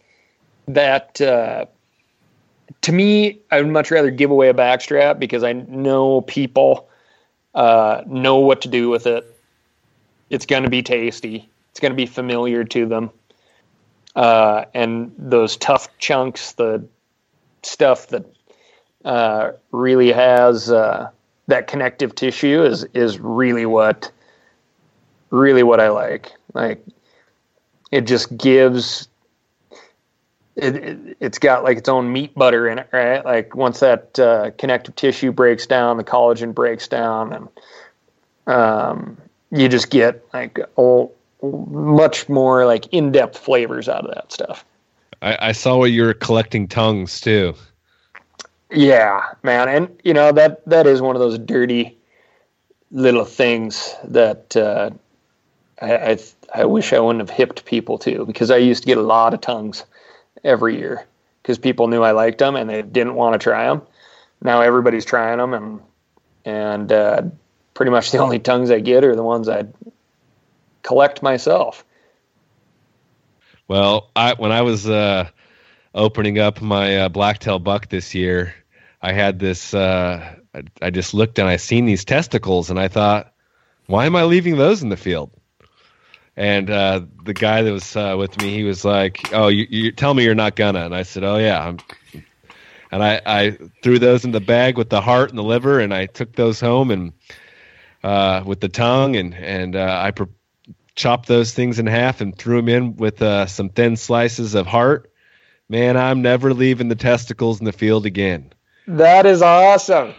that 0.67 1.21
uh, 1.21 1.67
to 2.83 2.93
me, 2.93 3.41
I 3.51 3.61
would 3.61 3.71
much 3.71 3.91
rather 3.91 4.11
give 4.11 4.31
away 4.31 4.49
a 4.49 4.55
backstrap 4.55 5.19
because 5.19 5.43
I 5.43 5.53
know 5.53 6.23
people 6.23 6.89
uh, 7.55 8.03
know 8.07 8.37
what 8.37 8.63
to 8.63 8.69
do 8.69 8.89
with 8.89 9.07
it. 9.07 9.25
It's 10.31 10.47
going 10.47 10.65
to 10.65 10.71
be 10.71 10.83
tasty. 10.83 11.49
It's 11.71 11.81
going 11.81 11.93
to 11.93 11.97
be 11.97 12.07
familiar 12.07 12.65
to 12.65 12.87
them, 12.87 13.11
uh, 14.17 14.65
and 14.75 15.13
those 15.19 15.57
tough 15.57 15.89
chunks, 15.99 16.53
the 16.53 16.85
stuff 17.63 18.09
that 18.09 18.25
uh, 19.05 19.53
really 19.73 20.13
has 20.13 20.71
uh, 20.71 21.11
that 21.49 21.67
connective 21.67 22.15
tissue, 22.15 22.63
is 22.63 22.85
is 22.95 23.19
really 23.19 23.67
what 23.67 24.11
really 25.31 25.63
what 25.63 25.81
I 25.81 25.89
like. 25.89 26.33
Like 26.55 26.85
it 27.95 28.09
just 28.09 28.37
gives 28.37 29.07
it, 30.57 30.75
it 30.75 31.17
it's 31.21 31.39
got 31.39 31.63
like 31.63 31.79
its 31.79 31.89
own 31.89 32.13
meat 32.13 32.35
butter 32.35 32.69
in 32.69 32.81
it 32.81 32.89
right? 32.93 33.25
Like 33.25 33.55
once 33.55 33.81
that 33.81 34.19
uh, 34.19 34.51
connective 34.59 34.97
tissue 34.97 35.31
breaks 35.31 35.65
down 35.67 35.97
the 35.97 36.05
collagen 36.05 36.53
breaks 36.53 36.89
down 36.89 37.33
and 37.33 37.49
um, 38.47 39.17
you 39.53 39.69
just 39.69 39.91
get 39.91 40.25
like 40.35 40.59
oh, 40.77 41.13
much 41.43 42.29
more 42.29 42.67
like 42.67 42.87
in-depth 42.93 43.39
flavors 43.39 43.89
out 43.89 44.05
of 44.05 44.15
that 44.15 44.33
stuff. 44.33 44.65
I, 45.23 45.49
I 45.49 45.53
saw 45.53 45.77
where 45.77 45.89
you 45.89 46.03
were 46.03 46.15
collecting 46.15 46.67
tongues 46.67 47.21
too. 47.21 47.55
yeah 48.73 49.23
man. 49.45 49.69
And 49.69 50.01
you 50.03 50.15
know 50.15 50.33
that 50.33 50.65
that 50.67 50.89
is 50.89 51.01
one 51.01 51.15
of 51.15 51.21
those 51.21 51.39
dirty 51.39 51.97
little 52.91 53.25
things 53.25 53.95
that 54.03 54.57
uh, 54.57 54.91
I, 55.81 55.97
I 55.97 56.19
I 56.55 56.65
wish 56.67 56.93
I 56.93 57.01
wouldn't 57.01 57.29
have 57.29 57.37
hipped 57.37 57.65
people 57.65 57.99
to 57.99 58.25
because 58.27 58.51
I 58.51 58.59
used 58.59 58.83
to 58.83 58.87
get 58.87 58.99
a 58.99 59.03
lot 59.03 59.35
of 59.35 59.41
tongues 59.41 59.85
every 60.45 60.79
year 60.79 61.07
because 61.43 61.59
people 61.59 61.89
knew 61.89 62.03
I 62.03 62.13
liked 62.13 62.39
them 62.39 62.57
and 62.57 62.69
they 62.71 62.83
didn't 62.83 63.15
want 63.15 63.35
to 63.35 63.39
try 63.39 63.67
them. 63.67 63.83
Now 64.43 64.61
everybody's 64.61 65.05
trying 65.05 65.39
them 65.39 65.55
and 65.55 65.81
and 66.45 66.93
uh, 66.93 67.23
pretty 67.75 67.91
much 67.91 68.11
the 68.11 68.19
only 68.25 68.39
tongues 68.39 68.71
I 68.71 68.81
get 68.81 69.05
are 69.05 69.17
the 69.17 69.23
ones 69.23 69.49
I 69.49 69.67
collect 70.83 71.23
myself. 71.23 71.85
Well, 73.67 74.11
I 74.15 74.35
when 74.35 74.53
I 74.53 74.63
was 74.63 74.89
uh, 74.89 75.29
opening 75.95 76.39
up 76.39 76.61
my 76.61 76.99
uh, 76.99 77.09
blacktail 77.09 77.59
buck 77.59 77.89
this 77.89 78.15
year, 78.15 78.55
I 79.01 79.13
had 79.13 79.39
this. 79.39 79.75
Uh, 79.75 80.37
I, 80.55 80.63
I 80.83 80.91
just 80.91 81.15
looked 81.15 81.39
and 81.39 81.49
I 81.49 81.57
seen 81.57 81.87
these 81.87 82.05
testicles, 82.05 82.71
and 82.71 82.79
I 82.79 82.89
thought, 82.89 83.33
why 83.87 84.07
am 84.07 84.17
I 84.17 84.25
leaving 84.25 84.57
those 84.57 84.83
in 84.83 84.91
the 84.91 84.97
field? 84.97 85.31
And 86.37 86.69
uh, 86.69 87.03
the 87.23 87.35
guy 87.35 87.63
that 87.63 87.73
was 87.73 87.95
uh, 87.95 88.17
with 88.19 88.41
me, 88.41 88.55
he 88.55 88.65
was 88.65 88.85
like, 88.85 89.33
"Oh, 89.33 89.49
you, 89.49 89.67
you 89.71 89.93
tell 89.93 90.13
me 90.13 90.25
you're 90.25 90.35
not 90.35 90.57
gonna." 90.57 90.85
And 90.85 90.95
I 90.95 91.05
said, 91.05 91.23
"Oh 91.23 91.37
yeah." 91.37 91.65
I'm, 91.65 91.79
and 92.91 93.03
I, 93.03 93.21
I 93.25 93.59
threw 93.83 93.99
those 93.99 94.25
in 94.25 94.31
the 94.31 94.41
bag 94.41 94.77
with 94.77 94.89
the 94.89 95.01
heart 95.01 95.31
and 95.31 95.39
the 95.39 95.43
liver, 95.45 95.81
and 95.81 95.93
I 95.93 96.07
took 96.07 96.35
those 96.35 96.61
home 96.61 96.91
and 96.91 97.13
uh, 98.03 98.43
with 98.45 98.61
the 98.61 98.69
tongue, 98.69 99.17
and 99.17 99.35
and 99.35 99.77
uh, 99.77 100.01
I 100.03 100.11
pre- 100.11 100.27
chopped 100.95 101.27
those 101.27 101.53
things 101.53 101.79
in 101.79 101.87
half 101.87 102.21
and 102.21 102.37
threw 102.37 102.57
them 102.57 102.69
in 102.69 102.97
with 102.97 103.23
uh, 103.23 103.47
some 103.47 103.69
thin 103.69 103.97
slices 103.97 104.55
of 104.55 104.67
heart. 104.67 105.11
Man, 105.69 105.97
I'm 105.97 106.23
never 106.23 106.53
leaving 106.53 106.89
the 106.89 106.95
testicles 106.95 107.59
in 107.59 107.65
the 107.65 107.73
field 107.73 108.07
again. 108.07 108.53
That 108.87 109.25
is 109.27 109.41
awesome. 109.41 110.15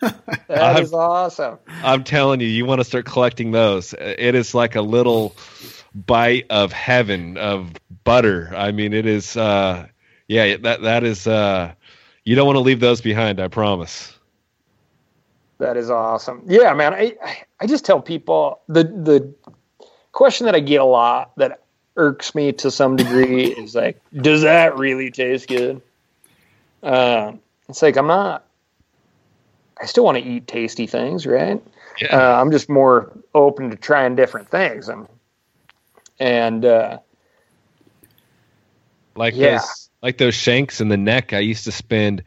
That 0.48 0.76
I've- 0.76 0.82
is 0.82 0.92
awesome. 0.92 1.58
I'm 1.82 2.02
telling 2.04 2.40
you, 2.40 2.46
you 2.48 2.64
want 2.66 2.80
to 2.80 2.84
start 2.84 3.04
collecting 3.04 3.52
those. 3.52 3.94
It 3.98 4.34
is 4.34 4.54
like 4.54 4.74
a 4.74 4.82
little 4.82 5.36
bite 5.94 6.46
of 6.50 6.72
heaven 6.72 7.36
of 7.36 7.72
butter. 8.04 8.52
I 8.56 8.72
mean, 8.72 8.92
it 8.92 9.06
is. 9.06 9.36
Uh, 9.36 9.86
yeah, 10.28 10.56
that 10.56 10.82
that 10.82 11.04
is. 11.04 11.26
Uh, 11.26 11.72
you 12.24 12.34
don't 12.36 12.46
want 12.46 12.56
to 12.56 12.60
leave 12.60 12.80
those 12.80 13.00
behind. 13.00 13.40
I 13.40 13.48
promise. 13.48 14.16
That 15.58 15.76
is 15.76 15.90
awesome. 15.90 16.42
Yeah, 16.46 16.72
man. 16.74 16.94
I 16.94 17.14
I- 17.24 17.42
I 17.60 17.66
just 17.66 17.84
tell 17.84 18.00
people 18.00 18.60
the 18.68 18.84
the 18.84 19.34
question 20.12 20.46
that 20.46 20.54
I 20.54 20.60
get 20.60 20.80
a 20.80 20.84
lot 20.84 21.32
that 21.36 21.62
irks 21.96 22.34
me 22.34 22.52
to 22.52 22.70
some 22.70 22.96
degree 22.96 23.46
is 23.48 23.74
like, 23.74 24.00
does 24.14 24.42
that 24.42 24.76
really 24.78 25.10
taste 25.10 25.48
good? 25.48 25.82
Um, 26.82 27.40
it's 27.68 27.82
like 27.82 27.96
I'm 27.96 28.06
not. 28.06 28.46
I 29.80 29.86
still 29.86 30.04
want 30.04 30.18
to 30.18 30.24
eat 30.24 30.46
tasty 30.46 30.86
things, 30.86 31.26
right? 31.26 31.62
Yeah. 32.00 32.16
Uh, 32.16 32.40
I'm 32.40 32.50
just 32.50 32.68
more 32.68 33.16
open 33.34 33.70
to 33.70 33.76
trying 33.76 34.14
different 34.14 34.48
things, 34.50 34.88
and 34.88 35.06
and 36.18 36.64
uh, 36.64 36.98
like 39.16 39.34
Yeah. 39.34 39.58
those 39.58 39.90
like 40.02 40.18
those 40.18 40.34
shanks 40.34 40.80
in 40.80 40.88
the 40.88 40.96
neck. 40.96 41.32
I 41.32 41.40
used 41.40 41.64
to 41.64 41.72
spend 41.72 42.22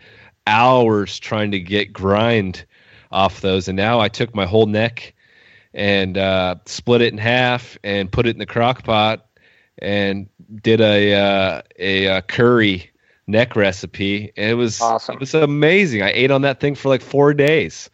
hours 0.48 1.20
trying 1.20 1.52
to 1.52 1.60
get 1.60 1.94
grind 1.94 2.66
off 3.12 3.42
those, 3.42 3.68
and 3.68 3.78
now 3.78 4.00
I 4.00 4.10
took 4.10 4.34
my 4.36 4.46
whole 4.46 4.66
neck 4.66 5.14
and 5.74 6.18
uh, 6.18 6.56
split 6.66 7.02
it 7.02 7.14
in 7.14 7.18
half 7.18 7.78
and 7.84 8.12
put 8.12 8.28
it 8.28 8.32
in 8.32 8.40
the 8.40 8.46
crock 8.46 8.84
pot 8.84 9.26
and 9.80 10.28
did 10.62 10.82
a 10.82 11.14
uh, 11.14 11.62
a, 11.80 12.08
uh 12.08 12.22
curry 12.22 12.92
neck 13.28 13.56
recipe. 13.56 14.32
It 14.36 14.56
was 14.56 14.82
Awesome. 14.82 15.16
It 15.16 15.20
was 15.22 15.34
amazing. 15.34 16.02
I 16.02 16.12
ate 16.12 16.32
on 16.32 16.42
that 16.42 16.60
thing 16.60 16.76
for 16.76 16.90
like 16.90 17.02
four 17.02 17.34
days. 17.34 17.90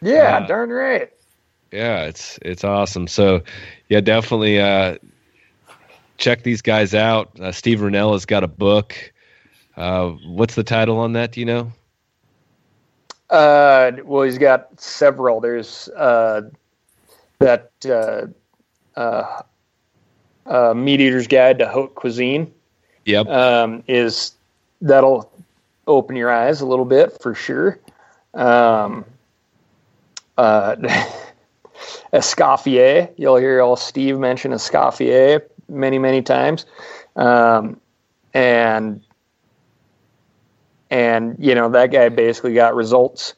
yeah, 0.00 0.38
Uh, 0.38 0.46
darn 0.46 0.70
right. 0.70 1.10
Yeah, 1.70 2.04
it's 2.04 2.38
it's 2.42 2.64
awesome. 2.64 3.06
So, 3.08 3.42
yeah, 3.88 4.00
definitely 4.00 4.60
uh, 4.60 4.98
check 6.18 6.42
these 6.42 6.60
guys 6.60 6.94
out. 6.94 7.30
Uh, 7.40 7.50
Steve 7.52 7.80
Rinella's 7.80 8.26
got 8.26 8.44
a 8.44 8.48
book. 8.48 8.94
Uh, 9.76 10.10
what's 10.26 10.54
the 10.54 10.64
title 10.64 10.98
on 10.98 11.14
that? 11.14 11.32
Do 11.32 11.40
you 11.40 11.46
know? 11.46 11.72
Uh, 13.30 13.92
well, 14.04 14.22
he's 14.24 14.36
got 14.36 14.78
several. 14.78 15.40
There's 15.40 15.88
uh, 15.96 16.42
that 17.38 17.70
uh, 17.86 18.26
uh, 19.00 19.42
uh, 20.44 20.74
Meat 20.74 21.00
Eater's 21.00 21.26
Guide 21.26 21.58
to 21.60 21.66
Haute 21.68 21.94
Cuisine. 21.94 22.52
Yep. 23.06 23.26
Um, 23.28 23.82
is 23.88 24.32
that'll 24.82 25.32
open 25.86 26.16
your 26.16 26.30
eyes 26.30 26.60
a 26.60 26.66
little 26.66 26.84
bit 26.84 27.20
for 27.22 27.34
sure. 27.34 27.78
Um, 28.34 29.04
uh, 30.36 30.76
Escoffier, 32.12 33.10
you'll 33.16 33.36
hear 33.36 33.62
all 33.62 33.76
Steve 33.76 34.18
mention 34.18 34.52
Escoffier 34.52 35.42
many, 35.68 35.98
many 35.98 36.22
times. 36.22 36.66
Um, 37.16 37.80
and 38.34 39.02
and 40.90 41.36
you 41.38 41.54
know 41.54 41.70
that 41.70 41.90
guy 41.90 42.08
basically 42.08 42.54
got 42.54 42.74
results 42.74 43.34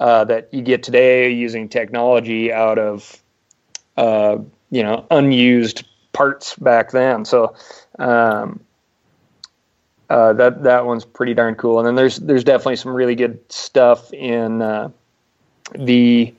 uh, 0.00 0.24
that 0.24 0.48
you 0.52 0.62
get 0.62 0.82
today 0.82 1.30
using 1.30 1.68
technology 1.68 2.52
out 2.52 2.78
of 2.78 3.22
uh, 3.96 4.38
you 4.70 4.82
know 4.82 5.06
unused 5.10 5.84
parts 6.12 6.56
back 6.56 6.90
then. 6.90 7.24
So 7.24 7.54
um, 7.98 8.60
uh, 10.12 10.34
that 10.34 10.62
that 10.62 10.84
one's 10.84 11.06
pretty 11.06 11.32
darn 11.32 11.54
cool. 11.54 11.78
And 11.78 11.86
then 11.86 11.94
there's 11.94 12.18
there's 12.18 12.44
definitely 12.44 12.76
some 12.76 12.92
really 12.92 13.14
good 13.14 13.38
stuff 13.50 14.12
in 14.12 14.60
uh, 14.60 14.90
the 15.74 16.34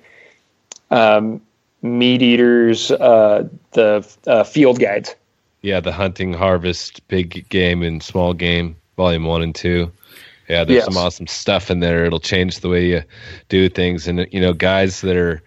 um, 0.91 1.41
meat 1.81 2.21
eaters, 2.21 2.91
uh, 2.91 3.47
the 3.71 4.07
uh, 4.27 4.43
field 4.43 4.79
guides. 4.79 5.15
Yeah, 5.63 5.79
the 5.79 5.91
hunting, 5.91 6.33
harvest, 6.33 7.07
big 7.07 7.49
game 7.49 7.81
and 7.81 8.03
small 8.03 8.33
game, 8.33 8.75
volume 8.95 9.25
one 9.25 9.41
and 9.41 9.55
two. 9.55 9.91
Yeah, 10.49 10.65
there's 10.65 10.77
Yes. 10.77 10.85
some 10.85 10.97
awesome 10.97 11.27
stuff 11.27 11.71
in 11.71 11.79
there. 11.79 12.05
It'll 12.05 12.19
change 12.19 12.59
the 12.59 12.69
way 12.69 12.85
you 12.85 13.01
do 13.49 13.69
things. 13.69 14.07
And 14.07 14.27
you 14.31 14.39
know, 14.39 14.53
guys 14.53 15.01
that 15.01 15.15
are 15.15 15.41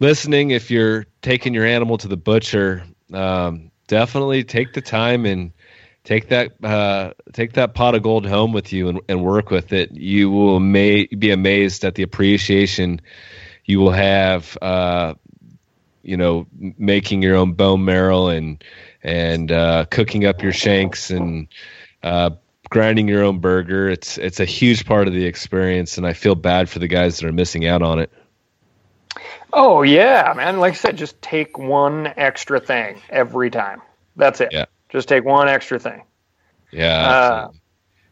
listening, 0.00 0.50
if 0.50 0.70
you're 0.70 1.06
taking 1.22 1.54
your 1.54 1.64
animal 1.64 1.96
to 1.98 2.08
the 2.08 2.16
butcher, 2.16 2.82
um, 3.14 3.70
definitely 3.86 4.44
take 4.44 4.74
the 4.74 4.82
time 4.82 5.24
and 5.24 5.50
take 6.04 6.28
that 6.28 6.52
uh, 6.62 7.12
take 7.32 7.54
that 7.54 7.74
pot 7.74 7.94
of 7.94 8.02
gold 8.02 8.26
home 8.26 8.52
with 8.52 8.72
you 8.72 8.88
and, 8.88 9.00
and 9.08 9.24
work 9.24 9.50
with 9.50 9.72
it. 9.72 9.90
You 9.92 10.30
will 10.30 10.60
may 10.60 11.06
be 11.06 11.30
amazed 11.30 11.84
at 11.84 11.94
the 11.94 12.02
appreciation 12.02 13.00
you 13.64 13.80
will 13.80 13.92
have. 13.92 14.56
Uh, 14.60 15.14
you 16.04 16.18
know, 16.18 16.46
making 16.78 17.22
your 17.22 17.34
own 17.34 17.54
bone 17.54 17.84
marrow 17.84 18.28
and 18.28 18.62
and 19.02 19.50
uh, 19.50 19.86
cooking 19.90 20.26
up 20.26 20.42
your 20.42 20.52
shanks 20.52 21.10
and 21.10 21.48
uh, 22.02 22.30
grinding 22.68 23.08
your 23.08 23.24
own 23.24 23.38
burger. 23.38 23.88
It's 23.88 24.18
it's 24.18 24.38
a 24.38 24.44
huge 24.44 24.84
part 24.84 25.08
of 25.08 25.14
the 25.14 25.24
experience, 25.24 25.96
and 25.96 26.06
I 26.06 26.12
feel 26.12 26.34
bad 26.34 26.68
for 26.68 26.78
the 26.78 26.88
guys 26.88 27.18
that 27.18 27.26
are 27.26 27.32
missing 27.32 27.66
out 27.66 27.82
on 27.82 27.98
it. 27.98 28.12
Oh 29.52 29.82
yeah, 29.82 30.32
man! 30.36 30.60
Like 30.60 30.74
I 30.74 30.76
said, 30.76 30.96
just 30.96 31.20
take 31.22 31.58
one 31.58 32.12
extra 32.16 32.60
thing 32.60 33.00
every 33.08 33.50
time. 33.50 33.80
That's 34.16 34.40
it. 34.40 34.50
Yeah. 34.52 34.66
Just 34.94 35.08
take 35.08 35.24
one 35.24 35.48
extra 35.48 35.78
thing. 35.80 36.04
Yeah, 36.70 37.10
Uh, 37.10 37.48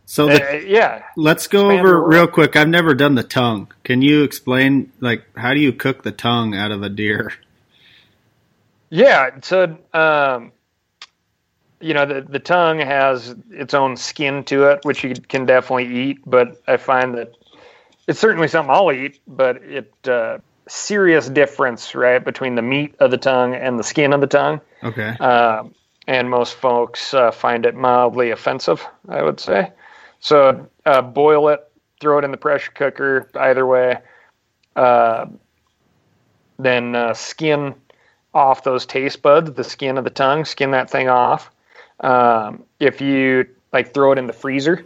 So 0.04 0.28
Uh, 0.28 0.60
yeah. 0.66 1.04
let's 1.16 1.46
go 1.46 1.70
expand 1.70 1.86
over 1.86 2.02
real 2.02 2.26
quick. 2.26 2.56
I've 2.56 2.68
never 2.68 2.92
done 2.92 3.14
the 3.14 3.22
tongue. 3.22 3.68
Can 3.84 4.02
you 4.02 4.24
explain, 4.24 4.90
like, 4.98 5.22
how 5.36 5.54
do 5.54 5.60
you 5.60 5.72
cook 5.72 6.02
the 6.02 6.10
tongue 6.10 6.56
out 6.56 6.72
of 6.72 6.82
a 6.82 6.88
deer? 6.88 7.32
Yeah, 8.90 9.30
so 9.42 9.78
um, 9.94 10.50
you 11.80 11.94
know 11.94 12.04
the 12.04 12.20
the 12.20 12.40
tongue 12.40 12.80
has 12.80 13.34
its 13.50 13.74
own 13.74 13.96
skin 13.96 14.42
to 14.44 14.64
it, 14.70 14.80
which 14.82 15.04
you 15.04 15.14
can 15.14 15.46
definitely 15.46 15.86
eat. 16.10 16.18
But 16.26 16.60
I 16.66 16.76
find 16.78 17.14
that 17.16 17.32
it's 18.08 18.18
certainly 18.18 18.48
something 18.48 18.74
I'll 18.74 18.92
eat, 18.92 19.20
but 19.26 19.62
it 19.62 19.94
uh, 20.06 20.38
serious 20.68 21.28
difference 21.28 21.94
right 21.94 22.22
between 22.22 22.54
the 22.56 22.62
meat 22.62 22.96
of 22.98 23.10
the 23.12 23.18
tongue 23.18 23.54
and 23.54 23.78
the 23.78 23.84
skin 23.84 24.12
of 24.12 24.20
the 24.20 24.26
tongue. 24.26 24.60
Okay. 24.82 25.08
Um, 25.20 25.74
and 26.06 26.28
most 26.28 26.54
folks 26.54 27.14
uh, 27.14 27.30
find 27.30 27.64
it 27.66 27.74
mildly 27.74 28.30
offensive, 28.30 28.86
I 29.08 29.22
would 29.22 29.40
say. 29.40 29.72
So 30.20 30.68
uh, 30.86 31.02
boil 31.02 31.48
it, 31.48 31.60
throw 32.00 32.18
it 32.18 32.24
in 32.24 32.30
the 32.30 32.36
pressure 32.36 32.72
cooker, 32.72 33.28
either 33.34 33.66
way. 33.66 33.98
Uh, 34.74 35.26
then 36.58 36.94
uh, 36.94 37.14
skin 37.14 37.74
off 38.34 38.64
those 38.64 38.86
taste 38.86 39.22
buds, 39.22 39.52
the 39.52 39.64
skin 39.64 39.98
of 39.98 40.04
the 40.04 40.10
tongue, 40.10 40.44
skin 40.44 40.70
that 40.72 40.90
thing 40.90 41.08
off. 41.08 41.50
Um, 42.00 42.64
if 42.80 43.00
you 43.00 43.46
like 43.72 43.94
throw 43.94 44.12
it 44.12 44.18
in 44.18 44.26
the 44.26 44.32
freezer 44.32 44.84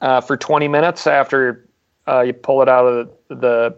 uh, 0.00 0.20
for 0.20 0.36
20 0.36 0.68
minutes 0.68 1.06
after 1.06 1.68
uh, 2.06 2.20
you 2.20 2.32
pull 2.32 2.62
it 2.62 2.68
out 2.68 2.86
of 2.86 3.10
the, 3.28 3.34
the 3.34 3.76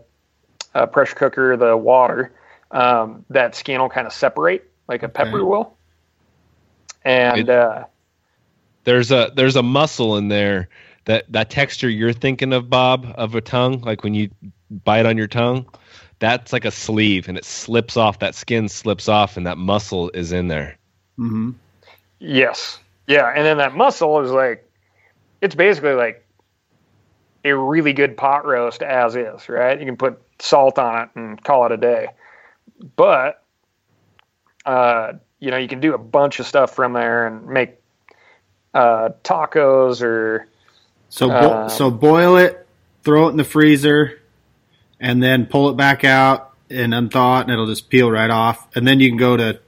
uh, 0.75 0.87
pressure 0.87 1.15
cooker, 1.15 1.57
the 1.57 1.77
water, 1.77 2.33
um, 2.71 3.25
that 3.31 3.55
skin 3.55 3.81
will 3.81 3.89
kind 3.89 4.07
of 4.07 4.13
separate 4.13 4.71
like 4.89 5.03
a 5.03 5.09
pepper 5.09 5.39
Okay. 5.39 5.45
will. 5.45 5.78
And 7.05 7.39
It- 7.39 7.49
uh, 7.49 7.85
there's 8.85 9.11
a 9.11 9.33
there's 9.35 9.57
a 9.57 9.63
muscle 9.63 10.17
in 10.17 10.29
there 10.29 10.69
that 11.05 11.31
that 11.33 11.51
texture 11.51 11.89
you're 11.89 12.13
thinking 12.13 12.53
of, 12.53 12.71
Bob, 12.71 13.13
of 13.17 13.35
a 13.35 13.41
tongue, 13.41 13.81
like 13.81 14.03
when 14.05 14.15
you 14.15 14.31
bite 14.71 15.07
on 15.07 15.17
your 15.17 15.27
tongue. 15.27 15.67
That's 16.21 16.53
like 16.53 16.65
a 16.65 16.71
sleeve, 16.73 17.29
and 17.29 17.39
it 17.39 17.45
slips 17.45 17.97
off. 17.97 18.19
That 18.19 18.35
skin 18.35 18.69
slips 18.69 19.09
off, 19.09 19.37
and 19.37 19.47
that 19.47 19.57
muscle 19.57 20.11
is 20.15 20.33
in 20.33 20.49
there. 20.49 20.77
hmm 21.17 21.51
Yes. 22.19 22.81
Yeah, 23.07 23.33
and 23.35 23.47
then 23.47 23.59
that 23.59 23.75
muscle 23.77 24.21
is 24.21 24.31
like 24.33 24.69
it's 25.41 25.55
basically 25.55 25.95
like 25.95 26.27
a 27.45 27.57
really 27.57 27.93
good 27.93 28.17
pot 28.17 28.45
roast 28.45 28.83
as 28.83 29.15
is, 29.17 29.49
right? 29.49 29.79
You 29.79 29.87
can 29.87 29.97
put 29.97 30.21
salt 30.41 30.79
on 30.79 31.03
it 31.03 31.09
and 31.15 31.43
call 31.43 31.65
it 31.67 31.73
a 31.73 31.77
day. 31.77 32.09
But 32.97 33.43
uh, 34.67 35.13
you 35.41 35.51
know, 35.51 35.57
you 35.57 35.69
can 35.69 35.81
do 35.81 35.95
a 35.95 35.99
bunch 35.99 36.41
of 36.41 36.47
stuff 36.47 36.75
from 36.75 36.93
there 36.93 37.27
and 37.27 37.47
make 37.47 37.77
uh, 38.75 39.11
tacos 39.25 40.03
or 40.03 40.47
So, 41.09 41.29
bo- 41.29 41.35
Uh, 41.35 41.69
so 41.69 41.91
boil 41.91 42.37
it, 42.37 42.67
throw 43.05 43.29
it 43.29 43.31
in 43.31 43.37
the 43.37 43.45
freezer, 43.45 44.21
and 45.01 45.23
then 45.23 45.47
pull 45.47 45.69
it 45.71 45.77
back 45.77 46.05
out 46.05 46.53
and 46.71 46.93
unthaw 46.93 47.39
it, 47.41 47.43
and 47.45 47.51
it'll 47.53 47.67
just 47.67 47.89
peel 47.89 48.11
right 48.11 48.31
off. 48.31 48.69
And 48.77 48.87
then 48.87 49.01
you 49.01 49.09
can 49.09 49.17
go 49.19 49.37
to 49.37 49.59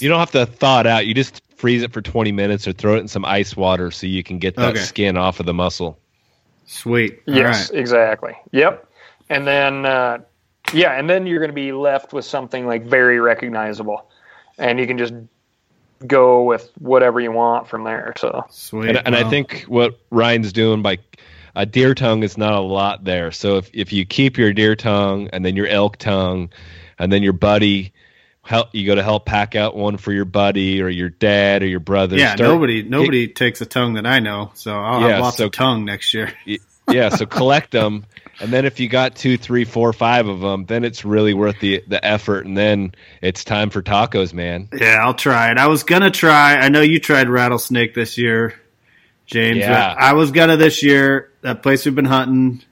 You 0.00 0.08
don't 0.08 0.18
have 0.18 0.32
to 0.32 0.46
thaw 0.46 0.80
it 0.80 0.86
out. 0.86 1.06
You 1.06 1.14
just 1.14 1.40
freeze 1.56 1.82
it 1.82 1.92
for 1.92 2.00
20 2.02 2.32
minutes 2.32 2.66
or 2.66 2.72
throw 2.72 2.96
it 2.96 3.00
in 3.00 3.08
some 3.08 3.24
ice 3.24 3.56
water 3.56 3.90
so 3.90 4.06
you 4.06 4.22
can 4.22 4.38
get 4.38 4.56
that 4.56 4.70
Okay. 4.70 4.80
skin 4.80 5.16
off 5.16 5.40
of 5.40 5.46
the 5.46 5.54
muscle. 5.54 5.98
sweet. 6.66 7.20
All 7.28 7.34
Yes, 7.34 7.70
right. 7.70 7.78
exactly. 7.80 8.34
Yep. 8.52 8.86
And 9.28 9.46
then, 9.46 9.84
uh, 9.86 10.18
yeah, 10.72 10.92
and 10.98 11.08
then 11.08 11.26
you're 11.26 11.38
going 11.40 11.50
to 11.50 11.54
be 11.54 11.72
left 11.72 12.12
with 12.12 12.24
something 12.24 12.66
like 12.66 12.84
very 12.84 13.20
recognizable, 13.20 14.09
and 14.60 14.78
you 14.78 14.86
can 14.86 14.98
just 14.98 15.14
go 16.06 16.44
with 16.44 16.70
whatever 16.78 17.20
you 17.20 17.32
want 17.32 17.68
from 17.68 17.84
there. 17.84 18.12
So 18.16 18.44
Sweet. 18.50 18.90
And, 18.90 19.02
and 19.06 19.16
I 19.16 19.28
think 19.28 19.62
what 19.68 19.98
Ryan's 20.10 20.52
doing 20.52 20.82
by 20.82 20.98
a 21.54 21.66
deer 21.66 21.94
tongue 21.94 22.22
is 22.22 22.38
not 22.38 22.52
a 22.52 22.60
lot 22.60 23.04
there. 23.04 23.32
So 23.32 23.56
if, 23.56 23.70
if 23.74 23.92
you 23.92 24.06
keep 24.06 24.38
your 24.38 24.52
deer 24.52 24.76
tongue 24.76 25.28
and 25.32 25.44
then 25.44 25.56
your 25.56 25.66
elk 25.66 25.96
tongue 25.96 26.50
and 26.98 27.12
then 27.12 27.22
your 27.22 27.32
buddy, 27.32 27.92
help 28.42 28.68
you 28.72 28.86
go 28.86 28.94
to 28.94 29.02
help 29.02 29.26
pack 29.26 29.54
out 29.54 29.76
one 29.76 29.96
for 29.96 30.12
your 30.12 30.24
buddy 30.24 30.80
or 30.80 30.88
your 30.88 31.10
dad 31.10 31.62
or 31.62 31.66
your 31.66 31.80
brother. 31.80 32.16
yeah, 32.16 32.34
Start- 32.34 32.50
nobody 32.50 32.82
nobody 32.82 33.28
takes 33.28 33.60
a 33.60 33.66
tongue 33.66 33.94
that 33.94 34.06
I 34.06 34.20
know, 34.20 34.50
so 34.54 34.72
I'll 34.72 35.02
Yeah, 35.02 35.08
have 35.08 35.20
lots 35.20 35.36
so- 35.36 35.46
of 35.46 35.52
tongue 35.52 35.84
next 35.84 36.14
year. 36.14 36.32
Yeah, 36.90 37.08
so 37.08 37.26
collect 37.26 37.70
them, 37.70 38.04
and 38.40 38.52
then 38.52 38.64
if 38.64 38.80
you 38.80 38.88
got 38.88 39.14
two, 39.14 39.36
three, 39.36 39.64
four, 39.64 39.92
five 39.92 40.28
of 40.28 40.40
them, 40.40 40.66
then 40.66 40.84
it's 40.84 41.04
really 41.04 41.34
worth 41.34 41.60
the 41.60 41.84
the 41.86 42.04
effort, 42.04 42.46
and 42.46 42.56
then 42.56 42.94
it's 43.20 43.44
time 43.44 43.70
for 43.70 43.82
tacos, 43.82 44.32
man. 44.32 44.68
Yeah, 44.72 44.98
I'll 45.02 45.14
try 45.14 45.50
it. 45.50 45.58
I 45.58 45.66
was 45.66 45.82
gonna 45.82 46.10
try. 46.10 46.56
I 46.56 46.68
know 46.68 46.80
you 46.80 47.00
tried 47.00 47.28
rattlesnake 47.28 47.94
this 47.94 48.18
year, 48.18 48.60
James. 49.26 49.58
Yeah. 49.58 49.94
I 49.98 50.14
was 50.14 50.30
gonna 50.30 50.56
this 50.56 50.82
year. 50.82 51.30
That 51.42 51.62
place 51.62 51.84
we've 51.84 51.94
been 51.94 52.04
hunting. 52.04 52.62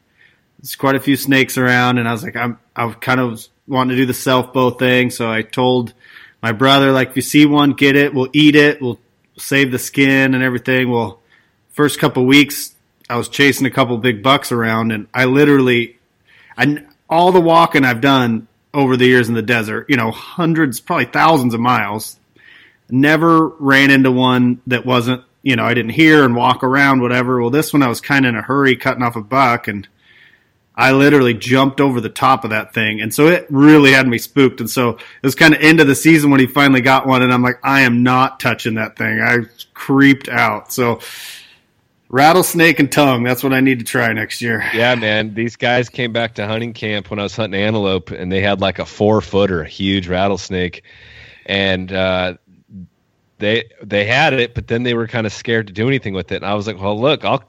There's 0.59 0.77
quite 0.77 0.97
a 0.97 1.01
few 1.01 1.17
snakes 1.17 1.57
around, 1.57 1.99
and 1.99 2.09
I 2.09 2.13
was 2.13 2.23
like, 2.23 2.37
I'm. 2.37 2.59
I 2.75 2.91
kind 2.93 3.21
of 3.21 3.47
wanting 3.67 3.91
to 3.91 3.97
do 3.97 4.07
the 4.07 4.15
self 4.15 4.53
bow 4.53 4.71
thing, 4.71 5.11
so 5.11 5.31
I 5.31 5.43
told 5.43 5.93
my 6.43 6.53
brother, 6.53 6.93
like, 6.93 7.11
if 7.11 7.17
you 7.17 7.23
see 7.23 7.47
one, 7.47 7.73
get 7.73 7.97
it. 7.97 8.15
We'll 8.15 8.31
eat 8.33 8.55
it. 8.55 8.81
We'll 8.81 8.99
save 9.37 9.73
the 9.73 9.79
skin 9.79 10.35
and 10.35 10.43
everything. 10.43 10.91
Well, 10.91 11.21
first 11.71 11.99
couple 11.99 12.25
weeks, 12.27 12.75
I 13.11 13.17
was 13.17 13.29
chasing 13.29 13.67
a 13.67 13.71
couple 13.71 13.97
big 13.99 14.23
bucks 14.23 14.53
around, 14.53 14.93
and 14.93 15.07
I 15.15 15.25
literally, 15.25 15.99
I 16.57 16.85
all 17.09 17.33
the 17.33 17.41
walking 17.41 17.85
I've 17.85 18.01
done 18.01 18.49
over 18.75 18.97
the 18.97 19.07
years 19.07 19.29
in 19.29 19.35
the 19.35 19.43
desert, 19.43 19.87
you 19.89 19.97
know, 19.97 20.11
hundreds, 20.11 20.79
probably 20.81 21.07
thousands 21.07 21.55
of 21.55 21.61
miles, 21.61 22.19
never 22.91 23.49
ran 23.49 23.91
into 23.91 24.11
one 24.11 24.61
that 24.67 24.85
wasn't, 24.85 25.25
you 25.43 25.57
know, 25.57 25.65
I 25.65 25.75
didn't 25.75 25.93
hear 25.93 26.25
and 26.25 26.37
walk 26.37 26.63
around, 26.63 27.01
whatever. 27.01 27.41
Well, 27.41 27.51
this 27.51 27.73
one 27.73 27.83
I 27.83 27.89
was 27.89 28.01
kind 28.01 28.27
of 28.27 28.31
in 28.31 28.37
a 28.37 28.43
hurry 28.43 28.77
cutting 28.77 29.03
off 29.03 29.17
a 29.17 29.23
buck, 29.23 29.69
and 29.69 29.89
I 30.77 30.93
literally 30.93 31.35
jumped 31.35 31.81
over 31.81 32.01
the 32.01 32.09
top 32.09 32.45
of 32.45 32.51
that 32.51 32.75
thing, 32.75 33.01
and 33.01 33.13
so 33.13 33.27
it 33.27 33.47
really 33.49 33.93
had 33.93 34.07
me 34.07 34.19
spooked. 34.19 34.61
And 34.61 34.71
so 34.71 34.91
it 34.91 35.01
was 35.23 35.35
kind 35.35 35.55
of 35.55 35.61
end 35.61 35.81
of 35.81 35.87
the 35.87 35.95
season 35.95 36.31
when 36.31 36.41
he 36.41 36.47
finally 36.47 36.83
got 36.83 37.07
one, 37.07 37.23
and 37.23 37.33
I'm 37.33 37.43
like, 37.43 37.59
I 37.65 37.81
am 37.81 38.03
not 38.03 38.39
touching 38.39 38.75
that 38.75 38.97
thing. 38.97 39.21
I 39.21 39.39
creeped 39.73 40.29
out. 40.29 40.73
So 40.73 41.01
Rattlesnake 42.11 42.79
and 42.81 42.91
tongue. 42.91 43.23
That's 43.23 43.43
what 43.43 43.53
I 43.53 43.61
need 43.61 43.79
to 43.81 43.85
try 43.85 44.13
next 44.13 44.41
year. 44.41 44.65
Yeah, 44.75 44.95
man. 44.95 45.35
These 45.35 45.57
guys 45.57 45.89
came 45.89 46.13
back 46.13 46.35
to 46.37 46.47
hunting 46.47 46.73
camp 46.73 47.11
when 47.11 47.19
I 47.19 47.23
was 47.23 47.37
hunting 47.37 47.61
antelope, 47.61 48.11
and 48.11 48.33
they 48.33 48.41
had 48.41 48.61
like 48.61 48.79
a 48.79 48.87
four 48.87 49.21
footer, 49.21 49.63
a 49.63 49.69
huge 49.69 50.09
rattlesnake, 50.09 50.85
and 51.47 51.93
uh, 51.93 52.35
they 53.39 53.65
they 53.83 54.07
had 54.07 54.33
it, 54.33 54.55
but 54.55 54.69
then 54.69 54.85
they 54.85 54.95
were 54.95 55.07
kind 55.07 55.27
of 55.27 55.33
scared 55.33 55.67
to 55.67 55.73
do 55.73 55.87
anything 55.87 56.15
with 56.15 56.33
it. 56.33 56.37
And 56.37 56.47
I 56.47 56.55
was 56.55 56.67
like, 56.67 56.81
well, 56.81 56.99
look, 56.99 57.25
I'll 57.25 57.45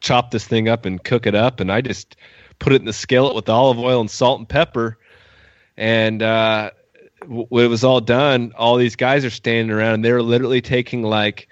chop 0.00 0.30
this 0.30 0.46
thing 0.46 0.68
up 0.68 0.84
and 0.84 1.02
cook 1.02 1.26
it 1.26 1.34
up, 1.34 1.58
and 1.58 1.72
I 1.72 1.80
just 1.80 2.16
put 2.58 2.72
it 2.72 2.76
in 2.76 2.86
the 2.86 2.92
skillet 2.92 3.34
with 3.34 3.48
olive 3.48 3.78
oil 3.78 4.00
and 4.00 4.10
salt 4.10 4.38
and 4.38 4.48
pepper, 4.48 4.98
and 5.76 6.22
uh, 6.22 6.70
when 7.26 7.64
it 7.64 7.68
was 7.68 7.82
all 7.82 8.00
done, 8.00 8.52
all 8.56 8.76
these 8.76 8.96
guys 8.96 9.24
are 9.24 9.30
standing 9.30 9.74
around, 9.74 9.94
and 9.94 10.04
they're 10.04 10.22
literally 10.22 10.60
taking 10.60 11.02
like 11.02 11.48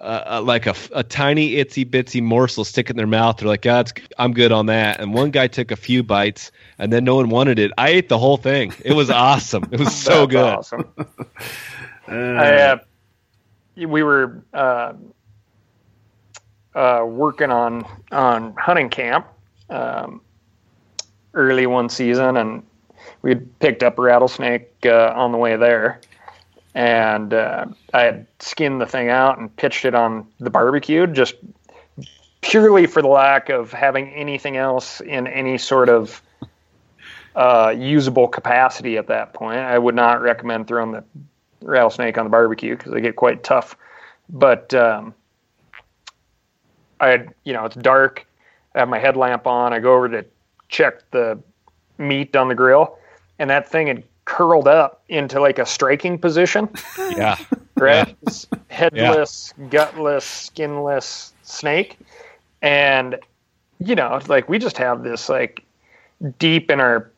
uh, 0.00 0.40
like 0.44 0.66
a, 0.66 0.74
a 0.94 1.02
tiny 1.02 1.52
itsy 1.56 1.84
bitsy 1.88 2.22
morsel, 2.22 2.64
stick 2.64 2.90
in 2.90 2.96
their 2.96 3.06
mouth. 3.06 3.38
They're 3.38 3.48
like, 3.48 3.62
"God, 3.62 3.90
I'm 4.18 4.32
good 4.32 4.52
on 4.52 4.66
that." 4.66 5.00
And 5.00 5.12
one 5.12 5.30
guy 5.30 5.48
took 5.48 5.70
a 5.70 5.76
few 5.76 6.02
bites, 6.02 6.52
and 6.78 6.92
then 6.92 7.04
no 7.04 7.16
one 7.16 7.28
wanted 7.30 7.58
it. 7.58 7.72
I 7.76 7.90
ate 7.90 8.08
the 8.08 8.18
whole 8.18 8.36
thing. 8.36 8.72
It 8.84 8.92
was 8.92 9.10
awesome. 9.10 9.64
It 9.72 9.80
was 9.80 9.94
so 10.02 10.26
That's 10.26 10.30
good. 10.30 10.54
Awesome. 10.54 10.94
Uh, 12.10 12.14
I, 12.14 12.54
uh, 12.54 12.78
we 13.86 14.02
were 14.02 14.42
uh, 14.54 14.94
uh, 16.74 17.04
working 17.06 17.50
on 17.50 17.84
on 18.12 18.54
hunting 18.54 18.88
camp 18.88 19.26
um, 19.68 20.22
early 21.34 21.66
one 21.66 21.90
season, 21.90 22.38
and 22.38 22.62
we 23.20 23.30
had 23.30 23.58
picked 23.58 23.82
up 23.82 23.98
a 23.98 24.02
rattlesnake 24.02 24.70
uh, 24.86 25.12
on 25.14 25.32
the 25.32 25.38
way 25.38 25.56
there, 25.56 26.00
and 26.78 27.34
uh, 27.34 27.66
I 27.92 28.02
had 28.02 28.26
skinned 28.38 28.80
the 28.80 28.86
thing 28.86 29.08
out 29.08 29.40
and 29.40 29.54
pitched 29.56 29.84
it 29.84 29.96
on 29.96 30.28
the 30.38 30.48
barbecue, 30.48 31.08
just 31.08 31.34
purely 32.40 32.86
for 32.86 33.02
the 33.02 33.08
lack 33.08 33.48
of 33.48 33.72
having 33.72 34.10
anything 34.10 34.56
else 34.56 35.00
in 35.00 35.26
any 35.26 35.58
sort 35.58 35.88
of 35.88 36.22
uh, 37.34 37.74
usable 37.76 38.28
capacity 38.28 38.96
at 38.96 39.08
that 39.08 39.32
point. 39.32 39.58
I 39.58 39.76
would 39.76 39.96
not 39.96 40.22
recommend 40.22 40.68
throwing 40.68 40.92
the 40.92 41.02
rattlesnake 41.62 42.16
on 42.16 42.24
the 42.24 42.30
barbecue 42.30 42.76
because 42.76 42.92
they 42.92 43.00
get 43.00 43.16
quite 43.16 43.42
tough. 43.42 43.76
But 44.28 44.72
um, 44.72 45.14
I 47.00 47.08
had, 47.08 47.34
you 47.42 47.54
know, 47.54 47.64
it's 47.64 47.74
dark. 47.74 48.24
I 48.76 48.78
have 48.78 48.88
my 48.88 49.00
headlamp 49.00 49.48
on. 49.48 49.72
I 49.72 49.80
go 49.80 49.96
over 49.96 50.08
to 50.10 50.24
check 50.68 51.10
the 51.10 51.40
meat 51.98 52.36
on 52.36 52.46
the 52.46 52.54
grill, 52.54 52.98
and 53.40 53.50
that 53.50 53.68
thing 53.68 53.88
had 53.88 54.04
curled 54.28 54.68
up 54.68 55.02
into 55.08 55.40
like 55.40 55.58
a 55.58 55.66
striking 55.66 56.18
position. 56.18 56.68
Yeah, 57.16 57.36
Right? 57.76 58.16
This 58.22 58.46
Headless, 58.68 59.54
gutless, 59.70 60.24
skinless 60.24 61.32
snake. 61.42 61.98
And, 62.60 63.16
you 63.80 63.94
know, 63.94 64.20
like 64.28 64.48
we 64.48 64.58
just 64.58 64.76
have 64.76 65.02
this 65.02 65.28
like 65.28 65.64
deep 66.38 66.70
in 66.70 66.78
our 66.80 67.10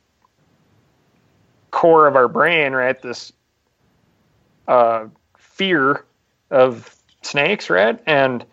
core 1.73 2.07
of 2.07 2.15
our 2.15 2.29
brain, 2.29 2.73
right? 2.73 3.01
This 3.03 3.33
uh, 4.69 5.07
fear 5.37 6.05
of 6.51 6.95
snakes, 7.23 7.69
right? 7.69 7.99
And 8.07 8.45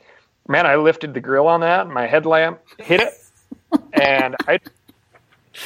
man, 0.47 0.65
I 0.65 0.75
lifted 0.75 1.13
the 1.13 1.21
grill 1.21 1.47
on 1.47 1.61
that, 1.61 1.81
and 1.81 1.93
my 1.93 2.07
headlamp 2.07 2.59
hit 2.79 3.01
it, 3.01 3.13
and 3.93 4.35
I 4.47 4.59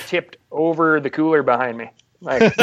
tipped 0.07 0.37
over 0.51 0.99
the 0.99 1.09
cooler 1.09 1.43
behind 1.43 1.77
me. 1.77 1.89
Like, 2.21 2.41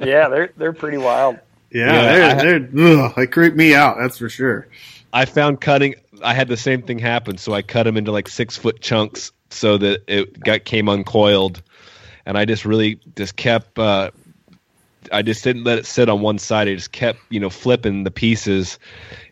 yeah, 0.00 0.28
they're 0.28 0.52
they're 0.56 0.72
pretty 0.72 0.98
wild. 0.98 1.38
yeah, 1.70 1.84
Yeah, 1.92 2.34
they're, 2.34 2.58
they're, 2.60 3.04
ugh, 3.04 3.12
they 3.16 3.26
creep 3.26 3.54
me 3.54 3.74
out. 3.74 3.96
That's 3.98 4.18
for 4.18 4.28
sure. 4.28 4.68
I 5.12 5.24
found 5.24 5.60
cutting. 5.60 5.94
I 6.22 6.34
had 6.34 6.48
the 6.48 6.56
same 6.56 6.82
thing 6.82 6.98
happen, 6.98 7.38
so 7.38 7.52
I 7.54 7.62
cut 7.62 7.84
them 7.84 7.96
into 7.96 8.12
like 8.12 8.28
six 8.28 8.56
foot 8.56 8.80
chunks 8.80 9.32
so 9.50 9.78
that 9.78 10.02
it 10.08 10.40
got 10.40 10.64
came 10.64 10.88
uncoiled, 10.88 11.62
and 12.26 12.36
I 12.38 12.44
just 12.44 12.64
really 12.64 12.98
just 13.16 13.36
kept. 13.36 13.78
Uh, 13.78 14.10
I 15.12 15.22
just 15.22 15.44
didn't 15.44 15.64
let 15.64 15.78
it 15.78 15.86
sit 15.86 16.08
on 16.08 16.20
one 16.20 16.38
side. 16.38 16.66
I 16.66 16.74
just 16.74 16.92
kept 16.92 17.20
you 17.30 17.38
know 17.38 17.50
flipping 17.50 18.04
the 18.04 18.10
pieces 18.10 18.78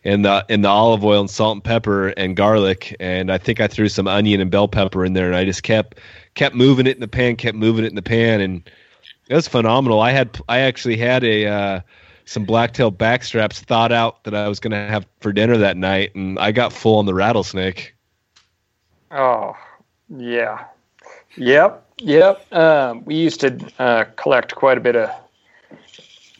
in 0.03 0.21
the 0.21 0.45
in 0.47 0.61
the 0.61 0.69
olive 0.69 1.03
oil 1.03 1.21
and 1.21 1.29
salt 1.29 1.55
and 1.55 1.63
pepper 1.63 2.09
and 2.09 2.35
garlic, 2.35 2.95
and 2.99 3.31
I 3.31 3.37
think 3.37 3.59
I 3.59 3.67
threw 3.67 3.89
some 3.89 4.07
onion 4.07 4.39
and 4.39 4.51
bell 4.51 4.67
pepper 4.67 5.03
in 5.03 5.13
there, 5.13 5.27
and 5.27 5.35
I 5.35 5.45
just 5.45 5.63
kept 5.63 5.99
kept 6.35 6.55
moving 6.55 6.87
it 6.87 6.95
in 6.95 7.01
the 7.01 7.07
pan, 7.07 7.35
kept 7.35 7.57
moving 7.57 7.85
it 7.85 7.89
in 7.89 7.95
the 7.95 8.01
pan, 8.01 8.41
and 8.41 8.69
it 9.27 9.35
was 9.35 9.47
phenomenal. 9.47 10.01
I 10.01 10.11
had 10.11 10.39
I 10.47 10.59
actually 10.59 10.97
had 10.97 11.23
a. 11.23 11.47
Uh, 11.47 11.81
some 12.25 12.45
blacktail 12.45 12.91
backstraps 12.91 13.59
thought 13.59 13.91
out 13.91 14.23
that 14.23 14.33
I 14.33 14.47
was 14.47 14.59
going 14.59 14.71
to 14.71 14.77
have 14.77 15.05
for 15.19 15.33
dinner 15.33 15.57
that 15.57 15.77
night, 15.77 16.15
and 16.15 16.39
I 16.39 16.51
got 16.51 16.71
full 16.71 16.97
on 16.97 17.05
the 17.05 17.13
rattlesnake. 17.13 17.95
Oh, 19.11 19.55
yeah. 20.09 20.65
Yep, 21.35 21.85
yep. 21.99 22.53
Um, 22.53 23.03
we 23.05 23.15
used 23.15 23.41
to 23.41 23.59
uh, 23.79 24.05
collect 24.15 24.55
quite 24.55 24.77
a 24.77 24.81
bit 24.81 24.95
of. 24.95 25.09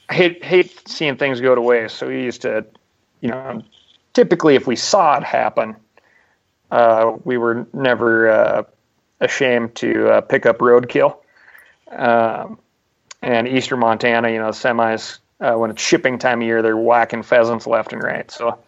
I 0.10 0.14
hate 0.14 0.44
hate 0.44 0.88
seeing 0.88 1.18
things 1.18 1.42
go 1.42 1.56
to 1.56 1.62
waste, 1.62 1.96
so 1.96 2.08
we 2.08 2.24
used 2.24 2.42
to, 2.44 2.66
you 3.22 3.30
know, 3.30 3.64
typically 4.14 4.56
if 4.56 4.68
we 4.68 4.76
saw 4.76 5.18
it 5.18 5.24
happen, 5.24 5.76
uh, 6.72 7.14
we 7.24 7.38
were 7.38 7.66
never 7.74 8.68
uh, 9.24 9.28
shame 9.28 9.70
to 9.70 10.10
uh, 10.10 10.22
pick 10.22 10.46
up 10.46 10.60
roadkill. 10.60 11.18
Um, 11.90 12.60
and 13.22 13.48
Eastern 13.48 13.80
Montana, 13.80 14.30
you 14.30 14.40
know, 14.40 14.50
semis 14.50 15.20
uh, 15.40 15.54
when 15.56 15.72
it's 15.72 15.82
shipping 15.82 16.20
time 16.20 16.42
of 16.42 16.48
year, 16.48 16.62
they're 16.62 16.78
whacking 16.78 17.24
pheasants 17.24 17.68
left 17.68 17.94
and 17.94 18.02
right. 18.02 18.30
So 18.32 18.60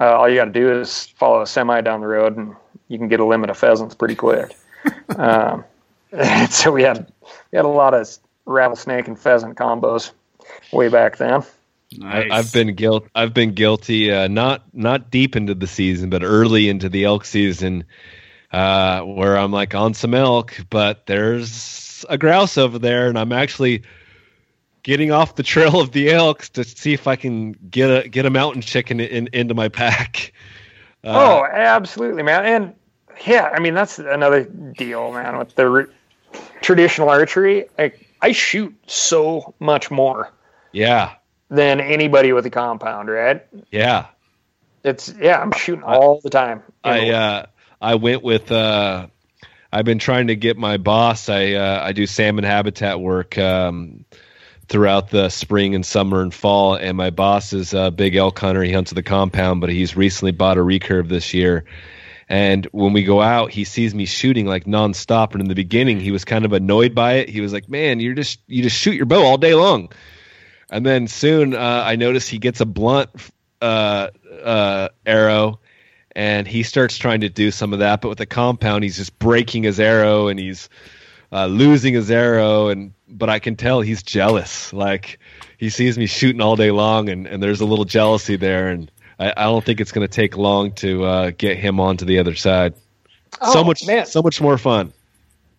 uh, 0.00 0.16
all 0.16 0.28
you 0.28 0.36
got 0.36 0.46
to 0.46 0.50
do 0.50 0.80
is 0.80 1.06
follow 1.16 1.42
a 1.42 1.46
semi 1.46 1.80
down 1.82 2.00
the 2.00 2.06
road, 2.06 2.36
and 2.36 2.56
you 2.88 2.98
can 2.98 3.08
get 3.08 3.20
a 3.20 3.24
limit 3.24 3.50
of 3.50 3.58
pheasants 3.58 3.94
pretty 3.94 4.14
quick. 4.14 4.56
um, 5.16 5.64
so 6.50 6.72
we 6.72 6.82
had 6.82 7.10
we 7.52 7.56
had 7.56 7.64
a 7.64 7.68
lot 7.68 7.94
of 7.94 8.18
rattlesnake 8.46 9.08
and 9.08 9.18
pheasant 9.18 9.56
combos 9.56 10.10
way 10.72 10.88
back 10.88 11.18
then. 11.18 11.42
Nice. 11.92 12.30
I, 12.30 12.38
I've 12.38 12.52
been 12.52 12.74
guilt. 12.74 13.08
I've 13.14 13.34
been 13.34 13.52
guilty. 13.52 14.12
Uh, 14.12 14.28
not 14.28 14.62
not 14.72 15.10
deep 15.10 15.36
into 15.36 15.54
the 15.54 15.66
season, 15.66 16.08
but 16.08 16.22
early 16.22 16.68
into 16.68 16.88
the 16.88 17.04
elk 17.04 17.24
season, 17.24 17.84
uh, 18.52 19.02
where 19.02 19.38
I'm 19.38 19.52
like 19.52 19.74
on 19.74 19.94
some 19.94 20.14
elk, 20.14 20.56
but 20.70 21.06
there's 21.06 22.04
a 22.08 22.18
grouse 22.18 22.58
over 22.58 22.78
there, 22.78 23.08
and 23.08 23.18
I'm 23.18 23.32
actually 23.32 23.82
getting 24.82 25.12
off 25.12 25.34
the 25.36 25.42
trail 25.42 25.80
of 25.80 25.92
the 25.92 26.10
elks 26.10 26.48
to 26.50 26.64
see 26.64 26.92
if 26.92 27.06
I 27.06 27.16
can 27.16 27.52
get 27.70 27.86
a 27.90 28.08
get 28.08 28.26
a 28.26 28.30
mountain 28.30 28.62
chicken 28.62 29.00
in, 29.00 29.28
into 29.32 29.54
my 29.54 29.68
pack. 29.68 30.32
Uh, 31.02 31.12
oh, 31.14 31.46
absolutely, 31.50 32.22
man. 32.22 32.44
And 32.44 32.74
yeah, 33.26 33.48
I 33.54 33.58
mean 33.58 33.72
that's 33.72 33.98
another 33.98 34.44
deal, 34.44 35.10
man. 35.14 35.38
With 35.38 35.54
the 35.54 35.66
re- 35.66 35.86
traditional 36.60 37.08
archery, 37.08 37.70
I 37.78 37.92
I 38.20 38.32
shoot 38.32 38.74
so 38.86 39.54
much 39.60 39.90
more 39.90 40.30
yeah, 40.72 41.14
than 41.48 41.80
anybody 41.80 42.34
with 42.34 42.44
a 42.44 42.50
compound, 42.50 43.08
right? 43.08 43.46
yeah. 43.70 44.08
It's 44.84 45.14
yeah, 45.18 45.40
I'm 45.40 45.52
shooting 45.52 45.84
all 45.84 46.20
the 46.20 46.28
time. 46.28 46.62
I 46.84 47.08
uh, 47.08 47.46
I 47.80 47.94
went 47.94 48.22
with. 48.22 48.50
Uh, 48.52 49.06
I've 49.72 49.84
been 49.84 49.98
trying 49.98 50.26
to 50.26 50.36
get 50.36 50.56
my 50.56 50.76
boss. 50.76 51.28
I 51.28 51.52
uh, 51.52 51.82
I 51.84 51.92
do 51.92 52.06
salmon 52.06 52.44
habitat 52.44 53.00
work 53.00 53.38
um, 53.38 54.04
throughout 54.68 55.10
the 55.10 55.28
spring 55.28 55.74
and 55.74 55.86
summer 55.86 56.22
and 56.22 56.34
fall. 56.34 56.74
And 56.74 56.96
my 56.96 57.10
boss 57.10 57.52
is 57.52 57.72
a 57.72 57.90
big 57.90 58.16
elk 58.16 58.38
hunter. 58.38 58.62
He 58.62 58.72
hunts 58.72 58.90
at 58.92 58.96
the 58.96 59.02
compound, 59.02 59.60
but 59.60 59.70
he's 59.70 59.96
recently 59.96 60.32
bought 60.32 60.58
a 60.58 60.60
recurve 60.60 61.08
this 61.08 61.32
year. 61.32 61.64
And 62.28 62.66
when 62.66 62.92
we 62.92 63.02
go 63.02 63.20
out, 63.20 63.50
he 63.50 63.64
sees 63.64 63.92
me 63.92 64.06
shooting 64.06 64.46
like 64.46 64.64
nonstop. 64.64 65.32
And 65.32 65.40
in 65.40 65.48
the 65.48 65.54
beginning, 65.56 65.98
he 65.98 66.12
was 66.12 66.24
kind 66.24 66.44
of 66.44 66.52
annoyed 66.52 66.94
by 66.94 67.14
it. 67.14 67.28
He 67.28 67.40
was 67.40 67.52
like, 67.52 67.68
"Man, 67.68 68.00
you're 68.00 68.14
just 68.14 68.40
you 68.46 68.62
just 68.62 68.76
shoot 68.76 68.94
your 68.94 69.06
bow 69.06 69.22
all 69.22 69.36
day 69.38 69.54
long." 69.54 69.90
And 70.70 70.86
then 70.86 71.08
soon, 71.08 71.54
uh, 71.54 71.82
I 71.84 71.96
notice 71.96 72.28
he 72.28 72.38
gets 72.38 72.60
a 72.60 72.66
blunt 72.66 73.10
uh, 73.60 74.08
uh, 74.44 74.88
arrow, 75.04 75.60
and 76.16 76.46
he 76.46 76.62
starts 76.62 76.98
trying 76.98 77.20
to 77.20 77.28
do 77.28 77.50
some 77.50 77.72
of 77.72 77.78
that. 77.78 78.00
But 78.00 78.08
with 78.08 78.18
the 78.18 78.26
compound, 78.26 78.84
he's 78.84 78.96
just 78.96 79.18
breaking 79.18 79.62
his 79.62 79.78
arrow 79.80 80.28
and 80.28 80.38
he's 80.38 80.68
uh, 81.32 81.46
losing 81.46 81.94
his 81.94 82.10
arrow. 82.10 82.68
And 82.68 82.92
but 83.08 83.28
I 83.28 83.38
can 83.38 83.56
tell 83.56 83.80
he's 83.80 84.02
jealous. 84.02 84.72
Like 84.72 85.18
he 85.58 85.70
sees 85.70 85.98
me 85.98 86.06
shooting 86.06 86.40
all 86.40 86.56
day 86.56 86.70
long, 86.70 87.08
and, 87.08 87.26
and 87.26 87.42
there's 87.42 87.60
a 87.60 87.66
little 87.66 87.84
jealousy 87.84 88.36
there. 88.36 88.68
And 88.68 88.90
I, 89.18 89.32
I 89.36 89.42
don't 89.44 89.64
think 89.64 89.80
it's 89.80 89.92
going 89.92 90.06
to 90.06 90.12
take 90.12 90.36
long 90.36 90.72
to 90.72 91.04
uh, 91.04 91.30
get 91.36 91.58
him 91.58 91.78
onto 91.80 92.04
the 92.04 92.18
other 92.18 92.34
side. 92.34 92.74
so 93.52 93.60
Oh, 93.60 93.64
much, 93.64 93.86
man. 93.86 94.06
so 94.06 94.22
much 94.22 94.40
more 94.40 94.58
fun. 94.58 94.92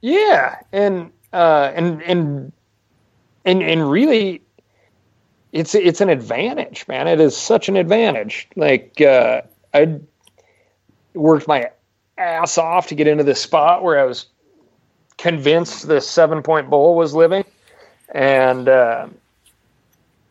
Yeah, 0.01 0.57
and 0.71 1.11
uh, 1.31 1.71
and 1.75 2.01
and 2.01 2.51
and 3.45 3.61
and 3.61 3.89
really, 3.89 4.41
it's 5.51 5.75
it's 5.75 6.01
an 6.01 6.09
advantage, 6.09 6.87
man. 6.87 7.07
It 7.07 7.19
is 7.19 7.37
such 7.37 7.69
an 7.69 7.75
advantage. 7.77 8.47
Like 8.55 8.99
uh, 8.99 9.41
I 9.73 9.99
worked 11.13 11.47
my 11.47 11.71
ass 12.17 12.57
off 12.57 12.87
to 12.87 12.95
get 12.95 13.07
into 13.07 13.23
this 13.23 13.41
spot 13.41 13.83
where 13.83 13.99
I 13.99 14.05
was 14.05 14.25
convinced 15.17 15.87
this 15.87 16.09
seven 16.09 16.41
point 16.41 16.69
bull 16.69 16.95
was 16.95 17.13
living, 17.13 17.45
and 18.13 18.67
uh, 18.67 19.07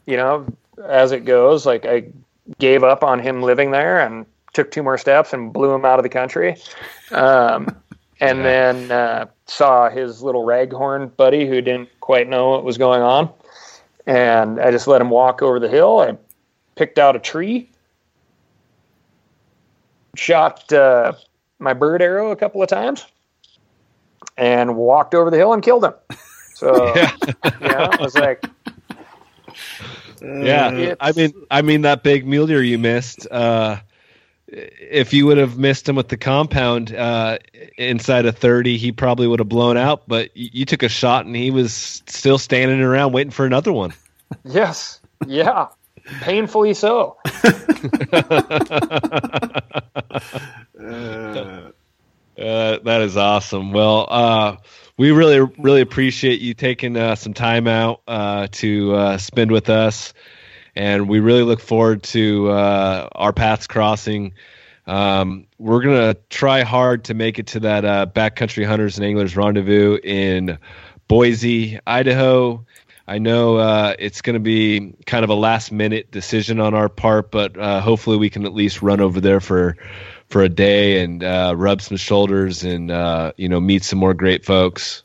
you 0.06 0.16
know, 0.16 0.46
as 0.84 1.12
it 1.12 1.24
goes, 1.24 1.66
like 1.66 1.86
I 1.86 2.04
gave 2.58 2.82
up 2.82 3.02
on 3.02 3.20
him 3.20 3.42
living 3.42 3.70
there 3.70 4.00
and 4.00 4.26
took 4.52 4.70
two 4.70 4.82
more 4.82 4.98
steps 4.98 5.32
and 5.32 5.52
blew 5.52 5.72
him 5.72 5.84
out 5.84 5.98
of 5.98 6.02
the 6.02 6.08
country. 6.08 6.56
Um, 7.12 7.68
and 8.20 8.38
yeah. 8.38 8.44
then 8.44 8.90
uh, 8.90 9.26
saw 9.46 9.88
his 9.88 10.22
little 10.22 10.44
raghorn 10.44 11.14
buddy 11.16 11.46
who 11.46 11.60
didn't 11.60 11.88
quite 12.00 12.28
know 12.28 12.50
what 12.50 12.64
was 12.64 12.78
going 12.78 13.02
on. 13.02 13.30
And 14.06 14.60
I 14.60 14.70
just 14.70 14.86
let 14.86 15.00
him 15.00 15.10
walk 15.10 15.42
over 15.42 15.60
the 15.60 15.68
hill. 15.68 16.00
I 16.00 16.16
picked 16.74 16.98
out 16.98 17.16
a 17.16 17.18
tree, 17.18 17.70
shot 20.16 20.72
uh, 20.72 21.12
my 21.58 21.72
bird 21.72 22.02
arrow 22.02 22.30
a 22.30 22.36
couple 22.36 22.62
of 22.62 22.68
times, 22.68 23.06
and 24.36 24.76
walked 24.76 25.14
over 25.14 25.30
the 25.30 25.36
hill 25.36 25.52
and 25.52 25.62
killed 25.62 25.84
him. 25.84 25.94
So 26.54 26.94
yeah, 26.96 27.16
yeah 27.60 27.88
I 27.90 28.02
was 28.02 28.14
like, 28.14 28.44
yeah. 30.22 30.94
I 31.00 31.12
mean, 31.12 31.32
I 31.50 31.62
mean 31.62 31.82
that 31.82 32.02
big 32.02 32.26
mule 32.26 32.46
deer 32.46 32.62
you 32.62 32.78
missed. 32.78 33.26
Uh, 33.30 33.78
if 34.52 35.12
you 35.12 35.26
would 35.26 35.38
have 35.38 35.58
missed 35.58 35.88
him 35.88 35.96
with 35.96 36.08
the 36.08 36.16
compound 36.16 36.94
uh, 36.94 37.38
inside 37.78 38.26
of 38.26 38.36
30, 38.36 38.78
he 38.78 38.90
probably 38.90 39.26
would 39.26 39.38
have 39.38 39.48
blown 39.48 39.76
out. 39.76 40.08
But 40.08 40.36
you, 40.36 40.50
you 40.52 40.64
took 40.64 40.82
a 40.82 40.88
shot 40.88 41.26
and 41.26 41.36
he 41.36 41.50
was 41.50 42.02
still 42.06 42.38
standing 42.38 42.80
around 42.80 43.12
waiting 43.12 43.30
for 43.30 43.46
another 43.46 43.72
one. 43.72 43.92
Yes. 44.44 45.00
Yeah. 45.26 45.68
Painfully 46.20 46.74
so. 46.74 47.16
uh, 47.24 47.32
that 52.36 53.00
is 53.02 53.16
awesome. 53.16 53.72
Well, 53.72 54.06
uh, 54.10 54.56
we 54.96 55.10
really, 55.12 55.40
really 55.58 55.80
appreciate 55.80 56.40
you 56.40 56.54
taking 56.54 56.96
uh, 56.96 57.14
some 57.14 57.34
time 57.34 57.66
out 57.66 58.02
uh, 58.06 58.48
to 58.52 58.94
uh, 58.94 59.18
spend 59.18 59.50
with 59.50 59.70
us 59.70 60.12
and 60.76 61.08
we 61.08 61.20
really 61.20 61.42
look 61.42 61.60
forward 61.60 62.02
to 62.02 62.50
uh, 62.50 63.08
our 63.12 63.32
paths 63.32 63.66
crossing. 63.66 64.34
Um, 64.86 65.46
we're 65.58 65.82
gonna 65.82 66.14
try 66.30 66.62
hard 66.62 67.04
to 67.04 67.14
make 67.14 67.38
it 67.38 67.48
to 67.48 67.60
that 67.60 67.84
uh, 67.84 68.06
backcountry 68.06 68.66
hunters 68.66 68.96
and 68.96 69.04
anglers 69.04 69.36
rendezvous 69.36 69.98
in 70.02 70.58
Boise, 71.08 71.78
Idaho. 71.86 72.64
I 73.10 73.18
know 73.18 73.56
uh, 73.56 73.96
it's 73.98 74.22
going 74.22 74.34
to 74.34 74.40
be 74.40 74.94
kind 75.04 75.24
of 75.24 75.30
a 75.30 75.34
last 75.34 75.72
minute 75.72 76.12
decision 76.12 76.60
on 76.60 76.74
our 76.74 76.88
part, 76.88 77.32
but 77.32 77.58
uh, 77.58 77.80
hopefully 77.80 78.16
we 78.16 78.30
can 78.30 78.46
at 78.46 78.54
least 78.54 78.82
run 78.82 79.00
over 79.00 79.20
there 79.20 79.40
for 79.40 79.76
for 80.28 80.42
a 80.42 80.48
day 80.48 81.02
and 81.02 81.24
uh, 81.24 81.54
rub 81.56 81.82
some 81.82 81.96
shoulders 81.96 82.62
and 82.62 82.92
uh, 82.92 83.32
you 83.36 83.48
know 83.48 83.58
meet 83.58 83.82
some 83.82 83.98
more 83.98 84.14
great 84.14 84.44
folks. 84.44 85.02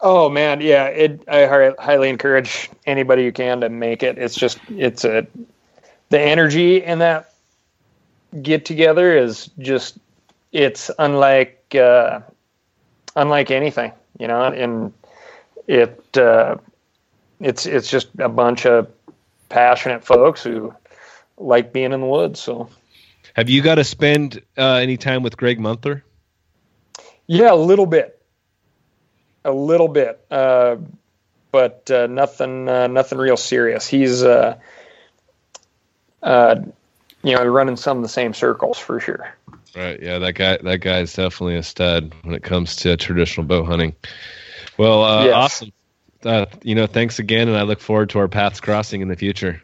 Oh 0.00 0.30
man, 0.30 0.62
yeah. 0.62 0.86
It 0.86 1.28
I 1.28 1.44
highly 1.78 2.08
encourage 2.08 2.70
anybody 2.86 3.24
who 3.24 3.32
can 3.32 3.60
to 3.60 3.68
make 3.68 4.02
it. 4.02 4.16
It's 4.16 4.34
just 4.34 4.58
it's 4.70 5.04
a 5.04 5.26
the 6.08 6.18
energy 6.18 6.82
in 6.82 7.00
that 7.00 7.34
get 8.40 8.64
together 8.64 9.14
is 9.14 9.50
just 9.58 9.98
it's 10.52 10.90
unlike 10.98 11.74
uh, 11.74 12.20
unlike 13.14 13.50
anything, 13.50 13.92
you 14.18 14.26
know. 14.26 14.44
And 14.44 14.94
it 15.66 16.16
uh, 16.16 16.56
it's 17.40 17.66
it's 17.66 17.90
just 17.90 18.08
a 18.18 18.28
bunch 18.28 18.66
of 18.66 18.90
passionate 19.48 20.04
folks 20.04 20.42
who 20.42 20.74
like 21.36 21.72
being 21.72 21.92
in 21.92 22.00
the 22.00 22.06
woods. 22.06 22.40
So, 22.40 22.68
have 23.34 23.48
you 23.48 23.62
got 23.62 23.76
to 23.76 23.84
spend 23.84 24.42
uh, 24.56 24.74
any 24.74 24.96
time 24.96 25.22
with 25.22 25.36
Greg 25.36 25.58
Munther? 25.58 26.02
Yeah, 27.26 27.52
a 27.52 27.56
little 27.56 27.86
bit 27.86 28.18
a 29.44 29.52
little 29.52 29.88
bit, 29.88 30.24
uh, 30.30 30.76
but 31.50 31.90
uh, 31.90 32.06
nothing, 32.06 32.68
uh, 32.68 32.86
nothing 32.86 33.18
real 33.18 33.36
serious. 33.36 33.86
He's, 33.86 34.22
uh, 34.22 34.58
uh, 36.22 36.56
you 37.22 37.36
know, 37.36 37.44
running 37.44 37.76
some 37.76 37.98
of 37.98 38.02
the 38.02 38.08
same 38.08 38.34
circles 38.34 38.78
for 38.78 39.00
sure. 39.00 39.34
Right. 39.74 40.00
Yeah. 40.02 40.18
That 40.18 40.34
guy. 40.34 40.58
That 40.58 40.78
guy 40.78 41.00
is 41.00 41.14
definitely 41.14 41.56
a 41.56 41.62
stud 41.62 42.14
when 42.22 42.34
it 42.34 42.42
comes 42.42 42.76
to 42.76 42.96
traditional 42.96 43.46
bow 43.46 43.64
hunting. 43.64 43.94
Well, 44.78 45.04
uh, 45.04 45.24
yes. 45.24 45.34
awesome. 45.34 45.72
you 46.62 46.74
know, 46.74 46.86
thanks 46.86 47.18
again, 47.18 47.48
and 47.48 47.56
I 47.56 47.62
look 47.62 47.80
forward 47.80 48.10
to 48.10 48.18
our 48.18 48.28
paths 48.28 48.60
crossing 48.60 49.00
in 49.00 49.08
the 49.08 49.16
future. 49.16 49.62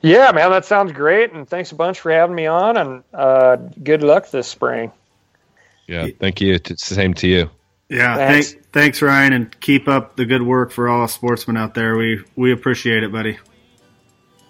Yeah, 0.00 0.30
man, 0.32 0.50
that 0.50 0.64
sounds 0.64 0.92
great, 0.92 1.32
and 1.32 1.48
thanks 1.48 1.72
a 1.72 1.74
bunch 1.74 2.00
for 2.00 2.12
having 2.12 2.34
me 2.34 2.46
on, 2.46 2.76
and 2.76 3.04
uh, 3.12 3.56
good 3.56 4.02
luck 4.02 4.30
this 4.30 4.46
spring. 4.46 4.92
Yeah, 5.86 6.08
thank 6.20 6.40
you. 6.40 6.54
It's 6.54 6.88
the 6.88 6.94
same 6.94 7.14
to 7.14 7.26
you. 7.26 7.50
Yeah, 7.88 8.16
thanks. 8.16 8.52
Thank, 8.52 8.72
thanks, 8.72 9.02
Ryan, 9.02 9.32
and 9.32 9.60
keep 9.60 9.88
up 9.88 10.16
the 10.16 10.26
good 10.26 10.42
work 10.42 10.70
for 10.70 10.88
all 10.88 11.08
sportsmen 11.08 11.56
out 11.56 11.74
there. 11.74 11.96
We 11.96 12.22
we 12.36 12.52
appreciate 12.52 13.02
it, 13.02 13.10
buddy. 13.10 13.38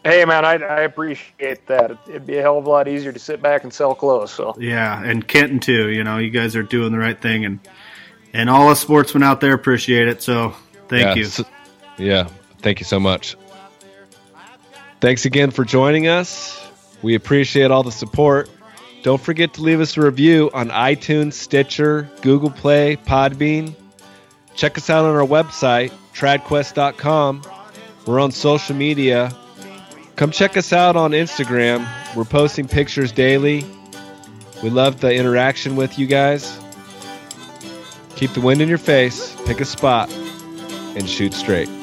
Hey, 0.05 0.25
man, 0.25 0.45
I, 0.45 0.55
I 0.55 0.81
appreciate 0.81 1.67
that. 1.67 1.99
It'd 2.09 2.27
be 2.27 2.39
a 2.39 2.43
hell 2.43 2.59
of 2.59 2.67
a 2.67 2.71
lot 2.71 2.89
easier 2.89 3.13
to 3.13 3.19
sit 3.19 3.43
back 3.43 3.65
and 3.65 3.73
sell 3.73 3.95
clothes. 3.95 4.31
So 4.31 4.55
yeah, 4.59 5.03
and 5.03 5.27
Kenton 5.27 5.61
too. 5.61 5.89
You 5.91 6.03
know, 6.03 6.19
you 6.19 6.31
guys 6.31 6.57
are 6.57 6.63
doing 6.63 6.93
the 6.93 6.99
right 6.99 7.21
thing, 7.21 7.45
and 7.45 7.61
and 8.33 8.51
all 8.51 8.69
the 8.69 8.75
sportsmen 8.75 9.23
out 9.23 9.41
there 9.41 9.55
appreciate 9.55 10.09
it. 10.09 10.23
So 10.23 10.55
thank 10.89 11.05
yeah, 11.05 11.15
you. 11.15 11.25
So, 11.25 11.45
yeah, 11.97 12.29
thank 12.59 12.81
you 12.81 12.85
so 12.85 13.01
much. 13.01 13.37
Thanks 15.01 15.25
again 15.25 15.51
for 15.51 15.65
joining 15.65 16.09
us. 16.09 16.67
We 17.03 17.15
appreciate 17.15 17.71
all 17.71 17.83
the 17.83 17.93
support. 17.93 18.51
Don't 19.03 19.21
forget 19.21 19.55
to 19.55 19.63
leave 19.63 19.81
us 19.81 19.97
a 19.97 20.03
review 20.03 20.51
on 20.53 20.71
iTunes, 20.71 21.35
Stitcher, 21.35 22.11
Google 22.23 22.51
Play, 22.51 22.97
Podbean. 22.97 23.75
Check 24.57 24.77
us 24.77 24.91
out 24.91 25.05
on 25.05 25.15
our 25.15 25.27
website, 25.27 25.93
tradquest.com. 26.15 27.43
We're 28.07 28.19
on 28.19 28.33
social 28.33 28.75
media. 28.75 29.37
Come 30.17 30.33
check 30.33 30.57
us 30.57 30.73
out 30.73 30.97
on 30.97 31.13
Instagram. 31.13 31.87
We're 32.17 32.25
posting 32.25 32.67
pictures 32.67 33.13
daily. 33.13 33.65
We 34.65 34.71
love 34.71 35.01
the 35.01 35.15
interaction 35.15 35.77
with 35.77 35.97
you 35.97 36.09
guys. 36.09 36.59
Keep 38.19 38.33
the 38.33 38.41
wind 38.41 38.61
in 38.61 38.69
your 38.69 38.79
face, 38.79 39.41
pick 39.47 39.61
a 39.61 39.65
spot, 39.65 40.11
and 40.97 41.09
shoot 41.09 41.33
straight. 41.33 41.78